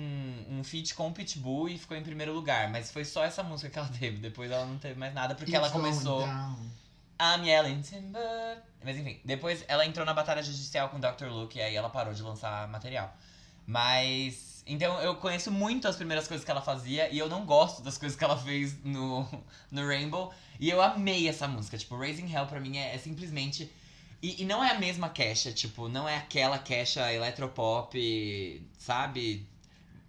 um 0.50 0.64
feat 0.64 0.94
com 0.94 1.08
o 1.08 1.12
Pitbull 1.12 1.68
e 1.68 1.78
ficou 1.78 1.96
em 1.96 2.02
primeiro 2.02 2.32
lugar. 2.32 2.68
Mas 2.70 2.90
foi 2.90 3.04
só 3.04 3.22
essa 3.22 3.44
música 3.44 3.70
que 3.70 3.78
ela 3.78 3.88
teve. 3.96 4.18
Depois 4.18 4.50
ela 4.50 4.66
não 4.66 4.78
teve 4.78 4.98
mais 4.98 5.14
nada, 5.14 5.36
porque 5.36 5.54
ela 5.54 5.68
It's 5.68 5.76
going 5.78 5.92
começou. 5.92 6.26
down. 6.26 6.56
I'm 7.20 7.44
yelling 7.44 7.82
Timber. 7.82 8.62
Mas 8.84 8.96
enfim, 8.96 9.20
depois 9.24 9.64
ela 9.68 9.86
entrou 9.86 10.04
na 10.04 10.12
batalha 10.12 10.42
judicial 10.42 10.88
com 10.88 10.96
o 10.96 11.00
Dr. 11.00 11.26
Luke 11.26 11.58
e 11.58 11.62
aí 11.62 11.74
ela 11.74 11.88
parou 11.88 12.12
de 12.12 12.22
lançar 12.22 12.68
material. 12.68 13.14
Mas. 13.66 14.62
Então 14.66 14.98
eu 15.00 15.14
conheço 15.16 15.50
muito 15.50 15.86
as 15.86 15.96
primeiras 15.96 16.26
coisas 16.26 16.44
que 16.44 16.50
ela 16.50 16.62
fazia 16.62 17.10
e 17.10 17.18
eu 17.18 17.28
não 17.28 17.44
gosto 17.44 17.82
das 17.82 17.98
coisas 17.98 18.16
que 18.16 18.24
ela 18.24 18.36
fez 18.36 18.82
no, 18.82 19.28
no 19.70 19.86
Rainbow. 19.86 20.32
E 20.58 20.70
eu 20.70 20.80
amei 20.80 21.28
essa 21.28 21.46
música. 21.46 21.76
Tipo, 21.76 21.96
Raising 21.96 22.32
Hell 22.32 22.46
pra 22.46 22.60
mim 22.60 22.78
é, 22.78 22.94
é 22.94 22.98
simplesmente. 22.98 23.70
E, 24.22 24.42
e 24.42 24.44
não 24.46 24.64
é 24.64 24.70
a 24.70 24.78
mesma 24.78 25.10
Kesha, 25.10 25.52
tipo, 25.52 25.86
não 25.86 26.08
é 26.08 26.16
aquela 26.16 26.58
Kesha 26.58 27.12
eletropop, 27.12 28.66
sabe? 28.78 29.46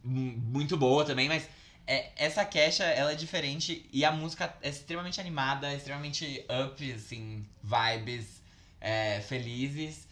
Muito 0.01 0.78
boa 0.78 1.03
também, 1.03 1.28
mas 1.28 1.49
é, 1.88 2.12
essa 2.16 2.44
Kesha, 2.44 2.84
ela 2.84 3.12
é 3.12 3.16
diferente 3.16 3.88
e 3.92 4.04
a 4.04 4.12
música 4.12 4.56
é 4.62 4.70
extremamente 4.70 5.20
animada, 5.22 5.74
extremamente 5.74 6.46
up, 6.66 6.92
assim, 6.92 7.46
vibes 7.64 8.42
é, 8.82 9.22
felizes. 9.22 10.08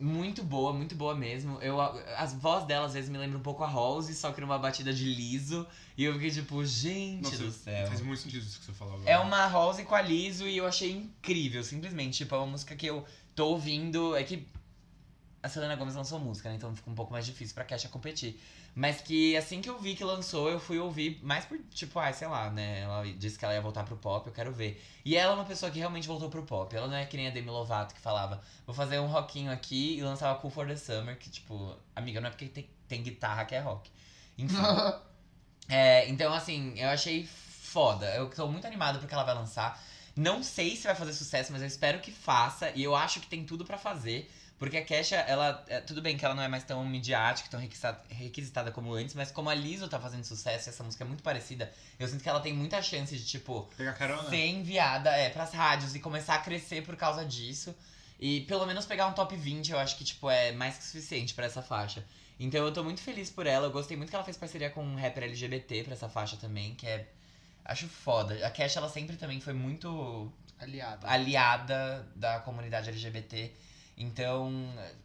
Muito 0.00 0.42
boa, 0.42 0.72
muito 0.72 0.96
boa 0.96 1.14
mesmo. 1.14 1.60
Eu, 1.60 1.80
as 1.80 2.34
vozes 2.34 2.66
dela 2.66 2.86
às 2.86 2.94
vezes 2.94 3.08
me 3.08 3.18
lembram 3.18 3.38
um 3.38 3.42
pouco 3.42 3.62
a 3.62 3.68
Rose, 3.68 4.12
só 4.16 4.32
que 4.32 4.40
numa 4.40 4.58
batida 4.58 4.92
de 4.92 5.04
liso. 5.04 5.64
E 5.96 6.02
eu 6.02 6.14
fiquei 6.14 6.30
tipo, 6.30 6.64
gente 6.64 7.22
Nossa, 7.22 7.44
do 7.44 7.52
céu. 7.52 7.86
Faz 7.86 8.00
muito 8.00 8.20
sentido 8.20 8.42
isso 8.42 8.58
que 8.58 8.66
você 8.66 8.72
falou 8.72 8.94
agora. 8.94 9.08
É 9.08 9.16
uma 9.18 9.46
Rose 9.46 9.84
com 9.84 9.94
a 9.94 10.02
Liso 10.02 10.48
e 10.48 10.56
eu 10.56 10.66
achei 10.66 10.90
incrível, 10.90 11.62
simplesmente. 11.62 12.18
Tipo, 12.18 12.34
é 12.34 12.38
uma 12.38 12.48
música 12.48 12.74
que 12.74 12.86
eu 12.86 13.06
tô 13.36 13.50
ouvindo. 13.50 14.16
É 14.16 14.24
que 14.24 14.44
a 15.42 15.48
Selena 15.48 15.74
Gomez 15.74 15.96
lançou 15.96 16.20
música, 16.20 16.48
né? 16.48 16.54
Então 16.54 16.74
fica 16.74 16.88
um 16.88 16.94
pouco 16.94 17.12
mais 17.12 17.26
difícil 17.26 17.54
pra 17.54 17.64
Kesha 17.64 17.88
competir. 17.88 18.40
Mas 18.74 19.00
que 19.00 19.36
assim 19.36 19.60
que 19.60 19.68
eu 19.68 19.78
vi 19.78 19.96
que 19.96 20.04
lançou, 20.04 20.48
eu 20.48 20.60
fui 20.60 20.78
ouvir 20.78 21.18
mais 21.22 21.44
por, 21.44 21.58
tipo, 21.70 21.98
ai, 21.98 22.14
sei 22.14 22.28
lá, 22.28 22.48
né? 22.48 22.80
Ela 22.80 23.04
disse 23.18 23.38
que 23.38 23.44
ela 23.44 23.52
ia 23.52 23.60
voltar 23.60 23.82
pro 23.84 23.96
pop, 23.96 24.26
eu 24.26 24.32
quero 24.32 24.52
ver. 24.52 24.82
E 25.04 25.16
ela 25.16 25.32
é 25.32 25.34
uma 25.34 25.44
pessoa 25.44 25.70
que 25.70 25.80
realmente 25.80 26.06
voltou 26.06 26.30
pro 26.30 26.44
pop. 26.44 26.74
Ela 26.74 26.86
não 26.86 26.94
é 26.94 27.04
que 27.04 27.16
nem 27.16 27.26
a 27.26 27.30
Demi 27.30 27.50
Lovato 27.50 27.92
que 27.94 28.00
falava, 28.00 28.40
vou 28.64 28.74
fazer 28.74 29.00
um 29.00 29.06
rockinho 29.06 29.50
aqui 29.50 29.98
e 29.98 30.02
lançava 30.02 30.38
Cool 30.38 30.50
for 30.50 30.66
the 30.66 30.76
Summer, 30.76 31.18
que 31.18 31.28
tipo, 31.28 31.76
amiga, 31.96 32.20
não 32.20 32.28
é 32.28 32.30
porque 32.30 32.46
tem, 32.46 32.70
tem 32.86 33.02
guitarra 33.02 33.44
que 33.44 33.54
é 33.54 33.60
rock. 33.60 33.90
Enfim. 34.38 34.56
é, 35.68 36.08
então, 36.08 36.32
assim, 36.32 36.78
eu 36.78 36.88
achei 36.88 37.26
foda. 37.26 38.06
Eu 38.14 38.30
tô 38.30 38.46
muito 38.46 38.66
animada 38.66 38.98
porque 39.00 39.12
ela 39.12 39.24
vai 39.24 39.34
lançar. 39.34 39.82
Não 40.14 40.42
sei 40.42 40.76
se 40.76 40.84
vai 40.84 40.94
fazer 40.94 41.14
sucesso, 41.14 41.52
mas 41.52 41.62
eu 41.62 41.68
espero 41.68 42.00
que 42.00 42.12
faça. 42.12 42.70
E 42.74 42.82
eu 42.82 42.94
acho 42.94 43.20
que 43.20 43.26
tem 43.26 43.44
tudo 43.44 43.64
pra 43.64 43.76
fazer. 43.76 44.30
Porque 44.62 44.76
a 44.76 44.84
Kesha, 44.84 45.16
ela. 45.16 45.64
é, 45.66 45.80
tudo 45.80 46.00
bem 46.00 46.16
que 46.16 46.24
ela 46.24 46.36
não 46.36 46.42
é 46.44 46.46
mais 46.46 46.62
tão 46.62 46.86
midiática, 46.86 47.48
tão 47.50 47.58
requisitada, 48.08 48.70
como 48.70 48.94
antes, 48.94 49.12
mas 49.12 49.32
como 49.32 49.50
a 49.50 49.54
Lizzo 49.54 49.88
tá 49.88 49.98
fazendo 49.98 50.22
sucesso 50.22 50.68
e 50.68 50.70
essa 50.70 50.84
música 50.84 51.02
é 51.02 51.06
muito 51.06 51.20
parecida, 51.20 51.68
eu 51.98 52.06
sinto 52.06 52.22
que 52.22 52.28
ela 52.28 52.38
tem 52.38 52.52
muita 52.52 52.80
chance 52.80 53.16
de, 53.16 53.24
tipo, 53.26 53.68
Pegar 53.76 53.92
carona? 53.94 54.30
ser 54.30 54.46
enviada 54.46 55.10
é, 55.10 55.30
pras 55.30 55.52
rádios 55.52 55.96
e 55.96 55.98
começar 55.98 56.36
a 56.36 56.38
crescer 56.38 56.84
por 56.84 56.94
causa 56.94 57.24
disso. 57.24 57.74
E 58.20 58.42
pelo 58.42 58.64
menos 58.64 58.86
pegar 58.86 59.08
um 59.08 59.12
top 59.14 59.34
20, 59.34 59.72
eu 59.72 59.80
acho 59.80 59.96
que, 59.96 60.04
tipo, 60.04 60.30
é 60.30 60.52
mais 60.52 60.78
que 60.78 60.84
suficiente 60.84 61.34
pra 61.34 61.44
essa 61.44 61.60
faixa. 61.60 62.04
Então 62.38 62.64
eu 62.64 62.72
tô 62.72 62.84
muito 62.84 63.00
feliz 63.00 63.30
por 63.30 63.48
ela. 63.48 63.66
Eu 63.66 63.72
gostei 63.72 63.96
muito 63.96 64.10
que 64.10 64.14
ela 64.14 64.24
fez 64.24 64.36
parceria 64.36 64.70
com 64.70 64.84
um 64.84 64.94
rapper 64.94 65.24
LGBT 65.24 65.82
pra 65.82 65.94
essa 65.94 66.08
faixa 66.08 66.36
também, 66.36 66.76
que 66.76 66.86
é. 66.86 67.08
Acho 67.64 67.88
foda. 67.88 68.46
A 68.46 68.50
Kesha, 68.52 68.78
ela 68.78 68.88
sempre 68.88 69.16
também 69.16 69.40
foi 69.40 69.54
muito 69.54 70.32
Aliada. 70.60 71.08
aliada 71.08 72.06
da 72.14 72.38
comunidade 72.38 72.88
LGBT. 72.90 73.52
Então, 74.02 74.52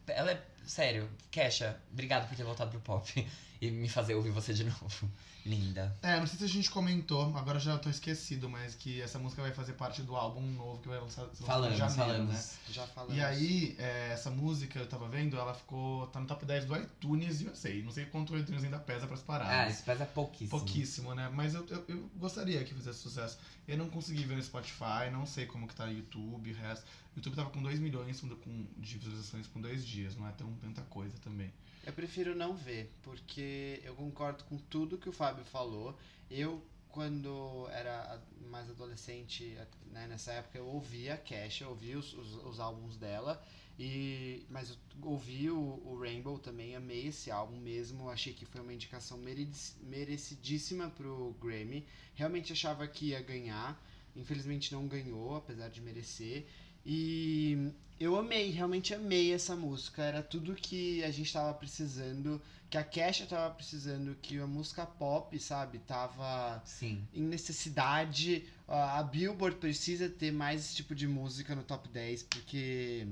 ela 0.07 0.31
é. 0.31 0.41
Sério, 0.65 1.09
Kesha, 1.31 1.79
obrigado 1.93 2.27
por 2.27 2.35
ter 2.35 2.43
voltado 2.43 2.71
pro 2.71 2.81
pop 2.81 3.27
e 3.61 3.71
me 3.71 3.89
fazer 3.89 4.15
ouvir 4.15 4.31
você 4.31 4.53
de 4.53 4.63
novo. 4.65 5.11
Linda. 5.45 5.95
É, 6.01 6.19
não 6.19 6.27
sei 6.27 6.37
se 6.39 6.43
a 6.43 6.47
gente 6.49 6.69
comentou, 6.69 7.33
agora 7.37 7.57
já 7.57 7.77
tô 7.77 7.89
esquecido, 7.89 8.49
mas 8.49 8.75
que 8.75 8.99
essa 9.01 9.17
música 9.17 9.41
vai 9.41 9.53
fazer 9.53 9.73
parte 9.73 10.01
do 10.01 10.13
álbum 10.13 10.41
novo 10.41 10.81
que 10.81 10.89
vai 10.89 10.99
lançar, 10.99 11.21
lançar 11.23 11.45
Falamos, 11.45 11.75
em 11.75 11.77
janeiro, 11.77 12.03
falamos. 12.03 12.33
né? 12.33 12.43
Já 12.69 12.85
falamos. 12.87 13.15
E 13.15 13.21
aí, 13.21 13.75
é, 13.79 14.09
essa 14.11 14.29
música, 14.29 14.77
eu 14.77 14.85
tava 14.87 15.07
vendo, 15.07 15.37
ela 15.37 15.53
ficou. 15.53 16.05
tá 16.07 16.19
no 16.19 16.27
top 16.27 16.45
10 16.45 16.65
do 16.65 16.75
iTunes 16.75 17.39
USA. 17.41 17.69
Não 17.81 17.91
sei 17.91 18.05
quanto 18.07 18.33
o 18.33 18.37
iTunes 18.37 18.61
ainda 18.61 18.77
pesa 18.77 19.07
pras 19.07 19.21
Ah, 19.21 19.23
paradas. 19.25 19.75
isso 19.75 19.83
pesa 19.85 20.05
pouquíssimo. 20.05 20.49
Pouquíssimo, 20.49 21.15
né? 21.15 21.31
Mas 21.33 21.53
eu, 21.53 21.65
eu, 21.67 21.85
eu 21.87 22.09
gostaria 22.17 22.61
que 22.65 22.73
fizesse 22.73 22.99
sucesso. 22.99 23.37
Eu 23.65 23.77
não 23.77 23.89
consegui 23.89 24.25
ver 24.25 24.35
no 24.35 24.43
Spotify, 24.43 25.09
não 25.13 25.25
sei 25.25 25.45
como 25.45 25.65
que 25.65 25.75
tá 25.75 25.85
o 25.85 25.91
YouTube, 25.91 26.51
o 26.51 26.55
resto. 26.55 26.83
O 27.15 27.19
YouTube 27.19 27.35
tava 27.37 27.49
com 27.51 27.61
2 27.61 27.79
milhões 27.79 28.19
com, 28.19 28.65
de 28.77 28.97
visualizações 28.97 29.47
com 29.47 29.61
dois 29.61 29.85
dias, 29.85 30.15
não 30.17 30.27
é 30.27 30.31
tão 30.33 30.51
tanta 30.55 30.81
coisa 30.83 31.17
também. 31.23 31.51
Eu 31.87 31.93
prefiro 31.93 32.35
não 32.35 32.53
ver, 32.55 32.83
porque 33.01 33.81
eu 33.83 33.95
concordo 33.95 34.43
com 34.43 34.57
tudo 34.57 34.97
que 34.97 35.09
o 35.09 35.13
Fábio 35.13 35.45
falou. 35.45 35.97
Eu, 36.29 36.61
quando 36.89 37.67
era 37.71 38.21
mais 38.49 38.69
adolescente, 38.69 39.57
né, 39.91 40.05
nessa 40.07 40.33
época, 40.33 40.57
eu 40.57 40.67
ouvia 40.67 41.13
a 41.13 41.17
Cash, 41.17 41.61
eu 41.61 41.69
ouvia 41.69 41.97
os, 41.97 42.13
os, 42.13 42.33
os 42.45 42.59
álbuns 42.59 42.97
dela. 42.97 43.41
E, 43.79 44.45
mas 44.49 44.69
eu 44.71 44.75
ouvi 45.03 45.49
o, 45.49 45.57
o 45.85 45.97
Rainbow 46.01 46.37
também, 46.39 46.75
amei 46.75 47.07
esse 47.07 47.31
álbum 47.31 47.57
mesmo. 47.57 48.09
Achei 48.09 48.33
que 48.33 48.45
foi 48.45 48.59
uma 48.61 48.73
indicação 48.73 49.17
merec- 49.17 49.75
merecidíssima 49.81 50.89
pro 50.89 51.35
Grammy. 51.41 51.85
Realmente 52.15 52.51
achava 52.51 52.85
que 52.87 53.07
ia 53.07 53.21
ganhar. 53.21 53.81
Infelizmente 54.15 54.73
não 54.73 54.87
ganhou, 54.87 55.35
apesar 55.37 55.69
de 55.69 55.79
merecer. 55.79 56.47
E 56.89 57.73
eu 57.99 58.15
amei, 58.15 58.49
realmente 58.49 58.93
amei 58.93 59.33
essa 59.33 59.57
música. 59.57 60.01
Era 60.01 60.23
tudo 60.23 60.55
que 60.55 61.03
a 61.03 61.11
gente 61.11 61.33
tava 61.33 61.53
precisando, 61.53 62.41
que 62.69 62.77
a 62.77 62.83
Kesha 62.83 63.25
tava 63.25 63.53
precisando, 63.53 64.15
que 64.21 64.39
a 64.39 64.47
música 64.47 64.85
pop, 64.85 65.37
sabe, 65.37 65.79
tava 65.79 66.61
Sim. 66.63 67.05
em 67.13 67.23
necessidade. 67.23 68.45
A 68.65 68.99
a 68.99 69.03
Billboard 69.03 69.57
precisa 69.57 70.07
ter 70.07 70.31
mais 70.31 70.61
esse 70.61 70.75
tipo 70.77 70.95
de 70.95 71.07
música 71.07 71.53
no 71.53 71.63
top 71.63 71.89
10, 71.89 72.23
porque 72.23 73.05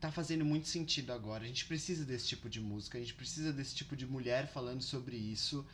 tá 0.00 0.10
fazendo 0.10 0.44
muito 0.44 0.66
sentido 0.66 1.12
agora. 1.12 1.44
A 1.44 1.46
gente 1.46 1.66
precisa 1.66 2.02
desse 2.02 2.28
tipo 2.28 2.48
de 2.48 2.60
música, 2.62 2.96
a 2.96 3.00
gente 3.00 3.14
precisa 3.14 3.52
desse 3.52 3.74
tipo 3.74 3.94
de 3.94 4.06
mulher 4.06 4.46
falando 4.46 4.80
sobre 4.80 5.16
isso. 5.16 5.66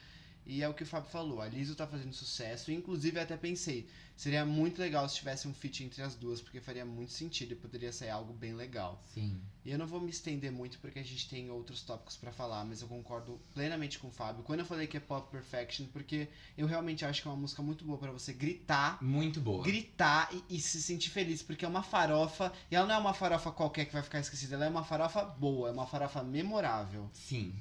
E 0.44 0.62
é 0.62 0.68
o 0.68 0.74
que 0.74 0.82
o 0.82 0.86
Fábio 0.86 1.08
falou, 1.10 1.40
a 1.40 1.46
Lizzo 1.46 1.74
tá 1.76 1.86
fazendo 1.86 2.12
sucesso. 2.12 2.72
Inclusive, 2.72 3.16
eu 3.16 3.22
até 3.22 3.36
pensei, 3.36 3.86
seria 4.16 4.44
muito 4.44 4.80
legal 4.80 5.08
se 5.08 5.14
tivesse 5.16 5.46
um 5.46 5.54
feat 5.54 5.84
entre 5.84 6.02
as 6.02 6.16
duas, 6.16 6.40
porque 6.40 6.60
faria 6.60 6.84
muito 6.84 7.12
sentido 7.12 7.52
e 7.52 7.54
poderia 7.56 7.92
sair 7.92 8.10
algo 8.10 8.32
bem 8.32 8.52
legal. 8.52 9.00
Sim. 9.14 9.40
E 9.64 9.70
eu 9.70 9.78
não 9.78 9.86
vou 9.86 10.00
me 10.00 10.10
estender 10.10 10.50
muito 10.50 10.80
porque 10.80 10.98
a 10.98 11.02
gente 11.04 11.28
tem 11.28 11.48
outros 11.48 11.82
tópicos 11.82 12.16
pra 12.16 12.32
falar, 12.32 12.64
mas 12.64 12.82
eu 12.82 12.88
concordo 12.88 13.40
plenamente 13.54 14.00
com 14.00 14.08
o 14.08 14.10
Fábio. 14.10 14.42
Quando 14.42 14.60
eu 14.60 14.66
falei 14.66 14.88
que 14.88 14.96
é 14.96 15.00
pop 15.00 15.30
perfection, 15.30 15.86
porque 15.92 16.26
eu 16.58 16.66
realmente 16.66 17.04
acho 17.04 17.22
que 17.22 17.28
é 17.28 17.30
uma 17.30 17.36
música 17.40 17.62
muito 17.62 17.84
boa 17.84 17.98
pra 17.98 18.10
você 18.10 18.32
gritar, 18.32 19.00
Muito 19.00 19.40
boa. 19.40 19.62
gritar 19.62 20.28
e, 20.48 20.56
e 20.56 20.60
se 20.60 20.82
sentir 20.82 21.10
feliz, 21.10 21.40
porque 21.40 21.64
é 21.64 21.68
uma 21.68 21.84
farofa, 21.84 22.52
e 22.68 22.74
ela 22.74 22.86
não 22.88 22.96
é 22.96 22.98
uma 22.98 23.14
farofa 23.14 23.52
qualquer 23.52 23.84
que 23.84 23.92
vai 23.92 24.02
ficar 24.02 24.18
esquecida, 24.18 24.56
ela 24.56 24.64
é 24.66 24.68
uma 24.68 24.82
farofa 24.84 25.24
boa, 25.24 25.68
é 25.68 25.72
uma 25.72 25.86
farofa 25.86 26.22
memorável. 26.24 27.08
Sim. 27.14 27.54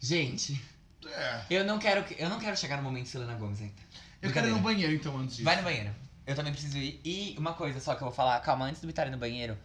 Gente, 0.00 0.62
É. 1.08 1.42
eu 1.50 1.64
não 1.64 1.78
quero, 1.78 2.04
eu 2.18 2.28
não 2.28 2.38
quero 2.38 2.56
chegar 2.56 2.76
no 2.76 2.82
momento 2.82 3.08
Selena 3.08 3.34
Gomes 3.34 3.60
ainda. 3.60 3.74
Eu 4.22 4.32
quero 4.32 4.48
ir 4.48 4.50
no 4.52 4.60
banheiro 4.60 4.94
então 4.94 5.16
antes 5.18 5.36
disso. 5.36 5.44
Vai 5.44 5.56
no 5.56 5.62
banheiro. 5.62 5.94
Eu 6.26 6.34
também 6.34 6.52
preciso 6.52 6.78
ir. 6.78 7.00
E 7.04 7.34
uma 7.38 7.52
coisa 7.52 7.78
só 7.80 7.94
que 7.94 8.02
eu 8.02 8.06
vou 8.06 8.14
falar, 8.14 8.40
calma, 8.40 8.64
antes 8.64 8.80
do 8.80 8.88
ir 8.88 9.10
no 9.10 9.18
banheiro, 9.18 9.58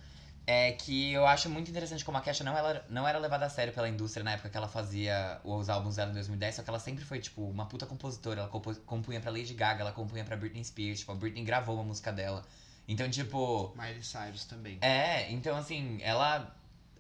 é 0.45 0.71
que 0.73 1.13
eu 1.13 1.25
acho 1.25 1.49
muito 1.49 1.69
interessante 1.69 2.03
como 2.03 2.17
a 2.17 2.21
Kesha 2.21 2.43
não, 2.43 2.57
ela, 2.57 2.83
não 2.89 3.07
era 3.07 3.17
levada 3.19 3.45
a 3.45 3.49
sério 3.49 3.71
pela 3.71 3.87
indústria 3.87 4.23
na 4.23 4.31
época 4.31 4.49
que 4.49 4.57
ela 4.57 4.67
fazia 4.67 5.39
os 5.43 5.69
álbuns 5.69 5.95
dela 5.95 6.11
em 6.11 6.15
2010, 6.15 6.55
só 6.55 6.63
que 6.63 6.69
ela 6.69 6.79
sempre 6.79 7.05
foi, 7.05 7.19
tipo, 7.19 7.43
uma 7.43 7.67
puta 7.67 7.85
compositora. 7.85 8.41
Ela 8.41 8.49
compunha 8.85 9.21
pra 9.21 9.31
Lady 9.31 9.53
Gaga, 9.53 9.81
ela 9.81 9.91
compunha 9.91 10.25
pra 10.25 10.35
Britney 10.35 10.63
Spears, 10.65 10.99
tipo, 10.99 11.11
a 11.11 11.15
Britney 11.15 11.43
gravou 11.43 11.75
uma 11.75 11.83
música 11.83 12.11
dela. 12.11 12.43
Então, 12.87 13.07
tipo, 13.09 13.71
Miley 13.77 14.03
Cyrus 14.03 14.45
também. 14.45 14.79
é, 14.81 15.31
então 15.31 15.55
assim, 15.55 15.99
ela 16.01 16.51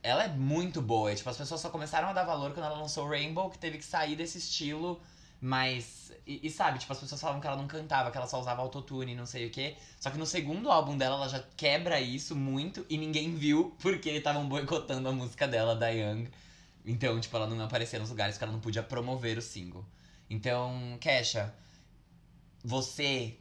ela 0.01 0.23
é 0.23 0.27
muito 0.27 0.81
boa. 0.81 1.13
Tipo, 1.13 1.29
as 1.29 1.37
pessoas 1.37 1.61
só 1.61 1.69
começaram 1.69 2.09
a 2.09 2.13
dar 2.13 2.23
valor 2.23 2.53
quando 2.53 2.65
ela 2.65 2.77
lançou 2.77 3.07
Rainbow, 3.07 3.49
que 3.49 3.57
teve 3.57 3.77
que 3.77 3.85
sair 3.85 4.15
desse 4.15 4.37
estilo 4.37 5.01
mais. 5.41 6.11
E, 6.25 6.47
e 6.47 6.49
sabe, 6.49 6.79
tipo, 6.79 6.91
as 6.91 6.99
pessoas 6.99 7.19
falavam 7.19 7.41
que 7.41 7.47
ela 7.47 7.55
não 7.55 7.67
cantava, 7.67 8.11
que 8.11 8.17
ela 8.17 8.27
só 8.27 8.39
usava 8.39 8.61
autotune 8.61 9.13
e 9.13 9.15
não 9.15 9.25
sei 9.25 9.47
o 9.47 9.49
quê. 9.49 9.75
Só 9.99 10.09
que 10.09 10.17
no 10.17 10.25
segundo 10.25 10.69
álbum 10.69 10.97
dela, 10.97 11.15
ela 11.15 11.29
já 11.29 11.43
quebra 11.55 11.99
isso 11.99 12.35
muito 12.35 12.85
e 12.89 12.97
ninguém 12.97 13.35
viu 13.35 13.75
porque 13.79 14.09
estavam 14.09 14.47
boicotando 14.47 15.09
a 15.09 15.11
música 15.11 15.47
dela, 15.47 15.75
da 15.75 15.89
Young. 15.89 16.29
Então, 16.85 17.19
tipo, 17.19 17.35
ela 17.35 17.47
não 17.47 17.63
aparecia 17.63 17.99
nos 17.99 18.09
lugares 18.09 18.37
que 18.37 18.43
ela 18.43 18.53
não 18.53 18.59
podia 18.59 18.83
promover 18.83 19.37
o 19.37 19.41
single. 19.41 19.85
Então, 20.29 20.97
Kesha, 20.99 21.53
você 22.63 23.37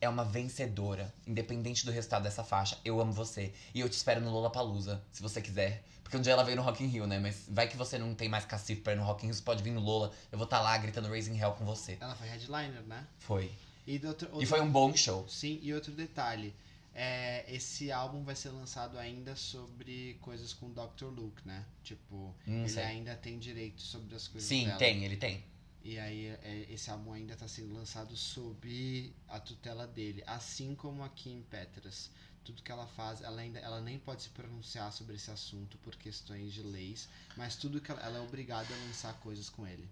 é 0.00 0.08
uma 0.08 0.24
vencedora, 0.24 1.12
independente 1.26 1.84
do 1.84 1.90
resultado 1.92 2.22
dessa 2.24 2.44
faixa. 2.44 2.78
Eu 2.84 3.00
amo 3.00 3.12
você. 3.12 3.52
E 3.74 3.80
eu 3.80 3.88
te 3.88 3.94
espero 3.94 4.20
no 4.20 4.30
Lollapalooza, 4.30 5.02
se 5.12 5.22
você 5.22 5.40
quiser. 5.40 5.82
Porque 6.02 6.16
um 6.16 6.20
dia 6.20 6.32
ela 6.34 6.44
veio 6.44 6.56
no 6.56 6.62
Rock 6.62 6.84
in 6.84 6.86
Rio, 6.86 7.06
né? 7.06 7.18
Mas 7.18 7.44
vai 7.48 7.66
que 7.66 7.76
você 7.76 7.98
não 7.98 8.14
tem 8.14 8.28
mais 8.28 8.44
cacife 8.44 8.80
pra 8.80 8.92
ir 8.92 8.96
no 8.96 9.02
Rock 9.04 9.24
in 9.24 9.28
Rio, 9.28 9.34
você 9.34 9.42
pode 9.42 9.62
vir 9.62 9.72
no 9.72 9.80
Lola. 9.80 10.12
Eu 10.30 10.38
vou 10.38 10.44
estar 10.44 10.60
lá 10.60 10.76
gritando 10.78 11.08
Raising 11.08 11.36
Hell 11.36 11.52
com 11.52 11.64
você. 11.64 11.98
Ela 12.00 12.14
foi 12.14 12.28
headliner, 12.28 12.82
né? 12.82 13.04
Foi. 13.18 13.50
E, 13.86 13.98
do 13.98 14.08
outro, 14.08 14.28
E 14.28 14.32
outro- 14.32 14.46
foi 14.48 14.60
um 14.60 14.70
bom 14.70 14.94
show. 14.94 15.26
Sim, 15.28 15.58
e 15.62 15.72
outro 15.74 15.92
detalhe. 15.92 16.54
É, 16.94 17.44
esse 17.48 17.90
álbum 17.92 18.22
vai 18.22 18.34
ser 18.34 18.48
lançado 18.50 18.98
ainda 18.98 19.34
sobre 19.36 20.16
coisas 20.20 20.52
com 20.54 20.66
o 20.66 20.70
Dr. 20.70 21.06
Luke, 21.06 21.42
né? 21.44 21.64
Tipo, 21.84 22.34
Não 22.46 22.60
ele 22.60 22.68
sei. 22.68 22.84
ainda 22.84 23.14
tem 23.16 23.38
direito 23.38 23.82
sobre 23.82 24.14
as 24.14 24.26
coisas 24.28 24.48
Sim, 24.48 24.64
dela. 24.66 24.78
tem, 24.78 25.04
ele 25.04 25.16
tem. 25.16 25.44
E 25.88 26.00
aí 26.00 26.26
é, 26.42 26.66
esse 26.68 26.90
álbum 26.90 27.12
ainda 27.12 27.34
está 27.34 27.46
sendo 27.46 27.72
lançado 27.72 28.16
sob 28.16 29.14
a 29.28 29.38
tutela 29.38 29.86
dele, 29.86 30.20
assim 30.26 30.74
como 30.74 31.04
a 31.04 31.08
Kim 31.08 31.42
Petras. 31.42 32.10
Tudo 32.42 32.60
que 32.60 32.72
ela 32.72 32.88
faz, 32.88 33.20
ela 33.20 33.40
ainda 33.40 33.60
ela 33.60 33.80
nem 33.80 33.96
pode 33.96 34.24
se 34.24 34.30
pronunciar 34.30 34.92
sobre 34.92 35.14
esse 35.14 35.30
assunto 35.30 35.78
por 35.78 35.94
questões 35.94 36.52
de 36.52 36.60
leis, 36.60 37.08
mas 37.36 37.54
tudo 37.54 37.80
que 37.80 37.92
ela, 37.92 38.00
ela 38.00 38.18
é 38.18 38.20
obrigada 38.20 38.66
a 38.74 38.86
lançar 38.88 39.14
coisas 39.20 39.48
com 39.48 39.64
ele. 39.64 39.88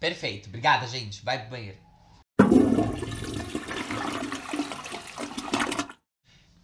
Perfeito. 0.00 0.48
Obrigada, 0.48 0.88
gente. 0.88 1.24
Vai 1.24 1.42
pro 1.42 1.50
banheiro. 1.50 1.78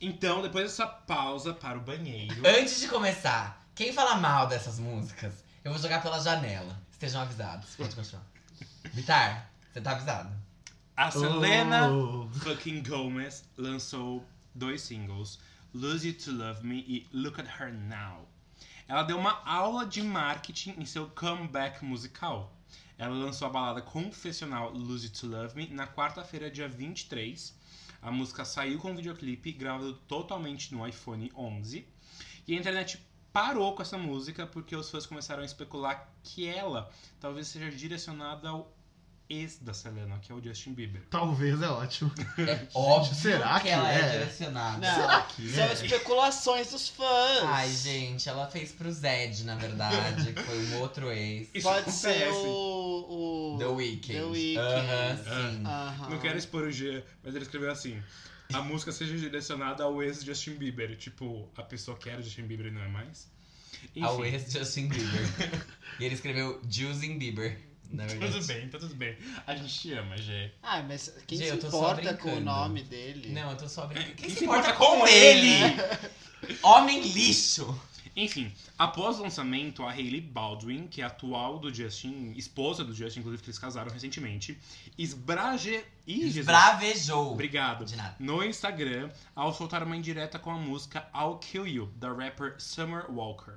Então, 0.01 0.43
depois 0.43 0.65
dessa 0.65 0.89
pausa 0.89 1.55
para 1.55 1.79
o 1.79 1.81
banheiro. 1.81 2.43
Antes 2.45 2.81
de 2.81 2.89
começar, 2.89 3.65
quem 3.77 3.93
fala 3.93 4.17
mal 4.17 4.49
dessas 4.49 4.81
músicas, 4.81 5.45
eu 5.65 5.73
vou 5.73 5.81
jogar 5.81 6.03
pela 6.03 6.21
janela. 6.21 6.79
Estejam 6.93 7.21
avisados. 7.23 7.75
Pode 7.77 7.95
continuar. 7.95 8.25
Vitar, 8.93 9.51
você 9.73 9.81
tá 9.81 9.93
avisado. 9.93 10.33
A 10.97 11.11
Selena 11.11 11.91
Oh. 11.91 12.29
fucking 12.29 12.83
Gomez 12.83 13.45
lançou 13.57 14.25
dois 14.55 14.83
singles, 14.83 15.39
Lose 15.75 16.07
You 16.07 16.15
to 16.15 16.33
Love 16.33 16.67
Me 16.67 16.81
e 16.87 17.07
Look 17.13 17.41
at 17.41 17.47
Her 17.61 17.73
Now. 17.73 18.29
Ela 18.87 19.03
deu 19.05 19.19
uma 19.19 19.41
aula 19.47 19.87
de 19.87 20.03
marketing 20.03 20.75
em 20.79 20.85
seu 20.85 21.09
comeback 21.09 21.83
musical. 21.85 22.53
Ela 22.99 23.15
lançou 23.15 23.49
a 23.49 23.51
balada 23.51 23.81
confessional 23.81 24.71
Lose 24.71 25.07
You 25.07 25.13
to 25.13 25.27
Love 25.29 25.57
Me 25.57 25.67
na 25.69 25.87
quarta-feira, 25.87 26.51
dia 26.51 26.69
23. 26.69 27.55
A 28.03 28.11
música 28.11 28.45
saiu 28.45 28.79
com 28.79 28.95
videoclipe 28.95 29.51
gravado 29.53 29.95
totalmente 30.07 30.75
no 30.75 30.87
iPhone 30.87 31.33
11. 31.35 31.87
E 32.47 32.55
a 32.55 32.59
internet 32.59 33.01
parou 33.33 33.75
com 33.75 33.83
essa 33.83 33.97
música 33.97 34.47
porque 34.47 34.77
os 34.77 34.91
fãs 34.91 35.07
começaram 35.07 35.43
a 35.43 35.47
especular 35.47 36.13
que 36.23 36.47
ela 36.47 36.91
talvez 37.21 37.49
seja 37.49 37.71
direcionada 37.71 38.49
ao 38.49 38.73
ex 39.29 39.59
da 39.59 39.73
Selena, 39.73 40.19
que 40.19 40.31
é 40.31 40.35
o 40.35 40.43
Justin 40.43 40.75
Bieber. 40.75 41.03
Talvez 41.09 41.61
é 41.63 41.69
ótimo. 41.69 42.13
É 42.39 42.67
óbvio 42.75 43.15
será 43.15 43.55
que, 43.55 43.63
que 43.63 43.69
ela 43.71 43.91
é, 43.91 43.99
é? 43.99 44.11
direcionada. 44.11 44.79
Não, 44.79 44.95
Será 44.95 45.23
que 45.23 45.49
são 45.49 45.65
é? 45.65 45.73
especulações 45.73 46.71
dos 46.71 46.89
fãs. 46.89 47.45
Ai, 47.45 47.71
gente, 47.71 48.29
ela 48.29 48.47
fez 48.47 48.73
pro 48.73 48.93
Zed, 48.93 49.45
na 49.45 49.55
verdade, 49.55 50.33
que 50.33 50.43
foi 50.43 50.67
um 50.67 50.81
outro 50.81 51.11
ex. 51.11 51.49
Isso 51.55 51.67
Pode 51.67 51.91
ser 51.91 52.29
o. 52.31 53.55
o... 53.55 53.59
The 53.59 53.67
Weeknd. 53.67 54.13
The 54.13 54.25
Weeknd. 54.25 54.59
Aham, 54.59 55.17
sim. 55.17 55.67
Aham. 55.67 56.11
Não 56.11 56.19
quero 56.19 56.39
expor 56.39 56.65
o 56.65 56.71
G, 56.71 57.03
mas 57.23 57.35
ele 57.35 57.45
escreveu 57.45 57.71
assim. 57.71 58.03
A 58.55 58.63
música 58.63 58.93
seja 58.93 59.17
direcionada 59.17 59.85
ao 59.85 60.03
ex 60.03 60.23
Justin 60.23 60.55
Bieber. 60.55 60.97
Tipo, 60.97 61.49
a 61.57 61.63
pessoa 61.63 61.97
que 61.97 62.09
era 62.09 62.23
Justin 62.23 62.43
Bieber 62.43 62.67
e 62.67 62.71
não 62.71 62.83
é 62.83 62.89
mais. 62.89 63.31
Enfim, 63.85 64.03
Ao 64.03 64.25
ex 64.25 64.53
Justin 64.53 64.89
Bieber. 64.89 65.29
e 65.99 66.05
ele 66.05 66.15
escreveu 66.15 66.61
Justin 66.69 67.19
Bieber, 67.19 67.59
na 67.91 68.07
verdade. 68.07 68.33
Tudo 68.33 68.47
bem, 68.47 68.69
tá 68.69 68.79
tudo 68.79 68.95
bem. 68.95 69.17
A 69.47 69.57
gente 69.57 69.75
te 69.81 69.93
ama, 69.93 70.17
Gê. 70.17 70.51
Ah, 70.63 70.83
mas 70.83 71.15
quem 71.27 71.39
Gente, 71.39 71.61
se 71.61 71.67
importa 71.67 72.15
com 72.15 72.35
o 72.35 72.41
nome 72.41 72.83
dele? 72.83 73.31
Não, 73.33 73.51
eu 73.51 73.57
tô 73.57 73.69
só 73.69 73.87
brincando. 73.87 74.15
Quem, 74.15 74.27
Quem 74.27 74.37
se 74.37 74.45
importa 74.45 74.73
com 74.75 75.07
ele? 75.07 75.51
Homem 76.63 77.01
lixo! 77.01 77.79
Enfim, 78.15 78.53
após 78.79 79.19
o 79.19 79.23
lançamento, 79.23 79.83
a 79.83 79.91
Hailey 79.91 80.21
Baldwin, 80.21 80.87
que 80.87 81.01
é 81.01 81.05
atual 81.05 81.59
do 81.59 81.73
Justin, 81.73 82.35
esposa 82.37 82.85
do 82.85 82.95
Justin, 82.95 83.21
inclusive 83.21 83.43
que 83.43 83.49
eles 83.49 83.59
casaram 83.59 83.91
recentemente, 83.91 84.59
esbraje... 84.99 85.83
Ih. 86.07 86.27
Esbravejou. 86.27 87.33
Obrigado. 87.33 87.85
De 87.85 87.97
nada. 87.97 88.15
No 88.19 88.45
Instagram, 88.45 89.11
ao 89.35 89.55
soltar 89.55 89.83
uma 89.83 89.97
indireta 89.97 90.39
com 90.39 90.51
a 90.51 90.59
música 90.59 91.09
I'll 91.15 91.39
Kill 91.39 91.67
You, 91.67 91.87
da 91.97 92.13
rapper 92.13 92.57
Summer 92.59 93.11
Walker. 93.11 93.55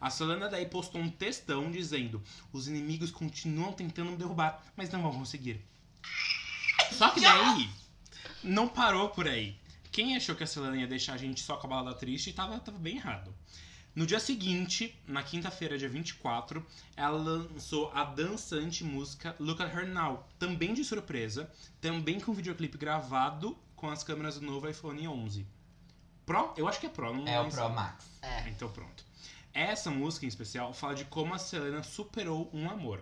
A 0.00 0.10
Selena 0.10 0.50
daí 0.50 0.66
postou 0.66 1.00
um 1.00 1.08
textão 1.08 1.70
dizendo: 1.70 2.22
Os 2.52 2.68
inimigos 2.68 3.10
continuam 3.10 3.72
tentando 3.72 4.10
me 4.10 4.16
derrubar, 4.16 4.62
mas 4.76 4.90
não 4.90 5.00
vão 5.00 5.12
conseguir. 5.12 5.64
Só 6.92 7.08
que 7.10 7.20
daí, 7.20 7.70
não 8.42 8.68
parou 8.68 9.08
por 9.08 9.26
aí. 9.26 9.56
Quem 9.90 10.16
achou 10.16 10.34
que 10.34 10.42
a 10.42 10.46
Selena 10.46 10.76
ia 10.76 10.86
deixar 10.86 11.14
a 11.14 11.16
gente 11.16 11.40
só 11.40 11.56
com 11.56 11.68
a 11.68 11.70
balada 11.70 11.94
triste 11.96 12.32
tava, 12.32 12.58
tava 12.58 12.78
bem 12.78 12.96
errado. 12.96 13.32
No 13.94 14.04
dia 14.04 14.18
seguinte, 14.18 14.92
na 15.06 15.22
quinta-feira, 15.22 15.78
dia 15.78 15.88
24, 15.88 16.66
ela 16.96 17.16
lançou 17.16 17.92
a 17.94 18.02
dançante 18.02 18.82
música 18.82 19.36
Look 19.38 19.62
at 19.62 19.72
Her 19.72 19.86
Now, 19.86 20.26
também 20.36 20.74
de 20.74 20.84
surpresa, 20.84 21.48
também 21.80 22.18
com 22.18 22.32
videoclipe 22.32 22.76
gravado 22.76 23.56
com 23.76 23.88
as 23.88 24.02
câmeras 24.02 24.40
do 24.40 24.44
novo 24.44 24.68
iPhone 24.68 25.06
11. 25.06 25.46
Pro? 26.26 26.52
Eu 26.56 26.66
acho 26.66 26.80
que 26.80 26.86
é 26.86 26.88
Pro, 26.88 27.14
não 27.14 27.28
É 27.28 27.40
o. 27.40 27.48
Pro 27.48 27.70
Max. 27.70 28.04
É. 28.20 28.48
Então 28.48 28.68
pronto. 28.68 29.04
Essa 29.52 29.92
música 29.92 30.24
em 30.24 30.28
especial 30.28 30.74
fala 30.74 30.96
de 30.96 31.04
como 31.04 31.32
a 31.32 31.38
Selena 31.38 31.84
superou 31.84 32.50
um 32.52 32.68
amor. 32.68 33.00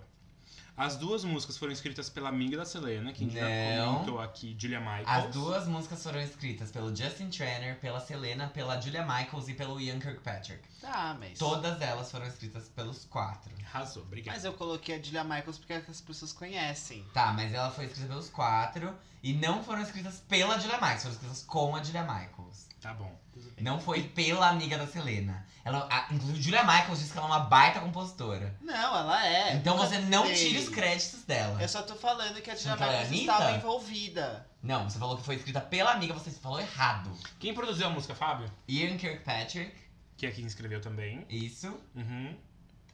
As 0.77 0.97
duas 0.97 1.23
músicas 1.23 1.59
foram 1.59 1.73
escritas 1.73 2.09
pela 2.09 2.31
amiga 2.31 2.57
da 2.57 2.65
Selena, 2.65 3.13
que 3.13 3.25
a 3.25 3.27
gente 3.29 3.39
já 3.39 3.77
Não. 3.77 3.93
comentou 3.95 4.21
aqui, 4.21 4.57
Julia 4.59 4.81
Michaels. 4.81 5.07
As 5.07 5.35
duas 5.35 5.69
músicas 5.69 6.03
foram 6.03 6.21
escritas 6.21 6.71
pelo 6.71 6.95
Justin 6.95 7.29
Tranner, 7.29 7.79
pela 7.79 8.01
Selena, 8.01 8.49
pela 8.49 8.81
Julia 8.81 9.03
Michaels 9.03 9.49
e 9.49 9.55
pelo 9.55 9.79
Ian 9.81 10.01
Kirkpatrick. 10.01 10.63
Ah, 10.83 11.15
mas. 11.19 11.39
Todas 11.39 11.81
elas 11.81 12.11
foram 12.11 12.27
escritas 12.27 12.69
pelos 12.71 13.05
quatro. 13.05 13.53
Arrasou, 13.67 14.03
obrigado. 14.03 14.35
Mas 14.35 14.45
eu 14.45 14.53
coloquei 14.55 14.97
a 14.99 15.03
Julia 15.03 15.25
Michaels 15.25 15.59
porque 15.59 15.75
é 15.75 15.81
que 15.81 15.91
as 15.91 16.01
pessoas 16.01 16.33
conhecem. 16.33 17.05
Tá, 17.13 17.33
mas 17.33 17.53
ela 17.53 17.71
foi 17.71 17.85
escrita 17.85 18.09
pelos 18.09 18.29
quatro 18.31 18.95
e 19.23 19.33
não 19.35 19.63
foram 19.63 19.83
escritas 19.83 20.21
pela 20.21 20.59
Julia 20.59 20.77
Michaels, 20.77 21.03
foram 21.03 21.15
escritas 21.15 21.43
com 21.45 21.77
a 21.77 21.83
Julia 21.83 22.03
Michaels. 22.03 22.67
Tá 22.81 22.95
bom. 22.95 23.22
Não 23.61 23.81
foi 23.81 24.03
pela 24.03 24.49
amiga 24.49 24.77
da 24.79 24.87
Selena. 24.87 25.47
Ela, 25.65 25.87
a, 25.91 26.13
inclusive, 26.13 26.43
Julia 26.43 26.65
Michaels 26.65 26.99
disse 26.99 27.13
que 27.13 27.19
ela 27.19 27.29
é 27.29 27.31
uma 27.31 27.41
baita 27.41 27.79
compositora. 27.81 28.53
Não, 28.61 28.75
ela 28.97 29.25
é. 29.27 29.55
então 29.55 29.77
você 29.77 29.99
não 29.99 30.23
falei. 30.23 30.37
tira 30.37 30.61
os 30.61 30.69
créditos 30.69 31.23
dela. 31.23 31.63
Eu 31.63 31.69
só 31.69 31.83
tô 31.83 31.95
falando 31.95 32.41
que 32.43 32.51
a 32.51 32.57
Julia 32.57 32.75
Michaels 32.75 33.07
Anitta? 33.07 33.33
estava 33.33 33.57
envolvida. 33.57 34.47
Não, 34.63 34.89
você 34.89 34.99
falou 34.99 35.17
que 35.17 35.23
foi 35.25 35.37
escrita 35.37 35.61
pela 35.61 35.93
amiga, 35.93 36.15
você 36.15 36.31
falou 36.31 36.61
errado. 36.61 37.11
Quem 37.39 37.55
produziu 37.55 37.87
a 37.87 37.91
música, 37.91 38.15
Fábio? 38.15 38.51
Ian 38.69 38.97
Kirkpatrick, 38.97 39.73
Que 40.17 40.27
é 40.27 40.31
quem 40.33 40.45
escreveu 40.47 40.81
também. 40.81 41.25
isso. 41.31 41.69
Uhum. 41.95 42.37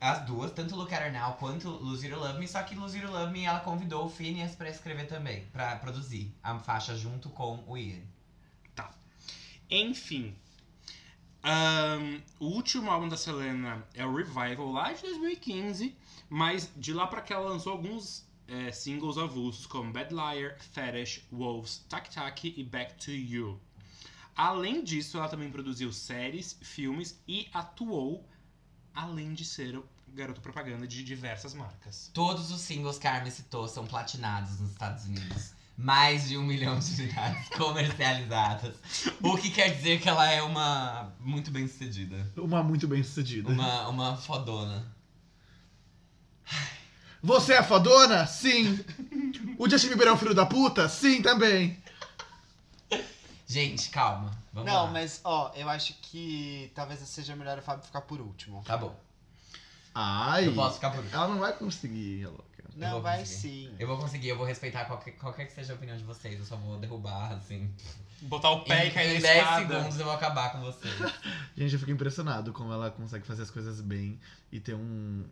As 0.01 0.25
duas, 0.27 0.53
tanto 0.53 0.77
Look 0.77 0.95
at 0.95 1.03
Her 1.03 1.13
Now 1.13 1.33
quanto 1.41 1.69
Lose 1.71 2.07
You 2.07 2.15
to 2.15 2.21
Love 2.23 2.39
Me, 2.39 2.47
só 2.47 2.63
que 2.63 2.75
Lose 2.77 2.97
You 2.99 3.09
to 3.09 3.13
Love 3.13 3.33
Me 3.33 3.45
ela 3.45 3.59
convidou 3.61 4.05
o 4.07 4.09
Phineas 4.09 4.55
pra 4.55 4.69
escrever 4.71 5.07
também, 5.09 5.45
pra 5.47 5.75
produzir 5.77 6.33
a 6.43 6.57
faixa 6.61 6.95
junto 6.95 7.29
com 7.31 7.65
o 7.67 7.77
Ian. 7.77 8.01
Enfim. 9.71 10.35
Ahn, 11.43 12.21
o 12.41 12.47
último 12.47 12.91
álbum 12.91 13.09
da 13.09 13.17
Selena 13.17 13.87
é 13.95 14.05
o 14.05 14.15
Revival, 14.15 14.73
lá 14.73 14.93
de 14.93 15.03
2015. 15.03 15.97
Mas 16.29 16.71
de 16.77 16.93
lá 16.93 17.07
pra 17.07 17.23
cá 17.23 17.37
ela 17.37 17.49
lançou 17.51 17.73
alguns 17.73 18.27
é, 18.47 18.73
singles 18.73 19.19
avulsos, 19.19 19.67
como 19.67 19.93
Bad 19.93 20.13
Liar, 20.13 20.59
Fetish, 20.59 21.27
Wolves, 21.31 21.85
Tac 21.89 22.11
Tac 22.11 22.45
e 22.45 22.65
Back 22.65 22.95
to 23.05 23.11
You. 23.11 23.61
Além 24.35 24.85
disso, 24.85 25.19
ela 25.19 25.29
também 25.29 25.51
produziu 25.51 25.93
séries, 25.93 26.57
filmes 26.63 27.21
e 27.27 27.49
atuou, 27.53 28.25
além 28.95 29.35
de 29.35 29.45
ser 29.45 29.77
o 29.77 29.85
garoto 30.09 30.41
propaganda 30.41 30.87
de 30.87 31.03
diversas 31.03 31.55
marcas. 31.55 32.11
Todos 32.15 32.51
os 32.51 32.61
singles 32.61 32.99
que 32.99 33.07
a 33.07 33.15
Armin 33.15 33.31
citou 33.31 33.67
são 33.67 33.87
platinados 33.87 34.61
nos 34.61 34.71
Estados 34.71 35.05
Unidos. 35.07 35.53
Mais 35.81 36.29
de 36.29 36.37
um 36.37 36.43
milhão 36.43 36.77
de 36.77 37.03
unidades 37.03 37.49
comercializadas. 37.57 38.75
O 39.23 39.37
que 39.37 39.49
quer 39.49 39.77
dizer 39.77 40.01
que 40.01 40.09
ela 40.09 40.29
é 40.29 40.43
uma 40.43 41.13
muito 41.21 41.53
bem 41.53 41.69
sucedida. 41.69 42.17
Uma 42.37 42.65
muito 42.65 42.89
bem 42.89 43.01
sucedida. 43.05 43.49
Uma, 43.49 43.89
uma 43.89 44.17
fodona. 44.17 44.85
Você 47.23 47.53
é 47.55 47.63
fodona? 47.63 48.27
Sim. 48.27 48.85
O 49.57 49.71
Justin 49.71 49.89
Bieber 49.89 50.09
é 50.09 50.13
um 50.13 50.17
filho 50.17 50.35
da 50.35 50.45
puta? 50.45 50.89
Sim, 50.89 51.23
também. 51.23 51.81
Gente, 53.47 53.89
calma. 53.91 54.31
Vamos 54.53 54.71
não, 54.71 54.85
lá. 54.85 54.91
mas 54.91 55.21
ó, 55.23 55.53
eu 55.55 55.69
acho 55.69 55.95
que 56.03 56.73
talvez 56.75 56.99
seja 57.01 57.37
melhor 57.37 57.57
o 57.59 57.63
Fábio 57.63 57.85
ficar 57.85 58.01
por 58.01 58.21
último. 58.21 58.63
Tá 58.65 58.77
bom. 58.77 58.99
Ai. 59.95 60.49
Eu 60.49 60.55
posso 60.55 60.75
ficar 60.75 60.91
por 60.91 61.05
último. 61.05 61.17
Ela 61.17 61.29
não 61.29 61.39
vai 61.39 61.53
conseguir. 61.53 62.29
Não, 62.79 63.03
vai 63.03 63.27
sim. 63.27 63.75
Eu 63.79 63.89
vou 63.89 63.99
conseguir, 63.99 64.29
eu 64.29 64.37
vou 64.37 64.47
respeitar 64.47 64.85
qualquer, 64.85 65.13
qualquer 65.13 65.47
que 65.47 65.53
seja 65.53 65.73
a 65.73 65.77
opinião 65.77 65.97
de 65.97 66.05
vocês. 66.05 66.39
Eu 66.39 66.45
só 66.45 66.57
vou 66.57 66.79
derrubar, 66.79 67.33
assim. 67.33 67.71
Botar 68.23 68.51
o 68.51 68.65
pé 68.65 68.87
em, 68.87 68.89
e 68.89 68.91
cair 68.93 69.11
em 69.11 69.15
na 69.15 69.21
10 69.21 69.39
escada. 69.39 69.75
segundos 69.75 69.99
eu 69.99 70.05
vou 70.05 70.15
acabar 70.15 70.53
com 70.53 70.61
vocês. 70.61 70.95
Gente, 71.57 71.73
eu 71.73 71.79
fico 71.79 71.91
impressionado 71.91 72.53
como 72.53 72.73
ela 72.73 72.91
consegue 72.91 73.27
fazer 73.27 73.43
as 73.43 73.51
coisas 73.51 73.81
bem 73.81 74.19
e 74.53 74.61
ter 74.61 74.75
um, 74.75 75.25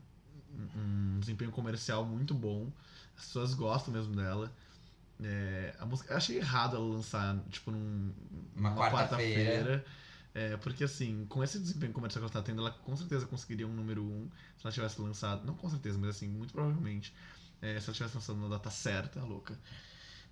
um 0.77 1.21
desempenho 1.21 1.51
comercial 1.53 2.05
muito 2.05 2.35
bom. 2.35 2.71
As 3.17 3.27
pessoas 3.27 3.55
gostam 3.55 3.95
mesmo 3.95 4.15
dela. 4.15 4.53
É, 5.23 5.75
a 5.79 5.87
música, 5.87 6.13
eu 6.13 6.17
achei 6.17 6.37
errado 6.39 6.77
ela 6.77 6.85
lançar, 6.85 7.39
tipo, 7.49 7.71
num, 7.71 8.13
Uma 8.55 8.71
numa 8.71 8.91
quarta-feira. 8.91 9.85
É, 10.35 10.55
porque 10.59 10.85
assim, 10.85 11.25
com 11.31 11.43
esse 11.43 11.59
desempenho 11.59 11.95
comercial 11.95 12.21
que 12.21 12.25
ela 12.31 12.45
tá 12.45 12.47
tendo, 12.47 12.61
ela 12.61 12.71
com 12.71 12.95
certeza 12.95 13.25
conseguiria 13.25 13.67
um 13.67 13.73
número 13.73 14.03
um 14.03 14.29
se 14.59 14.67
ela 14.67 14.73
tivesse 14.73 15.01
lançado. 15.01 15.47
Não 15.47 15.55
com 15.55 15.69
certeza, 15.71 15.97
mas 15.99 16.11
assim, 16.11 16.29
muito 16.29 16.53
provavelmente. 16.53 17.15
É, 17.67 17.81
se 17.81 17.89
ela 17.89 17.95
tivesse 17.97 18.15
lançado 18.15 18.39
na 18.39 18.49
data 18.49 18.71
certa, 18.71 19.21
louca. 19.23 19.59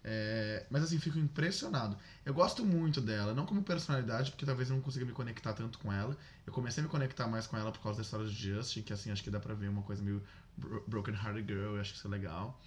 É, 0.07 0.67
mas 0.71 0.83
assim, 0.83 0.99
fico 0.99 1.19
impressionado. 1.19 1.97
Eu 2.27 2.35
gosto 2.35 2.65
muito 2.65 3.01
dela, 3.01 3.33
não 3.33 3.47
como 3.47 3.63
personalidade, 3.63 4.31
porque 4.31 4.45
talvez 4.45 4.69
eu 4.69 4.77
não 4.77 4.83
consiga 4.83 5.05
me 5.07 5.13
conectar 5.13 5.55
tanto 5.55 5.79
com 5.79 5.91
ela. 5.93 6.15
Eu 6.47 6.53
comecei 6.53 6.83
a 6.83 6.85
me 6.85 6.91
conectar 6.91 7.27
mais 7.27 7.47
com 7.47 7.57
ela 7.57 7.73
por 7.73 7.81
causa 7.81 7.99
da 7.99 8.03
história 8.05 8.27
de 8.27 8.35
Justin, 8.35 8.83
que 8.83 8.93
assim, 8.93 9.11
acho 9.11 9.23
que 9.25 9.31
dá 9.31 9.41
pra 9.41 9.55
ver 9.55 9.69
uma 9.69 9.83
coisa 9.83 10.03
meio 10.03 10.23
bro- 10.57 10.85
Broken 10.87 11.15
Hearted 11.15 11.47
Girl, 11.51 11.75
eu 11.77 11.81
acho 11.81 11.93
que 11.93 11.99
isso 11.99 12.07
é 12.07 12.11
legal. 12.11 12.61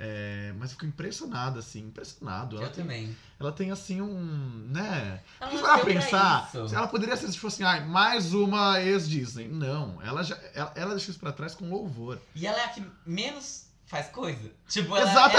É, 0.00 0.54
mas 0.56 0.70
fico 0.72 0.86
impressionado, 0.86 1.58
assim, 1.58 1.80
impressionado. 1.80 2.56
Ela 2.56 2.66
Eu 2.66 2.70
tem, 2.72 2.84
também. 2.84 3.16
ela 3.38 3.52
tem 3.52 3.70
assim 3.72 4.00
um. 4.00 4.68
né? 4.70 5.22
Ela 5.40 5.50
Porque 5.50 5.56
nasceu 5.66 5.84
pra 5.84 5.84
pensar, 5.84 6.50
ela 6.72 6.86
poderia 6.88 7.16
ser 7.16 7.30
tipo 7.32 7.48
assim, 7.48 7.64
ah, 7.64 7.80
mais 7.82 8.32
uma 8.32 8.80
ex-Disney. 8.80 9.48
Não, 9.48 10.00
ela, 10.00 10.22
já, 10.22 10.38
ela, 10.54 10.72
ela 10.76 10.94
deixou 10.94 11.10
isso 11.10 11.18
pra 11.20 11.32
trás 11.32 11.54
com 11.54 11.68
louvor. 11.68 12.18
E 12.34 12.46
ela 12.46 12.58
é 12.60 12.64
a 12.64 12.68
que 12.68 12.82
menos 13.04 13.66
faz 13.88 14.08
coisa. 14.10 14.52
Tipo, 14.68 14.94
ela, 14.94 15.10
Exatamente. 15.10 15.38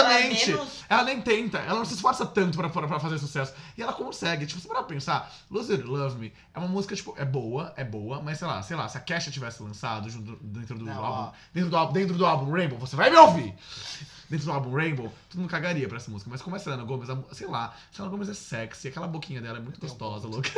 ela 0.49 0.59
é 0.59 0.63
menos... 0.63 0.83
Ela 0.89 1.03
nem 1.03 1.21
tenta, 1.21 1.59
ela 1.59 1.77
não 1.77 1.85
se 1.85 1.93
esforça 1.93 2.25
tanto 2.25 2.57
pra, 2.57 2.67
pra, 2.67 2.99
fazer 2.99 3.19
sucesso. 3.19 3.53
E 3.77 3.81
ela 3.83 3.93
consegue. 3.93 4.47
Tipo, 4.47 4.59
se 4.59 4.67
parar 4.67 4.79
pra 4.79 4.87
pensar, 4.95 5.31
Lose 5.51 5.71
It 5.71 5.83
Love 5.83 6.17
Me 6.17 6.33
é 6.53 6.57
uma 6.59 6.67
música, 6.67 6.95
tipo, 6.95 7.13
é 7.15 7.23
boa, 7.25 7.71
é 7.77 7.83
boa, 7.83 8.21
mas 8.23 8.39
sei 8.39 8.47
lá, 8.47 8.61
sei 8.63 8.75
lá, 8.75 8.89
se 8.89 8.97
a 8.97 9.01
Kesha 9.01 9.29
tivesse 9.29 9.61
lançado 9.61 10.09
junto, 10.09 10.35
dentro 10.41 10.79
do 10.79 10.85
Não, 10.85 10.93
álbum. 11.05 11.29
ó. 11.29 11.31
Dentro 11.53 11.69
do, 11.69 11.77
álbum- 11.77 11.93
dentro 11.93 12.17
do 12.17 12.25
álbum 12.25 12.51
Rainbow, 12.51 12.79
você 12.79 12.95
vai 12.95 13.11
me 13.11 13.17
ouvir! 13.17 13.53
Dentro 14.29 14.45
do 14.45 14.51
álbum 14.51 14.71
Rainbow, 14.75 15.11
todo 15.27 15.39
mundo 15.41 15.49
cagaria 15.49 15.87
pra 15.87 15.97
essa 15.97 16.11
música. 16.11 16.29
Mas 16.29 16.39
como 16.43 16.55
é 16.55 16.59
Selena 16.59 16.83
Gomez, 16.83 17.09
a- 17.09 17.17
sei 17.31 17.47
lá, 17.47 17.73
Selena 17.91 18.11
Gomez 18.11 18.29
é 18.29 18.33
sexy, 18.35 18.87
aquela 18.89 19.07
boquinha 19.07 19.41
dela 19.41 19.57
é 19.57 19.61
muito 19.61 19.79
gostosa, 19.79 20.27
louca. 20.27 20.51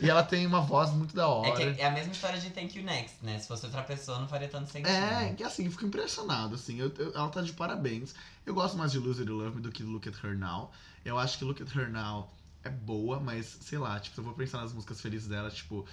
E 0.00 0.08
ela 0.08 0.22
tem 0.22 0.46
uma 0.46 0.62
voz 0.62 0.90
muito 0.90 1.14
da 1.14 1.28
hora. 1.28 1.48
É, 1.62 1.74
que 1.74 1.80
é 1.82 1.86
a 1.86 1.90
mesma 1.90 2.12
história 2.12 2.38
de 2.40 2.48
Thank 2.48 2.78
You 2.78 2.84
Next, 2.84 3.16
né? 3.22 3.38
Se 3.38 3.46
fosse 3.46 3.66
outra 3.66 3.82
pessoa, 3.82 4.18
não 4.18 4.26
faria 4.26 4.48
tanto 4.48 4.70
sentido. 4.70 4.88
É, 4.88 5.34
que 5.36 5.44
assim, 5.44 5.66
eu 5.66 5.70
fico 5.70 5.84
impressionado, 5.84 6.54
assim, 6.54 6.78
eu- 6.80 6.90
eu- 6.98 7.12
ela 7.14 7.28
tá 7.28 7.42
de 7.42 7.52
parabéns. 7.52 8.09
Eu 8.44 8.54
gosto 8.54 8.76
mais 8.76 8.92
de 8.92 8.98
Lose 8.98 9.20
It 9.20 9.30
or 9.30 9.44
Love 9.44 9.56
Me 9.56 9.62
do 9.62 9.70
que 9.70 9.82
Look 9.82 10.08
at 10.08 10.24
Her 10.24 10.36
Now. 10.36 10.72
Eu 11.04 11.18
acho 11.18 11.38
que 11.38 11.44
Look 11.44 11.62
at 11.62 11.74
Her 11.74 11.90
Now 11.90 12.30
é 12.62 12.70
boa, 12.70 13.20
mas, 13.20 13.58
sei 13.60 13.78
lá, 13.78 13.98
tipo, 13.98 14.14
se 14.14 14.20
eu 14.20 14.24
vou 14.24 14.34
pensar 14.34 14.58
nas 14.58 14.72
músicas 14.72 15.00
felizes 15.00 15.28
dela, 15.28 15.50
tipo, 15.50 15.86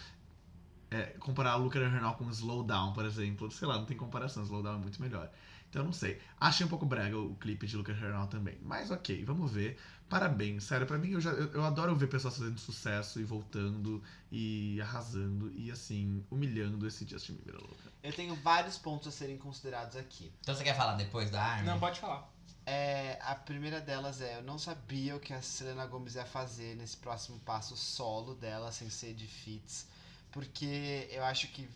é, 0.89 1.03
comparar 1.19 1.51
a 1.51 1.55
Luca 1.55 1.79
Hernal 1.79 2.15
com 2.15 2.29
Slowdown, 2.29 2.93
por 2.93 3.05
exemplo. 3.05 3.51
Sei 3.51 3.67
lá, 3.67 3.77
não 3.77 3.85
tem 3.85 3.97
comparação, 3.97 4.43
Slowdown 4.43 4.75
é 4.75 4.77
muito 4.77 5.01
melhor. 5.01 5.29
Então 5.69 5.83
não 5.83 5.91
sei. 5.91 6.21
Achei 6.39 6.65
um 6.65 6.69
pouco 6.69 6.85
brega 6.85 7.17
o 7.17 7.35
clipe 7.35 7.67
de 7.67 7.75
Luca 7.75 7.91
Hernal 7.91 8.27
também. 8.27 8.57
Mas 8.61 8.89
ok, 8.89 9.23
vamos 9.25 9.51
ver. 9.51 9.77
Parabéns, 10.09 10.63
sério, 10.63 10.87
pra 10.87 10.97
mim 10.97 11.11
eu, 11.11 11.19
já, 11.19 11.31
eu, 11.31 11.51
eu 11.51 11.65
adoro 11.65 11.93
ver 11.95 12.07
pessoas 12.07 12.37
fazendo 12.37 12.57
sucesso 12.57 13.19
e 13.19 13.23
voltando 13.25 14.01
e 14.31 14.79
arrasando 14.81 15.51
e 15.53 15.69
assim, 15.69 16.23
humilhando 16.31 16.87
esse 16.87 17.05
Justin 17.05 17.33
Bieber 17.33 17.55
louca. 17.59 17.91
Eu 18.01 18.13
tenho 18.13 18.33
vários 18.35 18.77
pontos 18.77 19.07
a 19.09 19.11
serem 19.11 19.37
considerados 19.37 19.97
aqui. 19.97 20.31
Então 20.39 20.55
você 20.55 20.63
quer 20.63 20.75
falar 20.77 20.95
depois 20.95 21.29
da 21.29 21.43
Armin? 21.43 21.67
Não, 21.67 21.79
pode 21.79 21.99
falar. 21.99 22.31
É, 22.65 23.17
a 23.21 23.35
primeira 23.35 23.81
delas 23.81 24.21
é, 24.21 24.37
eu 24.37 24.43
não 24.43 24.57
sabia 24.57 25.15
o 25.15 25.19
que 25.19 25.33
a 25.33 25.41
Selena 25.41 25.85
Gomez 25.85 26.15
ia 26.15 26.25
fazer 26.25 26.75
nesse 26.75 26.97
próximo 26.97 27.39
passo 27.39 27.75
solo 27.75 28.33
dela, 28.35 28.71
sem 28.71 28.89
ser 28.89 29.13
de 29.13 29.27
feats, 29.27 29.87
porque 30.31 31.07
eu 31.11 31.23
acho 31.23 31.47
que 31.49 31.67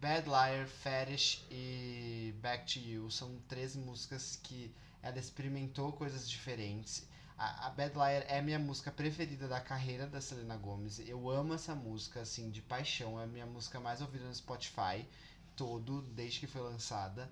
Bad 0.00 0.28
Liar, 0.28 0.66
Fetish 0.66 1.44
e 1.50 2.34
Back 2.40 2.72
to 2.72 2.88
You 2.88 3.10
são 3.10 3.36
três 3.48 3.74
músicas 3.74 4.38
que 4.42 4.72
ela 5.02 5.18
experimentou 5.18 5.92
coisas 5.92 6.28
diferentes. 6.28 7.06
A, 7.38 7.68
a 7.68 7.70
Bad 7.70 7.94
Liar 7.94 8.24
é 8.26 8.38
a 8.38 8.42
minha 8.42 8.58
música 8.58 8.90
preferida 8.90 9.46
da 9.46 9.60
carreira 9.60 10.06
da 10.08 10.20
Selena 10.20 10.56
Gomez. 10.56 10.98
Eu 10.98 11.30
amo 11.30 11.54
essa 11.54 11.74
música, 11.74 12.20
assim, 12.20 12.50
de 12.50 12.60
paixão. 12.60 13.20
É 13.20 13.24
a 13.24 13.26
minha 13.26 13.46
música 13.46 13.78
mais 13.78 14.00
ouvida 14.00 14.24
no 14.24 14.34
Spotify 14.34 15.06
todo, 15.54 16.02
desde 16.02 16.40
que 16.40 16.46
foi 16.48 16.60
lançada. 16.62 17.30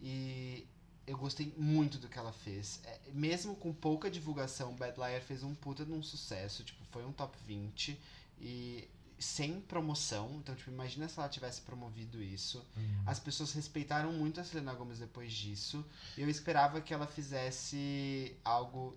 E 0.00 0.66
eu 1.04 1.18
gostei 1.18 1.52
muito 1.58 1.98
do 1.98 2.08
que 2.08 2.16
ela 2.16 2.32
fez. 2.32 2.80
É, 2.84 3.00
mesmo 3.12 3.56
com 3.56 3.72
pouca 3.72 4.08
divulgação, 4.08 4.74
Bad 4.76 4.96
Liar 4.96 5.20
fez 5.20 5.42
um 5.42 5.54
puta 5.54 5.84
de 5.84 5.92
um 5.92 6.02
sucesso. 6.02 6.62
Tipo, 6.62 6.84
foi 6.92 7.04
um 7.04 7.12
top 7.12 7.36
20. 7.44 7.98
E 8.40 8.88
sem 9.18 9.60
promoção. 9.60 10.36
Então, 10.36 10.54
tipo, 10.54 10.70
imagina 10.70 11.08
se 11.08 11.18
ela 11.18 11.28
tivesse 11.28 11.60
promovido 11.60 12.22
isso. 12.22 12.64
Uhum. 12.76 13.02
As 13.04 13.18
pessoas 13.18 13.52
respeitaram 13.52 14.12
muito 14.12 14.40
a 14.40 14.44
Selena 14.44 14.72
Gomez 14.74 15.00
depois 15.00 15.32
disso. 15.32 15.84
Eu 16.16 16.30
esperava 16.30 16.80
que 16.80 16.94
ela 16.94 17.06
fizesse 17.06 18.36
algo 18.44 18.96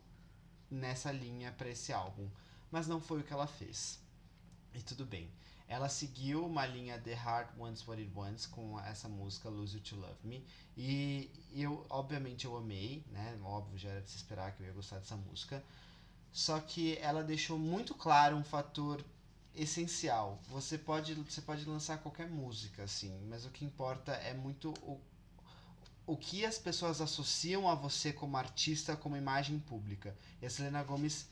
nessa 0.73 1.11
linha 1.11 1.51
para 1.51 1.69
esse 1.69 1.93
álbum, 1.93 2.29
mas 2.71 2.87
não 2.87 2.99
foi 2.99 3.19
o 3.19 3.23
que 3.23 3.33
ela 3.33 3.47
fez. 3.47 3.99
E 4.73 4.81
tudo 4.81 5.05
bem. 5.05 5.29
Ela 5.67 5.87
seguiu 5.89 6.45
uma 6.45 6.65
linha 6.65 6.99
The 6.99 7.13
Heart 7.13 7.57
Wants 7.57 7.87
What 7.87 8.01
It 8.01 8.11
Wants 8.13 8.45
com 8.45 8.79
essa 8.81 9.07
música 9.07 9.49
Lose 9.49 9.77
You 9.77 9.83
to 9.83 9.95
Love 9.95 10.17
Me. 10.23 10.45
E 10.75 11.31
eu, 11.53 11.85
obviamente, 11.89 12.45
eu 12.45 12.55
amei, 12.57 13.03
né? 13.11 13.39
Óbvio, 13.43 13.77
já 13.77 13.89
era 13.89 14.01
de 14.01 14.09
se 14.09 14.17
esperar 14.17 14.51
que 14.51 14.61
eu 14.61 14.67
ia 14.67 14.73
gostar 14.73 14.99
dessa 14.99 15.15
música. 15.15 15.63
Só 16.31 16.59
que 16.59 16.97
ela 16.97 17.23
deixou 17.23 17.57
muito 17.57 17.93
claro 17.93 18.35
um 18.35 18.43
fator 18.43 19.03
essencial. 19.55 20.39
Você 20.49 20.77
pode, 20.77 21.13
você 21.15 21.41
pode 21.41 21.63
lançar 21.65 21.99
qualquer 21.99 22.27
música, 22.27 22.83
assim, 22.83 23.19
mas 23.29 23.45
o 23.45 23.49
que 23.49 23.63
importa 23.63 24.11
é 24.13 24.33
muito 24.33 24.73
o, 24.81 24.99
o 26.05 26.17
que 26.17 26.45
as 26.45 26.57
pessoas 26.57 26.99
associam 26.99 27.69
a 27.69 27.75
você 27.75 28.11
como 28.11 28.37
artista, 28.37 28.95
como 28.95 29.17
imagem 29.17 29.59
pública. 29.59 30.15
E 30.41 30.45
a 30.45 30.49
Selena 30.49 30.83
Gomez, 30.83 31.27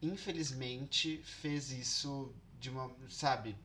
infelizmente, 0.00 1.18
fez 1.22 1.70
isso 1.70 2.34
de 2.58 2.70
uma, 2.70 2.90
sabe, 3.10 3.56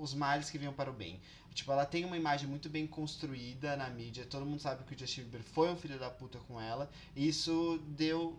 os 0.00 0.14
males 0.14 0.48
que 0.48 0.58
vinham 0.58 0.72
para 0.72 0.90
o 0.90 0.94
bem. 0.94 1.20
Tipo, 1.52 1.72
ela 1.72 1.86
tem 1.86 2.04
uma 2.04 2.16
imagem 2.16 2.48
muito 2.48 2.68
bem 2.68 2.86
construída 2.86 3.76
na 3.76 3.88
mídia, 3.88 4.26
todo 4.26 4.44
mundo 4.44 4.60
sabe 4.60 4.84
que 4.84 4.94
o 4.94 4.98
Justin 4.98 5.22
Bieber 5.22 5.42
foi 5.42 5.70
um 5.70 5.76
filho 5.76 5.98
da 5.98 6.10
puta 6.10 6.38
com 6.40 6.60
ela, 6.60 6.90
e 7.14 7.26
isso 7.26 7.82
deu 7.88 8.38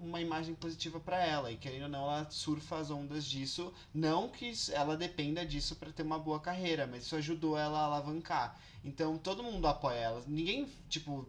uma 0.00 0.20
imagem 0.20 0.54
positiva 0.54 0.98
para 0.98 1.24
ela, 1.24 1.50
e 1.52 1.56
querendo 1.56 1.82
ou 1.84 1.88
não, 1.88 2.02
ela 2.04 2.26
surfa 2.30 2.76
as 2.78 2.90
ondas 2.90 3.24
disso, 3.24 3.72
não 3.94 4.28
que 4.28 4.52
ela 4.72 4.96
dependa 4.96 5.44
disso 5.44 5.76
para 5.76 5.92
ter 5.92 6.02
uma 6.02 6.18
boa 6.18 6.40
carreira, 6.40 6.86
mas 6.86 7.04
isso 7.04 7.16
ajudou 7.16 7.56
ela 7.58 7.78
a 7.80 7.84
alavancar. 7.84 8.56
Então, 8.84 9.18
todo 9.18 9.42
mundo 9.42 9.66
apoia 9.68 9.96
ela. 9.96 10.22
Ninguém, 10.26 10.66
tipo, 10.88 11.28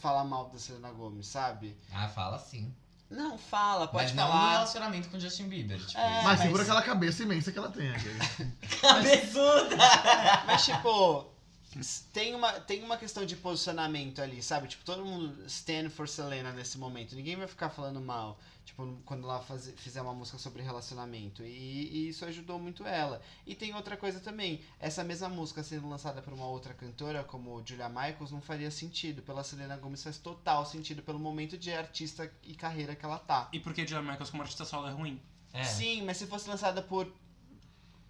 fala 0.00 0.24
mal 0.24 0.48
da 0.48 0.58
Selena 0.58 0.90
Gomez, 0.90 1.26
sabe? 1.26 1.76
Ah, 1.92 2.08
fala 2.08 2.38
sim. 2.38 2.74
Não, 3.08 3.36
fala, 3.36 3.88
pode 3.88 4.04
Mas 4.04 4.14
não 4.14 4.24
no 4.26 4.30
falar. 4.32 4.52
relacionamento 4.52 5.08
com 5.08 5.16
o 5.16 5.20
Justin 5.20 5.48
Bieber. 5.48 5.78
Tipo, 5.84 5.98
É, 5.98 6.14
mas 6.16 6.24
mas- 6.24 6.40
segura 6.42 6.62
aquela 6.62 6.82
cabeça 6.82 7.22
imensa 7.24 7.50
que 7.50 7.58
ela 7.58 7.68
tem 7.70 7.90
cabeçuda! 8.80 9.76
Mas, 10.46 10.64
tipo, 10.64 11.26
tem 12.12 12.34
uma, 12.34 12.52
tem 12.60 12.82
uma 12.82 12.96
questão 12.96 13.24
de 13.24 13.36
posicionamento 13.36 14.20
ali, 14.20 14.42
sabe? 14.42 14.66
Tipo, 14.66 14.84
todo 14.84 15.04
mundo 15.04 15.44
stand 15.46 15.90
for 15.90 16.08
Selena 16.08 16.52
nesse 16.52 16.76
momento. 16.76 17.14
Ninguém 17.14 17.36
vai 17.36 17.46
ficar 17.46 17.70
falando 17.70 18.00
mal, 18.00 18.40
tipo, 18.64 18.98
quando 19.04 19.24
ela 19.24 19.40
faz, 19.40 19.72
fizer 19.76 20.02
uma 20.02 20.12
música 20.12 20.36
sobre 20.36 20.62
relacionamento. 20.62 21.44
E, 21.44 21.46
e 21.46 22.08
isso 22.08 22.24
ajudou 22.24 22.58
muito 22.58 22.84
ela. 22.84 23.22
E 23.46 23.54
tem 23.54 23.74
outra 23.74 23.96
coisa 23.96 24.18
também. 24.18 24.60
Essa 24.80 25.04
mesma 25.04 25.28
música 25.28 25.62
sendo 25.62 25.88
lançada 25.88 26.20
por 26.20 26.32
uma 26.32 26.46
outra 26.46 26.74
cantora, 26.74 27.22
como 27.22 27.62
Julia 27.64 27.88
Michaels, 27.88 28.32
não 28.32 28.40
faria 28.40 28.70
sentido. 28.70 29.22
Pela 29.22 29.44
Selena 29.44 29.76
Gomez 29.76 30.02
faz 30.02 30.18
total 30.18 30.66
sentido 30.66 31.02
pelo 31.02 31.20
momento 31.20 31.56
de 31.56 31.72
artista 31.72 32.32
e 32.42 32.54
carreira 32.54 32.96
que 32.96 33.04
ela 33.04 33.18
tá. 33.18 33.48
E 33.52 33.60
por 33.60 33.72
que 33.72 33.86
Julia 33.86 34.02
Michaels 34.02 34.30
como 34.30 34.42
artista 34.42 34.64
solo 34.64 34.88
é 34.88 34.92
ruim? 34.92 35.20
É. 35.52 35.62
Sim, 35.62 36.02
mas 36.02 36.16
se 36.16 36.26
fosse 36.26 36.48
lançada 36.48 36.82
por 36.82 37.12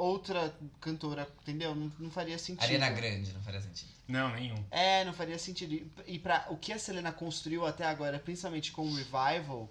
outra 0.01 0.55
cantora, 0.81 1.28
entendeu? 1.43 1.74
Não, 1.74 1.93
não 1.98 2.10
faria 2.10 2.39
sentido. 2.39 2.62
Ariana 2.64 2.90
Grande, 2.90 3.32
não 3.32 3.43
faria 3.43 3.60
sentido. 3.60 3.90
Não, 4.09 4.32
nenhum. 4.35 4.64
É, 4.70 5.05
não 5.05 5.12
faria 5.12 5.39
sentido. 5.39 5.72
E- 5.74 5.90
E 6.14 6.18
para 6.18 6.47
o 6.51 6.56
que 6.56 6.72
a 6.72 6.78
Selena 6.78 7.12
construiu 7.12 7.64
até 7.66 7.85
agora, 7.85 8.18
principalmente 8.18 8.72
com 8.72 8.82
o 8.82 8.94
Revival, 8.94 9.68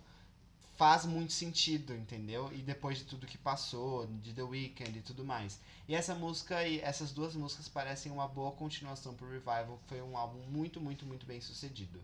faz 0.78 1.06
muito 1.06 1.34
sentido, 1.34 1.94
entendeu? 1.94 2.50
E 2.54 2.62
depois 2.62 2.98
de 2.98 3.04
tudo 3.04 3.28
que 3.28 3.38
passou, 3.38 4.08
de 4.24 4.32
The 4.34 4.44
Weeknd 4.44 4.98
e 4.98 5.02
tudo 5.02 5.26
mais. 5.26 5.60
E 5.90 5.94
essa 5.96 6.16
música 6.16 6.66
e 6.66 6.80
essas 6.80 7.12
duas 7.12 7.36
músicas 7.36 7.68
parecem 7.68 8.12
uma 8.12 8.28
boa 8.28 8.52
continuação 8.54 9.14
pro 9.14 9.28
Revival, 9.30 9.78
que 9.84 9.90
foi 9.90 10.02
um 10.02 10.16
álbum 10.18 10.40
muito, 10.50 10.80
muito, 10.80 11.06
muito 11.06 11.26
bem 11.26 11.42
sucedido. 11.42 12.00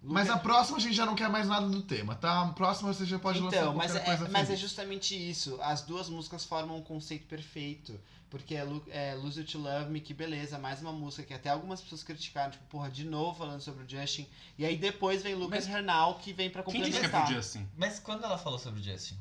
Mas 0.00 0.30
a 0.30 0.38
próxima 0.38 0.78
a 0.78 0.80
gente 0.80 0.94
já 0.94 1.04
não 1.04 1.14
quer 1.16 1.28
mais 1.28 1.46
nada 1.48 1.68
do 1.68 1.82
tema, 1.82 2.14
tá? 2.14 2.42
A 2.42 2.52
próxima 2.52 2.92
você 2.94 3.04
já 3.04 3.18
pode 3.18 3.40
lançar 3.40 3.56
então, 3.56 3.74
mas 3.74 3.90
qualquer 3.90 4.02
é, 4.02 4.16
coisa 4.16 4.32
mas 4.32 4.42
é 4.44 4.46
feliz. 4.46 4.60
justamente 4.60 5.30
isso. 5.30 5.58
As 5.60 5.82
duas 5.82 6.08
músicas 6.08 6.44
formam 6.44 6.76
um 6.76 6.82
conceito 6.82 7.26
perfeito. 7.26 7.98
Porque 8.30 8.54
é, 8.54 8.66
é 8.90 9.14
Lose 9.14 9.40
You 9.40 9.46
to 9.46 9.58
Love 9.58 9.90
Me, 9.90 10.02
que 10.02 10.12
beleza, 10.12 10.58
mais 10.58 10.82
uma 10.82 10.92
música 10.92 11.22
que 11.22 11.32
até 11.32 11.48
algumas 11.48 11.80
pessoas 11.80 12.02
criticaram, 12.02 12.50
tipo, 12.50 12.64
porra, 12.66 12.90
de 12.90 13.02
novo 13.04 13.38
falando 13.38 13.62
sobre 13.62 13.84
o 13.84 13.88
Justin. 13.88 14.28
E 14.58 14.66
aí 14.66 14.76
depois 14.76 15.22
vem 15.22 15.34
Lucas 15.34 15.66
Mas- 15.66 15.74
Hernal, 15.74 16.18
que 16.18 16.34
vem 16.34 16.50
pra 16.50 16.62
Quem 16.62 16.82
disse 16.82 16.90
que 16.90 16.96
é 16.98 17.00
complementar. 17.08 17.26
pro 17.26 17.34
Justin? 17.34 17.66
Mas 17.74 17.98
quando 17.98 18.24
ela 18.24 18.36
falou 18.36 18.58
sobre 18.58 18.80
o 18.80 18.82
Justin? 18.82 19.16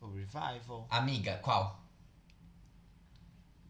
O 0.00 0.06
Revival. 0.08 0.86
Amiga, 0.88 1.36
qual? 1.42 1.82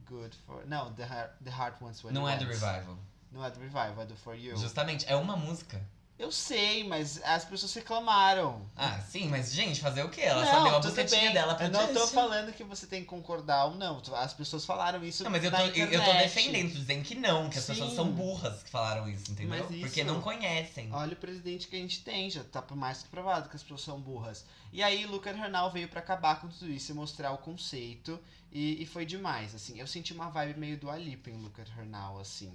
Good 0.07 0.37
for. 0.47 0.65
Não, 0.67 0.93
The 0.95 1.03
Heart, 1.03 1.33
The 1.43 1.51
Heart 1.51 1.83
Wants 1.83 2.05
What 2.05 2.15
Não 2.15 2.29
é 2.29 2.37
do. 2.37 2.45
Revival. 2.45 2.97
Não 3.31 3.45
é 3.45 3.51
do 3.51 3.61
Revival, 3.61 4.01
é 4.01 4.07
do 4.07 4.17
For 4.17 4.35
You. 4.35 4.57
Justamente, 4.57 5.05
é 5.09 5.15
uma 5.17 5.37
música. 5.37 5.81
Eu 6.19 6.33
sei, 6.33 6.83
mas 6.83 7.23
as 7.23 7.45
pessoas 7.45 7.73
reclamaram. 7.75 8.69
Ah, 8.77 9.01
sim, 9.03 9.29
mas 9.29 9.53
gente, 9.53 9.81
fazer 9.81 10.03
o 10.03 10.09
quê? 10.09 10.23
Ela 10.23 10.45
não, 10.45 10.51
só 10.51 10.65
deu 10.65 10.75
a 10.75 10.81
bucetinha 10.81 11.31
dela 11.31 11.55
pra 11.55 11.67
Eu 11.67 11.71
não 11.71 11.95
tô 11.95 12.09
falando 12.09 12.53
que 12.53 12.65
você 12.65 12.89
tem 12.89 13.03
que 13.03 13.07
concordar 13.07 13.67
ou 13.67 13.77
não. 13.77 14.03
As 14.17 14.35
pessoas 14.35 14.67
falaram 14.67 15.05
isso 15.05 15.23
Não, 15.23 15.31
mas 15.31 15.45
eu 15.45 15.53
tô, 15.53 15.59
eu, 15.59 16.05
tô 16.05 16.13
defendendo, 16.15 16.73
dizendo 16.73 17.05
que 17.05 17.15
não, 17.15 17.49
que 17.49 17.57
as 17.57 17.65
Sim. 17.65 17.75
pessoas 17.75 17.93
são 17.93 18.11
burras 18.11 18.65
que 18.65 18.71
falaram 18.71 19.09
isso, 19.09 19.31
entendeu? 19.31 19.65
Isso- 19.71 19.81
Porque 19.81 20.03
não 20.03 20.21
conhecem. 20.21 20.93
Olha 20.93 21.13
o 21.13 21.17
presidente 21.17 21.69
que 21.69 21.77
a 21.77 21.79
gente 21.79 22.03
tem, 22.03 22.29
já 22.29 22.43
tá 22.43 22.65
mais 22.75 23.01
que 23.05 23.09
provado 23.09 23.49
que 23.49 23.55
as 23.55 23.63
pessoas 23.63 23.83
são 23.83 24.01
burras. 24.01 24.45
E 24.73 24.83
aí, 24.83 25.07
Lucas 25.07 25.37
Hernal 25.37 25.71
veio 25.71 25.89
pra 25.89 26.01
acabar 26.01 26.41
com 26.41 26.49
tudo 26.49 26.69
isso 26.69 26.91
e 26.91 26.95
mostrar 26.97 27.31
o 27.31 27.39
conceito. 27.39 28.19
E, 28.51 28.83
e 28.83 28.87
foi 28.87 29.07
demais, 29.07 29.55
assim. 29.55 29.79
Eu 29.79 29.87
senti 29.87 30.13
uma 30.13 30.31
vibe 30.31 30.59
meio 30.59 30.77
do 30.77 30.91
Alipa 30.91 31.31
em 31.31 31.37
Lucas 31.37 31.69
Hernal, 31.69 32.19
assim. 32.19 32.53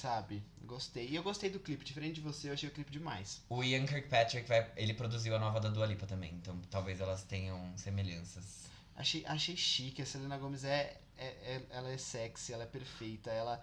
Sabe? 0.00 0.44
Gostei. 0.62 1.08
E 1.08 1.16
eu 1.16 1.24
gostei 1.24 1.50
do 1.50 1.58
clipe. 1.58 1.84
Diferente 1.84 2.14
de 2.16 2.20
você, 2.20 2.48
eu 2.48 2.52
achei 2.52 2.68
o 2.68 2.72
clipe 2.72 2.90
demais. 2.92 3.42
O 3.48 3.64
Ian 3.64 3.84
Kirkpatrick, 3.84 4.46
vai, 4.48 4.70
ele 4.76 4.94
produziu 4.94 5.34
a 5.34 5.40
nova 5.40 5.58
da 5.58 5.68
Dua 5.68 5.86
Lipa 5.86 6.06
também, 6.06 6.32
então 6.34 6.56
talvez 6.70 7.00
elas 7.00 7.24
tenham 7.24 7.72
semelhanças. 7.76 8.68
Achei, 8.94 9.24
achei 9.26 9.56
chique. 9.56 10.00
A 10.00 10.06
Selena 10.06 10.38
Gomez 10.38 10.62
é, 10.62 11.00
é, 11.16 11.26
é- 11.26 11.62
Ela 11.70 11.90
é 11.90 11.98
sexy, 11.98 12.52
ela 12.52 12.62
é 12.62 12.66
perfeita. 12.66 13.28
Ela, 13.30 13.60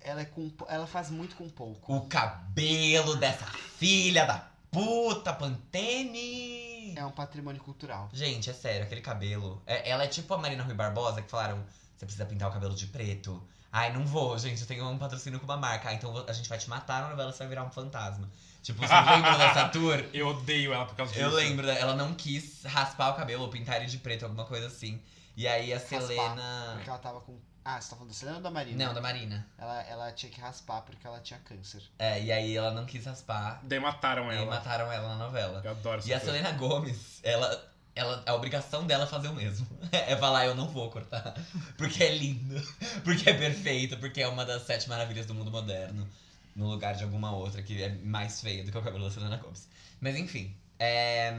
ela, 0.00 0.22
é 0.22 0.24
com, 0.24 0.50
ela 0.68 0.88
faz 0.88 1.08
muito 1.08 1.36
com 1.36 1.48
pouco. 1.48 1.94
O 1.94 2.08
cabelo 2.08 3.14
dessa 3.16 3.46
filha 3.46 4.26
da 4.26 4.38
puta, 4.72 5.32
Pantene! 5.32 6.94
É 6.96 7.04
um 7.04 7.12
patrimônio 7.12 7.62
cultural. 7.62 8.08
Gente, 8.12 8.50
é 8.50 8.52
sério, 8.52 8.84
aquele 8.86 9.02
cabelo. 9.02 9.62
é- 9.66 9.88
ela 9.88 10.02
é 10.02 10.08
tipo 10.08 10.34
a 10.34 10.38
Marina 10.38 10.64
Rui 10.64 10.74
Barbosa 10.74 11.22
que 11.22 11.30
falaram: 11.30 11.64
você 11.96 12.04
precisa 12.04 12.26
pintar 12.26 12.50
o 12.50 12.52
cabelo 12.52 12.74
de 12.74 12.88
preto. 12.88 13.40
Ai, 13.72 13.92
não 13.92 14.06
vou, 14.06 14.38
gente, 14.38 14.60
eu 14.60 14.66
tenho 14.66 14.88
um 14.88 14.96
patrocínio 14.98 15.38
com 15.38 15.44
uma 15.44 15.56
marca. 15.56 15.88
Ah, 15.90 15.94
então 15.94 16.24
a 16.26 16.32
gente 16.32 16.48
vai 16.48 16.58
te 16.58 16.68
matar 16.68 17.02
na 17.02 17.10
novela, 17.10 17.30
você 17.32 17.38
vai 17.38 17.48
virar 17.48 17.64
um 17.64 17.70
fantasma. 17.70 18.28
Tipo, 18.62 18.80
você 18.86 18.94
lembra 18.94 19.36
dessa 19.38 19.68
tour? 19.70 20.04
Eu 20.12 20.28
odeio 20.28 20.72
ela 20.72 20.86
por 20.86 20.96
causa 20.96 21.12
disso. 21.12 21.24
Eu 21.24 21.30
lembro, 21.30 21.68
ela 21.68 21.94
não 21.94 22.14
quis 22.14 22.64
raspar 22.64 23.10
o 23.10 23.14
cabelo 23.14 23.42
ou 23.42 23.48
pintar 23.50 23.76
ele 23.76 23.86
de 23.86 23.98
preto, 23.98 24.24
alguma 24.24 24.44
coisa 24.44 24.66
assim. 24.66 25.00
E 25.36 25.46
aí 25.46 25.72
a 25.72 25.76
Raspar, 25.76 26.00
Selena. 26.00 26.72
Porque 26.76 26.88
ela 26.90 26.98
tava 26.98 27.20
com. 27.20 27.38
Ah, 27.62 27.80
você 27.80 27.90
tá 27.90 27.96
falando 27.96 28.08
da 28.10 28.14
Selena 28.14 28.36
ou 28.38 28.42
da 28.42 28.50
Marina? 28.50 28.86
Não, 28.86 28.94
da 28.94 29.00
Marina. 29.00 29.46
Ela, 29.58 29.82
ela 29.82 30.12
tinha 30.12 30.30
que 30.32 30.40
raspar 30.40 30.80
porque 30.82 31.06
ela 31.06 31.20
tinha 31.20 31.38
câncer. 31.40 31.82
É, 31.98 32.22
e 32.22 32.32
aí 32.32 32.56
ela 32.56 32.70
não 32.70 32.86
quis 32.86 33.04
raspar. 33.04 33.60
Daí 33.64 33.78
mataram 33.80 34.32
E 34.32 34.36
ela. 34.36 34.46
mataram 34.46 34.90
ela 34.90 35.08
na 35.08 35.16
novela. 35.16 35.60
Eu 35.62 35.72
adoro 35.72 35.98
essa 35.98 36.08
E 36.08 36.14
a 36.14 36.18
coisa. 36.20 36.32
Selena 36.32 36.56
Gomes, 36.56 37.20
ela 37.22 37.75
ela, 37.96 38.22
a 38.26 38.34
obrigação 38.34 38.86
dela 38.86 39.04
é 39.04 39.06
fazer 39.06 39.28
o 39.28 39.34
mesmo. 39.34 39.66
É 39.90 40.14
falar, 40.16 40.46
eu 40.46 40.54
não 40.54 40.68
vou 40.68 40.90
cortar. 40.90 41.34
Porque 41.78 42.04
é 42.04 42.14
lindo. 42.14 42.62
Porque 43.02 43.28
é 43.28 43.32
perfeito. 43.32 43.96
Porque 43.96 44.20
é 44.20 44.28
uma 44.28 44.44
das 44.44 44.62
sete 44.62 44.88
maravilhas 44.88 45.24
do 45.26 45.34
mundo 45.34 45.50
moderno. 45.50 46.06
No 46.54 46.68
lugar 46.68 46.94
de 46.94 47.02
alguma 47.02 47.34
outra 47.34 47.62
que 47.62 47.82
é 47.82 47.88
mais 47.88 48.40
feia 48.40 48.62
do 48.62 48.70
que 48.70 48.78
o 48.78 48.82
cabelo 48.82 49.04
da 49.04 49.10
Selena 49.10 49.38
Gomez. 49.38 49.68
Mas 50.00 50.14
enfim. 50.16 50.54
É... 50.78 51.34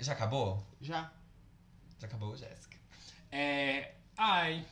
Já 0.00 0.12
acabou? 0.12 0.64
Já. 0.80 1.12
Já 1.98 2.06
acabou, 2.06 2.36
Jéssica? 2.36 2.76
É. 3.32 3.92
Ai. 4.16 4.64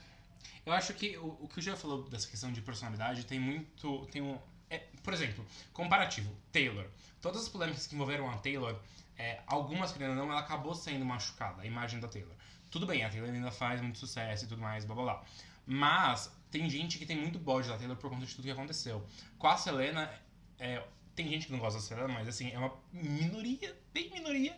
Eu 0.64 0.72
acho 0.72 0.94
que 0.94 1.16
o, 1.18 1.38
o 1.40 1.48
que 1.48 1.58
o 1.58 1.62
Jean 1.62 1.76
falou 1.76 2.08
dessa 2.08 2.28
questão 2.28 2.52
de 2.52 2.60
personalidade 2.60 3.24
tem 3.24 3.40
muito. 3.40 4.06
Tem 4.12 4.22
um. 4.22 4.38
é, 4.70 4.78
por 5.02 5.12
exemplo, 5.12 5.44
comparativo. 5.72 6.32
Taylor. 6.52 6.86
Todas 7.20 7.42
as 7.42 7.48
polêmicas 7.48 7.86
que 7.86 7.94
envolveram 7.94 8.30
a 8.30 8.38
Taylor, 8.38 8.78
é, 9.22 9.40
algumas, 9.46 9.92
querendo 9.92 10.10
ou 10.10 10.16
não, 10.16 10.32
ela 10.32 10.40
acabou 10.40 10.74
sendo 10.74 11.04
machucada, 11.04 11.62
a 11.62 11.66
imagem 11.66 12.00
da 12.00 12.08
Taylor. 12.08 12.34
Tudo 12.72 12.86
bem, 12.86 13.04
a 13.04 13.08
Taylor 13.08 13.30
ainda 13.30 13.52
faz 13.52 13.80
muito 13.80 13.96
sucesso 13.96 14.44
e 14.44 14.48
tudo 14.48 14.60
mais, 14.60 14.84
blá 14.84 14.96
blá 14.96 15.04
blá. 15.04 15.24
Mas 15.64 16.36
tem 16.50 16.68
gente 16.68 16.98
que 16.98 17.06
tem 17.06 17.16
muito 17.16 17.38
bode 17.38 17.68
da 17.68 17.78
Taylor 17.78 17.96
por 17.96 18.10
conta 18.10 18.26
de 18.26 18.34
tudo 18.34 18.44
que 18.44 18.50
aconteceu. 18.50 19.06
Com 19.38 19.46
a 19.46 19.56
Selena, 19.56 20.12
é, 20.58 20.82
tem 21.14 21.28
gente 21.28 21.46
que 21.46 21.52
não 21.52 21.60
gosta 21.60 21.78
da 21.78 21.84
Selena, 21.84 22.08
mas 22.08 22.26
assim, 22.26 22.50
é 22.50 22.58
uma 22.58 22.72
minoria, 22.92 23.78
bem 23.94 24.10
minoria. 24.10 24.56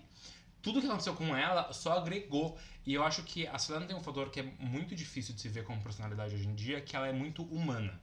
Tudo 0.63 0.81
que 0.81 0.87
aconteceu 0.87 1.15
com 1.15 1.37
ela 1.37 1.71
só 1.75 1.99
agregou. 1.99 2.59
E 2.87 2.95
eu 2.95 3.05
acho 3.05 3.23
que 3.23 3.47
a 3.47 3.59
Selena 3.59 3.85
tem 3.85 3.95
um 3.95 4.03
fator 4.03 4.31
que 4.31 4.41
é 4.41 4.45
muito 4.59 4.97
difícil 4.97 5.35
de 5.35 5.43
se 5.43 5.49
ver 5.51 5.65
como 5.65 5.83
personalidade 5.83 6.35
hoje 6.35 6.49
em 6.49 6.55
dia, 6.55 6.81
que 6.81 6.97
ela 6.97 7.07
é 7.07 7.13
muito 7.13 7.43
humana. 7.43 8.01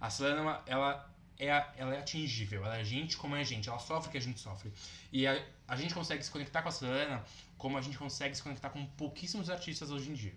A 0.00 0.08
Selena, 0.08 0.62
ela 0.66 1.12
é, 1.38 1.48
ela 1.76 1.94
é 1.94 1.98
atingível, 1.98 2.64
ela 2.64 2.78
é 2.78 2.84
gente 2.84 3.16
como 3.16 3.36
é 3.36 3.44
gente, 3.44 3.68
ela 3.68 3.78
sofre 3.78 4.08
o 4.08 4.12
que 4.12 4.18
a 4.18 4.20
gente 4.20 4.40
sofre. 4.40 4.72
E 5.12 5.26
a, 5.26 5.34
a 5.68 5.76
gente 5.76 5.94
consegue 5.94 6.22
se 6.22 6.30
conectar 6.30 6.62
com 6.62 6.68
a 6.68 6.72
Selena 6.72 7.24
como 7.58 7.76
a 7.76 7.80
gente 7.80 7.98
consegue 7.98 8.34
se 8.34 8.42
conectar 8.42 8.70
com 8.70 8.84
pouquíssimos 8.86 9.50
artistas 9.50 9.90
hoje 9.90 10.10
em 10.10 10.14
dia. 10.14 10.34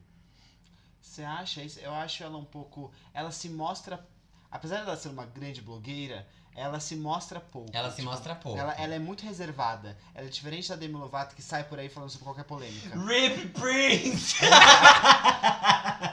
Você 1.02 1.24
acha 1.24 1.62
isso? 1.64 1.80
Eu 1.80 1.94
acho 1.94 2.24
ela 2.24 2.38
um 2.38 2.46
pouco. 2.46 2.92
Ela 3.14 3.32
se 3.32 3.50
mostra. 3.50 4.06
Apesar 4.52 4.84
dela 4.84 4.98
ser 4.98 5.10
uma 5.10 5.26
grande 5.26 5.62
blogueira, 5.62 6.28
ela 6.56 6.80
se 6.80 6.96
mostra 6.96 7.40
pouco. 7.40 7.70
Ela 7.72 7.90
se 7.90 7.98
Tipo, 7.98 8.10
mostra 8.10 8.34
pouco. 8.36 8.58
Ela, 8.58 8.74
ela 8.74 8.96
é 8.96 9.00
muito 9.00 9.24
reservada. 9.24 9.96
Ela 10.16 10.26
é 10.28 10.30
diferente 10.30 10.68
da 10.70 10.76
Demi 10.76 10.96
Lovato 10.96 11.36
que 11.36 11.42
sai 11.42 11.64
por 11.64 11.78
aí 11.78 11.88
falando 11.88 12.10
sobre 12.10 12.26
qualquer 12.26 12.46
polêmica. 12.46 12.98
RIP 12.98 13.54
Prince! 13.54 14.38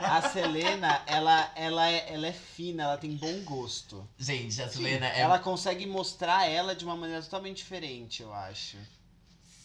A 0.07 0.29
Selena, 0.29 1.01
ela, 1.05 1.51
ela, 1.55 1.89
é, 1.89 2.13
ela 2.13 2.27
é 2.27 2.31
fina, 2.33 2.83
ela 2.83 2.97
tem 2.97 3.15
bom 3.15 3.43
gosto. 3.43 4.07
Gente, 4.17 4.61
a 4.61 4.69
Selena 4.69 5.07
é. 5.07 5.19
Ela 5.21 5.39
consegue 5.39 5.85
mostrar 5.85 6.45
ela 6.45 6.75
de 6.75 6.85
uma 6.85 6.95
maneira 6.95 7.21
totalmente 7.21 7.57
diferente, 7.57 8.21
eu 8.21 8.33
acho. 8.33 8.77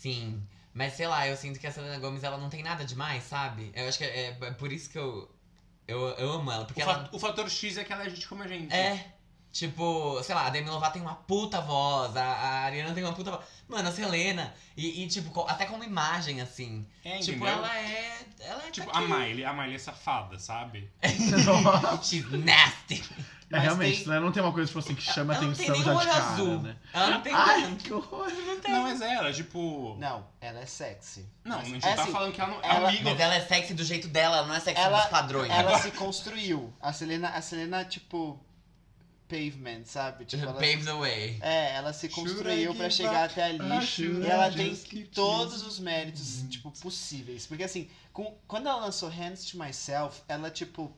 Sim. 0.03 0.43
Mas 0.75 0.95
sei 0.95 1.07
lá, 1.07 1.29
eu 1.29 1.37
sinto 1.37 1.61
que 1.61 1.67
a 1.67 1.71
Selena 1.73 1.99
Gomez 1.99 2.25
ela 2.25 2.39
não 2.39 2.49
tem 2.49 2.63
nada 2.63 2.85
demais, 2.85 3.23
sabe? 3.25 3.71
Eu 3.75 3.87
acho 3.89 3.99
que 3.99 4.05
é, 4.05 4.37
é 4.41 4.51
por 4.53 4.73
isso 4.73 4.91
que 4.91 4.99
eu. 4.99 5.31
Eu, 5.87 6.01
eu 6.11 6.33
amo 6.33 6.51
ela. 6.51 6.63
O, 6.63 6.67
Porque 6.67 6.83
fa- 6.83 6.93
ela. 6.93 7.11
o 7.13 7.19
fator 7.19 7.49
X 7.49 7.77
é 7.77 7.85
que 7.85 7.93
ela 7.93 8.05
é 8.05 8.11
gente 8.11 8.27
como 8.27 8.43
a 8.43 8.49
gente. 8.49 8.73
É. 8.75 9.13
Tipo, 9.53 10.21
sei 10.23 10.35
lá, 10.35 10.47
a 10.47 10.51
Demi 10.51 10.71
Lovato 10.71 10.95
tem 10.95 11.03
uma 11.03 11.15
puta 11.15 11.61
voz, 11.61 12.17
a, 12.17 12.25
a 12.25 12.49
Ariana 12.63 12.95
tem 12.95 13.05
uma 13.05 13.13
puta 13.13 13.33
voz. 13.33 13.45
Mano, 13.69 13.87
a 13.91 13.93
Selena. 13.93 14.55
E, 14.75 15.03
e, 15.05 15.09
tipo, 15.09 15.43
até 15.47 15.67
como 15.67 15.85
imagem, 15.85 16.41
assim. 16.41 16.87
É, 17.05 17.19
tipo, 17.19 17.37
entendeu? 17.45 17.55
ela 17.59 17.79
é. 17.79 18.19
Ela 18.41 18.67
é. 18.67 18.71
Tipo, 18.71 18.91
tá 18.91 18.99
a. 18.99 19.03
Miley, 19.03 19.45
a 19.45 19.53
Miley 19.53 19.75
é 19.75 19.79
safada, 19.79 20.39
sabe? 20.39 20.91
She's 22.03 22.31
nasty. 22.31 23.05
É, 23.53 23.59
realmente, 23.61 23.99
tem- 24.05 24.09
né? 24.09 24.19
Não 24.21 24.33
tem 24.33 24.43
uma 24.43 24.53
coisa 24.53 24.67
tipo 24.67 24.79
assim 24.79 24.95
que 24.95 25.03
chama 25.03 25.35
ela 25.35 25.45
não 25.47 25.53
tem 25.55 25.69
atenção 25.71 25.95
já 25.95 26.01
de 26.01 26.07
cara, 26.07 26.25
azul. 26.33 26.63
né? 26.63 26.77
Ela 26.93 27.11
não 27.11 27.21
tem 27.21 27.35
Ai, 27.35 27.77
que 27.77 27.93
horror. 27.93 28.31
Não 28.47 28.61
tem. 28.61 28.73
Não, 28.73 28.83
mas 28.83 29.01
ela, 29.01 29.33
tipo. 29.33 29.97
Não, 29.99 30.27
ela 30.41 30.61
é 30.61 30.67
sexy. 30.67 31.27
Não, 31.45 31.57
a 31.57 31.59
Mas- 31.59 31.69
gente 31.69 31.87
é 31.87 31.95
tá 31.95 32.03
assim, 32.03 32.13
falando 32.13 32.33
que 32.33 32.41
ela 32.41 32.51
não. 32.51 32.63
ela- 32.63 32.89
amigo. 32.89 33.05
Mas 33.05 33.21
ela 33.21 33.35
é 33.35 33.41
sexy 33.41 33.75
do 33.75 33.85
jeito 33.85 34.09
dela, 34.09 34.39
ela 34.39 34.47
não 34.47 34.55
é 34.55 34.61
sexy 34.61 34.81
Ela- 34.81 35.01
dos 35.01 35.11
padrões. 35.11 35.51
Ela 35.51 35.79
se 35.79 35.91
construiu. 35.93 36.73
A 36.81 36.93
Selena, 36.93 37.29
a 37.29 37.43
Selena, 37.43 37.85
tipo, 37.85 38.41
pavement, 39.29 39.85
sabe? 39.87 40.25
Tipo, 40.27 40.43
ela, 40.43 40.53
Pave 40.55 40.85
the 40.85 40.93
way. 40.93 41.39
é, 41.41 41.75
ela 41.75 41.93
se 41.93 42.09
construiu 42.09 42.75
pra 42.75 42.85
give 42.89 42.91
chegar 42.91 43.25
até 43.25 43.45
ali. 43.45 43.59
E 43.99 44.27
ela 44.27 44.51
tem 44.51 44.75
todos 45.07 45.63
os 45.67 45.79
méritos, 45.79 46.45
tipo, 46.51 46.71
possíveis. 46.71 47.47
Porque 47.47 47.65
assim, 47.65 47.89
com- 48.13 48.37
quando 48.47 48.69
ela 48.69 48.79
lançou 48.81 49.09
Hands 49.09 49.45
to 49.47 49.59
Myself, 49.59 50.23
ela, 50.29 50.51
tipo. 50.51 50.95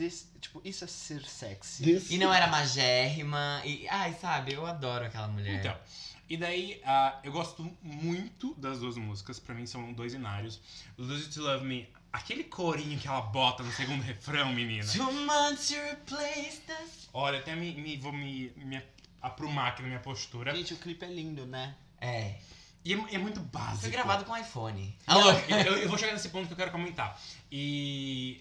This- 0.00 0.26
tipo, 0.40 0.60
isso 0.64 0.84
é 0.84 0.86
ser 0.86 1.22
sexy. 1.24 1.84
This- 1.84 2.10
E 2.10 2.18
não 2.18 2.32
era 2.32 2.46
magérrima. 2.48 3.60
E, 3.64 3.86
ai, 3.88 4.16
sabe, 4.20 4.52
eu 4.54 4.66
adoro 4.66 5.04
aquela 5.04 5.28
mulher. 5.28 5.60
Então. 5.60 5.76
E 6.28 6.36
daí, 6.36 6.80
ah, 6.84 7.18
eu 7.24 7.32
gosto 7.32 7.76
muito 7.82 8.54
das 8.54 8.78
duas 8.78 8.96
músicas, 8.96 9.40
pra 9.40 9.54
mim 9.54 9.66
são 9.66 9.92
dois 9.92 10.14
inários. 10.14 10.60
Lose 10.96 11.24
It 11.24 11.34
to 11.34 11.42
Love 11.42 11.64
Me, 11.64 11.88
aquele 12.12 12.44
corinho 12.44 12.98
que 13.00 13.08
ela 13.08 13.20
bota 13.22 13.62
no 13.64 13.72
segundo 13.72 14.00
refrão, 14.02 14.52
menina. 14.52 14.86
Two 14.92 15.12
months 15.12 15.68
to 15.68 15.74
replace 15.74 16.58
this. 16.66 17.08
Olha, 17.12 17.40
até 17.40 17.56
me, 17.56 17.72
me- 17.72 17.96
vou 17.96 18.12
me, 18.12 18.50
me 18.56 18.80
aprumar 19.20 19.68
aqui 19.70 19.82
na 19.82 19.88
minha 19.88 20.00
postura. 20.00 20.54
Gente, 20.54 20.72
o 20.74 20.76
clipe 20.76 21.04
é 21.04 21.08
lindo, 21.12 21.44
né? 21.46 21.74
É. 22.00 22.36
E 22.84 22.94
é, 22.94 23.14
é 23.14 23.18
muito 23.18 23.40
básico. 23.40 23.80
Foi 23.80 23.90
gravado 23.90 24.24
com 24.24 24.34
iPhone. 24.36 24.96
Alô? 25.08 25.32
eu, 25.32 25.78
eu 25.78 25.88
vou 25.88 25.98
chegar 25.98 26.12
nesse 26.12 26.28
ponto 26.30 26.46
que 26.46 26.52
eu 26.52 26.56
quero 26.56 26.70
comentar. 26.70 27.20
E. 27.50 28.40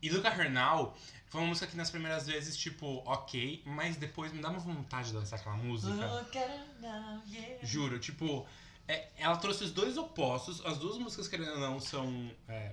E 0.00 0.10
Look 0.10 0.26
at 0.26 0.38
Her 0.38 0.50
Now 0.50 0.96
foi 1.26 1.40
uma 1.42 1.48
música 1.48 1.66
que 1.66 1.76
nas 1.76 1.90
primeiras 1.90 2.26
vezes, 2.26 2.56
tipo, 2.56 3.02
ok, 3.04 3.62
mas 3.66 3.96
depois 3.96 4.32
me 4.32 4.40
dá 4.40 4.48
uma 4.48 4.58
vontade 4.58 5.08
de 5.08 5.14
dançar 5.14 5.38
aquela 5.38 5.56
música. 5.56 5.92
Now, 6.80 7.22
yeah. 7.28 7.58
Juro, 7.62 7.98
tipo, 7.98 8.46
é, 8.86 9.08
ela 9.18 9.36
trouxe 9.36 9.64
os 9.64 9.70
dois 9.70 9.96
opostos. 9.98 10.64
As 10.64 10.78
duas 10.78 10.96
músicas, 10.96 11.28
querendo 11.28 11.52
ou 11.52 11.60
não, 11.60 11.80
são. 11.80 12.30
é, 12.48 12.72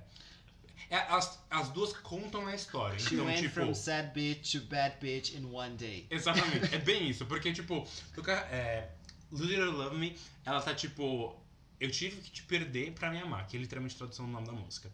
é, 0.89 0.97
as, 0.97 1.39
as 1.49 1.69
duas 1.69 1.91
contam 1.93 2.47
a 2.47 2.55
história. 2.55 2.97
She 2.97 3.15
então, 3.15 3.25
went 3.25 3.39
tipo. 3.39 3.53
from 3.53 3.73
sad 3.73 4.13
bitch 4.13 4.53
to 4.53 4.61
bad 4.67 4.95
bitch 5.01 5.33
in 5.35 5.45
one 5.45 5.75
day. 5.75 6.07
Exatamente, 6.09 6.73
é 6.73 6.77
bem 6.79 7.09
isso, 7.09 7.25
porque, 7.25 7.51
tipo, 7.51 7.85
at- 8.17 8.29
é, 8.51 8.89
or 9.31 9.73
Love 9.73 9.97
Me, 9.97 10.17
ela 10.45 10.61
tá 10.61 10.73
tipo. 10.73 11.35
Eu 11.77 11.91
tive 11.91 12.21
que 12.21 12.31
te 12.31 12.43
perder 12.43 12.93
pra 12.93 13.11
me 13.11 13.19
amar, 13.19 13.45
que 13.47 13.57
é 13.57 13.59
literalmente 13.59 13.95
a 13.95 13.97
tradução 13.97 14.25
do 14.25 14.31
nome 14.31 14.47
da 14.47 14.53
música. 14.53 14.89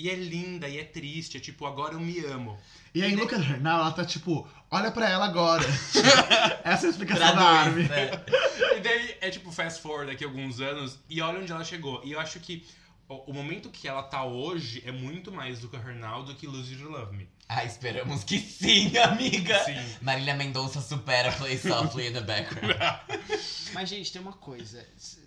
E 0.00 0.08
é 0.08 0.14
linda, 0.14 0.66
e 0.66 0.78
é 0.78 0.84
triste, 0.84 1.36
é 1.36 1.40
tipo, 1.40 1.66
agora 1.66 1.92
eu 1.92 2.00
me 2.00 2.18
amo. 2.20 2.58
E 2.94 3.02
aí, 3.04 3.14
look 3.14 3.34
at 3.34 3.42
her 3.42 3.60
now, 3.60 3.80
ela 3.80 3.92
tá 3.92 4.02
tipo, 4.02 4.48
olha 4.70 4.90
pra 4.90 5.06
ela 5.06 5.26
agora. 5.26 5.62
Essa 6.64 6.86
é 6.86 6.88
a 6.88 6.90
explicação 6.90 7.34
da 7.36 7.42
Army. 7.42 7.82
é. 7.82 8.78
E 8.78 8.80
daí 8.80 9.16
é 9.20 9.28
tipo 9.28 9.52
fast 9.52 9.82
forward 9.82 10.10
daqui 10.10 10.24
a 10.24 10.26
alguns 10.26 10.58
anos 10.58 10.98
e 11.06 11.20
olha 11.20 11.40
onde 11.40 11.52
ela 11.52 11.62
chegou. 11.62 12.00
E 12.02 12.12
eu 12.12 12.18
acho 12.18 12.40
que 12.40 12.66
o, 13.10 13.30
o 13.30 13.34
momento 13.34 13.68
que 13.68 13.86
ela 13.86 14.02
tá 14.02 14.24
hoje 14.24 14.82
é 14.86 14.90
muito 14.90 15.30
mais 15.30 15.60
Look 15.60 15.76
at 15.76 15.86
Her 15.86 15.94
Now 15.94 16.22
do 16.22 16.34
que 16.34 16.46
Lose 16.46 16.82
or 16.82 16.92
Love 16.92 17.14
Me. 17.14 17.28
Ah, 17.46 17.66
esperamos 17.66 18.24
que 18.24 18.38
sim, 18.38 18.96
amiga. 19.04 19.62
Sim. 19.64 19.96
Marília 20.00 20.34
Mendonça 20.34 20.80
supera 20.80 21.30
Play 21.30 21.58
Softly 21.58 22.06
in 22.06 22.14
the 22.14 22.22
Background. 22.22 22.74
Mas, 23.74 23.86
gente, 23.90 24.10
tem 24.10 24.22
uma 24.22 24.32
coisa, 24.32 24.82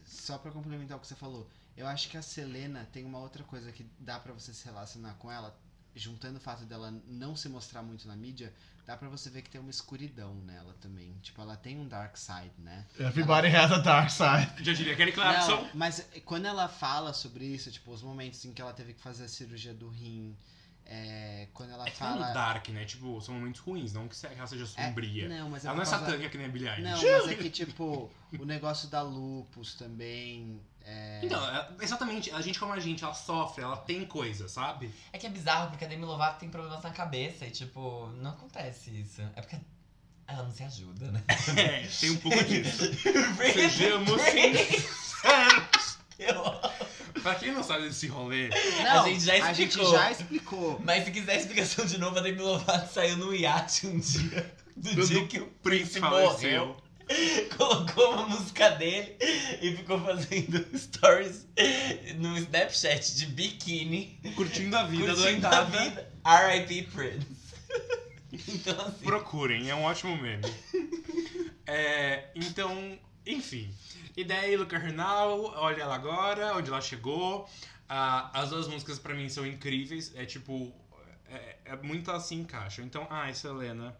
só 0.07 0.39
pra 0.39 0.49
complementar 0.49 0.97
o 0.97 0.99
que 0.99 1.05
você 1.05 1.15
falou. 1.15 1.47
Eu 1.75 1.87
acho 1.87 2.09
que 2.09 2.17
a 2.17 2.21
Selena 2.21 2.87
tem 2.91 3.03
uma 3.03 3.19
outra 3.19 3.43
coisa 3.43 3.71
que 3.71 3.85
dá 3.99 4.19
pra 4.19 4.33
você 4.33 4.53
se 4.53 4.65
relacionar 4.65 5.13
com 5.15 5.31
ela, 5.31 5.57
juntando 5.95 6.37
o 6.37 6.41
fato 6.41 6.65
dela 6.65 6.93
não 7.07 7.35
se 7.35 7.49
mostrar 7.49 7.81
muito 7.81 8.07
na 8.07 8.15
mídia, 8.15 8.53
dá 8.85 8.97
pra 8.97 9.07
você 9.09 9.29
ver 9.29 9.41
que 9.41 9.49
tem 9.49 9.61
uma 9.61 9.69
escuridão 9.69 10.35
nela 10.35 10.73
também. 10.81 11.13
Tipo, 11.21 11.41
ela 11.41 11.55
tem 11.55 11.79
um 11.79 11.87
dark 11.87 12.15
side, 12.17 12.53
né? 12.57 12.85
Everybody 12.99 13.47
has 13.47 13.71
a 13.71 13.79
dark 13.79 14.09
side. 14.09 14.51
Já 14.63 14.73
diria 14.73 14.95
Kelly 14.95 15.11
Clarkson. 15.11 15.61
Não, 15.61 15.69
mas 15.73 16.05
quando 16.25 16.45
ela 16.45 16.67
fala 16.67 17.13
sobre 17.13 17.45
isso, 17.45 17.71
tipo, 17.71 17.91
os 17.91 18.01
momentos 18.01 18.43
em 18.45 18.53
que 18.53 18.61
ela 18.61 18.73
teve 18.73 18.93
que 18.93 19.01
fazer 19.01 19.25
a 19.25 19.29
cirurgia 19.29 19.73
do 19.73 19.89
rim, 19.89 20.37
é, 20.85 21.47
quando 21.53 21.71
ela 21.71 21.87
É 21.87 21.91
que 21.91 21.97
tá 21.97 22.09
fala. 22.13 22.31
dark, 22.33 22.69
né? 22.69 22.85
Tipo, 22.85 23.19
são 23.21 23.35
momentos 23.35 23.59
ruins, 23.61 23.93
não 23.93 24.07
que 24.07 24.15
ela 24.25 24.47
seja 24.47 24.63
É, 24.63 24.67
sombria. 24.67 25.27
não, 25.29 25.49
mas 25.49 25.63
é 25.63 25.67
ela 25.67 25.75
não 25.77 25.83
é 25.83 25.85
causa- 25.85 26.05
satânica 26.05 26.29
que 26.29 26.37
nem 26.37 26.45
a 26.47 26.49
Billie 26.49 26.69
Eilish. 26.69 26.83
Não, 26.83 27.01
mas 27.23 27.31
é 27.31 27.35
que, 27.35 27.49
tipo, 27.49 28.11
o 28.39 28.45
negócio 28.45 28.87
da 28.89 29.01
lupus 29.01 29.75
também. 29.75 30.59
É... 30.85 31.21
Então, 31.23 31.41
é- 31.49 31.69
exatamente, 31.81 32.29
a 32.31 32.41
gente 32.41 32.59
como 32.59 32.73
a 32.73 32.79
gente, 32.79 33.03
ela 33.03 33.13
sofre, 33.13 33.63
ela 33.63 33.77
tem 33.77 34.05
coisa, 34.05 34.49
sabe? 34.49 34.93
É 35.13 35.17
que 35.17 35.25
é 35.25 35.29
bizarro, 35.29 35.69
porque 35.69 35.85
a 35.85 35.87
Demi 35.87 36.03
Lovato 36.05 36.39
tem 36.39 36.49
problemas 36.49 36.83
na 36.83 36.89
cabeça 36.91 37.45
e, 37.45 37.51
tipo, 37.51 38.07
não 38.17 38.31
acontece 38.31 38.89
isso. 38.91 39.21
É 39.35 39.41
porque 39.41 39.57
ela 40.27 40.43
não 40.43 40.51
se 40.51 40.63
ajuda, 40.63 41.09
né? 41.11 41.23
É, 41.57 41.87
tem 41.87 42.09
um 42.11 42.17
pouco 42.17 42.43
disso. 42.43 42.83
Sejamos 43.53 44.21
Spears. 44.21 45.97
Eu- 46.19 46.43
Pra 47.21 47.35
quem 47.35 47.51
não 47.51 47.63
sabe 47.63 47.83
desse 47.87 48.07
rolê, 48.07 48.49
Não, 48.83 49.03
a 49.05 49.09
gente 49.09 49.23
já 49.23 49.33
A 49.33 49.53
gente 49.53 49.69
explicou. 49.69 49.91
já 49.93 50.11
explicou. 50.11 50.81
Mas 50.83 51.05
se 51.05 51.11
quiser 51.11 51.37
explicação 51.37 51.85
de 51.85 51.97
novo, 51.97 52.17
a 52.17 52.21
Demi 52.21 52.41
Lovato 52.41 52.91
saiu 52.93 53.17
no 53.17 53.33
iate 53.33 53.87
um 53.87 53.99
dia. 53.99 54.53
Do 54.75 55.05
dia 55.07 55.25
que 55.27 55.39
o 55.39 55.49
faleceu. 55.99 56.01
morreu. 56.65 56.77
Colocou 57.57 58.13
uma 58.13 58.27
música 58.29 58.69
dele 58.71 59.15
e 59.61 59.75
ficou 59.75 59.99
fazendo 59.99 60.65
stories 60.77 61.45
no 62.17 62.37
Snapchat 62.37 63.15
de 63.15 63.25
biquíni. 63.27 64.19
curtindo 64.35 64.75
a 64.77 64.83
vida, 64.83 65.13
curtindo 65.13 65.47
a 65.47 65.61
doentada. 65.63 65.79
vida. 65.83 66.09
R.I.P. 66.25 66.83
Prince. 66.93 67.27
Então 68.47 68.87
assim. 68.87 69.05
Procurem, 69.05 69.69
é 69.69 69.75
um 69.75 69.83
ótimo 69.83 70.17
meme. 70.17 70.43
É, 71.67 72.25
então, 72.35 72.97
enfim. 73.25 73.73
E 74.15 74.23
daí, 74.23 74.55
Luca 74.55 74.77
Renal, 74.77 75.41
olha 75.55 75.81
ela 75.81 75.95
agora, 75.95 76.55
onde 76.55 76.69
ela 76.69 76.81
chegou. 76.81 77.49
Ah, 77.89 78.29
as 78.33 78.49
duas 78.49 78.67
músicas 78.67 78.99
pra 78.99 79.13
mim 79.15 79.27
são 79.27 79.45
incríveis. 79.45 80.11
É 80.15 80.25
tipo. 80.25 80.73
É, 81.27 81.57
é 81.65 81.75
muito 81.77 82.11
assim 82.11 82.41
encaixam. 82.41 82.85
Então, 82.85 83.07
ai, 83.09 83.33
Selena. 83.33 83.95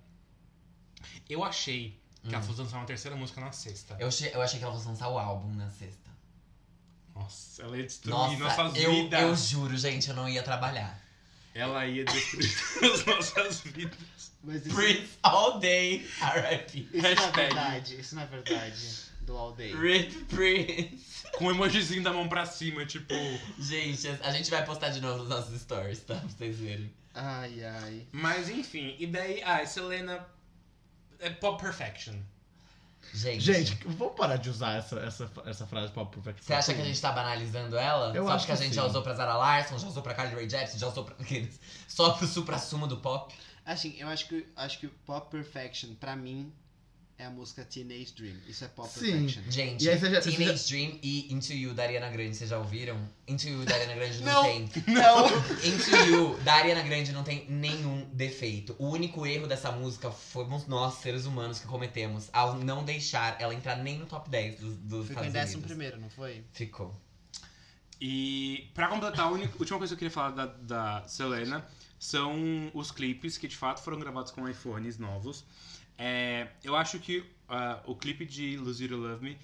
Eu 1.28 1.44
achei 1.44 2.00
que 2.24 2.34
ela 2.34 2.44
fosse 2.44 2.62
lançar 2.62 2.78
uma 2.78 2.86
terceira 2.86 3.18
música 3.18 3.42
na 3.42 3.52
sexta. 3.52 3.98
Eu 4.00 4.08
achei, 4.08 4.34
eu 4.34 4.42
achei 4.42 4.60
que 4.60 4.64
ela 4.64 4.74
fosse 4.74 4.88
lançar 4.88 5.10
o 5.10 5.18
álbum 5.18 5.52
na 5.54 5.70
sexta. 5.70 6.12
Nossa, 7.14 7.62
ela 7.64 7.78
ia 7.78 7.84
destruir 7.84 8.14
Nossa, 8.16 8.38
nossas 8.64 8.76
eu, 8.82 8.92
vidas. 8.92 9.22
eu 9.22 9.36
juro, 9.36 9.78
gente, 9.78 10.10
eu 10.10 10.16
não 10.16 10.30
ia 10.30 10.42
trabalhar. 10.42 11.00
Ela 11.54 11.86
ia 11.86 12.06
destruir 12.06 12.52
as 12.94 13.06
nossas 13.06 13.60
vidas. 13.62 13.98
Mas 14.44 14.66
isso, 14.66 14.76
Prince 14.76 15.10
all 15.22 15.60
day, 15.60 16.08
R.I.P. 16.22 16.80
isso 16.80 16.92
não 16.94 17.10
é 17.10 17.14
Hashtag. 17.14 17.36
verdade. 17.36 18.00
Isso 18.00 18.16
não 18.16 18.22
é 18.24 18.26
verdade 18.26 19.13
do 19.24 19.36
All 19.38 19.54
Day. 19.54 19.74
Rip 19.76 20.26
Prince. 20.26 21.24
Com 21.38 21.46
o 21.46 21.52
emojizinho 21.52 22.04
da 22.04 22.12
mão 22.14 22.28
pra 22.30 22.46
cima, 22.46 22.86
tipo. 22.86 23.14
Gente, 23.60 24.08
a 24.22 24.32
gente 24.32 24.50
vai 24.52 24.64
postar 24.66 24.90
de 24.90 25.02
novo 25.02 25.20
nos 25.20 25.30
nossos 25.30 25.60
stories, 25.62 26.02
tá? 26.02 26.16
Pra 26.16 26.30
vocês 26.30 26.58
verem. 26.58 26.94
Ai, 27.14 27.64
ai. 27.64 28.08
Mas 28.12 28.50
enfim, 28.50 28.96
e 29.00 29.08
daí, 29.08 29.42
ai, 29.44 29.66
Selena. 29.66 30.26
É 31.20 31.30
pop 31.30 31.62
perfection. 31.62 32.14
Gente, 33.14 33.42
Gente, 33.44 33.76
vamos 33.86 34.16
parar 34.16 34.38
de 34.38 34.50
usar 34.50 34.78
essa, 34.78 35.00
essa, 35.02 35.32
essa 35.46 35.68
frase 35.68 35.92
pop 35.92 36.12
perfect. 36.16 36.44
você 36.44 36.54
acha 36.54 36.74
que 36.74 36.82
a 36.82 36.86
gente 36.86 37.00
tá 37.00 37.12
banalizando 37.12 37.78
ela? 37.78 38.16
Eu 38.16 38.26
Só 38.26 38.32
acho 38.32 38.46
porque 38.46 38.52
a 38.54 38.56
que 38.58 38.64
gente 38.64 38.72
sim. 38.74 38.76
já 38.80 38.86
usou 38.86 39.02
pra 39.04 39.14
Zara 39.14 39.36
Larson, 39.36 39.78
já 39.78 39.88
usou 39.88 40.02
pra 40.02 40.14
Carly 40.16 40.34
Rae 40.34 40.50
Jepsen, 40.50 40.80
já 40.80 40.88
usou 40.88 41.04
pra... 41.04 41.16
Só 41.88 42.12
pro 42.12 42.26
supra-sumo 42.26 42.88
do 42.88 42.98
pop? 42.98 43.34
Assim, 43.66 43.96
eu 44.00 44.08
acho 44.08 44.28
que, 44.28 44.48
acho 44.56 44.80
que 44.80 44.88
Pop 44.88 45.30
Perfection, 45.30 45.94
pra 45.96 46.16
mim, 46.16 46.52
é 47.18 47.26
a 47.26 47.30
música 47.30 47.64
Teenage 47.64 48.14
Dream. 48.16 48.36
Isso 48.48 48.66
é 48.66 48.68
Pop 48.68 48.90
Sim. 48.90 49.12
Perfection. 49.12 49.44
Gente, 49.50 49.82
E 49.82 49.86
já- 49.86 49.98
Teenage 50.22 50.58
você 50.58 50.70
Dream 50.70 51.00
e 51.02 51.34
Into 51.34 51.54
You 51.54 51.74
da 51.74 51.84
Ariana 51.84 52.10
Grande, 52.10 52.36
vocês 52.36 52.50
já 52.50 52.58
ouviram? 52.58 52.98
Into 53.28 53.48
You 53.48 53.64
da 53.66 53.76
Ariana 53.76 53.96
Grande 53.96 54.22
não, 54.24 54.34
Não. 54.34 54.44
tem. 54.44 54.70
Não! 54.88 55.28
Into 55.64 55.96
You 56.10 56.38
da 56.44 56.54
Ariana 56.56 56.82
Grande 56.84 57.12
não 57.12 57.24
tem 57.24 57.46
nenhum 57.50 58.10
defeito. 58.14 58.76
O 58.80 58.88
único 58.90 59.26
erro 59.26 59.48
dessa 59.48 59.72
música 59.72 60.12
fomos 60.12 60.68
nós, 60.68 60.96
seres 60.96 61.26
humanos, 61.26 61.60
que 61.60 61.68
cometemos 61.68 62.30
ao 62.34 62.56
não 62.56 62.84
deixar 62.84 63.40
ela 63.40 63.54
entrar 63.54 63.78
nem 63.78 63.98
no 63.98 64.06
top 64.06 64.30
10 64.30 64.60
dos, 64.60 64.76
dos 64.78 65.08
Ficou 65.08 65.24
em 65.24 65.32
décimo 65.32 65.62
primeiro, 65.64 66.00
não 66.00 66.10
foi? 66.10 66.44
Ficou. 66.52 66.94
E 68.02 68.70
pra 68.74 68.88
completar, 68.88 69.28
a 69.28 69.30
única, 69.32 69.56
última 69.58 69.78
coisa 69.78 69.92
que 69.92 70.04
eu 70.04 70.10
queria 70.10 70.12
falar 70.12 70.32
da, 70.32 70.46
da 70.48 71.08
Selena 71.08 71.66
são 71.98 72.70
os 72.74 72.92
clipes 72.92 73.38
que 73.38 73.48
de 73.48 73.56
fato 73.56 73.82
foram 73.82 73.98
gravados 73.98 74.32
com 74.32 74.48
iPhones 74.50 74.98
novos. 74.98 75.46
É, 75.98 76.48
eu 76.64 76.76
acho 76.76 77.00
que 77.00 77.24
ah, 77.48 77.80
o 77.86 77.96
clipe 77.96 78.26
de 78.26 78.58
Lose 78.58 78.84
You 78.84 78.90
to 78.90 78.96
Love 78.96 79.24
Me. 79.24 79.38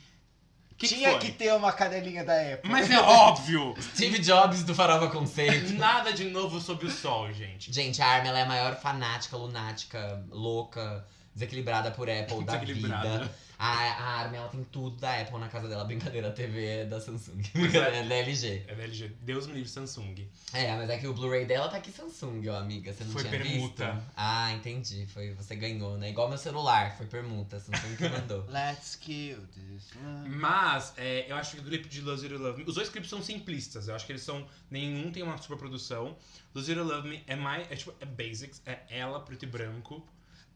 Que 0.77 0.87
que 0.87 0.95
Tinha 0.95 1.11
foi? 1.11 1.19
que 1.19 1.31
ter 1.33 1.53
uma 1.53 1.73
cadelinha 1.73 2.23
da 2.23 2.53
Apple. 2.53 2.71
Mas 2.71 2.89
é 2.89 2.97
óbvio! 2.99 3.75
Steve 3.93 4.17
Jobs 4.19 4.63
do 4.63 4.73
Farofa 4.73 5.09
Conceito. 5.09 5.73
Nada 5.73 6.13
de 6.13 6.25
novo 6.29 6.61
sob 6.61 6.85
o 6.85 6.89
sol, 6.89 7.31
gente. 7.33 7.71
Gente, 7.71 8.01
a 8.01 8.07
Armin 8.07 8.29
ela 8.29 8.39
é 8.39 8.43
a 8.43 8.45
maior 8.45 8.79
fanática, 8.79 9.35
lunática, 9.35 10.25
louca, 10.29 11.05
desequilibrada 11.33 11.91
por 11.91 12.09
Apple 12.09 12.45
da 12.45 12.57
vida. 12.57 13.29
A, 13.61 13.67
a 13.67 14.19
Armin 14.21 14.37
ela 14.37 14.47
tem 14.47 14.63
tudo 14.71 14.95
da 14.95 15.19
Apple 15.19 15.37
na 15.37 15.49
casa 15.49 15.67
dela. 15.67 15.83
Brincadeira, 15.83 16.29
a 16.29 16.31
TV 16.31 16.65
é 16.65 16.85
da 16.85 17.01
Samsung. 17.01 17.41
é. 17.53 17.59
Brincadeira, 17.59 17.97
é 17.97 18.07
da 18.07 18.15
LG. 18.15 18.63
É 18.65 18.73
da 18.73 18.83
LG. 18.83 19.11
Deus 19.21 19.47
me 19.47 19.53
livre 19.55 19.67
Samsung. 19.67 20.25
É, 20.53 20.73
mas 20.77 20.89
é 20.89 20.97
que 20.97 21.05
o 21.05 21.13
Blu-ray 21.13 21.45
dela 21.45 21.67
tá 21.67 21.75
aqui 21.75 21.91
Samsung, 21.91 22.47
ó, 22.47 22.55
amiga. 22.57 22.93
Você 22.93 23.03
não 23.03 23.11
Foi 23.11 23.21
tinha 23.25 23.37
permuta. 23.37 23.91
visto? 23.91 24.07
Ah, 24.15 24.53
entendi. 24.53 25.05
Foi, 25.07 25.33
você 25.33 25.57
ganhou, 25.57 25.97
né? 25.97 26.09
Igual 26.09 26.29
meu 26.29 26.37
celular, 26.37 26.95
foi 26.95 27.05
permuta. 27.05 27.59
Samsung 27.59 27.97
que 27.97 28.07
mandou. 28.07 28.45
Let's 28.47 28.95
kill 28.95 29.39
this 29.53 29.89
love. 30.01 30.29
Mas 30.29 30.93
é, 30.95 31.29
eu 31.29 31.35
acho 31.35 31.57
que 31.57 31.61
o 31.61 31.65
clipe 31.65 31.89
de 31.89 32.01
to 32.01 32.37
Love 32.37 32.59
Me. 32.59 32.63
Os 32.65 32.75
dois 32.75 32.87
clipes 32.87 33.09
são 33.09 33.21
simplistas. 33.21 33.89
Eu 33.89 33.95
acho 33.95 34.05
que 34.05 34.13
eles 34.13 34.23
são. 34.23 34.47
Nenhum 34.71 35.11
tem 35.11 35.21
uma 35.21 35.37
super 35.37 35.57
produção. 35.57 36.15
Lose 36.55 36.71
You 36.71 36.77
to 36.77 36.83
Love 36.89 37.09
Me 37.09 37.21
é 37.27 37.35
mais. 37.35 37.69
É 37.69 37.75
tipo, 37.75 37.93
é 37.99 38.05
basics. 38.05 38.61
É 38.65 38.79
ela, 38.89 39.19
preto 39.19 39.43
e 39.43 39.47
branco. 39.47 40.01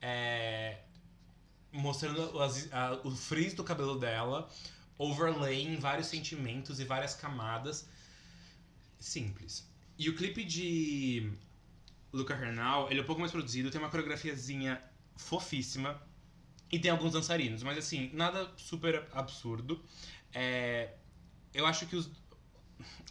É. 0.02 0.78
Mostrando 1.74 2.40
as- 2.42 2.72
a- 2.72 3.02
o 3.04 3.12
frizz 3.12 3.54
do 3.54 3.64
cabelo 3.64 4.00
dela. 4.00 4.50
Overlaying 4.98 5.78
vários 5.78 6.08
sentimentos 6.08 6.80
e 6.80 6.86
várias 6.86 7.16
camadas. 7.16 7.88
Simples. 9.00 9.68
E 9.98 10.10
o 10.10 10.16
clipe 10.16 10.44
de 10.46 11.32
Luca 12.12 12.34
Hernal, 12.36 12.90
ele 12.90 13.00
é 13.00 13.04
um 13.04 13.06
pouco 13.06 13.20
mais 13.20 13.32
produzido, 13.32 13.70
tem 13.72 13.82
uma 13.82 13.90
coreografiazinha 13.90 14.82
fofíssima. 15.18 16.02
E 16.72 16.80
tem 16.80 16.90
alguns 16.90 17.14
dançarinos, 17.14 17.62
mas 17.62 17.78
assim, 17.78 18.10
nada 18.14 18.52
super 18.58 19.08
absurdo. 19.12 19.84
É, 20.34 20.94
eu 21.54 21.66
acho 21.68 21.86
que 21.86 21.96
os. 21.96 22.10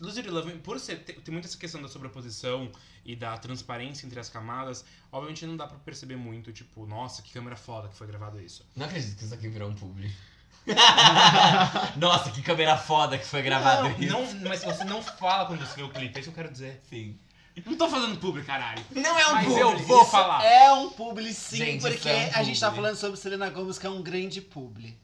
Lose 0.00 0.18
It 0.18 0.28
or 0.28 0.34
Love 0.34 0.52
Me, 0.52 0.58
por 0.58 0.78
ser, 0.80 0.96
ter 1.04 1.30
muito 1.30 1.46
essa 1.46 1.56
questão 1.58 1.80
da 1.82 1.88
sobreposição 1.88 2.70
e 3.04 3.14
da 3.16 3.36
transparência 3.38 4.06
entre 4.06 4.18
as 4.20 4.28
camadas, 4.28 4.84
obviamente 5.10 5.44
não 5.46 5.56
dá 5.56 5.66
pra 5.66 5.78
perceber 5.78 6.16
muito, 6.16 6.52
tipo, 6.52 6.86
nossa, 6.86 7.22
que 7.22 7.32
câmera 7.32 7.56
foda 7.56 7.88
que 7.88 7.94
foi 7.96 8.06
gravado 8.06 8.40
isso. 8.40 8.64
Não 8.76 8.86
acredito 8.86 9.16
que 9.16 9.24
isso 9.24 9.34
aqui 9.34 9.48
virou 9.48 9.68
um 9.70 9.74
publi. 9.74 10.12
Nossa, 11.96 12.30
que 12.30 12.40
câmera 12.42 12.76
foda 12.76 13.18
que 13.18 13.26
foi 13.26 13.42
gravado 13.42 13.88
não, 13.88 13.98
isso. 14.24 14.36
não, 14.36 14.48
mas 14.48 14.62
você 14.62 14.84
não 14.84 15.02
fala 15.02 15.46
quando 15.46 15.60
você 15.66 15.74
vê 15.76 15.82
o 15.82 15.88
clipe, 15.88 16.16
é 16.16 16.20
isso 16.20 16.30
que 16.30 16.38
eu 16.38 16.42
quero 16.42 16.52
dizer. 16.52 16.80
Sim. 16.88 17.18
Não 17.66 17.76
tô 17.76 17.88
fazendo 17.88 18.16
publi, 18.18 18.42
caralho. 18.44 18.82
Não 18.92 19.18
é 19.18 19.28
um 19.28 19.32
Mas 19.34 19.44
publi. 19.46 19.60
eu 19.60 19.78
vou 19.80 20.02
Isso 20.02 20.10
falar. 20.10 20.42
É 20.42 20.72
um 20.72 20.88
publi 20.90 21.34
sim, 21.34 21.56
Gente, 21.56 21.78
isso 21.78 21.88
porque 21.88 22.08
é 22.08 22.30
um 22.34 22.40
a 22.40 22.42
gente 22.44 22.58
tá 22.58 22.68
publi. 22.68 22.82
falando 22.82 22.96
sobre 22.96 23.20
Selena 23.20 23.50
Gomez, 23.50 23.78
que 23.78 23.86
é 23.86 23.90
um 23.90 24.02
grande 24.02 24.40
publi. 24.40 24.96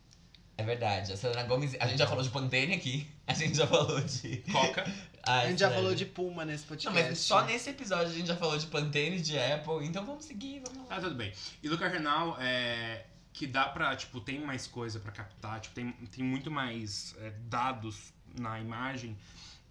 É 0.58 0.64
verdade. 0.64 1.12
A 1.12 1.16
Selena 1.16 1.44
Gomes, 1.44 1.76
a 1.78 1.86
gente 1.86 2.00
já 2.00 2.06
falou 2.06 2.22
de 2.22 2.30
Pantene 2.30 2.74
aqui. 2.74 3.06
A 3.28 3.32
gente 3.32 3.56
já 3.56 3.66
falou 3.66 4.00
de. 4.00 4.38
Coca. 4.50 4.84
Ah, 5.22 5.40
a 5.40 5.46
gente 5.48 5.60
já 5.60 5.70
falou 5.70 5.94
de 5.94 6.04
Puma 6.04 6.44
nesse 6.44 6.64
Não, 6.64 6.68
podcast. 6.70 7.10
mas 7.10 7.18
só 7.20 7.44
nesse 7.44 7.70
episódio 7.70 8.08
a 8.08 8.14
gente 8.14 8.26
já 8.26 8.36
falou 8.36 8.58
de 8.58 8.66
Pantene, 8.66 9.20
de 9.20 9.38
Apple, 9.38 9.86
então 9.86 10.04
vamos 10.04 10.24
seguir, 10.24 10.62
vamos 10.66 10.88
lá. 10.88 10.96
Ah, 10.96 11.00
tudo 11.00 11.14
bem. 11.14 11.32
E 11.62 11.68
Luca 11.68 11.86
Renal 11.86 12.36
é. 12.40 13.04
Que 13.32 13.46
dá 13.46 13.66
pra, 13.66 13.94
tipo, 13.94 14.20
tem 14.20 14.40
mais 14.40 14.66
coisa 14.66 14.98
pra 14.98 15.12
captar, 15.12 15.60
tipo, 15.60 15.74
tem, 15.74 15.92
tem 16.10 16.24
muito 16.24 16.50
mais 16.50 17.14
é, 17.20 17.30
dados 17.48 18.12
na 18.36 18.58
imagem. 18.58 19.16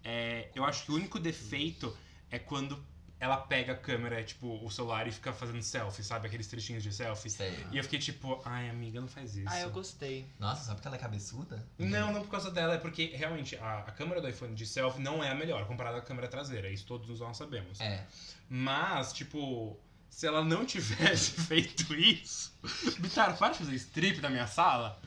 É, 0.02 0.48
eu 0.54 0.64
acho 0.64 0.86
que 0.86 0.92
o 0.92 0.94
único 0.94 1.18
defeito 1.18 1.94
é 2.30 2.38
quando 2.38 2.82
ela 3.20 3.36
pega 3.36 3.72
a 3.72 3.76
câmera, 3.76 4.22
tipo, 4.22 4.64
o 4.64 4.70
celular 4.70 5.06
e 5.06 5.12
fica 5.12 5.32
fazendo 5.32 5.62
selfie, 5.62 6.04
sabe? 6.04 6.26
Aqueles 6.26 6.46
trechinhos 6.46 6.82
de 6.82 6.92
selfie. 6.92 7.30
Sei. 7.30 7.66
E 7.72 7.76
eu 7.76 7.82
fiquei 7.82 7.98
tipo, 7.98 8.40
ai 8.44 8.68
amiga, 8.68 9.00
não 9.00 9.08
faz 9.08 9.36
isso. 9.36 9.48
Ah, 9.48 9.60
eu 9.60 9.70
gostei. 9.70 10.26
Nossa, 10.38 10.64
só 10.64 10.74
porque 10.74 10.86
ela 10.86 10.96
é 10.96 11.00
cabeçuda? 11.00 11.66
Não, 11.78 12.12
não 12.12 12.22
por 12.22 12.30
causa 12.30 12.50
dela, 12.50 12.74
é 12.74 12.78
porque 12.78 13.06
realmente 13.06 13.56
a, 13.56 13.80
a 13.80 13.92
câmera 13.92 14.20
do 14.20 14.28
iPhone 14.28 14.54
de 14.54 14.66
selfie 14.66 15.00
não 15.00 15.22
é 15.22 15.30
a 15.30 15.34
melhor 15.34 15.66
comparada 15.66 15.98
à 15.98 16.00
câmera 16.00 16.28
traseira, 16.28 16.70
isso 16.70 16.86
todos 16.86 17.20
nós 17.20 17.36
sabemos. 17.36 17.80
É. 17.80 18.04
Mas, 18.48 19.12
tipo, 19.12 19.78
se 20.08 20.26
ela 20.26 20.44
não 20.44 20.64
tivesse 20.64 21.32
feito 21.42 21.94
isso. 21.94 22.52
Bitar, 22.98 23.36
para 23.36 23.52
de 23.52 23.58
fazer 23.58 23.74
strip 23.74 24.20
da 24.20 24.28
minha 24.28 24.46
sala. 24.46 25.00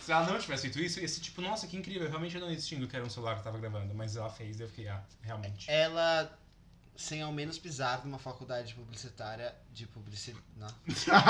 Se 0.00 0.10
ela 0.10 0.26
não 0.26 0.38
tivesse 0.38 0.62
feito 0.62 0.80
isso, 0.80 1.00
ia 1.00 1.08
ser 1.08 1.20
tipo, 1.20 1.40
nossa, 1.40 1.66
que 1.66 1.76
incrível, 1.76 2.08
realmente 2.08 2.34
eu 2.34 2.40
não 2.40 2.50
ia 2.50 2.56
distingo 2.56 2.86
que 2.86 2.96
era 2.96 3.04
um 3.04 3.10
celular 3.10 3.36
que 3.36 3.44
tava 3.44 3.58
gravando, 3.58 3.94
mas 3.94 4.16
ela 4.16 4.30
fez 4.30 4.58
e 4.58 4.62
eu 4.62 4.68
fiquei, 4.68 4.88
ah, 4.88 5.02
realmente. 5.22 5.70
Ela, 5.70 6.36
sem 6.96 7.22
ao 7.22 7.32
menos 7.32 7.58
pisar 7.58 8.04
numa 8.04 8.18
faculdade 8.18 8.74
publicitária 8.74 9.54
de 9.72 9.86
publicidade. 9.86 10.44
Não. 10.56 10.68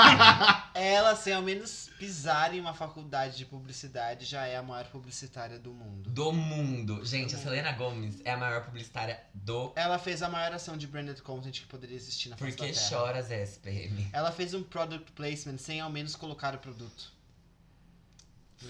Ela, 0.73 1.15
sem 1.15 1.33
ao 1.33 1.41
menos 1.41 1.89
pisar 1.97 2.53
em 2.53 2.59
uma 2.59 2.73
faculdade 2.73 3.37
de 3.37 3.45
publicidade, 3.45 4.25
já 4.25 4.45
é 4.45 4.55
a 4.55 4.63
maior 4.63 4.85
publicitária 4.85 5.59
do 5.59 5.73
mundo. 5.73 6.09
Do 6.09 6.31
mundo. 6.31 7.03
Gente, 7.05 7.35
a 7.35 7.37
Selena 7.37 7.71
Gomes 7.73 8.21
é 8.23 8.31
a 8.31 8.37
maior 8.37 8.63
publicitária 8.63 9.21
do 9.33 9.73
Ela 9.75 9.99
fez 9.99 10.21
a 10.21 10.29
maior 10.29 10.53
ação 10.53 10.77
de 10.77 10.87
branded 10.87 11.21
content 11.21 11.59
que 11.59 11.67
poderia 11.67 11.95
existir 11.95 12.29
na 12.29 12.37
face 12.37 12.55
Porque 12.55 12.71
da 12.71 12.79
Terra. 12.79 12.89
Choras 12.89 13.31
SPM. 13.31 14.09
Ela 14.13 14.31
fez 14.31 14.53
um 14.53 14.63
product 14.63 15.11
placement 15.11 15.57
sem 15.57 15.79
ao 15.79 15.89
menos 15.89 16.15
colocar 16.15 16.55
o 16.55 16.59
produto. 16.59 17.16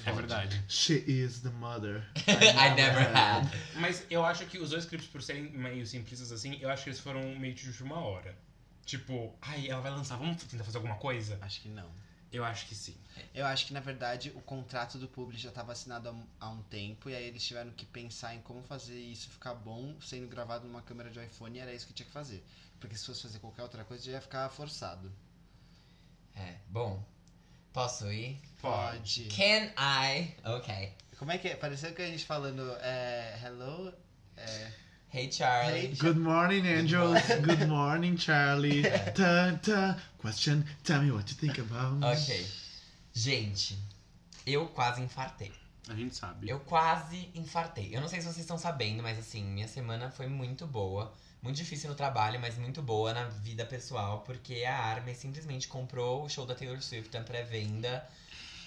É 0.05 0.11
verdade. 0.11 0.63
She 0.67 1.03
is 1.07 1.39
the 1.41 1.49
mother. 1.49 2.03
I 2.27 2.75
never 2.75 3.03
had. 3.15 3.47
Mas 3.75 4.03
eu 4.09 4.25
acho 4.25 4.45
que 4.45 4.59
os 4.59 4.69
dois 4.71 4.85
clipes, 4.85 5.07
por 5.07 5.21
serem 5.21 5.49
meio 5.51 5.85
simplistas 5.87 6.31
assim, 6.31 6.57
eu 6.59 6.69
acho 6.69 6.83
que 6.83 6.89
eles 6.89 6.99
foram 6.99 7.21
meio 7.39 7.53
de 7.53 7.83
uma 7.83 7.99
hora. 7.99 8.37
Tipo, 8.85 9.33
ai, 9.41 9.67
ela 9.69 9.81
vai 9.81 9.91
lançar, 9.91 10.17
vamos 10.17 10.43
tentar 10.43 10.63
fazer 10.63 10.77
alguma 10.77 10.95
coisa? 10.95 11.37
Acho 11.41 11.61
que 11.61 11.69
não. 11.69 11.89
Eu 12.31 12.43
acho 12.43 12.67
que 12.67 12.75
sim. 12.75 12.95
Eu 13.33 13.45
acho 13.45 13.65
que, 13.65 13.73
na 13.73 13.79
verdade, 13.79 14.31
o 14.35 14.41
contrato 14.41 14.97
do 14.97 15.07
publi 15.07 15.37
já 15.37 15.49
estava 15.49 15.71
assinado 15.71 16.09
há 16.09 16.11
um- 16.11 16.27
há 16.41 16.49
um 16.49 16.61
tempo 16.63 17.09
e 17.09 17.15
aí 17.15 17.23
eles 17.23 17.43
tiveram 17.45 17.71
que 17.71 17.85
pensar 17.85 18.35
em 18.35 18.41
como 18.41 18.61
fazer 18.63 18.99
isso 18.99 19.29
ficar 19.29 19.53
bom 19.55 19.95
sendo 20.01 20.27
gravado 20.27 20.67
numa 20.67 20.81
câmera 20.81 21.09
de 21.09 21.23
iPhone 21.23 21.57
e 21.57 21.61
era 21.61 21.73
isso 21.73 21.87
que 21.87 21.93
tinha 21.93 22.05
que 22.05 22.11
fazer. 22.11 22.43
Porque 22.79 22.95
se 22.97 23.05
fosse 23.05 23.21
fazer 23.23 23.39
qualquer 23.39 23.63
outra 23.63 23.83
coisa, 23.85 24.03
já 24.05 24.11
ia 24.11 24.21
ficar 24.21 24.47
forçado. 24.49 25.09
É, 26.35 26.55
bom. 26.69 27.01
Posso 27.73 28.11
ir? 28.11 28.39
Pode. 28.61 29.25
Can 29.25 29.71
I? 29.77 30.35
Ok. 30.43 30.93
Como 31.17 31.31
é 31.31 31.37
que 31.37 31.47
é? 31.47 31.55
Pareceu 31.55 31.93
que 31.93 32.01
a 32.01 32.07
gente 32.07 32.25
falando 32.25 32.75
é, 32.81 33.39
hello? 33.43 33.93
É, 34.35 34.71
Hey 35.09 35.31
Charlie. 35.31 35.87
Hey, 35.87 35.95
Good 35.95 36.19
morning, 36.19 36.67
angels. 36.67 37.21
Good 37.41 37.65
morning, 37.67 38.17
Charlie. 38.17 38.83
Ta, 39.15 39.57
ta. 39.63 39.97
Question, 40.17 40.65
tell 40.83 41.01
me 41.01 41.11
what 41.11 41.31
you 41.31 41.37
think 41.37 41.59
about. 41.59 42.03
Ok. 42.03 42.45
Gente, 43.13 43.79
eu 44.45 44.67
quase 44.67 45.01
infartei. 45.01 45.51
A 45.89 45.95
gente 45.95 46.15
sabe. 46.15 46.49
Eu 46.49 46.59
quase 46.59 47.31
infartei. 47.33 47.95
Eu 47.95 48.01
não 48.01 48.09
sei 48.09 48.19
se 48.19 48.25
vocês 48.25 48.39
estão 48.39 48.57
sabendo, 48.57 49.01
mas 49.01 49.17
assim, 49.17 49.43
minha 49.43 49.67
semana 49.67 50.11
foi 50.11 50.27
muito 50.27 50.67
boa. 50.67 51.13
Muito 51.41 51.55
difícil 51.55 51.89
no 51.89 51.95
trabalho, 51.95 52.39
mas 52.39 52.57
muito 52.57 52.81
boa 52.81 53.13
na 53.13 53.25
vida 53.27 53.65
pessoal, 53.65 54.21
porque 54.21 54.65
a 54.65 54.77
Army 54.77 55.15
simplesmente 55.15 55.67
comprou 55.67 56.25
o 56.25 56.29
show 56.29 56.45
da 56.45 56.53
Taylor 56.53 56.81
Swift 56.81 57.15
na 57.17 57.23
pré-venda. 57.23 58.05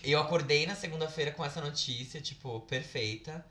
Eu 0.03 0.21
acordei 0.21 0.67
na 0.67 0.75
segunda-feira 0.75 1.31
com 1.33 1.45
essa 1.45 1.61
notícia, 1.61 2.21
tipo, 2.21 2.61
perfeita. 2.61 3.45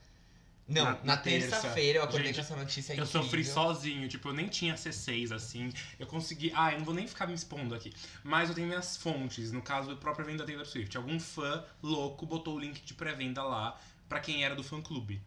Não, 0.68 0.84
Na- 0.86 0.92
na, 0.92 1.00
na 1.04 1.18
terça. 1.18 1.50
terça-feira 1.50 1.98
eu 2.00 2.04
acordei 2.04 2.28
Gente, 2.28 2.36
com 2.36 2.42
essa 2.42 2.56
notícia 2.56 2.94
Eu 2.94 3.04
incrível. 3.04 3.24
sofri 3.24 3.44
sozinho, 3.46 4.08
tipo, 4.08 4.30
eu 4.30 4.34
nem 4.34 4.48
tinha 4.48 4.76
C6 4.76 5.32
assim. 5.32 5.74
Eu 5.98 6.06
consegui. 6.06 6.52
Ah, 6.56 6.72
eu 6.74 6.78
não 6.78 6.86
vou 6.86 6.94
nem 6.94 7.08
ficar 7.08 7.26
me 7.26 7.34
expondo 7.34 7.74
aqui. 7.74 7.92
Mas 8.24 8.50
eu 8.50 8.56
tenho 8.56 8.68
minhas 8.68 8.96
fontes, 8.96 9.52
no 9.52 9.62
caso, 9.64 9.92
a 9.92 9.96
própria 9.96 10.24
venda 10.26 10.40
da 10.40 10.46
Taylor 10.46 10.66
Swift. 10.68 10.96
Algum 10.96 11.20
fã 11.20 11.64
louco 11.82 12.26
botou 12.26 12.56
o 12.56 12.60
link 12.60 12.82
de 12.82 12.94
pré-venda 12.94 13.42
lá 13.44 13.80
pra 14.08 14.20
quem 14.20 14.44
era 14.44 14.56
do 14.56 14.64
fã 14.64 14.80
clube. 14.80 15.20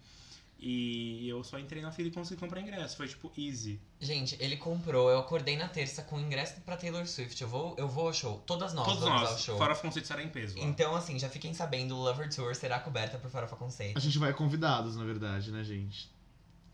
E 0.65 1.29
eu 1.29 1.43
só 1.43 1.59
entrei 1.59 1.83
na 1.83 1.91
fila 1.91 2.07
e 2.09 2.13
consegui 2.13 2.39
comprar 2.41 2.61
ingresso. 2.61 2.97
Foi 2.97 3.09
tipo 3.09 3.33
easy. 3.37 3.81
Gente, 4.01 4.37
ele 4.39 4.57
comprou, 4.57 5.11
eu 5.11 5.19
acordei 5.19 5.57
na 5.57 5.67
terça 5.67 6.03
com 6.05 6.17
o 6.17 6.21
ingresso 6.21 6.61
pra 6.61 6.77
Taylor 6.77 7.05
Swift. 7.05 7.43
Eu 7.43 7.49
vou, 7.49 7.75
eu 7.77 7.89
vou 7.89 8.07
ao 8.07 8.13
show. 8.15 8.41
Todas 8.47 8.73
nós 8.73 8.87
Todos 8.87 9.01
vamos 9.03 9.23
ao 9.23 9.31
nós, 9.33 9.41
show. 9.43 9.59
fora 9.59 9.75
Conceitos 9.75 10.09
era 10.13 10.23
em 10.23 10.29
peso. 10.29 10.57
lá. 10.57 10.65
Então, 10.65 10.95
assim, 10.95 11.19
já 11.19 11.29
fiquem 11.29 11.53
sabendo, 11.53 11.97
o 11.97 12.03
Lover 12.03 12.33
Tour 12.33 12.55
será 12.55 12.79
coberta 12.79 13.19
por 13.19 13.29
Farofa 13.29 13.57
A 13.57 13.59
Conceito. 13.59 13.99
gente 13.99 14.19
vai 14.21 14.33
convidados, 14.33 14.95
na 14.97 15.03
verdade, 15.05 15.51
né, 15.51 15.65
gente? 15.65 16.09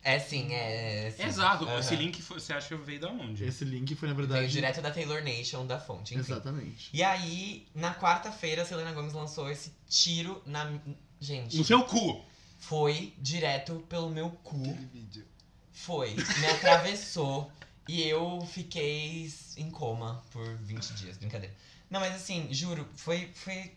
É 0.02 0.18
sim, 0.18 0.52
é. 0.52 1.06
é 1.08 1.10
sim. 1.10 1.22
Exato, 1.24 1.64
Aham. 1.64 1.80
esse 1.80 1.96
link 1.96 2.20
foi- 2.22 2.38
você 2.38 2.52
acha 2.52 2.68
que 2.68 2.74
veio 2.84 3.00
da 3.00 3.08
onde? 3.08 3.44
Esse 3.44 3.64
link 3.64 3.94
foi, 3.94 4.08
na 4.08 4.14
Veio 4.14 4.28
verdade. 4.28 4.52
direto 4.52 4.80
da 4.82 4.90
Taylor 4.90 5.22
Nation, 5.24 5.66
da 5.66 5.80
fonte, 5.80 6.14
enfim. 6.14 6.30
Exatamente. 6.32 6.88
E 6.92 7.02
aí, 7.02 7.66
na 7.74 7.94
quarta-feira, 7.94 8.62
a 8.62 8.64
Selena 8.64 8.92
Gomez 8.92 9.12
lançou 9.12 9.50
esse 9.50 9.72
tiro 9.88 10.40
na. 10.46 10.78
Gente, 11.20 11.56
No 11.56 11.64
seu 11.64 11.82
cu! 11.84 12.22
Foi 12.58 13.14
direto 13.18 13.84
pelo 13.88 14.10
meu 14.10 14.30
cu. 14.30 14.62
vídeo. 14.92 15.26
Foi. 15.72 16.14
Me 16.14 16.46
atravessou. 16.46 17.50
e 17.88 18.02
eu 18.02 18.44
fiquei 18.46 19.32
em 19.56 19.70
coma 19.70 20.22
por 20.30 20.46
20 20.56 20.94
dias. 20.94 21.16
Brincadeira. 21.16 21.54
Não, 21.88 22.00
mas 22.00 22.14
assim, 22.14 22.52
juro, 22.52 22.86
foi. 22.94 23.30
Foi 23.34 23.72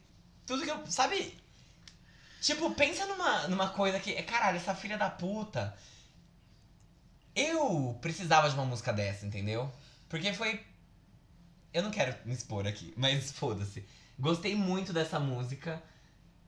tudo 0.46 0.64
que 0.64 0.72
eu. 0.72 0.86
Sabe? 0.88 1.38
Tipo, 2.42 2.74
pensa 2.74 3.06
numa, 3.06 3.48
numa 3.48 3.70
coisa 3.70 4.00
que. 4.00 4.14
Caralho, 4.24 4.58
essa 4.58 4.76
filha 4.76 4.98
da 4.98 5.10
puta. 5.10 5.76
Eu 7.34 7.98
precisava 8.02 8.50
de 8.50 8.56
uma 8.56 8.66
música 8.66 8.92
dessa, 8.92 9.26
entendeu? 9.26 9.72
Porque 10.10 10.34
foi. 10.34 10.62
Eu 11.74 11.84
não 11.84 11.92
quero 11.92 12.14
me 12.26 12.34
expor 12.34 12.68
aqui, 12.68 12.94
mas 12.98 13.32
foda-se. 13.32 13.86
Gostei 14.20 14.56
muito 14.56 14.92
dessa 14.92 15.20
música. 15.20 15.82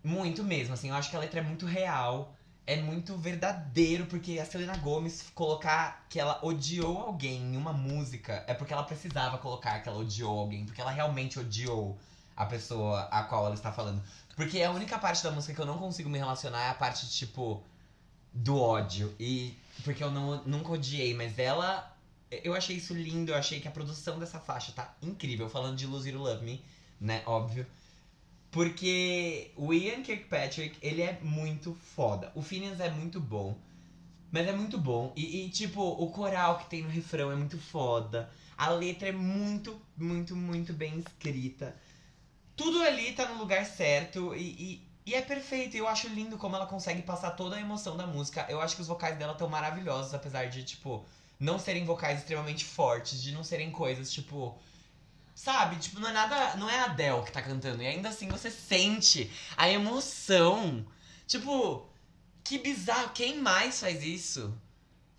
Muito 0.04 0.44
mesmo, 0.44 0.74
assim. 0.74 0.90
Eu 0.90 0.96
acho 0.96 1.10
que 1.10 1.16
a 1.16 1.20
letra 1.20 1.40
é 1.40 1.44
muito 1.44 1.66
real. 1.66 2.36
É 2.66 2.78
muito 2.82 3.18
verdadeiro, 3.18 4.06
porque 4.06 4.40
a 4.40 4.46
Selena 4.46 4.78
Gomez 4.78 5.26
colocar 5.36 6.06
que 6.10 6.18
ela 6.18 6.40
odiou 6.42 6.98
alguém 6.98 7.42
em 7.42 7.58
uma 7.58 7.74
música 7.74 8.44
é 8.48 8.54
porque 8.54 8.72
ela 8.72 8.84
precisava 8.84 9.38
colocar 9.38 9.82
que 9.82 9.90
ela 9.90 9.98
odiou 9.98 10.40
alguém, 10.40 10.66
porque 10.66 10.80
ela 10.80 10.92
realmente 10.92 11.38
odiou 11.38 11.98
a 12.38 12.46
pessoa 12.46 13.02
a 13.12 13.24
qual 13.24 13.46
ela 13.46 13.56
está 13.56 13.70
falando. 13.72 14.02
Porque 14.36 14.62
a 14.62 14.72
única 14.72 14.98
parte 14.98 15.24
da 15.24 15.32
música 15.32 15.54
que 15.54 15.60
eu 15.60 15.66
não 15.66 15.78
consigo 15.78 16.10
me 16.10 16.18
relacionar 16.18 16.64
é 16.64 16.70
a 16.70 16.74
parte, 16.74 17.10
tipo, 17.10 17.64
do 18.34 18.60
ódio. 18.60 19.14
E. 19.20 19.58
Porque 19.84 20.04
eu 20.04 20.12
não, 20.12 20.44
nunca 20.46 20.72
odiei, 20.72 21.14
mas 21.14 21.38
ela. 21.38 21.92
Eu 22.32 22.56
achei 22.56 22.78
isso 22.78 22.94
lindo, 22.94 23.32
eu 23.32 23.38
achei 23.38 23.60
que 23.60 23.68
a 23.68 23.72
produção 23.72 24.18
dessa 24.18 24.40
faixa 24.40 24.72
tá 24.72 24.96
incrível. 25.02 25.50
Falando 25.50 25.76
de 25.76 25.86
Lose 25.86 26.10
You 26.10 26.20
Love 26.20 26.44
Me, 26.44 26.64
né? 27.00 27.22
Óbvio. 27.26 27.66
Porque 28.54 29.52
o 29.58 29.74
Ian 29.74 30.04
Kirkpatrick, 30.04 30.78
ele 30.80 31.02
é 31.02 31.20
muito 31.24 31.74
foda. 31.96 32.32
O 32.36 32.42
Phineas 32.44 32.80
é 32.80 32.90
muito 32.92 33.20
bom. 33.20 33.58
Mas 34.32 34.48
é 34.48 34.52
muito 34.52 34.78
bom. 34.78 35.12
E, 35.16 35.46
e, 35.46 35.50
tipo, 35.50 35.82
o 35.82 36.12
coral 36.12 36.60
que 36.60 36.70
tem 36.70 36.84
no 36.84 36.90
refrão 36.90 37.32
é 37.32 37.36
muito 37.36 37.58
foda. 37.58 38.30
A 38.56 38.70
letra 38.70 39.10
é 39.10 39.12
muito, 39.12 39.82
muito, 39.98 40.36
muito 40.36 40.72
bem 40.72 41.00
escrita. 41.00 41.76
Tudo 42.56 42.84
ali 42.84 43.14
tá 43.14 43.28
no 43.28 43.40
lugar 43.40 43.66
certo 43.66 44.36
e, 44.36 44.42
e, 44.42 44.88
e 45.08 45.16
é 45.16 45.22
perfeito. 45.24 45.76
Eu 45.76 45.88
acho 45.88 46.08
lindo 46.10 46.38
como 46.38 46.56
ela 46.56 46.68
consegue 46.68 47.02
passar 47.02 47.32
toda 47.32 47.56
a 47.56 47.60
emoção 47.60 47.98
da 47.98 48.06
música. 48.06 48.46
Eu 48.48 48.62
acho 48.62 48.76
que 48.76 48.84
os 48.84 48.88
vocais 48.88 49.18
dela 49.18 49.34
estão 49.34 49.50
maravilhosos, 49.50 50.14
apesar 50.14 50.46
de, 50.46 50.64
tipo, 50.64 51.04
não 51.40 51.58
serem 51.58 51.86
vocais 51.86 52.20
extremamente 52.20 52.66
fortes, 52.66 53.20
de 53.20 53.32
não 53.32 53.44
serem 53.44 53.72
coisas, 53.72 54.12
tipo. 54.12 54.56
Sabe? 55.44 55.76
Tipo, 55.76 56.00
não 56.00 56.08
é 56.08 56.14
nada. 56.14 56.56
Não 56.56 56.70
é 56.70 56.80
a 56.80 56.86
Adele 56.86 57.22
que 57.24 57.32
tá 57.34 57.42
cantando. 57.42 57.84
E 57.84 57.86
ainda 57.86 58.08
assim 58.08 58.30
você 58.30 58.50
sente 58.50 59.30
a 59.58 59.70
emoção. 59.70 60.86
Tipo, 61.28 61.86
que 62.46 62.58
bizarro. 62.58 63.10
Quem 63.10 63.40
mais 63.42 63.78
faz 63.78 64.02
isso? 64.02 64.58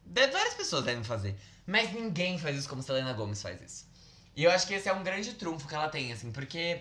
Várias 0.06 0.54
pessoas 0.54 0.86
devem 0.86 1.04
fazer. 1.04 1.38
Mas 1.66 1.92
ninguém 1.92 2.38
faz 2.38 2.56
isso 2.56 2.66
como 2.66 2.82
Selena 2.82 3.12
Gomez 3.12 3.42
faz 3.42 3.60
isso. 3.60 3.86
E 4.34 4.44
eu 4.44 4.50
acho 4.50 4.66
que 4.66 4.72
esse 4.72 4.88
é 4.88 4.94
um 4.94 5.02
grande 5.02 5.34
trunfo 5.34 5.68
que 5.68 5.74
ela 5.74 5.90
tem, 5.90 6.10
assim, 6.10 6.32
porque 6.32 6.80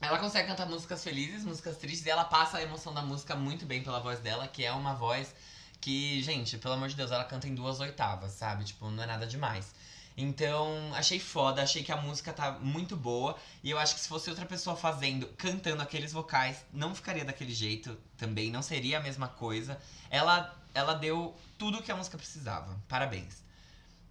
ela 0.00 0.18
consegue 0.20 0.46
cantar 0.46 0.66
músicas 0.66 1.02
felizes, 1.02 1.44
músicas 1.44 1.76
tristes, 1.76 2.06
e 2.06 2.10
ela 2.10 2.24
passa 2.24 2.58
a 2.58 2.62
emoção 2.62 2.94
da 2.94 3.02
música 3.02 3.34
muito 3.34 3.66
bem 3.66 3.82
pela 3.82 3.98
voz 3.98 4.20
dela, 4.20 4.46
que 4.46 4.64
é 4.64 4.72
uma 4.72 4.94
voz 4.94 5.34
que, 5.80 6.22
gente, 6.22 6.56
pelo 6.56 6.74
amor 6.74 6.88
de 6.88 6.94
Deus, 6.94 7.10
ela 7.10 7.24
canta 7.24 7.48
em 7.48 7.54
duas 7.54 7.80
oitavas, 7.80 8.32
sabe? 8.32 8.64
Tipo, 8.64 8.88
não 8.90 9.02
é 9.02 9.06
nada 9.06 9.26
demais. 9.26 9.74
Então, 10.16 10.92
achei 10.94 11.18
foda, 11.18 11.62
achei 11.62 11.82
que 11.82 11.92
a 11.92 11.96
música 11.96 12.32
tá 12.32 12.52
muito 12.52 12.96
boa. 12.96 13.36
E 13.62 13.70
eu 13.70 13.78
acho 13.78 13.94
que 13.94 14.00
se 14.00 14.08
fosse 14.08 14.28
outra 14.28 14.44
pessoa 14.44 14.76
fazendo, 14.76 15.26
cantando 15.38 15.82
aqueles 15.82 16.12
vocais, 16.12 16.64
não 16.72 16.94
ficaria 16.94 17.24
daquele 17.24 17.52
jeito 17.52 17.96
também, 18.16 18.50
não 18.50 18.62
seria 18.62 18.98
a 18.98 19.02
mesma 19.02 19.28
coisa. 19.28 19.80
Ela, 20.10 20.54
ela 20.74 20.94
deu 20.94 21.34
tudo 21.58 21.82
que 21.82 21.90
a 21.90 21.96
música 21.96 22.18
precisava. 22.18 22.78
Parabéns. 22.88 23.42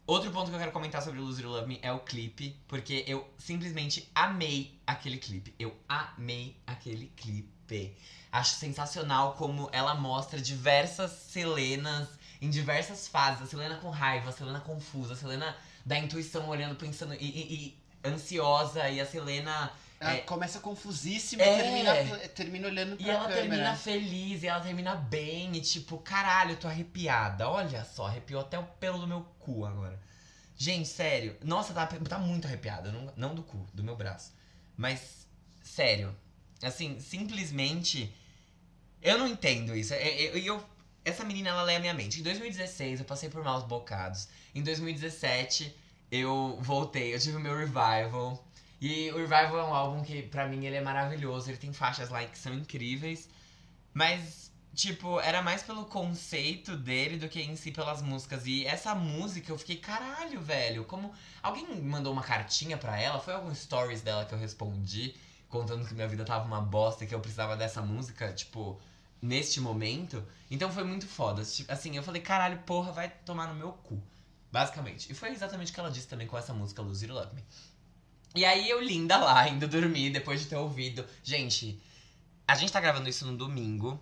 Outro 0.10 0.32
ponto 0.32 0.50
que 0.50 0.56
eu 0.56 0.60
quero 0.60 0.72
comentar 0.72 1.04
sobre 1.04 1.20
Lose 1.20 1.40
You 1.40 1.50
to 1.50 1.54
Love 1.54 1.68
Me 1.68 1.80
é 1.84 1.92
o 1.92 2.00
clipe, 2.00 2.60
porque 2.68 3.04
eu 3.08 3.32
simplesmente 3.38 4.10
amei 4.16 4.82
aquele 4.88 5.20
clipe. 5.20 5.54
Eu 5.60 5.78
amei 5.88 6.60
aquele 6.66 7.14
clipe. 7.16 7.96
Acho 8.32 8.56
sensacional 8.56 9.34
como 9.34 9.70
ela 9.72 9.94
mostra 9.94 10.42
diversas 10.42 11.12
Selenas 11.12 12.08
em 12.42 12.50
diversas 12.50 13.08
fases. 13.08 13.44
A 13.44 13.46
Selena 13.46 13.76
com 13.76 13.92
raiva, 13.92 14.30
a 14.30 14.32
Selena 14.32 14.60
confusa, 14.60 15.14
a 15.14 15.16
Selena 15.16 15.56
da 15.86 15.98
intuição 15.98 16.48
olhando, 16.50 16.76
pensando 16.76 17.14
e, 17.14 17.18
e- 17.18 17.54
e 18.04 18.08
ansiosa, 18.08 18.90
e 18.90 19.00
a 19.00 19.06
Selena. 19.06 19.72
Ela 20.02 20.14
É. 20.14 20.18
começa 20.22 20.62
confusíssima 20.62 21.44
É. 21.44 21.60
e 21.60 21.62
termina, 21.62 22.18
termina 22.30 22.68
olhando 22.70 22.96
pra 22.96 23.06
E 23.06 23.10
ela 23.10 23.24
câmera. 23.28 23.42
termina 23.42 23.76
feliz, 23.76 24.44
e 24.44 24.48
ela 24.48 24.62
termina 24.62 24.96
bem, 24.96 25.54
e 25.58 25.60
tipo, 25.60 25.98
caralho, 25.98 26.52
eu 26.52 26.58
tô 26.58 26.70
arrepiada. 26.70 27.50
Olha 27.50 27.84
só, 27.84 28.08
arrepiou 28.08 28.40
até 28.40 28.58
o 28.58 28.64
pelo 28.64 28.98
do 29.00 29.06
meu 29.08 29.24
cu 29.40 29.66
agora. 29.66 30.00
Gente, 30.56 30.88
sério. 30.88 31.36
Nossa, 31.44 31.74
tá, 31.74 31.86
tá 31.86 32.18
muito 32.18 32.46
arrepiada. 32.48 32.92
Não, 32.94 33.12
não 33.18 33.36
do 33.36 33.44
cu, 33.44 33.68
do 33.74 33.84
meu 33.84 33.96
braço. 33.98 34.32
Mas, 34.78 35.28
sério. 35.62 36.16
Assim, 36.64 36.98
simplesmente. 37.02 38.14
Eu 39.02 39.18
não 39.18 39.28
entendo 39.28 39.76
isso. 39.76 39.94
É- 39.94 39.98
é- 40.02 40.38
eu, 40.38 40.38
eu- 40.56 40.70
essa 41.10 41.24
menina, 41.26 41.50
ela 41.50 41.64
lê 41.64 41.76
a 41.76 41.80
minha 41.80 41.94
mente. 41.94 42.20
Em 42.20 42.24
2016, 42.24 43.00
eu 43.00 43.06
passei 43.06 43.30
por 43.30 43.44
maus 43.44 43.64
bocados. 43.64 44.28
Em 44.54 44.64
2017, 44.64 45.76
eu 46.12 46.58
voltei. 46.62 47.14
Eu 47.14 47.20
tive 47.20 47.38
o 47.38 47.40
meu 47.40 47.56
revival. 47.58 48.44
E 48.82 49.12
o 49.12 49.18
Revival 49.18 49.60
é 49.60 49.64
um 49.64 49.74
álbum 49.74 50.04
que, 50.04 50.22
pra 50.24 50.48
mim, 50.48 50.66
ele 50.66 50.78
é 50.78 50.82
maravilhoso. 50.82 51.50
Ele 51.50 51.58
tem 51.58 51.74
faixas 51.74 52.10
lá 52.10 52.24
que 52.24 52.38
são 52.38 52.54
incríveis. 52.54 53.28
Mas, 53.94 54.52
tipo, 54.74 55.20
era 55.20 55.42
mais 55.42 55.62
pelo 55.64 55.86
conceito 55.86 56.78
dele 56.78 57.18
do 57.18 57.28
que 57.28 57.42
em 57.42 57.56
si 57.56 57.72
pelas 57.72 58.02
músicas. 58.02 58.46
E 58.48 58.66
essa 58.66 58.96
música 58.96 59.52
eu 59.52 59.58
fiquei, 59.58 59.78
caralho, 59.78 60.40
velho. 60.40 60.86
Como. 60.86 61.12
Alguém 61.44 61.82
mandou 61.82 62.14
uma 62.14 62.24
cartinha 62.24 62.78
pra 62.78 63.00
ela? 63.00 63.20
Foi 63.20 63.34
algum 63.34 63.54
stories 63.54 64.02
dela 64.02 64.26
que 64.26 64.34
eu 64.34 64.40
respondi, 64.40 65.14
contando 65.50 65.86
que 65.86 65.94
minha 65.94 66.08
vida 66.08 66.24
tava 66.24 66.46
uma 66.46 66.62
bosta 66.62 67.04
e 67.04 67.08
que 67.08 67.14
eu 67.14 67.20
precisava 67.20 67.58
dessa 67.58 67.82
música, 67.82 68.32
tipo, 68.32 68.80
neste 69.22 69.60
momento. 69.60 70.24
Então 70.50 70.72
foi 70.72 70.84
muito 70.84 71.08
foda. 71.08 71.42
Assim, 71.42 71.96
eu 71.96 72.04
falei, 72.04 72.22
caralho, 72.22 72.60
porra, 72.60 72.92
vai 72.92 73.10
tomar 73.10 73.48
no 73.48 73.56
meu 73.56 73.72
cu. 73.72 74.02
Basicamente. 74.52 75.12
E 75.12 75.16
foi 75.16 75.30
exatamente 75.30 75.72
o 75.72 75.74
que 75.74 75.80
ela 75.80 75.92
disse 75.92 76.08
também 76.08 76.28
com 76.28 76.38
essa 76.38 76.54
música 76.54 76.82
Lose 76.82 77.06
Love 77.06 77.36
Me. 77.36 77.44
E 78.36 78.46
aí 78.46 78.70
eu 78.70 78.82
linda 78.82 79.18
lá, 79.18 79.48
indo 79.48 79.68
dormir 79.68 80.12
depois 80.12 80.40
de 80.40 80.48
ter 80.48 80.56
ouvido. 80.56 81.06
Gente, 81.24 81.82
a 82.48 82.56
gente 82.56 82.72
tá 82.72 82.80
gravando 82.80 83.10
isso 83.10 83.26
no 83.26 83.38
domingo. 83.38 84.00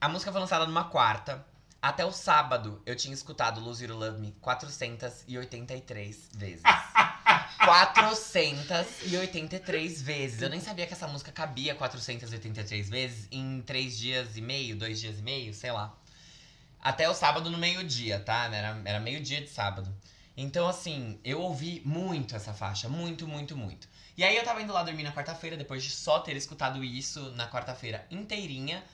A 0.00 0.08
música 0.08 0.32
foi 0.32 0.40
lançada 0.40 0.66
numa 0.66 0.84
quarta. 0.84 1.44
Até 1.82 2.06
o 2.06 2.12
sábado 2.12 2.80
eu 2.86 2.94
tinha 2.94 3.12
escutado 3.12 3.60
Lose 3.60 3.84
You 3.84 3.96
Love 3.96 4.20
Me 4.20 4.30
483 4.40 6.28
vezes. 6.32 6.62
483 7.58 10.02
vezes. 10.02 10.42
Eu 10.42 10.48
nem 10.48 10.60
sabia 10.60 10.86
que 10.86 10.92
essa 10.92 11.08
música 11.08 11.32
cabia 11.32 11.74
483 11.74 12.88
vezes 12.88 13.26
em 13.32 13.60
três 13.62 13.98
dias 13.98 14.36
e 14.36 14.40
meio, 14.40 14.76
dois 14.76 15.00
dias 15.00 15.18
e 15.18 15.22
meio, 15.22 15.52
sei 15.52 15.72
lá. 15.72 15.92
Até 16.80 17.08
o 17.08 17.14
sábado 17.14 17.50
no 17.50 17.58
meio-dia, 17.58 18.20
tá? 18.20 18.44
Era, 18.44 18.80
era 18.84 19.00
meio-dia 19.00 19.40
de 19.40 19.48
sábado. 19.48 19.92
Então, 20.36 20.68
assim, 20.68 21.18
eu 21.24 21.40
ouvi 21.40 21.82
muito 21.84 22.36
essa 22.36 22.54
faixa. 22.54 22.88
Muito, 22.88 23.26
muito, 23.26 23.56
muito. 23.56 23.88
E 24.16 24.22
aí 24.22 24.36
eu 24.36 24.44
tava 24.44 24.62
indo 24.62 24.72
lá 24.72 24.84
dormir 24.84 25.02
na 25.02 25.12
quarta-feira, 25.12 25.56
depois 25.56 25.82
de 25.82 25.90
só 25.90 26.20
ter 26.20 26.36
escutado 26.36 26.84
isso 26.84 27.32
na 27.32 27.48
quarta-feira 27.48 28.06
inteirinha. 28.08 28.84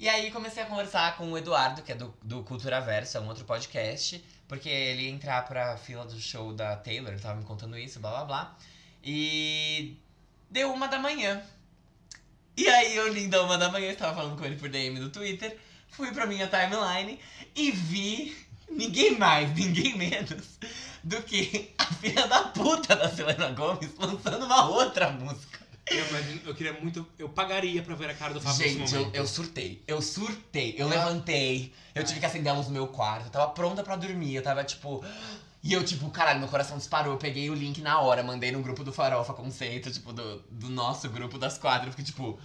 E 0.00 0.08
aí 0.08 0.30
comecei 0.30 0.62
a 0.62 0.66
conversar 0.66 1.14
com 1.18 1.30
o 1.30 1.36
Eduardo, 1.36 1.82
que 1.82 1.92
é 1.92 1.94
do, 1.94 2.16
do 2.22 2.42
Cultura 2.42 2.80
Verso, 2.80 3.18
é 3.18 3.20
um 3.20 3.28
outro 3.28 3.44
podcast, 3.44 4.24
porque 4.48 4.66
ele 4.66 5.02
ia 5.02 5.10
entrar 5.10 5.46
pra 5.46 5.76
fila 5.76 6.06
do 6.06 6.18
show 6.18 6.54
da 6.54 6.74
Taylor, 6.74 7.12
ele 7.12 7.20
tava 7.20 7.38
me 7.38 7.44
contando 7.44 7.76
isso, 7.76 8.00
blá 8.00 8.10
blá 8.10 8.24
blá. 8.24 8.56
E 9.04 9.98
deu 10.50 10.72
uma 10.72 10.88
da 10.88 10.98
manhã. 10.98 11.42
E 12.56 12.66
aí 12.66 12.96
eu, 12.96 13.12
linda, 13.12 13.42
uma 13.42 13.58
da 13.58 13.70
manhã, 13.70 13.90
estava 13.90 14.16
falando 14.16 14.38
com 14.38 14.44
ele 14.46 14.56
por 14.56 14.70
DM 14.70 14.98
no 14.98 15.10
Twitter, 15.10 15.58
fui 15.90 16.10
pra 16.12 16.24
minha 16.24 16.48
timeline 16.48 17.20
e 17.54 17.70
vi 17.70 18.34
ninguém 18.70 19.18
mais, 19.18 19.54
ninguém 19.54 19.98
menos 19.98 20.58
do 21.04 21.22
que 21.24 21.74
a 21.76 21.84
filha 21.84 22.26
da 22.26 22.44
puta 22.44 22.96
da 22.96 23.10
Selena 23.10 23.50
Gomes 23.50 23.94
lançando 23.98 24.46
uma 24.46 24.66
outra 24.66 25.10
música. 25.10 25.59
Eu, 25.86 26.06
imagino- 26.08 26.40
eu 26.46 26.54
queria 26.54 26.72
muito. 26.80 27.06
Eu 27.18 27.28
pagaria 27.28 27.82
pra 27.82 27.94
ver 27.94 28.10
a 28.10 28.14
cara 28.14 28.32
do 28.34 28.40
Fábio 28.40 28.58
Gente, 28.68 28.78
nesse 28.80 28.94
eu, 28.94 29.00
momento. 29.00 29.16
eu 29.16 29.26
surtei. 29.26 29.82
Eu 29.86 30.00
surtei. 30.02 30.74
Eu 30.76 30.86
Eu- 30.86 30.88
levantei. 30.88 31.72
Eu 31.94 32.04
tive 32.04 32.20
que 32.20 32.26
acender 32.26 32.52
a 32.52 32.54
luz 32.56 32.66
no 32.68 32.72
meu 32.72 32.86
quarto. 32.88 33.26
Eu 33.26 33.30
tava 33.30 33.50
pronta 33.52 33.82
pra 33.82 33.96
dormir. 33.96 34.34
Eu 34.34 34.42
tava 34.42 34.62
tipo. 34.64 35.04
E 35.62 35.72
eu, 35.72 35.84
tipo, 35.84 36.08
caralho, 36.10 36.38
meu 36.40 36.48
coração 36.48 36.78
disparou. 36.78 37.12
Eu 37.14 37.18
peguei 37.18 37.50
o 37.50 37.54
link 37.54 37.80
na 37.82 38.00
hora, 38.00 38.22
mandei 38.22 38.50
no 38.52 38.62
grupo 38.62 38.82
do 38.84 38.92
Farofa 38.92 39.34
Conceito, 39.34 39.90
tipo, 39.90 40.12
do, 40.12 40.38
do 40.50 40.68
nosso 40.70 41.08
grupo 41.10 41.36
das 41.38 41.58
quatro. 41.58 41.88
Eu 41.88 41.92
fiquei 41.92 42.04
tipo. 42.04 42.38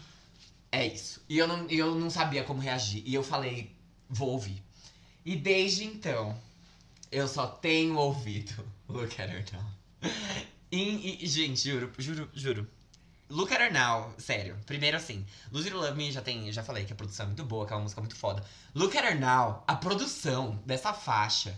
É 0.72 0.86
isso. 0.86 1.22
E 1.30 1.38
eu 1.38 1.48
não, 1.48 1.68
eu 1.70 1.95
não 1.95 2.10
sabia 2.10 2.44
como 2.44 2.60
reagir. 2.60 3.03
E 3.06 3.14
eu 3.14 3.24
falei, 3.24 3.72
vou 4.10 4.30
ouvir. 4.32 4.62
E 5.24 5.36
desde 5.36 5.86
então, 5.86 6.36
eu 7.12 7.28
só 7.28 7.48
tenho 7.48 7.95
ouvido 7.98 8.53
Look 8.90 9.20
at 9.22 9.30
Her 9.30 9.45
Now. 9.53 10.12
E, 10.72 11.24
e, 11.24 11.28
gente, 11.28 11.70
juro, 11.70 11.91
juro, 11.98 12.30
juro. 12.34 12.68
Look 13.30 13.52
at 13.52 13.60
Her 13.60 13.74
Now, 13.74 14.14
sério. 14.18 14.58
Primeiro 14.66 14.98
assim, 14.98 15.26
Lose 15.52 15.68
or 15.74 15.82
Love 15.82 15.98
Me 15.98 16.12
já 16.12 16.22
tem, 16.22 16.52
já 16.52 16.64
falei 16.64 16.86
que 16.86 16.94
a 16.94 16.96
produção 16.96 17.26
é 17.26 17.28
muito 17.28 17.44
boa, 17.44 17.66
que 17.66 17.74
é 17.74 17.76
uma 17.76 17.84
música 17.84 18.02
muito 18.02 18.16
foda. 18.16 18.44
Look 18.74 18.96
at 18.98 19.04
Her 19.04 19.20
Now, 19.20 19.64
a 19.68 19.76
produção 19.76 20.62
dessa 20.66 20.94
faixa 20.94 21.58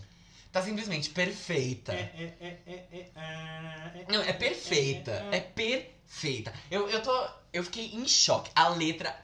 tá 0.50 0.62
simplesmente 0.62 1.10
perfeita. 1.10 1.92
É, 1.92 2.34
é, 2.40 3.10
é, 3.14 4.06
Não, 4.08 4.22
é 4.22 4.32
perfeita. 4.32 5.12
É 5.30 5.40
perfeita. 5.40 6.52
Eu, 6.70 6.88
eu 6.88 7.02
tô. 7.02 7.28
Eu 7.52 7.62
fiquei 7.64 7.92
em 7.94 8.06
choque. 8.08 8.50
A 8.54 8.68
letra 8.68 9.14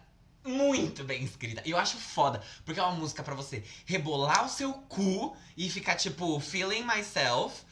muito 0.44 1.02
bem 1.04 1.24
escrita. 1.24 1.62
E 1.64 1.70
eu 1.70 1.78
acho 1.78 1.96
foda, 1.96 2.42
porque 2.64 2.78
é 2.78 2.82
uma 2.82 2.92
música 2.92 3.22
pra 3.22 3.34
você 3.34 3.64
rebolar 3.86 4.44
o 4.44 4.48
seu 4.48 4.72
cu 4.72 5.34
e 5.56 5.70
ficar, 5.70 5.96
tipo, 5.96 6.38
feeling 6.40 6.84
myself. 6.84 7.62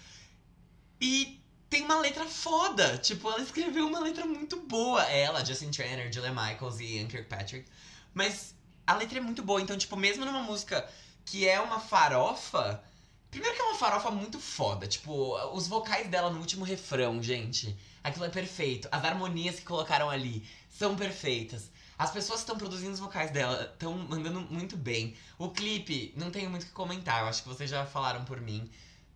E 1.01 1.41
tem 1.73 1.85
uma 1.85 1.99
letra 1.99 2.27
foda. 2.27 2.99
Tipo, 2.99 3.31
ela 3.31 3.40
escreveu 3.40 3.86
uma 3.86 3.99
letra 3.99 4.27
muito 4.27 4.61
boa. 4.61 5.03
Ela, 5.05 5.43
Justin 5.43 5.70
Tranner, 5.70 6.12
Julia 6.12 6.31
Michaels 6.31 6.78
e 6.81 6.99
Ian 6.99 7.07
Kirkpatrick. 7.07 7.66
Mas 8.12 8.55
a 8.86 8.94
letra 8.94 9.16
é 9.16 9.20
muito 9.23 9.43
boa. 9.43 9.59
Então, 9.59 9.78
tipo, 9.78 9.97
mesmo 9.97 10.27
numa 10.27 10.43
música 10.43 10.86
que 11.24 11.49
é 11.49 11.59
uma 11.59 11.81
farofa. 11.81 12.85
Primeiro 13.31 13.57
que 13.57 13.62
é 13.62 13.65
uma 13.65 13.78
farofa 13.78 14.11
muito 14.11 14.39
foda. 14.39 14.86
Tipo, 14.86 15.35
os 15.57 15.66
vocais 15.66 16.09
dela 16.09 16.28
no 16.31 16.40
último 16.40 16.62
refrão, 16.62 17.23
gente. 17.23 17.74
Aquilo 18.05 18.27
é 18.27 18.28
perfeito. 18.28 18.86
As 18.93 19.03
harmonias 19.03 19.57
que 19.57 19.65
colocaram 19.65 20.11
ali 20.11 20.47
são 20.69 20.94
perfeitas. 20.94 21.70
As 21.97 22.11
pessoas 22.11 22.40
que 22.40 22.44
estão 22.44 22.59
produzindo 22.59 22.93
os 22.93 23.01
vocais 23.01 23.31
dela 23.31 23.70
estão 23.73 23.97
mandando 23.97 24.43
muito 24.43 24.77
bem. 24.77 25.16
O 25.39 25.49
clipe, 25.49 26.12
não 26.19 26.31
tenho 26.31 26.51
muito 26.51 26.65
o 26.65 26.66
que 26.66 26.73
comentar. 26.73 27.23
Eu 27.23 27.28
acho 27.28 27.43
que 27.43 27.49
vocês 27.49 27.70
já 27.70 27.86
falaram 27.86 28.27
por 28.27 28.43
mim. 28.43 28.70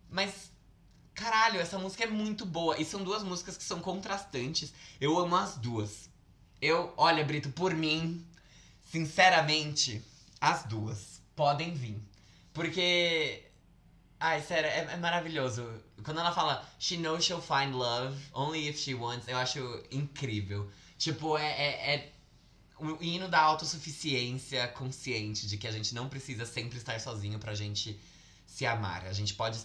Mas, 0.09 0.51
caralho, 1.17 1.59
essa 1.59 1.79
música 1.79 2.03
é 2.03 2.07
muito 2.07 2.45
boa. 2.45 2.79
E 2.79 2.85
são 2.85 3.03
duas 3.03 3.23
músicas 3.23 3.57
que 3.57 3.63
são 3.63 3.81
contrastantes. 3.81 4.71
Eu 5.01 5.17
amo 5.17 5.35
as 5.35 5.57
duas. 5.57 6.09
Eu, 6.61 6.93
olha, 6.95 7.25
Brito, 7.25 7.49
por 7.49 7.73
mim, 7.73 8.25
sinceramente, 8.85 10.01
as 10.39 10.63
duas 10.63 11.21
podem 11.35 11.73
vir. 11.73 11.99
Porque 12.53 13.43
Ai, 14.19 14.41
sério, 14.41 14.69
é, 14.69 14.93
é 14.93 14.97
maravilhoso. 14.97 15.63
Quando 16.03 16.19
ela 16.19 16.31
fala 16.31 16.67
She 16.79 16.97
knows 16.97 17.23
she'll 17.23 17.41
find 17.41 17.75
love 17.75 18.17
only 18.33 18.67
if 18.67 18.77
she 18.79 18.95
wants, 18.95 19.27
eu 19.27 19.37
acho 19.37 19.83
incrível. 19.91 20.69
Tipo, 20.97 21.37
é, 21.37 21.45
é, 21.45 21.95
é 21.95 22.13
o 22.79 23.03
hino 23.03 23.27
da 23.27 23.39
autossuficiência 23.39 24.67
consciente 24.69 25.47
de 25.47 25.57
que 25.57 25.67
a 25.67 25.71
gente 25.71 25.93
não 25.93 26.09
precisa 26.09 26.45
sempre 26.45 26.77
estar 26.77 26.99
sozinho 26.99 27.37
pra 27.37 27.53
gente 27.53 27.99
se 28.45 28.65
amar. 28.65 29.05
A 29.05 29.13
gente 29.13 29.35
pode 29.35 29.59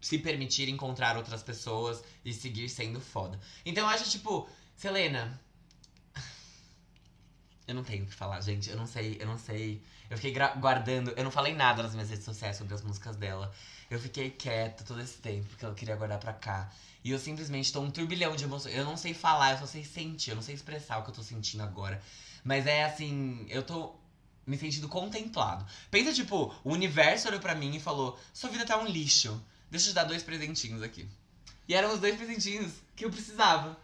se 0.00 0.18
permitir 0.18 0.68
encontrar 0.68 1.16
outras 1.16 1.42
pessoas 1.42 2.02
e 2.24 2.32
seguir 2.32 2.68
sendo 2.68 3.00
foda. 3.00 3.38
Então 3.64 3.84
eu 3.84 3.90
acho, 3.90 4.08
tipo, 4.10 4.48
Selena. 4.78 5.40
Eu 7.66 7.74
não 7.74 7.84
tenho 7.84 8.04
o 8.04 8.06
que 8.06 8.14
falar, 8.14 8.40
gente. 8.40 8.70
Eu 8.70 8.76
não 8.76 8.86
sei, 8.86 9.18
eu 9.20 9.26
não 9.26 9.36
sei. 9.36 9.82
Eu 10.08 10.16
fiquei 10.16 10.32
guardando. 10.58 11.10
Eu 11.16 11.24
não 11.24 11.30
falei 11.30 11.52
nada 11.52 11.82
nas 11.82 11.92
minhas 11.92 12.08
redes 12.08 12.24
sociais 12.24 12.56
sobre 12.56 12.74
as 12.74 12.82
músicas 12.82 13.16
dela. 13.16 13.52
Eu 13.90 13.98
fiquei 13.98 14.30
quieta 14.30 14.84
todo 14.84 15.00
esse 15.00 15.18
tempo, 15.18 15.46
porque 15.48 15.66
eu 15.66 15.74
queria 15.74 15.96
guardar 15.96 16.18
pra 16.18 16.32
cá. 16.32 16.72
E 17.02 17.10
eu 17.10 17.18
simplesmente 17.18 17.72
tô 17.72 17.80
um 17.80 17.90
turbilhão 17.90 18.36
de 18.36 18.44
emoções. 18.44 18.74
Eu 18.74 18.84
não 18.84 18.96
sei 18.96 19.12
falar, 19.12 19.52
eu 19.52 19.58
só 19.58 19.66
sei 19.66 19.84
sentir. 19.84 20.30
Eu 20.30 20.36
não 20.36 20.42
sei 20.42 20.54
expressar 20.54 20.98
o 20.98 21.02
que 21.02 21.10
eu 21.10 21.14
tô 21.14 21.22
sentindo 21.22 21.62
agora. 21.62 22.00
Mas 22.44 22.66
é 22.66 22.84
assim, 22.84 23.44
eu 23.48 23.62
tô 23.64 23.94
me 24.46 24.56
sentindo 24.56 24.88
contemplado. 24.88 25.66
Pensa, 25.90 26.12
tipo, 26.12 26.54
o 26.64 26.72
universo 26.72 27.28
olhou 27.28 27.40
pra 27.40 27.54
mim 27.54 27.74
e 27.76 27.80
falou: 27.80 28.18
Sua 28.32 28.48
vida 28.48 28.64
tá 28.64 28.78
um 28.78 28.86
lixo. 28.86 29.42
Deixa 29.70 29.86
eu 29.86 29.92
te 29.92 29.94
dar 29.94 30.04
dois 30.04 30.22
presentinhos 30.22 30.82
aqui. 30.82 31.08
E 31.68 31.74
eram 31.74 31.92
os 31.92 32.00
dois 32.00 32.16
presentinhos 32.16 32.72
que 32.96 33.04
eu 33.04 33.10
precisava. 33.10 33.76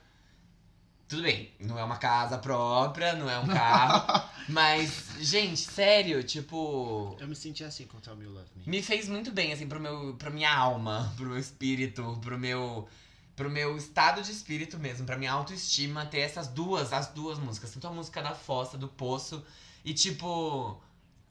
Tudo 1.06 1.23
bem, 1.23 1.51
não 1.61 1.78
é 1.78 1.85
uma 1.85 1.98
casa 1.98 2.39
própria, 2.39 3.15
não 3.15 3.28
é 3.28 3.39
um 3.39 3.47
carro. 3.52 4.28
mas, 4.48 5.11
gente, 5.20 5.61
sério, 5.61 6.24
tipo. 6.24 7.15
Eu 7.20 7.28
me 7.28 7.36
senti 7.36 7.62
assim 7.62 7.86
com 7.86 8.01
Tell 8.01 8.16
Me 8.16 8.24
You 8.24 8.32
Love 8.32 8.48
Me. 8.56 8.62
Me 8.66 8.82
fez 8.82 9.09
muito 9.09 9.31
bem, 9.31 9.52
assim, 9.52 9.69
pro 9.69 9.78
meu, 9.78 10.15
pra 10.19 10.31
minha 10.31 10.52
alma, 10.52 11.12
pro 11.16 11.27
meu 11.27 11.39
espírito, 11.39 12.19
pro 12.23 12.39
meu. 12.39 12.89
Pro 13.36 13.51
meu 13.51 13.77
estado 13.77 14.23
de 14.23 14.31
espírito 14.31 14.78
mesmo, 14.78 15.05
pra 15.05 15.19
minha 15.19 15.32
autoestima, 15.32 16.06
ter 16.06 16.20
essas 16.20 16.47
duas, 16.47 16.93
as 16.93 17.09
duas 17.09 17.36
músicas. 17.36 17.73
Tanto 17.73 17.89
a 17.89 17.90
música 17.90 18.23
da 18.23 18.32
Fossa, 18.32 18.78
do 18.78 18.89
Poço, 18.89 19.44
e 19.85 19.93
tipo. 19.93 20.81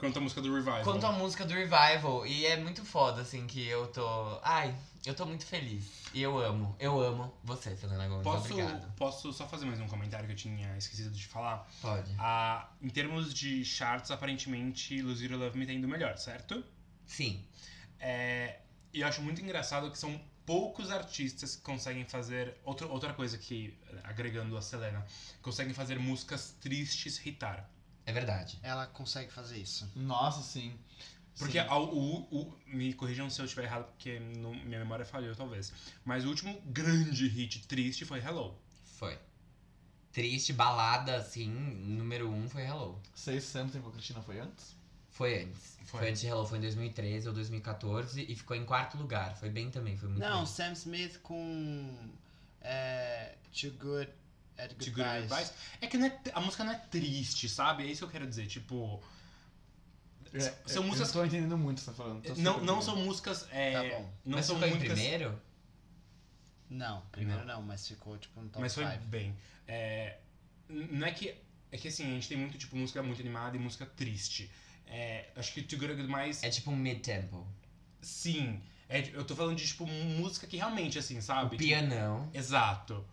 Quanto 0.04 0.18
a 0.18 0.22
música 0.22 0.42
do 0.42 0.54
Revival. 0.54 0.84
Quanto 0.84 1.06
a 1.06 1.12
música 1.14 1.46
do 1.46 1.54
Revival. 1.54 2.28
E 2.28 2.46
é 2.46 2.58
muito 2.58 2.84
foda, 2.84 3.22
assim, 3.22 3.48
que 3.48 3.66
eu 3.66 3.88
tô. 3.88 4.06
Ai, 4.44 4.76
eu 5.06 5.14
tô 5.14 5.26
muito 5.26 5.46
feliz. 5.46 5.86
E 6.14 6.22
eu 6.22 6.38
amo, 6.38 6.76
eu 6.78 7.00
amo 7.00 7.34
você, 7.42 7.74
Selena 7.74 8.06
Gomes. 8.10 8.24
Posso, 8.24 8.52
Obrigado. 8.52 8.94
posso 8.98 9.32
só 9.32 9.48
fazer 9.48 9.66
mais 9.66 9.80
um 9.80 9.88
comentário 9.88 10.26
que 10.26 10.34
eu 10.34 10.36
tinha 10.36 10.78
esquecido 10.78 11.10
de 11.10 11.26
falar? 11.26 11.66
Pode. 11.82 12.12
Ah, 12.20 12.70
em 12.82 12.90
termos 12.90 13.34
de 13.34 13.64
charts, 13.64 14.12
aparentemente, 14.12 15.02
or 15.02 15.40
Love 15.40 15.58
Me 15.58 15.66
tá 15.66 15.72
indo 15.72 15.88
melhor, 15.88 16.18
certo? 16.18 16.62
Sim. 17.06 17.42
É, 17.98 18.60
e 18.92 19.00
eu 19.00 19.08
acho 19.08 19.22
muito 19.22 19.42
engraçado 19.42 19.90
que 19.90 19.98
são 19.98 20.20
poucos 20.46 20.92
artistas 20.92 21.56
que 21.56 21.62
conseguem 21.62 22.04
fazer. 22.04 22.58
Outra, 22.66 22.88
outra 22.88 23.14
coisa 23.14 23.38
que, 23.38 23.78
agregando 24.04 24.58
a 24.58 24.62
Selena, 24.62 25.06
conseguem 25.42 25.74
fazer 25.74 25.98
músicas 25.98 26.56
tristes 26.60 27.26
hitar. 27.26 27.70
É 28.06 28.12
verdade. 28.12 28.60
Ela 28.62 28.86
consegue 28.88 29.32
fazer 29.32 29.58
isso. 29.58 29.90
Nossa, 29.96 30.42
sim. 30.42 30.78
Porque 31.38 31.60
Sim. 31.60 31.68
ao- 31.68 31.92
o, 31.94 32.22
o- 32.32 32.58
me 32.68 32.94
corrijam 32.94 33.28
se 33.30 33.40
eu 33.42 33.46
estiver 33.46 33.64
errado, 33.66 33.86
porque 33.86 34.20
não- 34.20 34.54
minha 34.54 34.78
memória 34.80 35.04
falhou, 35.06 35.36
talvez. 35.36 35.74
Mas 36.06 36.26
o 36.26 36.30
último 36.30 36.62
grande 36.66 37.28
hit 37.28 37.66
triste 37.68 38.06
foi 38.06 38.20
Hello. 38.20 38.56
Foi. 38.98 39.18
Triste, 40.12 40.54
balada, 40.54 41.16
assim, 41.16 41.48
número 41.50 42.30
um 42.30 42.48
foi 42.48 42.62
Hello. 42.64 43.02
Say 43.16 43.42
Something 43.42 43.82
com 43.82 43.90
a 43.90 43.92
Cristina 43.94 44.22
foi 44.22 44.40
antes? 44.40 44.76
Foi 45.10 45.44
antes. 45.44 45.78
Foi. 45.86 46.00
Foi, 46.02 46.10
antes 46.10 46.22
de 46.22 46.28
Hello, 46.28 46.46
foi 46.46 46.60
em 46.60 46.62
2013 46.62 47.28
ou 47.28 47.34
2014 47.34 48.24
e 48.30 48.36
ficou 48.36 48.56
em 48.56 48.64
quarto 48.66 48.96
lugar. 48.98 49.36
Foi 49.38 49.50
bem 49.50 49.72
também, 49.72 49.98
foi 49.98 50.10
muito 50.10 50.22
Não, 50.22 50.38
bem. 50.38 50.46
Sam 50.46 50.74
Smith 50.74 51.20
com. 51.22 52.10
É, 52.62 53.36
too 53.60 53.72
Good 53.72 54.12
at 54.58 54.70
To 54.70 54.76
Good 54.76 54.92
Goodbyes. 54.92 55.32
Advice. 55.32 55.54
É 55.82 55.88
que 55.88 55.98
não 55.98 56.08
é- 56.08 56.20
a 56.34 56.42
música 56.42 56.64
não 56.64 56.72
é 56.74 56.78
triste, 56.78 57.48
sabe? 57.50 57.84
É 57.84 57.88
isso 57.88 58.00
que 58.00 58.06
eu 58.06 58.10
quero 58.12 58.28
dizer. 58.28 58.48
Tipo. 58.48 59.02
são 60.66 60.84
eu 60.84 60.84
músicas. 60.84 61.08
não 61.14 61.22
tô 61.22 61.26
entendendo 61.26 61.58
muito 61.58 61.78
o 61.78 61.82
que 61.82 61.86
você 61.86 61.92
tá 61.92 61.98
falando. 61.98 62.24
Não, 62.38 62.44
não 62.44 62.58
entendendo. 62.58 62.82
são 62.84 62.96
músicas. 62.98 63.48
é, 63.52 63.74
Tá 63.90 63.98
bom. 63.98 64.14
Não 64.26 64.38
mas 64.38 64.46
são 64.46 64.56
ficou 64.56 64.70
em 64.70 64.74
músicas. 64.74 65.00
primeiro? 65.00 65.42
Não, 66.70 67.02
primeiro 67.12 67.46
não, 67.46 67.62
mas 67.62 67.88
ficou 67.88 68.18
tipo 68.18 68.42
no 68.42 68.48
top 68.50 68.62
Mas 68.62 68.74
foi 68.74 68.86
5. 68.86 68.98
bem. 69.06 69.36
É, 69.68 70.18
não 70.70 71.06
é 71.08 71.12
que. 71.12 71.36
É 71.72 71.78
que 71.78 71.88
assim, 71.88 72.04
a 72.04 72.14
gente 72.16 72.28
tem 72.28 72.38
muito, 72.38 72.58
tipo, 72.58 72.76
música 72.76 73.02
muito 73.02 73.20
animada 73.20 73.56
e 73.58 73.60
música 73.60 73.86
triste. 73.86 74.50
É, 74.86 75.30
acho 75.36 75.52
que 75.54 75.62
Too 75.64 75.80
Good 75.80 75.94
at 76.02 76.08
mais 76.08 76.44
É 76.44 76.50
tipo 76.50 76.70
um 76.70 76.76
mid-tempo. 76.76 77.48
Sim. 78.02 78.62
É, 78.88 79.00
eu 79.14 79.24
tô 79.26 79.36
falando 79.36 79.56
de, 79.58 79.66
tipo, 79.66 79.88
música 79.88 80.46
que 80.46 80.56
realmente, 80.58 81.00
assim, 81.00 81.20
sabe? 81.20 81.48
O 81.48 81.50
Tipo, 81.52 81.64
pianão. 81.64 82.30
Exato. 82.34 83.04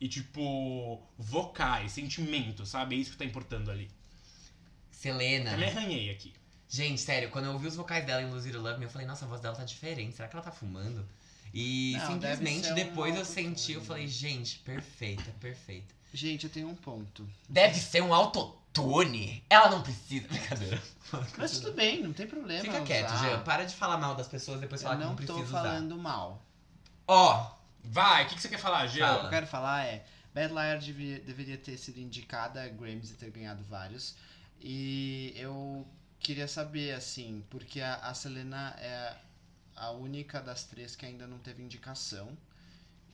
E, 0.00 0.08
tipo, 0.08 1.02
vocais, 1.18 1.92
sentimento, 1.92 2.64
sabe? 2.64 2.94
É 2.96 2.98
isso 2.98 3.12
que 3.12 3.16
tá 3.16 3.24
importando 3.24 3.70
ali. 3.70 3.90
Selena. 4.90 5.52
Eu 5.52 5.58
me 5.58 5.64
arranhei 5.64 6.10
aqui. 6.10 6.32
Gente, 6.68 7.00
sério, 7.00 7.30
quando 7.30 7.46
eu 7.46 7.52
ouvi 7.52 7.66
os 7.66 7.76
vocais 7.76 8.04
dela 8.04 8.22
em 8.22 8.30
Lose 8.30 8.46
It 8.48 8.56
or 8.56 8.62
Love 8.62 8.78
Me, 8.78 8.84
eu 8.84 8.90
falei, 8.90 9.06
nossa, 9.06 9.24
a 9.24 9.28
voz 9.28 9.40
dela 9.40 9.56
tá 9.56 9.64
diferente. 9.64 10.14
Será 10.16 10.28
que 10.28 10.36
ela 10.36 10.44
tá 10.44 10.52
fumando? 10.52 11.06
E 11.52 11.96
Não, 11.98 12.12
simplesmente 12.12 12.66
ser 12.66 12.72
um 12.72 12.74
depois 12.74 13.16
eu 13.16 13.24
senti, 13.24 13.72
eu 13.72 13.80
falei, 13.80 14.06
gente, 14.06 14.58
perfeita, 14.58 15.30
perfeita. 15.40 15.94
Gente, 16.12 16.44
eu 16.44 16.50
tenho 16.50 16.68
um 16.68 16.74
ponto. 16.74 17.26
Deve 17.48 17.78
ser 17.78 18.02
um 18.02 18.12
autotune. 18.12 18.58
Tony, 18.70 19.42
ela 19.48 19.70
não 19.70 19.82
precisa. 19.82 20.28
Brincadeira. 20.28 20.80
Mas 21.36 21.52
tudo 21.58 21.72
bem, 21.72 22.02
não 22.02 22.12
tem 22.12 22.26
problema. 22.26 22.60
Fica 22.62 22.80
quieto. 22.82 23.10
Jean. 23.18 23.40
Para 23.42 23.64
de 23.64 23.74
falar 23.74 23.96
mal 23.96 24.14
das 24.14 24.28
pessoas 24.28 24.60
depois 24.60 24.82
falar 24.82 24.94
Eu 24.94 24.98
que 24.98 25.04
não 25.04 25.10
não 25.14 25.16
tô 25.16 25.34
precisa 25.34 25.48
usar. 25.48 25.62
falando 25.62 25.96
mal. 25.96 26.44
Ó, 27.06 27.50
Vai, 27.82 28.24
o 28.24 28.28
que, 28.28 28.34
que 28.34 28.40
você 28.42 28.48
quer 28.48 28.58
falar, 28.58 28.86
Gê? 28.86 29.02
O 29.02 29.18
que 29.20 29.26
eu 29.26 29.28
quero 29.30 29.46
falar 29.46 29.84
é, 29.86 30.04
Bad 30.34 30.52
Liar 30.52 30.78
devia, 30.78 31.18
deveria 31.20 31.56
ter 31.56 31.76
sido 31.78 31.98
indicada 31.98 32.62
a 32.62 32.68
Grammys 32.68 33.10
e 33.10 33.14
ter 33.14 33.30
ganhado 33.30 33.62
vários. 33.64 34.14
E 34.60 35.32
eu 35.36 35.86
queria 36.20 36.48
saber, 36.48 36.92
assim, 36.94 37.44
porque 37.48 37.80
a, 37.80 37.94
a 37.96 38.14
Selena 38.14 38.74
é 38.78 39.16
a 39.76 39.90
única 39.92 40.40
das 40.40 40.64
três 40.64 40.96
que 40.96 41.06
ainda 41.06 41.26
não 41.26 41.38
teve 41.38 41.62
indicação 41.62 42.36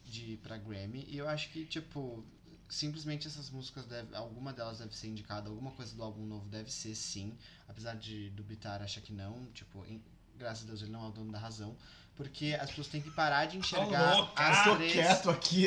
de 0.04 0.38
pra 0.42 0.56
Grammy. 0.56 1.04
E 1.08 1.18
eu 1.18 1.28
acho 1.28 1.50
que, 1.50 1.64
tipo, 1.66 2.24
simplesmente 2.68 3.26
essas 3.28 3.50
músicas, 3.50 3.86
deve, 3.86 4.14
alguma 4.16 4.52
delas 4.52 4.78
deve 4.78 4.96
ser 4.96 5.08
indicada, 5.08 5.48
alguma 5.48 5.70
coisa 5.72 5.94
do 5.94 6.02
álbum 6.02 6.24
novo 6.26 6.48
deve 6.48 6.70
ser 6.72 6.94
sim. 6.94 7.36
Apesar 7.68 7.94
de 7.96 8.30
do 8.30 8.42
Bitar 8.42 8.82
achar 8.82 9.00
que 9.02 9.12
não, 9.12 9.46
tipo, 9.52 9.84
em- 9.86 10.02
graças 10.36 10.64
a 10.64 10.66
Deus 10.66 10.82
ele 10.82 10.90
não 10.90 11.04
é 11.04 11.08
o 11.08 11.12
dono 11.12 11.30
da 11.32 11.38
razão. 11.38 11.76
Porque 12.16 12.56
as 12.60 12.68
pessoas 12.70 12.88
têm 12.88 13.00
que 13.00 13.10
parar 13.10 13.46
de 13.46 13.58
enxergar 13.58 14.16
louca! 14.16 14.42
as 14.42 14.64
Tô 14.64 14.76
três. 14.76 14.92
quieto 14.92 15.30
aqui. 15.30 15.66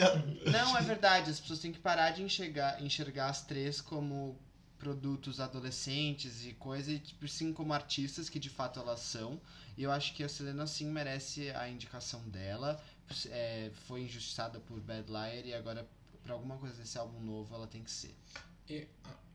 Não, 0.49 0.77
é 0.77 0.81
verdade. 0.81 1.29
As 1.29 1.39
pessoas 1.39 1.59
têm 1.59 1.73
que 1.73 1.79
parar 1.79 2.11
de 2.11 2.23
enxergar, 2.23 2.81
enxergar 2.81 3.27
as 3.29 3.41
três 3.41 3.81
como 3.81 4.39
produtos 4.77 5.39
adolescentes 5.39 6.45
e 6.45 6.53
coisa, 6.53 6.91
e 6.91 6.99
tipo, 6.99 7.27
sim 7.27 7.51
como 7.51 7.73
artistas 7.73 8.29
que 8.29 8.39
de 8.39 8.49
fato 8.49 8.79
elas 8.79 8.99
são. 9.01 9.41
E 9.75 9.83
eu 9.83 9.91
acho 9.91 10.13
que 10.13 10.23
a 10.23 10.29
Selena 10.29 10.65
sim 10.67 10.85
merece 10.85 11.49
a 11.51 11.67
indicação 11.69 12.21
dela. 12.29 12.81
É, 13.29 13.71
foi 13.87 14.01
injustiçada 14.03 14.59
por 14.59 14.79
Bad 14.79 15.07
Liar 15.09 15.45
e 15.45 15.53
agora, 15.53 15.87
pra 16.23 16.33
alguma 16.33 16.57
coisa 16.57 16.75
desse 16.75 16.97
álbum 16.97 17.19
novo, 17.19 17.53
ela 17.55 17.67
tem 17.67 17.83
que 17.83 17.91
ser. 17.91 18.15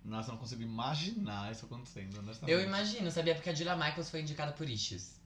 Nossa, 0.05 0.29
eu 0.29 0.33
não 0.33 0.39
consigo 0.41 0.63
imaginar 0.63 1.53
isso 1.53 1.65
acontecendo, 1.65 2.17
eu 2.47 2.61
imagino, 2.61 3.11
sabia? 3.11 3.35
Porque 3.35 3.51
a 3.51 3.55
Julia 3.55 3.77
Michaels 3.77 4.11
foi 4.11 4.21
indicada 4.21 4.53
por 4.53 4.69
Issues. 4.69 5.22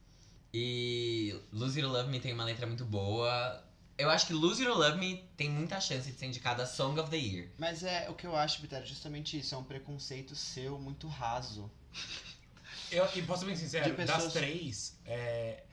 E 0.52 1.38
Lose 1.52 1.78
You 1.80 1.86
to 1.88 1.92
Love 1.92 2.08
Me 2.10 2.20
tem 2.20 2.32
uma 2.32 2.44
letra 2.44 2.66
muito 2.66 2.84
boa. 2.84 3.62
Eu 3.98 4.10
acho 4.10 4.26
que 4.26 4.32
Lose 4.32 4.62
You 4.62 4.72
to 4.72 4.78
Love 4.78 4.98
Me 4.98 5.24
tem 5.36 5.48
muita 5.50 5.80
chance 5.80 6.10
de 6.10 6.18
ser 6.18 6.26
indicada 6.26 6.62
a 6.62 6.66
Song 6.66 6.98
of 7.00 7.10
the 7.10 7.16
Year. 7.16 7.48
Mas 7.58 7.82
é 7.82 8.08
o 8.10 8.14
que 8.14 8.26
eu 8.26 8.34
acho, 8.36 8.60
Vitor, 8.62 8.78
é 8.78 8.84
justamente 8.86 9.38
isso. 9.38 9.54
É 9.54 9.58
um 9.58 9.64
preconceito 9.64 10.34
seu 10.34 10.78
muito 10.78 11.06
raso. 11.08 11.70
Eu, 12.90 13.08
e 13.16 13.22
posso 13.22 13.40
ser 13.40 13.46
bem 13.46 13.56
sincero, 13.56 13.94
pessoas- 13.94 14.24
das 14.24 14.32
três, 14.32 14.98
é, 15.04 15.64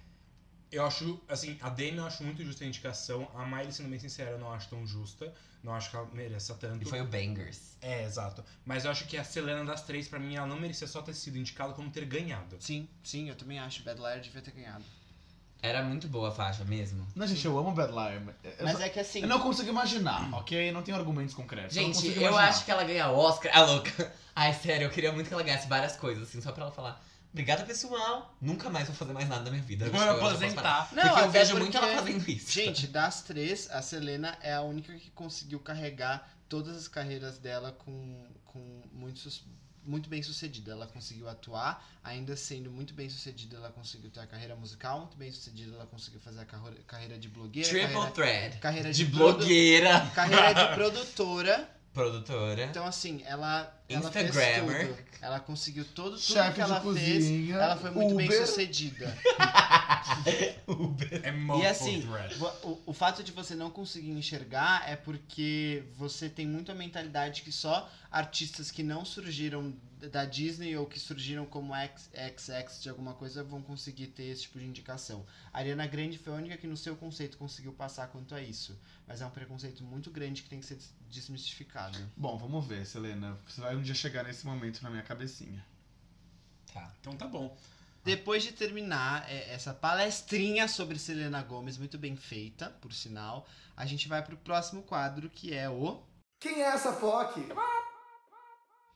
eu 0.76 0.86
acho, 0.86 1.22
assim, 1.30 1.58
a 1.62 1.70
Demi 1.70 1.98
eu 1.98 2.06
acho 2.06 2.24
muito 2.24 2.44
justa 2.44 2.64
a 2.64 2.68
indicação, 2.68 3.30
a 3.36 3.46
Miley, 3.46 3.72
sendo 3.72 3.90
bem 3.90 4.00
sincero, 4.00 4.32
eu 4.32 4.40
não 4.40 4.52
acho 4.54 4.68
tão 4.70 4.86
justa, 4.86 5.34
não 5.64 5.74
acho 5.74 5.90
que 5.90 5.96
ela 5.96 6.08
mereça 6.14 6.54
tanto. 6.56 6.82
E 6.82 6.86
foi 6.86 7.02
o 7.02 7.06
Bangers. 7.06 7.78
É, 7.82 8.04
exato. 8.04 8.44
Mas 8.66 8.86
eu 8.86 8.92
acho 8.92 9.06
que 9.06 9.16
a 9.18 9.24
Selena 9.24 9.64
das 9.64 9.82
três, 9.84 10.08
pra 10.08 10.20
mim, 10.20 10.36
ela 10.36 10.48
não 10.48 10.60
merecia 10.60 10.88
só 10.88 11.02
ter 11.02 11.14
sido 11.14 11.38
indicada, 11.38 11.74
como 11.74 11.90
ter 11.90 12.06
ganhado. 12.06 12.58
Sim, 12.60 12.88
sim, 13.04 13.30
eu 13.30 13.36
também 13.36 13.60
acho. 13.60 13.84
Bad 13.84 14.00
Liar 14.00 14.20
devia 14.20 14.42
ter 14.42 14.52
ganhado. 14.52 14.84
Era 15.62 15.82
muito 15.82 16.10
boa 16.10 16.28
a 16.28 16.32
faixa 16.32 16.66
mesmo. 16.66 17.08
Não, 17.16 17.26
gente, 17.26 17.46
eu 17.46 17.58
amo 17.58 17.72
Bad 17.72 17.92
Liar. 17.94 18.22
mas 18.26 18.36
Eu, 18.44 18.66
Mas 18.66 18.78
só- 18.78 18.84
é 18.84 18.90
que 18.90 19.00
assim. 19.00 19.22
eu 19.22 19.28
não 19.30 19.40
consigo 19.40 19.70
imaginar, 19.70 20.34
ok? 20.34 20.72
Não 20.74 20.82
tenho 20.84 20.98
argumentos 20.98 21.34
concretos. 21.34 21.76
eu 21.78 21.84
Gente, 21.84 22.06
eu 22.08 22.14
imaginar. 22.24 22.50
acho 22.50 22.66
que 22.66 22.72
ela 22.72 22.84
ganha 22.84 23.10
Oscar. 23.10 23.52
Ah, 23.56 23.62
louca. 23.64 24.14
Ai, 24.36 24.54
sério, 24.54 24.86
eu 24.88 24.90
queria 24.90 25.12
muito 25.14 25.28
que 25.30 25.34
ela 25.34 25.44
ganhasse 25.44 25.68
várias 25.70 25.96
coisas, 25.96 26.28
assim, 26.28 26.42
só 26.42 26.52
pra 26.52 26.64
ela 26.64 26.72
falar. 26.74 27.02
Obrigada, 27.34 27.66
pessoal. 27.66 28.38
Nunca 28.40 28.70
mais 28.70 28.86
vou 28.88 28.96
fazer 28.96 29.12
mais 29.12 29.28
nada 29.28 29.44
na 29.46 29.50
minha 29.52 29.64
vida. 29.64 29.90
Vou 29.90 30.00
aposentar. 30.00 30.90
Não, 30.94 31.02
porque 31.02 31.08
eu 31.20 31.26
até 31.26 31.40
vejo 31.40 31.58
muito 31.58 31.72
porque- 31.72 31.86
ela 31.92 32.02
fazendo 32.02 32.30
isso. 32.30 32.52
Gente, 32.52 32.86
das 32.88 33.22
três, 33.24 33.70
a 33.72 33.82
Selena 33.82 34.38
é 34.42 34.54
a 34.54 34.62
única 34.62 34.94
que 34.94 35.10
conseguiu 35.12 35.60
carregar 35.60 36.30
todas 36.48 36.78
as 36.78 36.88
carreiras 36.88 37.40
dela 37.40 37.72
com, 37.72 38.24
com 38.46 38.84
muito, 38.92 39.28
muito 39.84 40.08
bem 40.10 40.22
sucedida. 40.22 40.74
Ela 40.74 40.86
conseguiu 40.86 41.28
atuar, 41.28 41.84
ainda 42.04 42.38
sendo 42.38 42.70
muito 42.70 42.94
bem 42.94 43.10
sucedida, 43.10 43.58
ela 43.58 43.72
conseguiu 43.72 44.12
ter 44.12 44.20
a 44.20 44.28
carreira 44.28 44.56
musical, 44.56 45.00
muito 45.00 45.18
bem 45.18 45.32
sucedida, 45.32 45.74
ela 45.76 45.88
conseguiu 45.88 46.20
fazer 46.20 46.42
a 46.42 46.46
carreira 46.86 47.18
de 47.18 47.30
blogueira, 47.30 47.68
Triple 47.68 47.88
carreira, 47.94 48.12
Thread. 48.12 48.58
carreira 48.60 48.94
De 48.94 49.06
de 49.06 49.12
produ- 49.12 49.38
blogueira. 49.40 50.00
carreira 50.14 50.54
de 50.54 50.74
produtora. 50.76 51.68
Produtora. 51.94 52.64
Então, 52.66 52.86
assim, 52.86 53.22
ela, 53.26 53.72
ela 53.88 54.12
fez 54.12 54.30
Instagrammer. 54.30 54.88
tudo. 54.88 54.98
Ela 55.22 55.40
conseguiu 55.40 55.86
todo, 55.86 56.12
tudo 56.12 56.20
Chefe 56.20 56.54
que 56.56 56.62
ela 56.62 56.80
de 56.80 56.94
fez. 56.94 57.24
cozinha, 57.24 57.56
Ela 57.56 57.78
foi 57.78 57.92
muito 57.92 58.16
bem 58.16 58.26
Uber. 58.28 58.46
sucedida. 58.48 59.18
É 61.24 61.60
E 61.60 61.66
assim, 61.66 62.04
o, 62.64 62.80
o 62.88 62.94
fato 62.94 63.24
de 63.24 63.32
você 63.32 63.56
não 63.56 63.70
conseguir 63.70 64.12
enxergar 64.12 64.90
é 64.90 64.96
porque 64.96 65.84
você 65.98 66.30
tem 66.30 66.48
muito 66.48 66.72
a 66.72 66.76
mentalidade 66.76 67.42
que 67.42 67.52
só 67.52 67.90
artistas 68.14 68.70
que 68.70 68.84
não 68.84 69.04
surgiram 69.04 69.76
da 70.12 70.24
Disney 70.24 70.78
ou 70.78 70.86
que 70.86 71.00
surgiram 71.00 71.46
como 71.48 71.74
XX 71.74 72.80
de 72.82 72.90
alguma 72.90 73.16
coisa 73.16 73.44
vão 73.44 73.60
conseguir 73.62 74.08
ter 74.08 74.26
esse 74.26 74.44
tipo 74.44 74.60
de 74.60 74.66
indicação. 74.66 75.26
A 75.52 75.58
Ariana 75.58 75.88
Grande 75.88 76.20
foi 76.20 76.32
a 76.32 76.36
única 76.36 76.56
que 76.58 76.68
no 76.68 76.78
seu 76.78 76.96
conceito 76.96 77.38
conseguiu 77.40 77.74
passar 77.74 78.08
quanto 78.10 78.36
a 78.36 78.42
isso. 78.42 78.80
Mas 79.08 79.22
é 79.22 79.26
um 79.26 79.32
preconceito 79.32 79.84
muito 79.84 80.12
grande 80.12 80.44
que 80.44 80.50
tem 80.50 80.60
que 80.60 80.66
ser 80.66 80.76
des- 80.76 80.94
desmistificado. 81.10 81.98
Bom, 82.16 82.38
vamos 82.38 82.68
ver, 82.68 82.86
Selena. 82.86 83.36
Você 83.48 83.60
vai 83.62 83.76
um 83.76 83.82
dia 83.82 83.96
chegar 83.96 84.24
nesse 84.24 84.46
momento 84.46 84.82
na 84.84 84.92
minha 84.92 85.04
cabecinha. 85.04 85.66
Tá. 86.72 86.94
Então 87.02 87.16
tá 87.18 87.28
bom. 87.28 87.58
Depois 88.04 88.44
de 88.44 88.52
terminar 88.52 89.26
é, 89.32 89.54
essa 89.54 89.74
palestrinha 89.74 90.68
sobre 90.68 91.00
Selena 91.00 91.42
Gomez, 91.42 91.78
muito 91.80 91.98
bem 91.98 92.16
feita, 92.16 92.70
por 92.82 92.94
sinal, 92.94 93.48
a 93.76 93.86
gente 93.86 94.08
vai 94.08 94.22
pro 94.22 94.38
próximo 94.38 94.84
quadro 94.84 95.30
que 95.30 95.54
é 95.54 95.70
o 95.70 96.04
Quem 96.40 96.62
é 96.62 96.68
essa 96.68 96.92
POC? 96.94 97.40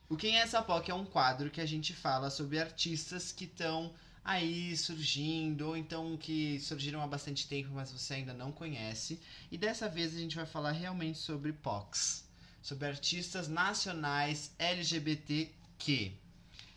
O 0.10 0.16
Quem 0.16 0.38
é 0.38 0.42
essa 0.42 0.62
POC 0.62 0.90
é 0.90 0.94
um 0.94 1.06
quadro 1.06 1.50
que 1.50 1.60
a 1.60 1.66
gente 1.66 1.94
fala 1.94 2.30
sobre 2.30 2.60
artistas 2.60 3.32
que 3.32 3.44
estão 3.44 3.94
aí 4.24 4.76
surgindo, 4.78 5.68
ou 5.68 5.78
então 5.78 6.18
que 6.18 6.60
surgiram 6.60 7.02
há 7.02 7.08
bastante 7.08 7.48
tempo, 7.48 7.70
mas 7.74 7.92
você 7.92 8.16
ainda 8.16 8.34
não 8.34 8.52
conhece. 8.52 9.20
E 9.52 9.58
dessa 9.58 9.90
vez 9.90 10.16
a 10.16 10.20
gente 10.20 10.36
vai 10.36 10.46
falar 10.46 10.72
realmente 10.72 11.18
sobre 11.18 11.52
POCs, 11.52 12.26
sobre 12.62 12.88
artistas 12.88 13.48
nacionais 13.48 14.52
LGBTQ. 14.58 16.14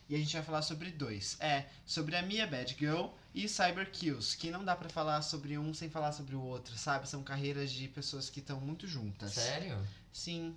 E 0.09 0.15
a 0.15 0.17
gente 0.17 0.33
vai 0.33 0.43
falar 0.43 0.61
sobre 0.61 0.91
dois. 0.91 1.37
É 1.39 1.67
sobre 1.85 2.17
a 2.17 2.21
Mia 2.21 2.45
Bad 2.45 2.75
Girl 2.77 3.07
e 3.33 3.47
Cyber 3.47 3.89
Kills, 3.91 4.35
que 4.35 4.51
não 4.51 4.65
dá 4.65 4.75
pra 4.75 4.89
falar 4.89 5.21
sobre 5.21 5.57
um 5.57 5.73
sem 5.73 5.89
falar 5.89 6.11
sobre 6.11 6.35
o 6.35 6.41
outro, 6.41 6.77
sabe? 6.77 7.07
São 7.07 7.23
carreiras 7.23 7.71
de 7.71 7.87
pessoas 7.87 8.29
que 8.29 8.41
estão 8.41 8.59
muito 8.59 8.87
juntas. 8.87 9.31
Sério? 9.31 9.77
Sim, 10.11 10.53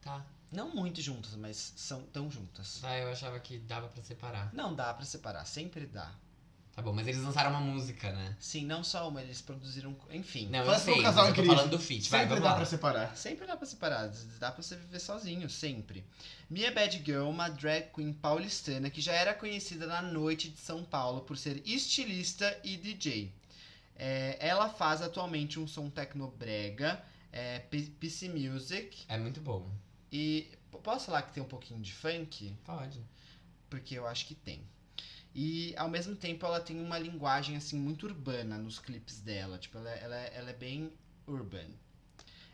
Tá. 0.00 0.24
Não 0.50 0.74
muito 0.74 1.00
juntas, 1.02 1.34
mas 1.34 1.72
são 1.76 2.02
tão 2.04 2.30
juntas. 2.30 2.78
Tá, 2.80 2.96
eu 2.98 3.10
achava 3.10 3.38
que 3.40 3.58
dava 3.58 3.88
pra 3.88 4.02
separar. 4.02 4.52
Não 4.54 4.74
dá 4.74 4.92
pra 4.94 5.04
separar, 5.04 5.44
sempre 5.44 5.86
dá. 5.86 6.10
Tá 6.74 6.82
bom, 6.82 6.92
mas 6.92 7.08
eles 7.08 7.20
lançaram 7.20 7.50
uma 7.50 7.60
música, 7.60 8.12
né? 8.12 8.36
Sim, 8.38 8.64
não 8.64 8.84
só 8.84 9.08
uma, 9.08 9.20
eles 9.20 9.40
produziram. 9.42 9.96
Enfim. 10.10 10.46
Não, 10.48 10.60
eu 10.64 10.78
sei, 10.78 10.94
um 10.94 10.96
mas 10.98 11.06
casal 11.06 11.24
eu 11.24 11.34
tô 11.34 11.40
incrível. 11.40 11.56
falando 11.56 11.70
do 11.72 11.78
feat. 11.80 12.08
Vai, 12.08 12.20
Sempre 12.20 12.28
vamos 12.36 12.44
dá 12.44 12.50
lá. 12.50 12.56
pra 12.56 12.64
separar. 12.66 13.16
Sempre 13.16 13.46
dá 13.48 13.56
pra 13.56 13.66
separar, 13.66 14.08
dá 14.38 14.52
pra 14.52 14.62
você 14.62 14.76
viver 14.76 15.00
sozinho, 15.00 15.50
sempre. 15.50 16.04
Mia 16.48 16.70
Bad 16.70 17.02
Girl, 17.04 17.24
uma 17.28 17.48
drag 17.48 17.90
queen 17.92 18.12
paulistana 18.12 18.90
que 18.90 19.00
já 19.00 19.12
era 19.12 19.34
conhecida 19.34 19.88
na 19.88 20.00
noite 20.00 20.50
de 20.50 20.60
São 20.60 20.84
Paulo 20.84 21.22
por 21.22 21.36
ser 21.36 21.60
estilista 21.66 22.56
e 22.62 22.76
DJ. 22.76 23.32
É, 23.96 24.36
ela 24.38 24.68
faz 24.68 25.02
atualmente 25.02 25.58
um 25.58 25.66
som 25.66 25.90
tecnobrega, 25.90 27.02
é, 27.32 27.58
PC 27.98 28.28
Music, 28.28 29.04
É 29.08 29.18
muito 29.18 29.40
bom. 29.40 29.68
E 30.12 30.50
posso 30.82 31.06
falar 31.06 31.22
que 31.22 31.32
tem 31.32 31.42
um 31.42 31.48
pouquinho 31.48 31.80
de 31.80 31.92
funk? 31.92 32.56
Pode. 32.64 33.02
porque 33.70 33.94
eu 33.98 34.06
acho 34.06 34.26
que 34.26 34.34
tem. 34.34 34.62
E 35.34 35.74
ao 35.76 35.88
mesmo 35.88 36.16
tempo 36.16 36.44
ela 36.46 36.60
tem 36.60 36.80
uma 36.80 36.98
linguagem 36.98 37.56
assim 37.56 37.78
muito 37.78 38.06
urbana 38.06 38.58
nos 38.58 38.78
clipes 38.78 39.20
dela, 39.20 39.58
tipo, 39.58 39.78
ela, 39.78 39.90
ela, 39.90 40.16
ela 40.16 40.50
é 40.50 40.54
bem 40.54 40.92
urban. 41.26 41.68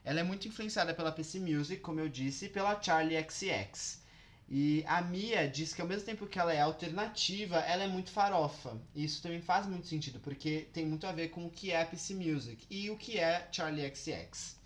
Ela 0.05 0.21
é 0.21 0.23
muito 0.23 0.47
influenciada 0.49 0.93
pela 0.95 1.13
PC 1.13 1.41
Music, 1.41 1.81
como 1.81 2.01
eu 2.01 2.09
disse, 2.09 2.47
e 2.47 2.49
pela 2.49 2.81
Charlie 2.83 3.19
XX. 3.29 4.03
E 4.49 4.85
a 4.87 5.01
Mia 5.01 5.49
diz 5.49 5.73
que 5.73 5.81
ao 5.81 5.89
mesmo 5.89 6.05
tempo 6.05 6.27
que 6.27 6.39
ela 6.39 6.53
é 6.53 6.61
alternativa, 6.61 7.57
ela 7.61 7.85
é 7.85 7.89
muito 7.89 8.11
farofa. 8.11 8.79
E 8.95 9.05
isso 9.05 9.23
também 9.23 9.41
faz 9.41 9.67
muito 9.67 9.87
sentido, 9.87 10.21
porque 10.21 10.69
tem 10.73 10.85
muito 10.85 11.07
a 11.07 11.13
ver 11.13 11.29
com 11.29 11.47
o 11.47 11.51
que 11.51 11.71
é 11.71 11.85
PC 11.85 12.15
Music 12.15 12.67
e 12.69 12.91
o 12.91 12.97
que 12.99 13.19
é 13.19 13.49
Charlie 13.51 13.91
XX. 13.95 14.57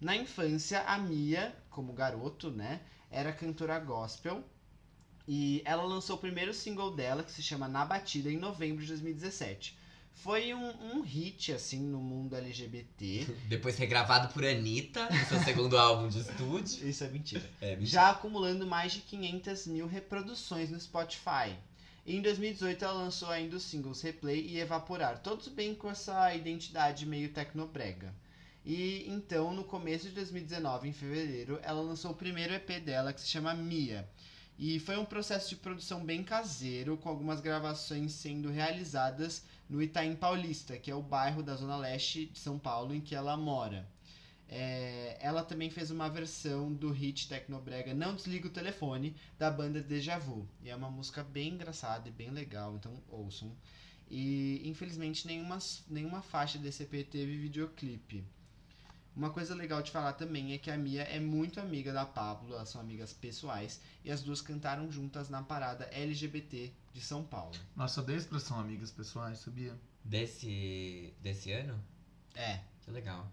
Na 0.00 0.16
infância, 0.16 0.82
a 0.82 0.98
Mia, 0.98 1.54
como 1.70 1.92
garoto, 1.92 2.50
né, 2.50 2.80
era 3.10 3.32
cantora 3.32 3.78
gospel 3.78 4.44
e 5.26 5.62
ela 5.64 5.82
lançou 5.82 6.16
o 6.16 6.20
primeiro 6.20 6.54
single 6.54 6.94
dela, 6.94 7.22
que 7.22 7.32
se 7.32 7.42
chama 7.42 7.66
Na 7.66 7.84
Batida, 7.84 8.30
em 8.30 8.36
novembro 8.36 8.82
de 8.82 8.88
2017. 8.88 9.76
Foi 10.12 10.54
um, 10.54 10.96
um 10.96 11.02
hit, 11.02 11.52
assim, 11.52 11.80
no 11.80 11.98
mundo 11.98 12.36
LGBT. 12.36 13.26
Depois 13.48 13.76
regravado 13.76 14.32
por 14.32 14.44
Anitta, 14.44 15.08
no 15.10 15.26
seu 15.26 15.38
segundo 15.40 15.76
álbum 15.76 16.08
de 16.08 16.20
estúdio. 16.20 16.88
Isso 16.88 17.04
é 17.04 17.08
mentira. 17.08 17.50
É, 17.60 17.70
mentira. 17.70 17.86
Já 17.86 18.10
acumulando 18.10 18.66
mais 18.66 18.92
de 18.92 19.00
500 19.00 19.66
mil 19.66 19.86
reproduções 19.86 20.70
no 20.70 20.80
Spotify. 20.80 21.54
E 22.06 22.16
em 22.16 22.22
2018 22.22 22.84
ela 22.84 22.94
lançou 22.94 23.28
ainda 23.28 23.56
os 23.56 23.64
singles 23.64 24.00
Replay 24.00 24.46
e 24.46 24.60
Evaporar, 24.60 25.18
todos 25.18 25.48
bem 25.48 25.74
com 25.74 25.90
essa 25.90 26.32
identidade 26.34 27.04
meio 27.04 27.32
tecnobrega. 27.32 28.14
E 28.66 29.08
então, 29.08 29.54
no 29.54 29.62
começo 29.62 30.08
de 30.08 30.14
2019, 30.16 30.88
em 30.88 30.92
fevereiro, 30.92 31.60
ela 31.62 31.80
lançou 31.80 32.10
o 32.10 32.16
primeiro 32.16 32.52
EP 32.52 32.82
dela, 32.84 33.12
que 33.12 33.20
se 33.20 33.28
chama 33.28 33.54
Mia. 33.54 34.10
E 34.58 34.80
foi 34.80 34.96
um 34.96 35.04
processo 35.04 35.50
de 35.50 35.54
produção 35.56 36.04
bem 36.04 36.24
caseiro, 36.24 36.96
com 36.96 37.08
algumas 37.08 37.40
gravações 37.40 38.12
sendo 38.14 38.50
realizadas 38.50 39.44
no 39.70 39.80
Itaim 39.80 40.16
Paulista, 40.16 40.76
que 40.76 40.90
é 40.90 40.94
o 40.96 41.00
bairro 41.00 41.44
da 41.44 41.54
Zona 41.54 41.76
Leste 41.76 42.26
de 42.26 42.40
São 42.40 42.58
Paulo 42.58 42.92
em 42.92 43.00
que 43.00 43.14
ela 43.14 43.36
mora. 43.36 43.88
É, 44.48 45.16
ela 45.20 45.44
também 45.44 45.70
fez 45.70 45.92
uma 45.92 46.08
versão 46.08 46.72
do 46.72 46.90
hit 46.90 47.28
Tecnobrega 47.28 47.94
Não 47.94 48.16
Desliga 48.16 48.48
o 48.48 48.50
Telefone, 48.50 49.14
da 49.38 49.48
banda 49.48 49.80
Deja 49.80 50.18
Vu. 50.18 50.44
E 50.60 50.70
é 50.70 50.74
uma 50.74 50.90
música 50.90 51.22
bem 51.22 51.54
engraçada 51.54 52.08
e 52.08 52.12
bem 52.12 52.30
legal, 52.30 52.74
então 52.74 53.00
ouçam. 53.08 53.56
E 54.10 54.60
infelizmente 54.64 55.24
nenhuma, 55.24 55.58
nenhuma 55.88 56.20
faixa 56.20 56.58
desse 56.58 56.82
EP 56.82 57.08
teve 57.08 57.36
videoclipe. 57.36 58.24
Uma 59.16 59.30
coisa 59.30 59.54
legal 59.54 59.80
de 59.80 59.90
falar 59.90 60.12
também 60.12 60.52
é 60.52 60.58
que 60.58 60.70
a 60.70 60.76
Mia 60.76 61.02
é 61.04 61.18
muito 61.18 61.58
amiga 61.58 61.90
da 61.90 62.04
Pablo, 62.04 62.52
elas 62.52 62.68
são 62.68 62.82
amigas 62.82 63.14
pessoais, 63.14 63.80
e 64.04 64.10
as 64.10 64.22
duas 64.22 64.42
cantaram 64.42 64.92
juntas 64.92 65.30
na 65.30 65.42
parada 65.42 65.88
LGBT 65.90 66.70
de 66.92 67.00
São 67.00 67.24
Paulo. 67.24 67.54
Nossa, 67.74 68.00
eu 68.00 68.04
dei 68.04 68.16
expressão 68.16 68.60
amigas 68.60 68.90
pessoais, 68.90 69.38
sabia? 69.38 69.74
Desse, 70.04 71.14
desse 71.22 71.50
ano? 71.50 71.82
É. 72.34 72.60
Que 72.84 72.90
legal. 72.90 73.26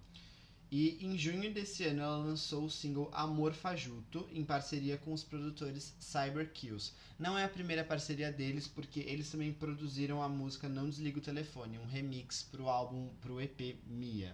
E 0.71 1.05
em 1.05 1.17
junho 1.17 1.53
desse 1.53 1.83
ano 1.83 2.01
ela 2.01 2.17
lançou 2.17 2.63
o 2.63 2.71
single 2.71 3.11
Amor 3.13 3.53
Fajuto 3.53 4.27
em 4.31 4.43
parceria 4.43 4.97
com 4.97 5.11
os 5.11 5.23
produtores 5.23 5.93
Cyber 5.99 6.51
Kills. 6.53 6.93
Não 7.19 7.37
é 7.37 7.43
a 7.43 7.49
primeira 7.49 7.83
parceria 7.83 8.31
deles, 8.31 8.69
porque 8.69 9.01
eles 9.01 9.29
também 9.29 9.51
produziram 9.51 10.23
a 10.23 10.29
música 10.29 10.69
Não 10.69 10.89
Desliga 10.89 11.19
o 11.19 11.21
Telefone, 11.21 11.77
um 11.77 11.85
remix 11.85 12.41
pro 12.41 12.69
álbum, 12.69 13.09
pro 13.21 13.41
EP 13.41 13.77
Mia. 13.85 14.33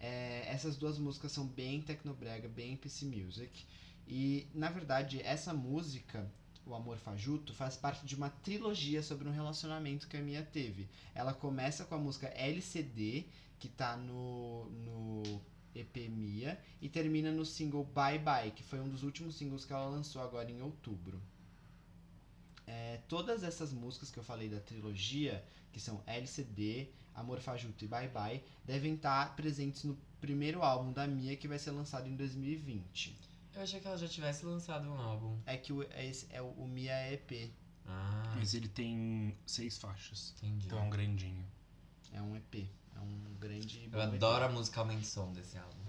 É, 0.00 0.46
essas 0.48 0.76
duas 0.76 0.98
músicas 0.98 1.30
são 1.30 1.46
bem 1.46 1.82
tecnobrega, 1.82 2.48
bem 2.48 2.76
PC 2.76 3.04
Music. 3.04 3.66
E, 4.08 4.48
na 4.54 4.70
verdade, 4.70 5.20
essa 5.22 5.52
música, 5.52 6.26
O 6.66 6.74
Amor 6.74 6.96
Fajuto, 6.96 7.52
faz 7.52 7.76
parte 7.76 8.06
de 8.06 8.16
uma 8.16 8.30
trilogia 8.30 9.02
sobre 9.02 9.28
um 9.28 9.32
relacionamento 9.32 10.08
que 10.08 10.16
a 10.16 10.20
Mia 10.20 10.42
teve. 10.42 10.88
Ela 11.14 11.34
começa 11.34 11.84
com 11.84 11.94
a 11.94 11.98
música 11.98 12.28
LCD, 12.28 13.26
que 13.58 13.68
tá 13.68 13.96
no, 13.96 14.70
no 14.70 15.40
EP 15.74 16.08
Mia, 16.08 16.58
e 16.80 16.88
termina 16.88 17.30
no 17.30 17.44
single 17.44 17.84
Bye 17.84 18.18
Bye, 18.18 18.52
que 18.52 18.62
foi 18.62 18.80
um 18.80 18.88
dos 18.88 19.02
últimos 19.02 19.36
singles 19.36 19.64
que 19.64 19.72
ela 19.72 19.86
lançou 19.86 20.22
agora 20.22 20.50
em 20.50 20.62
outubro. 20.62 21.20
É, 22.66 23.00
todas 23.08 23.42
essas 23.42 23.72
músicas 23.72 24.10
que 24.10 24.18
eu 24.18 24.24
falei 24.24 24.48
da 24.48 24.60
trilogia, 24.60 25.44
que 25.72 25.80
são 25.80 26.02
LCD, 26.06 26.88
Amor 27.14 27.40
Fajuto 27.40 27.84
e 27.84 27.88
Bye 27.88 28.08
Bye, 28.08 28.42
devem 28.64 28.94
estar 28.94 29.34
presentes 29.36 29.84
no 29.84 29.96
primeiro 30.20 30.62
álbum 30.62 30.92
da 30.92 31.06
Mia, 31.06 31.36
que 31.36 31.48
vai 31.48 31.58
ser 31.58 31.70
lançado 31.72 32.08
em 32.08 32.16
2020. 32.16 33.16
Eu 33.54 33.62
achei 33.62 33.80
que 33.80 33.86
ela 33.86 33.98
já 33.98 34.06
tivesse 34.08 34.44
lançado 34.46 34.88
um 34.88 34.96
álbum. 34.98 35.38
É 35.46 35.56
que 35.56 35.72
o, 35.72 35.82
é 35.82 36.06
esse, 36.06 36.26
é 36.30 36.40
o, 36.40 36.46
o 36.50 36.68
Mia 36.68 37.12
EP, 37.12 37.50
Ah, 37.86 38.34
Mas 38.36 38.54
ele 38.54 38.68
tem 38.68 39.36
seis 39.46 39.76
faixas. 39.78 40.34
entendi. 40.38 40.66
Então 40.66 40.78
é 40.78 40.82
um 40.82 40.90
grandinho. 40.90 41.44
é 42.12 42.22
um 42.22 42.36
EP, 42.36 42.54
é 42.96 43.00
um 43.00 43.34
grande... 43.40 43.84
Eu 43.84 43.90
bom 43.90 44.02
EP. 44.02 44.14
adoro 44.14 44.44
a 44.44 44.48
musicalmente 44.48 45.06
som 45.06 45.32
desse 45.32 45.58
álbum. 45.58 45.80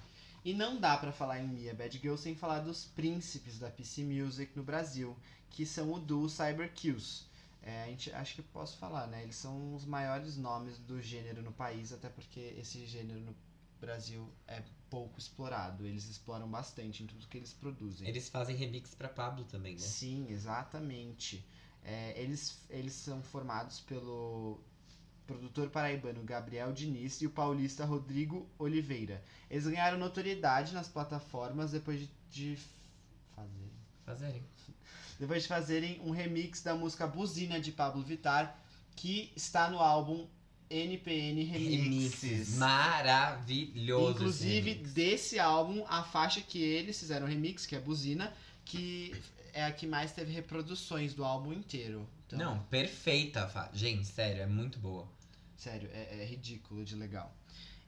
E 0.43 0.53
não 0.55 0.79
dá 0.79 0.97
pra 0.97 1.11
falar 1.11 1.39
em 1.39 1.47
Mia 1.47 1.73
Bad 1.75 1.99
Girl 1.99 2.15
sem 2.15 2.35
falar 2.35 2.61
dos 2.61 2.85
príncipes 2.85 3.59
da 3.59 3.69
PC 3.69 4.03
Music 4.03 4.51
no 4.57 4.63
Brasil, 4.63 5.15
que 5.51 5.67
são 5.67 5.93
o 5.93 5.99
duo 5.99 6.27
Cyber 6.27 6.73
Kills. 6.73 7.25
É, 7.61 7.83
a 7.83 7.87
gente 7.87 8.11
acho 8.11 8.35
que 8.35 8.41
posso 8.41 8.77
falar, 8.77 9.07
né? 9.07 9.23
Eles 9.23 9.35
são 9.35 9.75
os 9.75 9.85
maiores 9.85 10.35
nomes 10.37 10.79
do 10.79 10.99
gênero 11.01 11.43
no 11.43 11.51
país, 11.51 11.93
até 11.93 12.09
porque 12.09 12.39
esse 12.57 12.85
gênero 12.87 13.19
no 13.19 13.35
Brasil 13.79 14.27
é 14.47 14.63
pouco 14.89 15.19
explorado. 15.19 15.85
Eles 15.85 16.09
exploram 16.09 16.49
bastante 16.49 17.03
em 17.03 17.07
tudo 17.07 17.27
que 17.27 17.37
eles 17.37 17.53
produzem. 17.53 18.07
Eles 18.07 18.29
fazem 18.29 18.55
remix 18.55 18.95
pra 18.95 19.07
Pablo 19.07 19.45
também, 19.45 19.73
né? 19.73 19.79
Sim, 19.79 20.27
exatamente. 20.29 21.45
É, 21.83 22.19
eles, 22.19 22.59
eles 22.69 22.93
são 22.93 23.21
formados 23.23 23.79
pelo 23.79 24.59
produtor 25.25 25.69
paraibano 25.69 26.23
Gabriel 26.23 26.73
Diniz 26.73 27.21
e 27.21 27.27
o 27.27 27.29
paulista 27.29 27.85
Rodrigo 27.85 28.49
Oliveira. 28.59 29.23
Eles 29.49 29.65
ganharam 29.65 29.97
notoriedade 29.97 30.73
nas 30.73 30.89
plataformas 30.89 31.71
depois 31.71 31.99
de, 31.99 32.09
de 32.29 32.57
fazer 33.35 33.71
Fazerem. 34.05 34.43
depois 35.21 35.43
de 35.43 35.47
fazerem 35.47 36.01
um 36.03 36.09
remix 36.09 36.61
da 36.63 36.73
música 36.75 37.05
Buzina 37.05 37.59
de 37.59 37.71
Pablo 37.71 38.01
Vittar, 38.01 38.59
que 38.95 39.31
está 39.35 39.69
no 39.69 39.77
álbum 39.79 40.27
NPN 40.69 41.43
Remixes. 41.43 41.83
Remixes. 41.83 42.57
Maravilhoso. 42.57 44.11
Inclusive, 44.13 44.71
remix. 44.73 44.93
desse 44.93 45.39
álbum, 45.39 45.85
a 45.87 46.03
faixa 46.03 46.41
que 46.41 46.61
eles 46.61 46.99
fizeram 46.99 47.27
remix, 47.27 47.65
que 47.67 47.75
é 47.75 47.79
Buzina, 47.79 48.33
que 48.65 49.13
é 49.53 49.63
a 49.65 49.71
que 49.71 49.85
mais 49.85 50.11
teve 50.11 50.31
reproduções 50.33 51.13
do 51.13 51.23
álbum 51.23 51.53
inteiro. 51.53 52.07
Então, 52.25 52.39
Não, 52.39 52.59
perfeita. 52.63 53.47
fa- 53.47 53.69
Gente, 53.73 54.07
sério, 54.07 54.41
é 54.41 54.47
muito 54.47 54.79
boa. 54.79 55.07
Sério, 55.55 55.89
é, 55.93 56.21
é 56.21 56.25
ridículo 56.25 56.83
de 56.83 56.95
legal. 56.95 57.35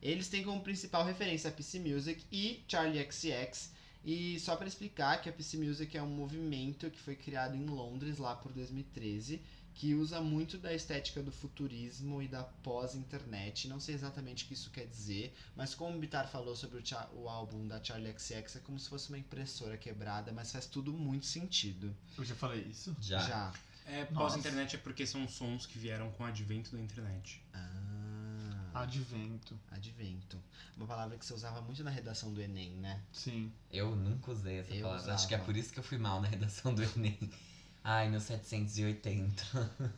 Eles 0.01 0.27
têm 0.27 0.43
como 0.43 0.61
principal 0.61 1.03
referência 1.03 1.49
a 1.49 1.53
PC 1.53 1.79
Music 1.79 2.23
e 2.31 2.63
Charlie 2.67 2.99
XCX. 3.09 3.71
E 4.03 4.37
só 4.39 4.55
para 4.55 4.67
explicar 4.67 5.21
que 5.21 5.29
a 5.29 5.33
PC 5.33 5.57
Music 5.57 5.97
é 5.97 6.03
um 6.03 6.07
movimento 6.07 6.89
que 6.91 6.99
foi 6.99 7.15
criado 7.15 7.55
em 7.55 7.65
Londres 7.65 8.17
lá 8.17 8.35
por 8.35 8.51
2013, 8.51 9.41
que 9.73 9.95
usa 9.95 10.21
muito 10.21 10.57
da 10.57 10.73
estética 10.73 11.23
do 11.23 11.31
futurismo 11.31 12.21
e 12.21 12.27
da 12.27 12.43
pós-internet. 12.43 13.67
Não 13.67 13.79
sei 13.79 13.95
exatamente 13.95 14.43
o 14.43 14.47
que 14.47 14.53
isso 14.53 14.69
quer 14.69 14.85
dizer, 14.85 15.33
mas 15.55 15.73
como 15.73 15.95
o 15.95 15.99
Bitar 15.99 16.27
falou 16.29 16.55
sobre 16.55 16.79
o, 16.79 17.21
o 17.21 17.29
álbum 17.29 17.67
da 17.67 17.83
Charlie 17.83 18.13
XX, 18.17 18.57
é 18.57 18.59
como 18.59 18.77
se 18.77 18.89
fosse 18.89 19.09
uma 19.09 19.17
impressora 19.17 19.77
quebrada, 19.77 20.31
mas 20.31 20.51
faz 20.51 20.65
tudo 20.65 20.91
muito 20.91 21.25
sentido. 21.25 21.95
Eu 22.17 22.25
já 22.25 22.35
falei 22.35 22.61
isso? 22.61 22.95
Já. 22.99 23.19
Já. 23.19 23.53
É, 23.85 24.05
pós-internet 24.05 24.75
é 24.75 24.79
porque 24.79 25.05
são 25.05 25.27
sons 25.27 25.65
que 25.65 25.77
vieram 25.77 26.11
com 26.11 26.23
o 26.23 26.25
advento 26.25 26.71
da 26.75 26.81
internet. 26.81 27.41
Ah, 27.53 27.92
Advento. 28.73 29.59
advento. 29.71 30.37
Uma 30.77 30.87
palavra 30.87 31.17
que 31.17 31.25
você 31.25 31.33
usava 31.33 31.61
muito 31.61 31.83
na 31.83 31.91
redação 31.91 32.33
do 32.33 32.41
Enem, 32.41 32.71
né? 32.71 33.01
Sim. 33.11 33.51
Eu 33.71 33.95
nunca 33.95 34.31
usei 34.31 34.59
essa 34.59 34.73
Eu 34.73 34.83
palavra. 34.87 35.13
Acho 35.13 35.27
que 35.27 35.33
é 35.33 35.37
usava. 35.37 35.45
por 35.51 35.57
isso 35.57 35.71
que 35.73 35.79
eu 35.79 35.83
fui 35.83 35.97
mal 35.97 36.21
na 36.21 36.27
redação 36.27 36.73
do 36.73 36.81
Enem. 36.83 37.17
Ai, 37.83 38.09
no 38.09 38.19
780. 38.19 39.43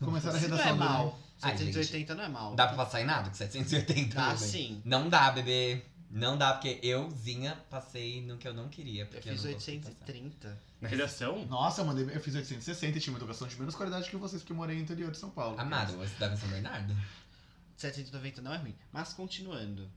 Começaram 0.04 0.34
a 0.34 0.38
Isso 0.38 0.48
não 0.48 0.56
redação 0.56 0.66
é 0.66 0.72
do 0.72 0.78
mal. 0.78 1.18
Ai, 1.42 1.56
780 1.56 2.14
não 2.14 2.24
é 2.24 2.28
mal. 2.28 2.54
Dá 2.56 2.66
pra 2.66 2.76
passar 2.76 3.00
em 3.00 3.04
nada 3.04 3.28
com 3.28 3.34
780? 3.36 4.14
Dá 4.14 4.32
bebê? 4.34 4.38
sim. 4.38 4.82
Não 4.84 5.08
dá, 5.08 5.30
bebê. 5.30 5.82
Não 6.10 6.38
dá, 6.38 6.52
porque 6.52 6.78
euzinha 6.82 7.56
passei 7.68 8.22
no 8.22 8.36
que 8.38 8.46
eu 8.46 8.54
não 8.54 8.68
queria. 8.68 9.02
Eu 9.02 9.06
Porque 9.08 9.30
fiz 9.30 9.44
não 9.44 9.52
consegui 9.52 9.78
passar. 9.78 9.90
830. 10.00 10.58
Na 10.80 10.88
redação? 10.88 11.44
Nossa, 11.46 11.80
eu, 11.80 11.84
mandei, 11.84 12.04
eu 12.04 12.20
fiz 12.20 12.34
860 12.34 12.96
e 12.96 13.00
tinha 13.00 13.12
uma 13.12 13.18
educação 13.18 13.48
de 13.48 13.56
menos 13.58 13.74
qualidade 13.74 14.08
que 14.08 14.16
vocês, 14.16 14.40
porque 14.42 14.52
eu 14.52 14.56
morei 14.56 14.76
no 14.76 14.82
interior 14.82 15.10
de 15.10 15.18
São 15.18 15.30
Paulo. 15.30 15.58
Amado, 15.58 15.94
eu 15.94 16.04
estudava 16.04 16.34
em 16.34 16.36
São 16.36 16.48
Bernardo? 16.48 16.94
790 17.76 18.42
não 18.42 18.54
é 18.54 18.56
ruim. 18.56 18.74
Mas 18.92 19.12
continuando. 19.12 19.90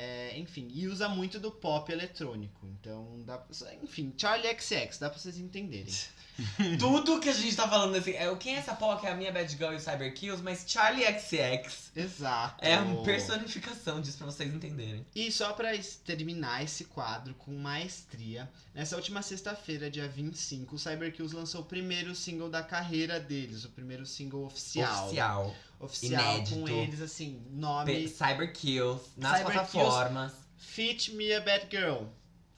É, 0.00 0.38
enfim, 0.38 0.68
e 0.72 0.86
usa 0.86 1.08
muito 1.08 1.40
do 1.40 1.50
pop 1.50 1.90
eletrônico. 1.90 2.68
Então, 2.68 3.20
dá, 3.26 3.42
enfim, 3.82 4.14
Charlie 4.16 4.48
XX, 4.56 4.96
dá 4.98 5.10
pra 5.10 5.18
vocês 5.18 5.38
entenderem. 5.38 5.92
Tudo 6.78 7.18
que 7.18 7.28
a 7.28 7.32
gente 7.32 7.56
tá 7.56 7.66
falando 7.68 7.96
assim. 7.96 8.12
É, 8.12 8.32
quem 8.36 8.54
é 8.54 8.58
essa 8.58 8.76
POC 8.76 9.06
é 9.06 9.10
a 9.10 9.16
minha 9.16 9.32
Bad 9.32 9.50
Girl 9.50 9.72
e 9.72 9.76
o 9.76 9.80
Cyber 9.80 10.14
Kills, 10.14 10.40
mas 10.40 10.64
Charlie 10.68 11.04
XX 11.04 11.90
Exato. 11.96 12.64
é 12.64 12.74
a 12.74 12.84
personificação 13.02 14.00
disso 14.00 14.18
pra 14.18 14.26
vocês 14.26 14.54
entenderem. 14.54 15.04
E 15.16 15.32
só 15.32 15.52
pra 15.52 15.70
terminar 16.04 16.62
esse 16.62 16.84
quadro 16.84 17.34
com 17.34 17.52
maestria, 17.52 18.48
nessa 18.72 18.94
última 18.94 19.20
sexta-feira, 19.20 19.90
dia 19.90 20.06
25, 20.06 20.76
o 20.76 20.78
Cyberkills 20.78 21.32
lançou 21.32 21.62
o 21.62 21.64
primeiro 21.64 22.14
single 22.14 22.48
da 22.48 22.62
carreira 22.62 23.18
deles, 23.18 23.64
o 23.64 23.70
primeiro 23.70 24.06
single 24.06 24.44
oficial. 24.44 25.06
Oficial. 25.06 25.56
Oficial, 25.80 26.34
Inédito. 26.36 26.60
com 26.60 26.68
eles, 26.68 27.00
assim, 27.00 27.42
nome 27.50 28.08
Cyber 28.08 28.52
Kills 28.52 29.04
nas 29.16 29.38
Cyber 29.38 29.52
plataformas. 29.52 30.32
Fit 30.56 31.14
Me 31.14 31.32
a 31.32 31.40
Bad 31.40 31.68
Girl. 31.70 32.04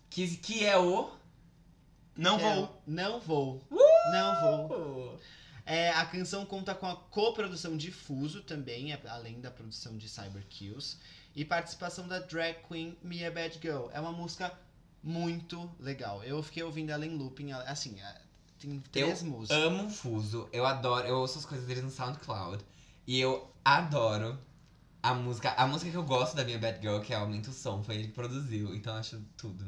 Que, 0.08 0.36
que 0.36 0.64
é 0.64 0.78
o. 0.78 1.10
Não 2.16 2.38
é 2.38 2.54
vou. 2.54 2.82
Não 2.86 3.20
vou. 3.20 3.62
Não 4.12 4.68
vou. 4.68 5.20
É, 5.66 5.90
a 5.90 6.04
canção 6.06 6.44
conta 6.44 6.74
com 6.74 6.86
a 6.86 6.96
coprodução 6.96 7.76
de 7.76 7.92
Fuso 7.92 8.42
também, 8.42 8.92
é- 8.92 9.00
além 9.08 9.40
da 9.40 9.50
produção 9.50 9.96
de 9.96 10.08
Cyber 10.08 10.44
Kills. 10.48 10.96
E 11.36 11.44
participação 11.44 12.08
da 12.08 12.18
drag 12.18 12.56
queen 12.68 12.96
Mia 13.02 13.30
Bad 13.30 13.58
Girl. 13.62 13.86
É 13.92 14.00
uma 14.00 14.10
música 14.10 14.52
muito 15.02 15.70
legal. 15.78 16.24
Eu 16.24 16.42
fiquei 16.42 16.62
ouvindo 16.62 16.90
ela 16.90 17.06
em 17.06 17.16
looping, 17.16 17.52
assim, 17.52 18.00
é, 18.00 18.20
tem 18.58 18.80
três 18.90 19.22
músicas. 19.22 19.56
Amo 19.56 19.86
o 19.86 19.90
Fuso. 19.90 20.48
Eu 20.52 20.66
adoro. 20.66 21.06
Eu 21.06 21.18
ouço 21.18 21.38
as 21.38 21.44
coisas 21.46 21.66
deles 21.66 21.84
no 21.84 21.90
SoundCloud. 21.90 22.64
E 23.10 23.18
eu 23.18 23.52
adoro 23.64 24.38
a 25.02 25.12
música. 25.12 25.50
A 25.54 25.66
música 25.66 25.90
que 25.90 25.96
eu 25.96 26.04
gosto 26.04 26.36
da 26.36 26.44
minha 26.44 26.60
Bad 26.60 26.80
Girl, 26.80 27.00
que 27.00 27.12
é 27.12 27.16
Aumenta 27.16 27.50
o 27.50 27.52
Som, 27.52 27.82
foi 27.82 27.96
ele 27.96 28.06
que 28.06 28.12
produziu. 28.12 28.72
Então 28.72 28.92
eu 28.92 29.00
acho 29.00 29.20
tudo. 29.36 29.66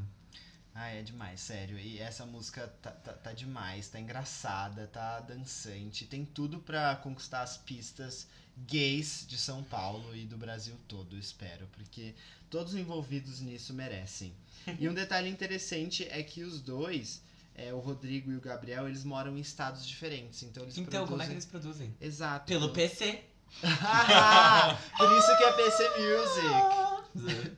Ai, 0.73 1.01
é 1.01 1.03
demais, 1.03 1.41
sério. 1.41 1.77
E 1.77 1.99
essa 1.99 2.25
música 2.25 2.69
tá, 2.81 2.93
tá, 2.93 3.13
tá 3.13 3.33
demais, 3.33 3.89
tá 3.89 3.99
engraçada, 3.99 4.87
tá 4.87 5.19
dançante. 5.19 6.05
Tem 6.05 6.25
tudo 6.25 6.61
pra 6.61 6.95
conquistar 6.95 7.43
as 7.43 7.57
pistas 7.57 8.29
gays 8.59 9.27
de 9.27 9.37
São 9.37 9.65
Paulo 9.65 10.15
e 10.15 10.25
do 10.25 10.37
Brasil 10.37 10.77
todo, 10.87 11.19
espero. 11.19 11.67
Porque 11.73 12.15
todos 12.49 12.75
os 12.75 12.79
envolvidos 12.79 13.41
nisso 13.41 13.75
merecem. 13.75 14.33
E 14.79 14.89
um 14.89 14.95
detalhe 14.95 15.29
interessante 15.29 16.07
é 16.09 16.23
que 16.23 16.45
os 16.45 16.61
dois 16.61 17.21
é, 17.55 17.75
o 17.75 17.81
Rodrigo 17.81 18.31
e 18.31 18.37
o 18.37 18.41
Gabriel, 18.41 18.89
eles 18.89 19.05
moram 19.05 19.37
em 19.37 19.41
estados 19.41 19.87
diferentes. 19.87 20.43
Então 20.45 20.63
eles 20.63 20.79
Então, 20.79 21.07
como 21.07 21.21
é 21.21 21.27
que 21.27 21.33
produzem... 21.33 21.33
eles 21.33 21.45
produzem? 21.45 21.97
Exato. 22.01 22.47
Pelo 22.47 22.73
PC. 22.73 23.32
Ah, 23.65 24.77
Por 24.97 25.13
isso 25.17 25.37
que 25.37 25.45
é 25.45 25.53
PC 25.53 25.91
Music. 25.99 27.57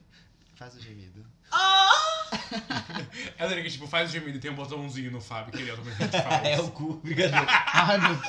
Faz 0.57 0.75
o 0.75 0.81
gemido. 0.81 1.25
É 3.39 3.47
lembra 3.47 3.63
que, 3.63 3.71
tipo, 3.71 3.87
faz 3.87 4.11
o 4.11 4.13
gemido 4.13 4.39
e 4.39 4.41
tem 4.41 4.51
um 4.51 4.55
botãozinho 4.55 5.11
no 5.11 5.21
Fábio 5.21 5.53
que 5.53 5.61
ele 5.63 5.71
automaticamente 5.71 6.23
faz. 6.23 6.47
É 6.47 6.61
o 6.61 6.71
cu, 6.71 6.95
brincadeira. 6.95 7.47
Ai, 7.49 7.99
meu 7.99 8.15
Deus. 8.15 8.25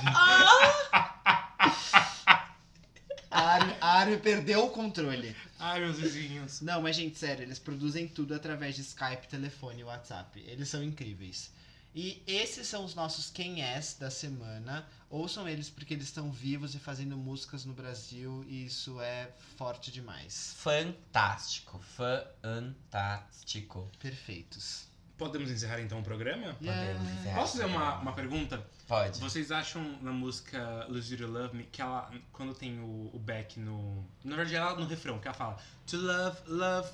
A 3.32 3.42
Armin, 3.42 3.76
a 3.82 3.88
Armin 4.00 4.18
perdeu 4.20 4.66
o 4.66 4.70
controle. 4.70 5.36
Ai, 5.60 5.80
meus 5.82 6.00
vizinhos. 6.00 6.62
Não, 6.62 6.82
mas 6.82 6.96
gente, 6.96 7.18
sério, 7.18 7.44
eles 7.44 7.60
produzem 7.60 8.08
tudo 8.08 8.34
através 8.34 8.76
de 8.76 8.82
Skype, 8.82 9.28
telefone 9.28 9.82
e 9.82 9.84
WhatsApp. 9.84 10.44
Eles 10.48 10.70
são 10.70 10.84
incríveis. 10.84 11.52
E 11.94 12.22
esses 12.28 12.68
são 12.68 12.84
os 12.86 12.94
nossos 12.94 13.30
quem 13.30 13.62
és 13.64 13.96
da 14.00 14.10
semana. 14.10 14.86
Ouçam 15.16 15.48
eles 15.48 15.70
porque 15.70 15.94
eles 15.94 16.08
estão 16.08 16.30
vivos 16.30 16.76
e 16.76 16.80
fazendo 16.80 17.16
músicas 17.16 17.64
no 17.64 17.74
Brasil 17.74 18.44
e 18.50 18.66
isso 18.66 19.00
é 19.00 19.32
forte 19.56 19.90
demais. 19.90 20.54
Fantástico. 20.58 21.80
Fantástico. 21.96 23.90
Perfeitos. 23.98 24.90
Podemos 25.18 25.50
encerrar 25.50 25.80
então 25.80 26.02
o 26.02 26.04
programa? 26.04 26.54
Podemos 26.56 27.10
encerrar. 27.10 27.40
Posso 27.40 27.54
fazer 27.54 27.64
uma, 27.64 27.96
uma 28.00 28.12
pergunta? 28.12 28.70
Pode. 28.86 29.22
Vocês 29.22 29.54
acham 29.54 29.98
na 30.02 30.12
música 30.12 30.86
Lose 30.90 31.14
You 31.14 31.26
to 31.26 31.32
Love 31.32 31.56
Me 31.56 31.64
que 31.64 31.82
ela, 31.82 32.12
quando 32.34 32.54
tem 32.54 32.82
o, 32.82 33.10
o 33.14 33.18
back 33.18 33.58
no. 33.58 34.06
Na 34.22 34.36
verdade, 34.36 34.58
ela 34.58 34.76
no 34.76 34.86
refrão, 34.86 35.18
que 35.18 35.30
ela 35.30 35.38
fala 35.38 35.58
To 35.88 35.96
love, 35.96 36.40
love. 36.46 36.90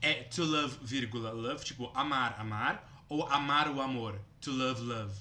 É 0.00 0.22
to 0.22 0.42
love, 0.42 0.78
vírgula, 0.80 1.32
love, 1.32 1.62
tipo 1.62 1.92
amar, 1.94 2.34
amar, 2.40 3.04
ou 3.10 3.26
amar 3.26 3.68
o 3.68 3.82
amor? 3.82 4.18
To 4.40 4.52
love, 4.52 4.80
love. 4.80 5.14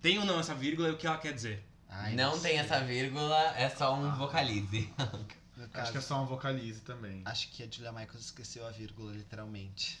Tem 0.00 0.18
ou 0.18 0.24
não 0.24 0.40
essa 0.40 0.54
vírgula 0.54 0.88
e 0.88 0.92
o 0.92 0.96
que 0.96 1.06
ela 1.06 1.18
quer 1.18 1.34
dizer? 1.34 1.73
Ai, 1.96 2.14
Não 2.14 2.38
tem 2.38 2.58
essa 2.58 2.80
vírgula, 2.80 3.38
é 3.56 3.68
só 3.68 3.94
um 3.94 4.14
vocalize. 4.16 4.92
No 5.56 5.68
Acho 5.72 5.92
que 5.92 5.98
é 5.98 6.00
só 6.00 6.16
uma 6.16 6.26
vocalize 6.26 6.80
também. 6.80 7.22
acho 7.24 7.48
que 7.50 7.62
a 7.62 7.66
Julia 7.70 7.92
Michaels 7.92 8.24
esqueceu 8.24 8.66
a 8.66 8.72
vírgula, 8.72 9.12
literalmente. 9.12 10.00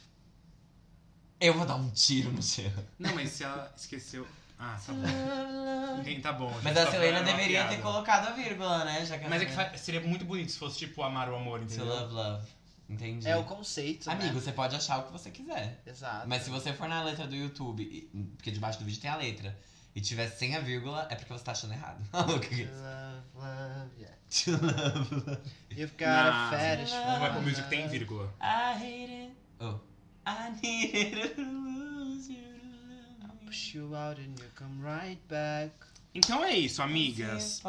Eu 1.40 1.54
vou 1.54 1.64
dar 1.64 1.76
um 1.76 1.88
tiro 1.90 2.32
no 2.32 2.42
chão. 2.42 2.64
Não, 2.98 3.14
mas 3.14 3.30
se 3.30 3.44
ela 3.44 3.72
esqueceu. 3.76 4.26
Ah, 4.58 4.76
tá 4.84 4.92
bom. 4.92 6.00
Enfim, 6.00 6.20
tá 6.20 6.32
bom. 6.32 6.50
Mas 6.62 6.74
gente, 6.76 6.88
a 6.88 6.90
Selena 6.90 7.22
deveria 7.22 7.62
ter 7.64 7.68
piada. 7.68 7.82
colocado 7.82 8.26
a 8.28 8.30
vírgula, 8.32 8.84
né? 8.84 9.06
Já 9.06 9.16
que 9.16 9.28
Mas 9.28 9.42
é 9.42 9.64
que 9.70 9.78
seria 9.78 10.00
muito 10.00 10.24
bonito 10.24 10.50
se 10.50 10.58
fosse 10.58 10.78
tipo 10.78 11.02
amar 11.04 11.28
o 11.28 11.36
amor, 11.36 11.60
To 11.60 11.64
entendeu? 11.66 11.86
love, 11.86 12.12
love. 12.14 12.46
Entendi. 12.88 13.28
É 13.28 13.36
o 13.36 13.44
conceito, 13.44 14.10
Amigo, 14.10 14.34
né? 14.34 14.40
você 14.40 14.50
pode 14.52 14.74
achar 14.74 14.98
o 14.98 15.02
que 15.04 15.12
você 15.12 15.30
quiser. 15.30 15.80
Exato. 15.86 16.28
Mas 16.28 16.42
se 16.42 16.50
você 16.50 16.72
for 16.72 16.88
na 16.88 17.02
letra 17.04 17.26
do 17.28 17.34
YouTube, 17.36 18.10
porque 18.36 18.50
debaixo 18.50 18.80
do 18.80 18.84
vídeo 18.84 19.00
tem 19.00 19.10
a 19.10 19.16
letra, 19.16 19.56
e 19.94 20.00
tiver 20.00 20.28
sem 20.28 20.56
a 20.56 20.60
vírgula, 20.60 21.06
é 21.10 21.14
porque 21.14 21.32
você 21.32 21.44
tá 21.44 21.52
achando 21.52 21.72
errado. 21.74 22.02
O 22.34 22.40
que 22.40 22.48
que 22.48 22.62
é 22.62 22.66
To 22.66 22.72
isso? 22.72 22.82
love, 22.82 23.22
love, 23.34 23.90
yeah. 24.00 24.16
To 24.44 24.50
love, 24.50 25.14
love. 25.30 25.50
You've 25.70 25.92
got 25.96 26.06
Na- 26.06 26.48
a 26.48 26.58
fetish 26.58 26.90
for 26.90 27.24
Apple 27.24 27.42
Music 27.42 27.68
tem 27.68 27.88
vírgula. 27.88 28.32
I 28.40 28.74
hate 28.74 29.12
it. 29.12 29.32
Oh. 29.60 29.80
I 30.26 30.50
needed 30.62 31.34
to 31.36 31.42
lose 31.42 32.30
you 32.30 32.42
to 32.42 33.26
love 33.26 33.34
me. 33.40 33.46
Push 33.46 33.74
you 33.74 33.94
out 33.94 34.18
and 34.18 34.34
you 34.40 34.48
come 34.56 34.82
right 34.82 35.20
back. 35.28 35.72
Então 36.14 36.44
é 36.44 36.52
isso, 36.56 36.80
amigas. 36.80 37.60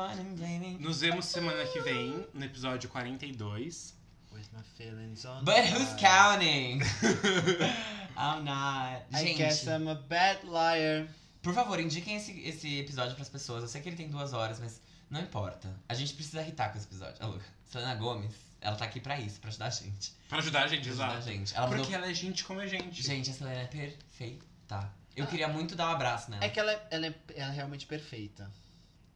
Nos 0.79 1.01
vemos 1.01 1.25
semana 1.25 1.65
que 1.65 1.79
vem, 1.81 2.27
no 2.33 2.45
episódio 2.45 2.87
42. 2.89 3.95
With 4.31 4.45
my 4.53 4.61
feelings 4.77 5.25
on 5.25 5.43
But 5.43 5.65
who's 5.71 5.93
counting? 5.99 6.81
I'm 8.17 8.43
not. 8.45 9.03
I 9.13 9.23
Gente, 9.23 9.37
guess 9.37 9.65
I'm 9.67 9.87
a 9.87 9.95
bad 9.95 10.43
liar. 10.43 11.07
Por 11.45 11.53
favor, 11.53 11.79
indiquem 11.79 12.15
esse, 12.15 12.39
esse 12.39 12.79
episódio 12.79 13.15
pras 13.15 13.29
pessoas. 13.29 13.61
Eu 13.61 13.69
sei 13.69 13.79
que 13.79 13.87
ele 13.87 13.95
tem 13.95 14.09
duas 14.09 14.33
horas, 14.33 14.59
mas 14.59 14.81
não 15.11 15.21
importa. 15.21 15.71
A 15.87 15.93
gente 15.93 16.15
precisa 16.15 16.41
irritar 16.41 16.71
com 16.71 16.77
esse 16.79 16.87
episódio. 16.87 17.23
Alô, 17.23 17.39
Selena 17.65 17.93
Gomes, 17.93 18.33
ela 18.59 18.75
tá 18.75 18.85
aqui 18.85 18.99
pra 18.99 19.19
isso, 19.19 19.39
pra 19.39 19.49
ajudar 19.49 19.67
a 19.67 19.69
gente. 19.69 20.11
Pra 20.27 20.39
ajudar 20.39 20.63
a 20.63 20.67
gente, 20.67 20.81
Pra 20.81 20.89
ajudar 20.89 21.05
a 21.05 21.17
exato. 21.17 21.27
gente. 21.31 21.55
Ela 21.55 21.67
Porque 21.67 21.83
mandou... 21.83 21.97
ela 21.97 22.09
é 22.09 22.13
gente 22.15 22.43
como 22.43 22.61
a 22.61 22.65
gente. 22.65 23.03
Gente, 23.03 23.29
a 23.29 23.33
Selena 23.33 23.59
é 23.61 23.67
perfeita. 23.67 24.91
Eu 25.15 25.27
queria 25.27 25.47
muito 25.47 25.75
dar 25.75 25.89
um 25.89 25.91
abraço 25.93 26.31
nela. 26.31 26.43
É 26.43 26.49
que 26.49 26.59
ela 26.59 26.71
é, 26.71 26.87
ela, 26.89 27.05
é, 27.05 27.15
ela 27.35 27.51
é 27.51 27.55
realmente 27.55 27.85
perfeita. 27.85 28.51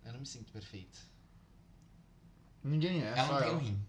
Eu 0.05 0.13
não 0.13 0.19
me 0.19 0.27
sinto 0.27 0.51
perfeita. 0.53 0.99
Ninguém 2.63 3.01
é, 3.01 3.07
ela 3.07 3.25
só 3.25 3.33
não 3.33 3.39
tem 3.39 3.49
um 3.49 3.53
ela. 3.53 3.61
rim. 3.61 3.85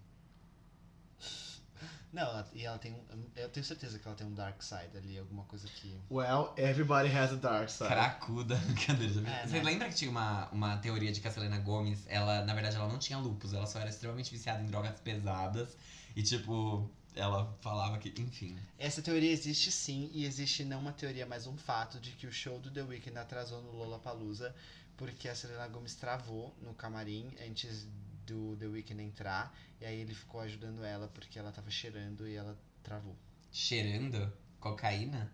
Não, 2.13 2.23
ela- 2.23 2.49
e 2.53 2.65
ela 2.65 2.77
tem 2.77 2.91
um. 2.93 3.25
Eu 3.35 3.47
tenho 3.49 3.65
certeza 3.65 3.97
que 3.97 4.05
ela 4.07 4.15
tem 4.17 4.27
um 4.27 4.33
dark 4.33 4.61
side 4.61 4.97
ali, 4.97 5.17
alguma 5.17 5.43
coisa 5.45 5.67
que. 5.67 5.97
Well, 6.09 6.53
everybody 6.57 7.09
has 7.09 7.31
a 7.31 7.35
dark 7.35 7.69
side. 7.69 7.89
Cracuda. 7.89 8.55
Brincadeira. 8.67 9.29
É, 9.29 9.47
Você 9.47 9.57
né? 9.57 9.63
lembra 9.63 9.87
que 9.89 9.95
tinha 9.95 10.11
uma, 10.11 10.49
uma 10.49 10.77
teoria 10.77 11.11
de 11.11 11.21
que 11.21 11.27
a 11.27 11.31
Selena 11.31 11.59
Gomes, 11.59 12.05
ela, 12.07 12.43
na 12.43 12.53
verdade, 12.53 12.75
ela 12.75 12.87
não 12.87 12.99
tinha 12.99 13.17
lupus, 13.17 13.53
ela 13.53 13.65
só 13.65 13.79
era 13.79 13.89
extremamente 13.89 14.29
viciada 14.31 14.61
em 14.61 14.65
drogas 14.65 14.99
pesadas. 14.99 15.77
E, 16.13 16.21
tipo, 16.21 16.89
ela 17.15 17.57
falava 17.61 17.97
que. 17.97 18.09
Enfim. 18.21 18.57
Essa 18.77 19.01
teoria 19.01 19.31
existe 19.31 19.71
sim, 19.71 20.09
e 20.13 20.25
existe 20.25 20.65
não 20.65 20.79
uma 20.79 20.91
teoria, 20.91 21.25
mas 21.25 21.47
um 21.47 21.55
fato 21.57 21.99
de 21.99 22.11
que 22.11 22.27
o 22.27 22.31
show 22.31 22.59
do 22.59 22.69
The 22.69 22.81
Weeknd 22.83 23.17
atrasou 23.17 23.61
no 23.61 23.71
Lollapalooza 23.71 24.53
porque 24.97 25.27
a 25.27 25.33
Selena 25.33 25.67
Gomez 25.67 25.95
travou 25.95 26.53
no 26.61 26.75
camarim 26.75 27.31
antes 27.47 27.87
do 28.25 28.55
The 28.57 28.67
Weeknd 28.67 29.01
entrar, 29.03 29.53
e 29.79 29.85
aí 29.85 29.99
ele 30.01 30.13
ficou 30.13 30.41
ajudando 30.41 30.83
ela 30.83 31.07
porque 31.09 31.37
ela 31.39 31.51
tava 31.51 31.69
cheirando 31.71 32.27
e 32.27 32.35
ela 32.35 32.57
travou. 32.83 33.15
Cheirando 33.51 34.31
cocaína? 34.59 35.31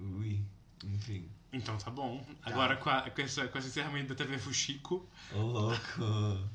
Ui. 0.00 0.44
Enfim. 0.84 1.30
Então 1.52 1.78
tá 1.78 1.90
bom. 1.90 2.24
Agora 2.42 2.76
com, 2.76 2.90
a- 2.90 3.08
com, 3.10 3.20
esse, 3.22 3.46
com 3.48 3.58
esse 3.58 3.68
encerramento 3.68 4.08
da 4.08 4.14
TV 4.14 4.38
Fuxico. 4.38 5.08
Ô, 5.32 5.38
louco. 5.38 6.50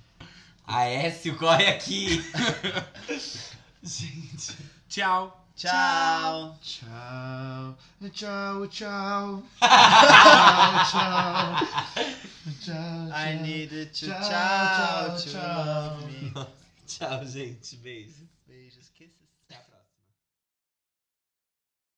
Aécio, 0.66 1.36
corre 1.38 1.68
aqui! 1.68 2.22
Gente. 3.82 4.56
Tchau! 4.88 5.38
Tchau! 5.56 6.58
Tchau, 6.62 7.78
tchau, 8.12 8.68
tchau. 8.68 9.44
tchau, 9.60 10.86
tchau. 10.92 12.12
Tchau, 12.42 13.12
I 13.14 13.40
needed 13.42 13.94
to 13.94 14.08
Tchau, 14.08 14.20
tchau, 14.20 15.18
tchau, 15.18 15.98
tchau. 16.34 16.48
Tchau, 16.88 17.24
gente. 17.24 17.78
Kisses. 17.78 18.31